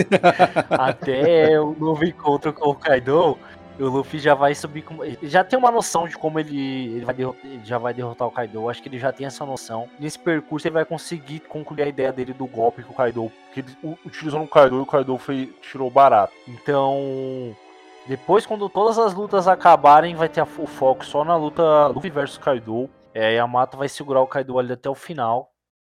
até 0.70 1.60
o 1.60 1.74
novo 1.78 2.04
encontro 2.04 2.52
com 2.52 2.70
o 2.70 2.74
Kaido, 2.74 3.38
o 3.78 3.88
Luffy 3.88 4.18
já 4.18 4.34
vai 4.34 4.54
subir 4.54 4.82
com. 4.82 4.98
Já 5.22 5.42
tem 5.42 5.58
uma 5.58 5.70
noção 5.70 6.06
de 6.06 6.16
como 6.16 6.38
ele, 6.38 6.96
ele 6.96 7.04
vai 7.04 7.14
derrotar, 7.14 7.50
já 7.64 7.78
vai 7.78 7.94
derrotar 7.94 8.28
o 8.28 8.30
Kaido. 8.30 8.68
Acho 8.68 8.82
que 8.82 8.88
ele 8.88 8.98
já 8.98 9.12
tem 9.12 9.26
essa 9.26 9.44
noção. 9.46 9.88
Nesse 9.98 10.18
percurso 10.18 10.66
ele 10.66 10.74
vai 10.74 10.84
conseguir 10.84 11.40
concluir 11.40 11.82
a 11.82 11.88
ideia 11.88 12.12
dele 12.12 12.32
do 12.32 12.46
golpe 12.46 12.82
com 12.82 12.92
o 12.92 12.96
Kaido. 12.96 13.32
Que 13.52 13.60
ele 13.60 13.96
utilizou 14.04 14.40
no 14.40 14.46
Kaido 14.46 14.76
e 14.76 14.80
o 14.80 14.86
Kaido 14.86 15.16
foi, 15.18 15.54
tirou 15.62 15.90
barato. 15.90 16.32
Então. 16.46 17.56
Depois, 18.06 18.46
quando 18.46 18.68
todas 18.68 18.98
as 18.98 19.14
lutas 19.14 19.46
acabarem, 19.46 20.14
vai 20.14 20.28
ter 20.28 20.42
o 20.42 20.66
foco 20.66 21.04
só 21.04 21.24
na 21.24 21.36
luta 21.36 21.88
Luffy 21.88 22.10
versus 22.10 22.38
Kaido. 22.38 22.88
É, 23.14 23.34
Yamato 23.34 23.76
vai 23.76 23.88
segurar 23.88 24.20
o 24.20 24.26
Kaido 24.26 24.58
ali 24.58 24.72
até 24.72 24.88
o 24.88 24.94
final. 24.94 25.52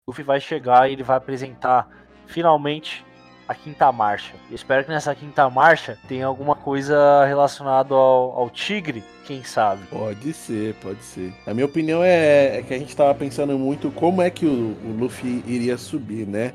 Luffy 0.06 0.24
vai 0.24 0.40
chegar 0.40 0.88
e 0.88 0.94
ele 0.94 1.02
vai 1.02 1.16
apresentar 1.16 1.88
finalmente 2.26 3.04
a 3.46 3.54
quinta 3.54 3.90
marcha. 3.92 4.34
Eu 4.48 4.54
espero 4.54 4.84
que 4.84 4.90
nessa 4.90 5.14
quinta 5.14 5.48
marcha 5.50 5.98
tenha 6.08 6.26
alguma 6.26 6.54
coisa 6.54 7.24
relacionada 7.24 7.94
ao, 7.94 8.32
ao, 8.32 8.50
tigre, 8.50 9.02
quem 9.26 9.44
sabe. 9.44 9.86
Pode 9.86 10.32
ser, 10.32 10.74
pode 10.76 11.02
ser. 11.02 11.34
A 11.46 11.52
minha 11.52 11.66
opinião 11.66 12.02
é, 12.02 12.58
é 12.58 12.62
que 12.62 12.72
a 12.72 12.78
gente 12.78 12.88
estava 12.88 13.14
pensando 13.14 13.58
muito 13.58 13.90
como 13.90 14.22
é 14.22 14.30
que 14.30 14.46
o, 14.46 14.76
o, 14.84 14.96
Luffy 14.98 15.44
iria 15.46 15.76
subir, 15.76 16.26
né? 16.26 16.52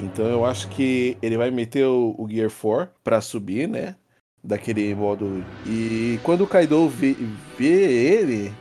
Então 0.00 0.26
eu 0.26 0.44
acho 0.44 0.68
que 0.68 1.16
ele 1.22 1.36
vai 1.36 1.50
meter 1.50 1.86
o, 1.86 2.14
o 2.18 2.28
Gear 2.28 2.50
4 2.50 2.88
para 3.04 3.20
subir, 3.20 3.68
né? 3.68 3.94
Daquele 4.42 4.94
modo. 4.94 5.44
E 5.66 6.18
quando 6.22 6.42
o 6.42 6.46
Kaido 6.46 6.88
vê, 6.88 7.16
vê 7.58 7.66
ele 7.66 8.52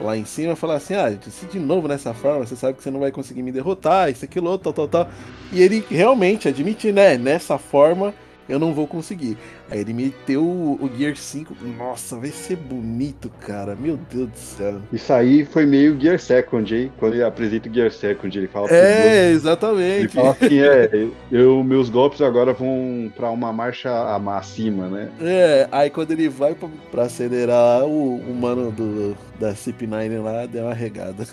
lá 0.00 0.16
em 0.16 0.24
cima, 0.24 0.56
fala 0.56 0.76
assim: 0.76 0.94
Ah, 0.94 1.10
se 1.20 1.46
de 1.46 1.58
novo 1.58 1.88
nessa 1.88 2.12
forma, 2.12 2.46
você 2.46 2.56
sabe 2.56 2.76
que 2.76 2.82
você 2.82 2.90
não 2.90 3.00
vai 3.00 3.10
conseguir 3.10 3.42
me 3.42 3.52
derrotar, 3.52 4.10
isso, 4.10 4.24
aquilo, 4.24 4.58
tal, 4.58 4.72
tal, 4.72 4.88
tal. 4.88 5.08
E 5.52 5.62
ele 5.62 5.84
realmente 5.90 6.48
admite, 6.48 6.92
né? 6.92 7.16
Nessa 7.16 7.58
forma 7.58 8.14
eu 8.50 8.58
não 8.58 8.74
vou 8.74 8.86
conseguir. 8.86 9.38
Aí 9.70 9.80
ele 9.80 9.92
meteu 9.92 10.42
o, 10.42 10.78
o 10.82 10.90
Gear 10.96 11.16
5. 11.16 11.56
Nossa, 11.78 12.16
vai 12.16 12.30
ser 12.30 12.56
bonito, 12.56 13.30
cara. 13.40 13.76
Meu 13.76 13.98
Deus 14.12 14.28
do 14.28 14.36
céu. 14.36 14.80
Isso 14.92 15.12
aí 15.12 15.44
foi 15.44 15.64
meio 15.64 15.98
Gear 15.98 16.18
Second, 16.18 16.74
hein? 16.74 16.92
Quando 16.98 17.14
ele 17.14 17.22
apresenta 17.22 17.68
o 17.68 17.72
Gear 17.72 17.90
Second, 17.90 18.36
ele 18.36 18.48
fala. 18.48 18.68
É, 18.70 19.30
exatamente. 19.30 20.00
Ele 20.00 20.08
fala 20.08 20.30
assim: 20.30 20.58
é, 20.58 21.08
eu, 21.30 21.62
meus 21.62 21.88
golpes 21.88 22.20
agora 22.20 22.52
vão 22.52 23.10
pra 23.16 23.30
uma 23.30 23.52
marcha 23.52 23.90
acima, 24.36 24.88
né? 24.88 25.08
É, 25.20 25.68
aí 25.70 25.90
quando 25.90 26.10
ele 26.10 26.28
vai 26.28 26.54
pra, 26.54 26.68
pra 26.90 27.02
acelerar, 27.04 27.84
o, 27.84 28.16
o 28.16 28.34
mano 28.34 28.70
do, 28.72 29.16
da 29.38 29.52
CP9 29.52 30.22
lá 30.22 30.46
deu 30.46 30.64
uma 30.64 30.74
regada. 30.74 31.24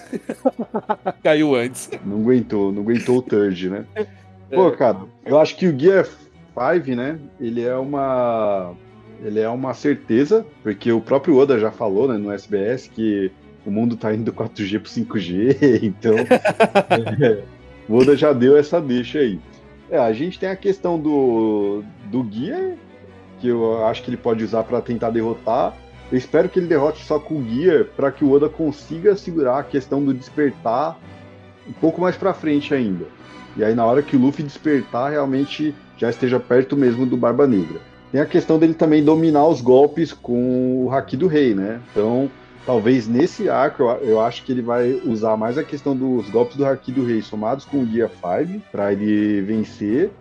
Caiu 1.24 1.55
antes. 1.55 1.89
Não 2.05 2.18
aguentou, 2.18 2.72
não 2.72 2.82
aguentou 2.82 3.18
o 3.18 3.22
Third, 3.22 3.70
né? 3.70 3.86
Pô, 4.49 4.72
cara, 4.72 4.99
eu 5.26 5.39
acho 5.39 5.57
que 5.57 5.68
o 5.68 5.78
Gear 5.78 6.07
5, 6.58 6.95
né? 6.95 7.20
Ele 7.39 7.64
é 7.64 7.76
uma 7.76 8.74
ele 9.24 9.39
é 9.39 9.49
uma 9.49 9.74
certeza, 9.74 10.45
porque 10.62 10.91
o 10.91 11.01
próprio 11.01 11.38
Oda 11.38 11.60
já 11.60 11.72
falou, 11.72 12.08
né, 12.08 12.18
no 12.18 12.32
SBS 12.32 12.88
que 12.88 13.32
o 13.66 13.72
mundo 13.72 13.97
tá 13.97 14.14
indo 14.14 14.26
do 14.26 14.34
4G 14.34 14.80
pro 14.80 14.91
5G, 14.91 15.82
então 15.82 16.13
é, 16.16 17.43
o 17.89 17.96
Oda 17.96 18.16
já 18.16 18.32
deu 18.32 18.55
essa 18.55 18.79
deixa 18.79 19.20
aí. 19.20 19.39
É, 19.89 19.97
a 19.97 20.12
gente 20.13 20.38
tem 20.38 20.50
a 20.50 20.55
questão 20.55 21.00
do, 21.00 21.84
do 22.05 22.21
guia, 22.24 22.78
que 23.39 23.47
eu 23.47 23.86
acho 23.86 24.04
que 24.04 24.09
ele 24.09 24.17
pode 24.17 24.43
usar 24.43 24.63
para 24.63 24.82
tentar 24.82 25.09
derrotar. 25.09 25.75
Eu 26.12 26.17
espero 26.17 26.47
que 26.47 26.59
ele 26.59 26.67
derrote 26.67 27.04
só 27.04 27.20
com 27.20 27.36
o 27.36 27.42
guia, 27.42 27.86
para 27.96 28.12
que 28.12 28.24
o 28.24 28.32
Oda 28.32 28.50
consiga 28.50 29.16
segurar 29.16 29.59
a 29.59 29.63
questão 29.63 30.04
do 30.04 30.13
despertar 30.13 30.97
um 31.67 31.74
pouco 31.74 32.00
mais 32.00 32.16
para 32.16 32.34
frente 32.34 32.74
ainda. 32.74 33.05
E 33.55 33.63
aí, 33.63 33.74
na 33.74 33.86
hora 33.86 34.04
que 34.04 34.16
o 34.16 34.20
Luffy 34.20 34.43
despertar, 34.43 35.12
realmente 35.12 35.74
já 35.97 36.09
esteja 36.09 36.39
perto 36.39 36.75
mesmo 36.78 37.05
do 37.05 37.17
Barba 37.17 37.47
Negra. 37.47 37.79
tem 38.11 38.21
a 38.21 38.25
questão 38.25 38.57
dele 38.57 38.74
também 38.74 39.03
dominar 39.03 39.47
os 39.47 39.61
golpes 39.61 40.13
com 40.13 40.86
o 40.86 40.91
Haki 40.91 41.17
do 41.17 41.28
Rei, 41.28 41.53
né? 41.53 41.82
Então, 41.91 42.29
talvez 42.65 43.07
nesse 43.07 43.49
arco 43.49 43.83
eu, 43.83 43.89
eu, 43.97 44.21
acho 44.21 44.43
que 44.43 44.51
ele 44.51 44.61
vai 44.61 45.01
usar 45.05 45.36
mais 45.36 45.57
a 45.57 45.63
questão 45.63 45.95
dos 45.95 46.29
golpes 46.29 46.55
do 46.55 46.65
Haki 46.65 46.91
do 46.91 47.05
Rei 47.05 47.21
somados 47.21 47.65
com 47.65 47.82
o 47.82 47.86
Gear 47.86 48.09
5 48.09 48.61
para 48.71 48.91
ele 48.91 49.41
vencer. 49.41 50.11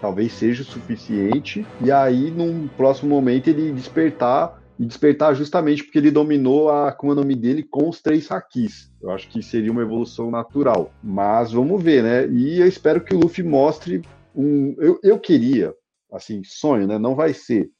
Talvez 0.00 0.32
seja 0.32 0.62
o 0.62 0.64
suficiente. 0.64 1.66
E 1.80 1.92
aí, 1.92 2.30
num 2.30 2.66
próximo 2.68 3.10
momento, 3.10 3.48
ele 3.48 3.70
despertar 3.70 4.60
e 4.80 4.86
despertar 4.86 5.34
justamente 5.34 5.84
porque 5.84 5.98
ele 5.98 6.10
dominou 6.10 6.70
a 6.70 6.96
Mi 7.22 7.36
dele 7.36 7.62
com 7.62 7.86
os 7.86 8.00
três 8.00 8.30
hakis. 8.30 8.90
Eu 9.02 9.10
acho 9.10 9.28
que 9.28 9.42
seria 9.42 9.70
uma 9.70 9.82
evolução 9.82 10.30
natural. 10.30 10.90
Mas 11.04 11.52
vamos 11.52 11.82
ver, 11.82 12.02
né? 12.02 12.26
E 12.26 12.60
eu 12.60 12.66
espero 12.66 13.02
que 13.02 13.14
o 13.14 13.18
Luffy 13.18 13.44
mostre 13.44 14.00
um. 14.34 14.74
Eu, 14.78 14.98
eu 15.02 15.18
queria, 15.18 15.74
assim, 16.12 16.42
sonho, 16.44 16.86
né? 16.86 16.98
Não 16.98 17.14
vai 17.14 17.34
ser 17.34 17.70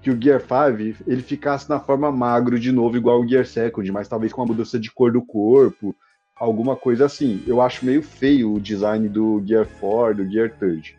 que 0.00 0.10
o 0.10 0.20
Gear 0.20 0.40
5 0.40 1.04
ele 1.06 1.22
ficasse 1.22 1.68
na 1.68 1.78
forma 1.78 2.10
magro 2.10 2.58
de 2.58 2.72
novo, 2.72 2.96
igual 2.96 3.20
o 3.20 3.28
Gear 3.28 3.46
Second, 3.46 3.90
mas 3.92 4.08
talvez 4.08 4.32
com 4.32 4.40
uma 4.40 4.48
mudança 4.48 4.78
de 4.78 4.90
cor 4.90 5.12
do 5.12 5.24
corpo, 5.24 5.94
alguma 6.34 6.74
coisa 6.74 7.06
assim. 7.06 7.42
Eu 7.46 7.60
acho 7.60 7.84
meio 7.84 8.02
feio 8.02 8.54
o 8.54 8.60
design 8.60 9.08
do 9.08 9.42
Gear 9.46 9.66
4, 9.78 10.24
do 10.24 10.30
Gear 10.30 10.52
3. 10.58 10.94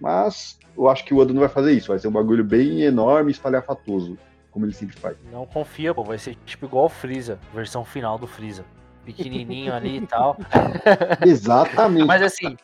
Mas 0.00 0.58
eu 0.76 0.88
acho 0.88 1.04
que 1.04 1.12
o 1.12 1.18
Oda 1.18 1.32
não 1.32 1.40
vai 1.40 1.48
fazer 1.48 1.72
isso, 1.72 1.88
vai 1.88 1.98
ser 1.98 2.08
um 2.08 2.12
bagulho 2.12 2.44
bem 2.44 2.82
enorme, 2.82 3.32
espalhafatoso 3.32 4.16
como 4.54 4.64
ele 4.64 4.72
sempre 4.72 4.96
faz. 4.96 5.16
Não 5.32 5.44
confia, 5.44 5.92
pô, 5.92 6.04
vai 6.04 6.16
ser 6.16 6.36
tipo 6.46 6.66
igual 6.66 6.84
o 6.84 6.88
Freeza, 6.88 7.40
versão 7.52 7.84
final 7.84 8.16
do 8.16 8.28
Freeza. 8.28 8.64
Pequenininho 9.04 9.74
ali 9.74 9.96
e 9.98 10.06
tal. 10.06 10.38
Exatamente. 11.26 12.06
Mas 12.06 12.22
assim, 12.22 12.56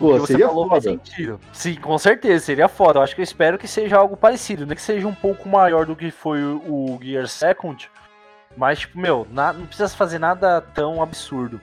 Pô, 0.00 0.18
você 0.18 0.32
seria 0.32 0.48
falou 0.48 0.66
foda. 0.66 0.80
sentido. 0.80 1.38
Sim, 1.52 1.74
com 1.74 1.98
certeza, 1.98 2.46
seria 2.46 2.68
foda. 2.68 2.98
Eu 2.98 3.02
acho 3.02 3.14
que 3.14 3.20
eu 3.20 3.24
espero 3.24 3.58
que 3.58 3.68
seja 3.68 3.98
algo 3.98 4.16
parecido, 4.16 4.64
nem 4.64 4.74
que 4.74 4.80
seja 4.80 5.06
um 5.06 5.14
pouco 5.14 5.46
maior 5.46 5.84
do 5.84 5.94
que 5.94 6.10
foi 6.10 6.42
o, 6.42 6.98
Gear 7.02 7.28
Second. 7.28 7.90
Mas, 8.56 8.80
tipo, 8.80 8.98
meu, 8.98 9.26
na, 9.30 9.52
não 9.52 9.66
precisa 9.66 9.90
fazer 9.90 10.18
nada 10.18 10.62
tão 10.74 11.02
absurdo. 11.02 11.60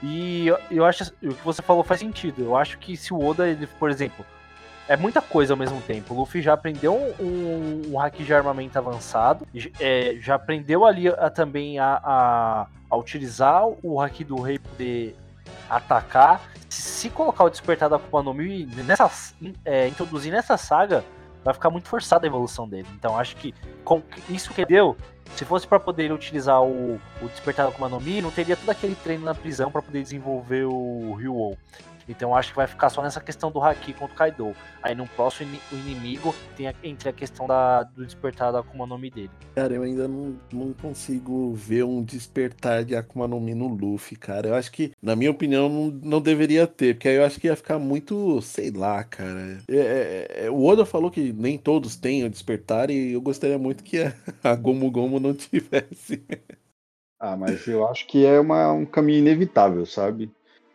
E 0.00 0.46
eu, 0.46 0.58
eu 0.70 0.84
acho 0.84 1.12
o 1.20 1.34
que 1.34 1.44
você 1.44 1.60
falou 1.62 1.82
faz 1.82 1.98
sentido. 1.98 2.44
Eu 2.44 2.56
acho 2.56 2.78
que 2.78 2.96
se 2.96 3.12
o 3.12 3.20
Oda, 3.22 3.48
ele, 3.48 3.66
por 3.66 3.90
exemplo, 3.90 4.24
é 4.86 4.96
muita 4.96 5.20
coisa 5.20 5.52
ao 5.52 5.56
mesmo 5.56 5.80
tempo. 5.82 6.14
O 6.14 6.18
Luffy 6.18 6.40
já 6.40 6.52
aprendeu 6.52 6.94
um, 7.18 7.82
um 7.88 7.96
hack 7.98 8.14
de 8.18 8.32
armamento 8.32 8.78
avançado, 8.78 9.46
é, 9.80 10.16
já 10.20 10.36
aprendeu 10.36 10.86
ali 10.86 11.08
a, 11.08 11.28
também 11.28 11.80
a, 11.80 12.00
a, 12.02 12.66
a, 12.88 12.96
utilizar 12.96 13.66
o 13.82 13.98
hack 13.98 14.20
do 14.24 14.40
rei 14.40 14.60
poder 14.60 15.16
atacar. 15.68 16.42
Se, 16.68 17.10
colocar 17.10 17.44
o 17.44 17.50
despertar 17.50 17.88
da 17.88 17.96
Akuma 17.96 18.22
no 18.22 18.32
Mi 18.32 18.64
nessa, 18.66 19.10
é, 19.64 19.88
introduzir 19.88 20.30
nessa 20.30 20.56
saga, 20.56 21.04
vai 21.44 21.52
ficar 21.52 21.70
muito 21.70 21.88
forçada 21.88 22.26
a 22.26 22.28
evolução 22.28 22.68
dele. 22.68 22.86
Então 22.94 23.18
acho 23.18 23.36
que 23.36 23.54
com 23.84 24.02
isso 24.28 24.54
que 24.54 24.64
deu, 24.64 24.96
se 25.34 25.44
fosse 25.44 25.66
para 25.66 25.80
poder 25.80 26.12
utilizar 26.12 26.62
o, 26.62 27.00
o 27.20 27.28
despertar 27.28 27.66
da 27.66 27.72
Akuma 27.72 27.88
no 27.88 28.00
Mi, 28.00 28.22
não 28.22 28.30
teria 28.30 28.56
todo 28.56 28.70
aquele 28.70 28.94
treino 28.94 29.24
na 29.24 29.34
prisão 29.34 29.70
para 29.70 29.82
poder 29.82 30.02
desenvolver 30.02 30.64
o 30.64 31.14
Ryu. 31.14 31.56
Então 32.10 32.34
acho 32.34 32.50
que 32.50 32.56
vai 32.56 32.66
ficar 32.66 32.90
só 32.90 33.02
nessa 33.02 33.20
questão 33.20 33.52
do 33.52 33.62
Haki 33.62 33.92
contra 33.92 34.12
o 34.12 34.16
Kaido. 34.16 34.56
Aí 34.82 34.94
no 34.94 35.06
próximo 35.06 35.56
o 35.72 35.76
inimigo 35.76 36.34
tem 36.56 36.66
a, 36.66 36.74
entre 36.82 37.08
a 37.08 37.12
questão 37.12 37.46
da, 37.46 37.84
do 37.84 38.04
despertar 38.04 38.52
da 38.52 38.58
Akuma 38.58 38.84
no 38.86 38.98
Mi 38.98 39.10
dele. 39.10 39.30
Cara, 39.54 39.74
eu 39.74 39.82
ainda 39.82 40.08
não, 40.08 40.36
não 40.52 40.72
consigo 40.72 41.54
ver 41.54 41.84
um 41.84 42.02
despertar 42.02 42.84
de 42.84 42.96
Akuma 42.96 43.28
no 43.28 43.40
Mi 43.40 43.54
no 43.54 43.68
Luffy, 43.68 44.16
cara. 44.16 44.48
Eu 44.48 44.54
acho 44.54 44.72
que, 44.72 44.92
na 45.00 45.14
minha 45.14 45.30
opinião, 45.30 45.68
não, 45.68 45.90
não 46.02 46.20
deveria 46.20 46.66
ter, 46.66 46.94
porque 46.94 47.08
aí 47.08 47.16
eu 47.16 47.24
acho 47.24 47.38
que 47.38 47.46
ia 47.46 47.54
ficar 47.54 47.78
muito, 47.78 48.42
sei 48.42 48.70
lá, 48.70 49.04
cara. 49.04 49.58
É, 49.68 49.76
é, 49.76 50.46
é, 50.46 50.50
o 50.50 50.64
Oda 50.64 50.84
falou 50.84 51.10
que 51.10 51.32
nem 51.32 51.56
todos 51.56 51.94
têm 51.94 52.24
o 52.24 52.30
despertar 52.30 52.90
e 52.90 53.12
eu 53.12 53.20
gostaria 53.20 53.58
muito 53.58 53.84
que 53.84 53.98
a, 54.02 54.12
a 54.42 54.56
Gomu 54.56 54.90
Gomu 54.90 55.20
não 55.20 55.32
tivesse. 55.34 56.24
Ah, 57.20 57.36
mas 57.36 57.68
eu 57.68 57.86
acho 57.86 58.06
que 58.06 58.24
é 58.24 58.40
uma, 58.40 58.72
um 58.72 58.86
caminho 58.86 59.18
inevitável, 59.18 59.84
sabe? 59.84 60.32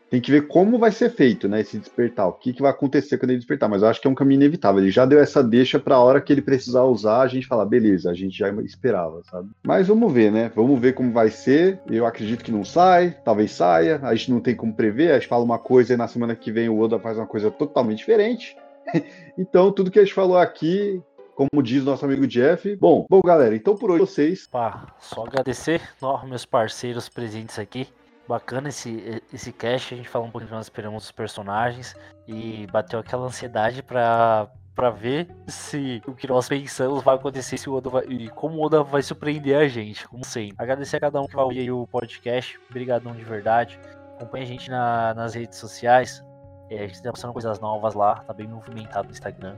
Tem 0.10 0.22
que 0.22 0.32
ver 0.32 0.48
como 0.48 0.78
vai 0.78 0.92
ser 0.92 1.10
feito, 1.10 1.48
né, 1.48 1.62
esse 1.62 1.78
despertar, 1.78 2.28
o 2.28 2.34
que, 2.34 2.54
que 2.54 2.62
vai 2.62 2.72
acontecer 2.72 3.18
quando 3.18 3.32
ele 3.32 3.40
despertar, 3.40 3.70
mas 3.70 3.82
eu 3.82 3.88
acho 3.88 4.00
que 4.00 4.08
é 4.08 4.10
um 4.10 4.16
caminho 4.16 4.40
inevitável, 4.40 4.82
ele 4.82 4.92
já 4.92 5.06
deu 5.06 5.20
essa 5.20 5.44
deixa 5.44 5.80
para 5.80 5.96
a 5.96 6.00
hora 6.00 6.22
que 6.22 6.32
ele 6.32 6.42
precisar 6.42 6.84
usar, 6.84 7.22
a 7.22 7.28
gente 7.28 7.48
falar, 7.48 7.66
beleza, 7.66 8.12
a 8.12 8.14
gente 8.14 8.38
já 8.38 8.50
esperava, 8.62 9.22
sabe? 9.30 9.50
Mas 9.64 9.88
vamos 9.88 10.12
ver, 10.12 10.32
né, 10.32 10.52
vamos 10.56 10.80
ver 10.80 10.94
como 10.94 11.12
vai 11.12 11.30
ser, 11.30 11.80
eu 11.90 12.06
acredito 12.06 12.44
que 12.44 12.52
não 12.52 12.64
sai, 12.64 13.18
talvez 13.24 13.52
saia, 13.52 14.00
a 14.04 14.14
gente 14.14 14.32
não 14.32 14.40
tem 14.40 14.56
como 14.56 14.74
prever, 14.74 15.12
a 15.12 15.16
gente 15.16 15.28
fala 15.28 15.44
uma 15.44 15.60
coisa 15.60 15.94
e 15.94 15.98
na 15.98 16.08
semana 16.08 16.36
que 16.36 16.52
vem 16.52 16.70
o 16.70 16.80
Oda 16.80 17.00
faz 17.00 17.18
uma 17.18 17.28
coisa 17.28 17.50
totalmente 17.50 18.00
diferente, 18.00 18.56
então 19.38 19.72
tudo 19.72 19.92
que 19.92 20.00
a 20.00 20.04
gente 20.04 20.14
falou 20.14 20.38
aqui 20.38 21.02
como 21.36 21.62
diz 21.62 21.84
nosso 21.84 22.06
amigo 22.06 22.26
Jeff. 22.26 22.78
Bom, 22.78 23.06
bom, 23.10 23.20
galera, 23.22 23.54
então 23.54 23.76
por 23.76 23.92
hoje 23.92 24.00
vocês. 24.00 24.48
Pá, 24.48 24.88
só 24.98 25.26
agradecer, 25.26 25.82
meus 26.26 26.46
parceiros 26.46 27.10
presentes 27.10 27.60
aqui. 27.60 27.90
Bacana 28.28 28.70
esse, 28.70 29.22
esse 29.32 29.54
cast, 29.54 29.94
a 29.94 29.98
gente 29.98 30.10
falou 30.10 30.28
um 30.28 30.32
pouquinho 30.32 30.50
que 30.50 30.56
nós 30.56 30.66
esperamos 30.66 31.06
os 31.06 31.12
personagens 31.12 31.96
e 32.28 32.66
bateu 32.72 33.00
aquela 33.00 33.26
ansiedade 33.26 33.84
pra, 33.84 34.50
pra 34.74 34.90
ver 34.90 35.28
se 35.48 36.02
o 36.08 36.14
que 36.16 36.28
nós 36.28 36.50
pensamos 36.50 37.04
vai 37.04 37.16
acontecer 37.16 37.58
se 37.58 37.70
o 37.70 37.76
Oda 37.76 37.90
vai, 37.90 38.04
e 38.06 38.30
como 38.30 38.58
o 38.58 38.66
Oda 38.66 38.84
vai 38.84 39.04
surpreender 39.04 39.58
a 39.58 39.68
gente, 39.68 40.08
como 40.08 40.26
sempre. 40.26 40.56
Agradecer 40.58 40.98
a 40.98 41.00
cada 41.02 41.22
um 41.22 41.28
que 41.28 41.36
vai 41.36 41.46
ouvir 41.46 41.72
o 41.72 41.86
podcast, 41.86 42.60
obrigadão 42.70 43.14
de 43.14 43.24
verdade. 43.24 43.80
Acompanhe 44.16 44.44
a 44.44 44.48
gente 44.48 44.72
na, 44.72 45.14
nas 45.14 45.36
redes 45.36 45.60
sociais, 45.60 46.24
é, 46.70 46.84
a 46.84 46.88
gente 46.88 47.04
tá 47.04 47.12
postando 47.12 47.34
coisas 47.34 47.60
novas 47.60 47.94
lá, 47.94 48.16
tá 48.16 48.34
bem 48.34 48.48
movimentado 48.48 49.08
no 49.08 49.14
Instagram. 49.14 49.56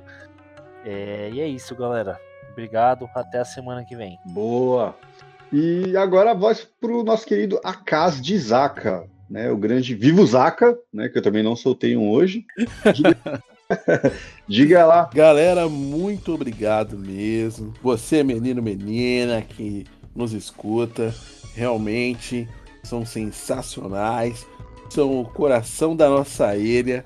É, 0.83 1.29
e 1.31 1.39
é 1.39 1.47
isso, 1.47 1.75
galera. 1.75 2.19
Obrigado, 2.51 3.09
até 3.13 3.39
a 3.39 3.45
semana 3.45 3.85
que 3.85 3.95
vem. 3.95 4.19
Boa! 4.25 4.95
E 5.51 5.95
agora 5.95 6.31
a 6.31 6.33
voz 6.33 6.67
para 6.79 6.91
o 6.91 7.03
nosso 7.03 7.25
querido 7.25 7.59
Akaz 7.63 8.21
de 8.21 8.37
Zaka, 8.37 9.07
né? 9.29 9.49
O 9.49 9.57
grande 9.57 9.95
Vivo 9.95 10.25
Zaka, 10.25 10.77
né? 10.93 11.09
Que 11.09 11.17
eu 11.17 11.21
também 11.21 11.43
não 11.43 11.55
soltei 11.55 11.95
um 11.95 12.09
hoje. 12.09 12.45
Diga... 12.93 13.43
Diga 14.47 14.85
lá. 14.85 15.09
Galera, 15.13 15.67
muito 15.67 16.33
obrigado 16.33 16.97
mesmo. 16.97 17.73
Você, 17.81 18.23
menino, 18.23 18.61
menina, 18.61 19.41
que 19.41 19.85
nos 20.15 20.31
escuta, 20.33 21.13
realmente 21.53 22.47
são 22.83 23.05
sensacionais. 23.05 24.45
São 24.89 25.19
o 25.19 25.25
coração 25.25 25.95
da 25.95 26.09
nossa 26.09 26.55
ilha. 26.55 27.03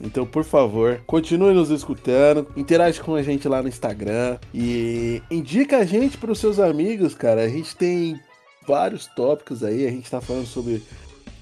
Então, 0.00 0.26
por 0.26 0.44
favor, 0.44 1.00
continue 1.06 1.54
nos 1.54 1.70
escutando, 1.70 2.46
interage 2.56 3.00
com 3.00 3.14
a 3.14 3.22
gente 3.22 3.48
lá 3.48 3.62
no 3.62 3.68
Instagram 3.68 4.38
e 4.52 5.22
indica 5.30 5.78
a 5.78 5.84
gente 5.84 6.18
para 6.18 6.30
os 6.30 6.38
seus 6.38 6.58
amigos, 6.58 7.14
cara. 7.14 7.42
A 7.42 7.48
gente 7.48 7.74
tem 7.74 8.20
vários 8.66 9.06
tópicos 9.06 9.64
aí, 9.64 9.86
a 9.86 9.90
gente 9.90 10.04
está 10.04 10.20
falando 10.20 10.46
sobre 10.46 10.82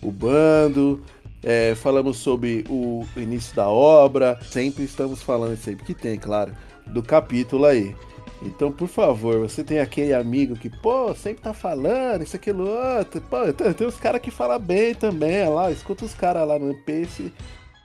o 0.01 0.10
bando, 0.10 1.02
é, 1.43 1.74
falamos 1.74 2.18
sobre 2.18 2.64
o 2.68 3.05
início 3.16 3.55
da 3.56 3.68
obra, 3.68 4.39
sempre 4.43 4.85
estamos 4.85 5.22
falando, 5.22 5.56
sempre 5.56 5.85
que 5.85 5.94
tem, 5.94 6.18
claro, 6.18 6.52
do 6.86 7.02
capítulo 7.02 7.64
aí. 7.64 7.94
Então, 8.43 8.70
por 8.70 8.89
favor, 8.89 9.39
você 9.40 9.64
tem 9.64 9.78
aquele 9.81 10.12
amigo 10.12 10.55
que, 10.55 10.68
pô, 10.68 11.14
sempre 11.14 11.43
tá 11.43 11.55
falando 11.55 12.22
isso, 12.22 12.36
aquilo, 12.36 12.68
outro. 12.68 13.20
Pô, 13.22 13.52
tem, 13.52 13.72
tem 13.72 13.86
os 13.86 13.97
caras 13.97 14.20
que 14.20 14.31
falam 14.31 14.59
bem 14.59 14.94
também, 14.94 15.48
lá, 15.48 15.70
escuta 15.70 16.05
os 16.05 16.14
caras 16.14 16.47
lá 16.47 16.59
no 16.59 16.74
Pace, 16.85 17.32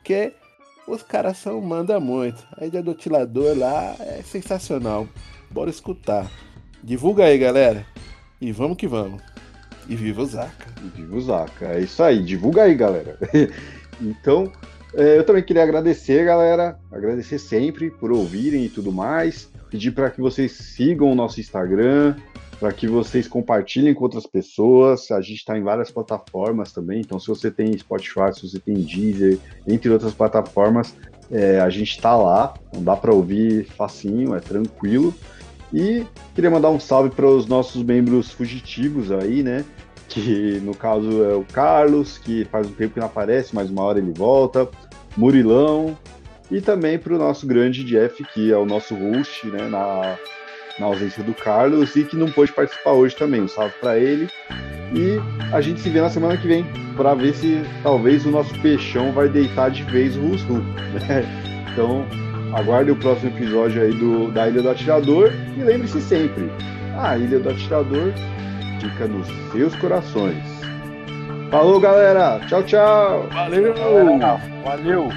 que 0.03 0.13
é 0.13 0.33
os 0.89 1.03
caras 1.03 1.37
são 1.37 1.61
manda 1.61 1.99
muito. 1.99 2.45
A 2.57 2.65
Ilha 2.65 2.81
do 2.81 2.95
Tilador 2.95 3.57
lá 3.57 3.95
é 3.99 4.21
sensacional. 4.23 5.07
Bora 5.51 5.69
escutar. 5.69 6.29
Divulga 6.83 7.25
aí, 7.25 7.37
galera. 7.37 7.85
E 8.41 8.51
vamos 8.51 8.77
que 8.77 8.87
vamos. 8.87 9.21
E 9.87 9.95
viva 9.95 10.21
o 10.21 10.25
Zaka. 10.25 10.67
E 10.83 10.87
viva 11.01 11.15
o 11.15 11.21
Zaka. 11.21 11.65
É 11.67 11.81
isso 11.81 12.01
aí. 12.01 12.23
Divulga 12.23 12.63
aí, 12.63 12.75
galera. 12.75 13.17
então, 14.01 14.51
é, 14.93 15.17
eu 15.17 15.23
também 15.23 15.43
queria 15.43 15.63
agradecer, 15.63 16.25
galera. 16.25 16.79
Agradecer 16.91 17.37
sempre 17.37 17.91
por 17.91 18.11
ouvirem 18.11 18.65
e 18.65 18.69
tudo 18.69 18.91
mais. 18.91 19.49
Pedir 19.69 19.91
para 19.91 20.09
que 20.09 20.19
vocês 20.19 20.51
sigam 20.51 21.11
o 21.11 21.15
nosso 21.15 21.39
Instagram, 21.39 22.15
para 22.59 22.73
que 22.73 22.87
vocês 22.87 23.27
compartilhem 23.27 23.93
com 23.93 24.03
outras 24.03 24.27
pessoas. 24.27 25.09
A 25.11 25.21
gente 25.21 25.37
está 25.37 25.57
em 25.57 25.63
várias 25.63 25.89
plataformas 25.89 26.71
também, 26.71 26.99
então 26.99 27.19
se 27.19 27.27
você 27.27 27.49
tem 27.49 27.75
Spotify, 27.77 28.33
se 28.33 28.47
você 28.47 28.59
tem 28.59 28.75
Deezer, 28.75 29.39
entre 29.65 29.89
outras 29.89 30.13
plataformas, 30.13 30.93
é, 31.31 31.59
a 31.59 31.69
gente 31.69 31.91
está 31.91 32.15
lá, 32.15 32.53
não 32.73 32.83
dá 32.83 32.95
para 32.95 33.13
ouvir 33.13 33.65
facinho, 33.65 34.35
é 34.35 34.39
tranquilo. 34.39 35.13
E 35.71 36.05
queria 36.33 36.49
mandar 36.49 36.69
um 36.71 36.79
salve 36.79 37.11
para 37.11 37.27
os 37.27 37.45
nossos 37.45 37.83
membros 37.83 38.31
fugitivos 38.31 39.11
aí, 39.11 39.43
né? 39.43 39.63
Que 40.07 40.59
no 40.63 40.75
caso 40.75 41.23
é 41.23 41.35
o 41.35 41.45
Carlos, 41.45 42.17
que 42.17 42.43
faz 42.45 42.67
um 42.67 42.71
tempo 42.71 42.95
que 42.95 42.99
não 42.99 43.05
aparece, 43.05 43.53
mas 43.53 43.69
uma 43.69 43.83
hora 43.83 43.99
ele 43.99 44.11
volta. 44.11 44.67
Murilão. 45.15 45.95
E 46.49 46.59
também 46.59 46.97
para 46.97 47.13
o 47.13 47.19
nosso 47.19 47.45
grande 47.45 47.83
Jeff, 47.83 48.23
que 48.33 48.51
é 48.51 48.57
o 48.57 48.65
nosso 48.65 48.95
host, 48.95 49.45
né? 49.45 49.67
Na 49.69 50.17
na 50.79 50.85
ausência 50.85 51.23
do 51.23 51.33
Carlos 51.33 51.95
e 51.95 52.03
que 52.03 52.15
não 52.15 52.31
pôde 52.31 52.51
participar 52.51 52.91
hoje 52.91 53.15
também. 53.15 53.41
Um 53.41 53.47
salve 53.47 53.73
para 53.79 53.97
ele. 53.97 54.29
E 54.93 55.19
a 55.53 55.61
gente 55.61 55.81
se 55.81 55.89
vê 55.89 56.01
na 56.01 56.09
semana 56.09 56.37
que 56.37 56.47
vem 56.47 56.65
para 56.95 57.13
ver 57.13 57.33
se 57.33 57.61
talvez 57.83 58.25
o 58.25 58.31
nosso 58.31 58.57
peixão 58.61 59.11
vai 59.11 59.29
deitar 59.29 59.69
de 59.69 59.83
vez 59.83 60.15
o 60.15 60.21
Russo. 60.21 60.53
Né? 60.53 61.23
então, 61.71 62.05
aguarde 62.53 62.91
o 62.91 62.95
próximo 62.95 63.29
episódio 63.29 63.81
aí 63.81 63.91
do, 63.91 64.31
da 64.31 64.47
Ilha 64.47 64.61
do 64.61 64.69
Atirador 64.69 65.31
e 65.57 65.63
lembre-se 65.63 66.01
sempre: 66.01 66.49
a 66.97 67.17
Ilha 67.17 67.39
do 67.39 67.49
Atirador 67.49 68.11
fica 68.81 69.07
nos 69.07 69.27
seus 69.51 69.75
corações. 69.75 70.43
Falou, 71.51 71.79
galera! 71.79 72.39
Tchau, 72.47 72.63
tchau! 72.63 73.27
Valeu! 73.31 73.73
Galera, 73.73 74.41
valeu! 74.63 75.09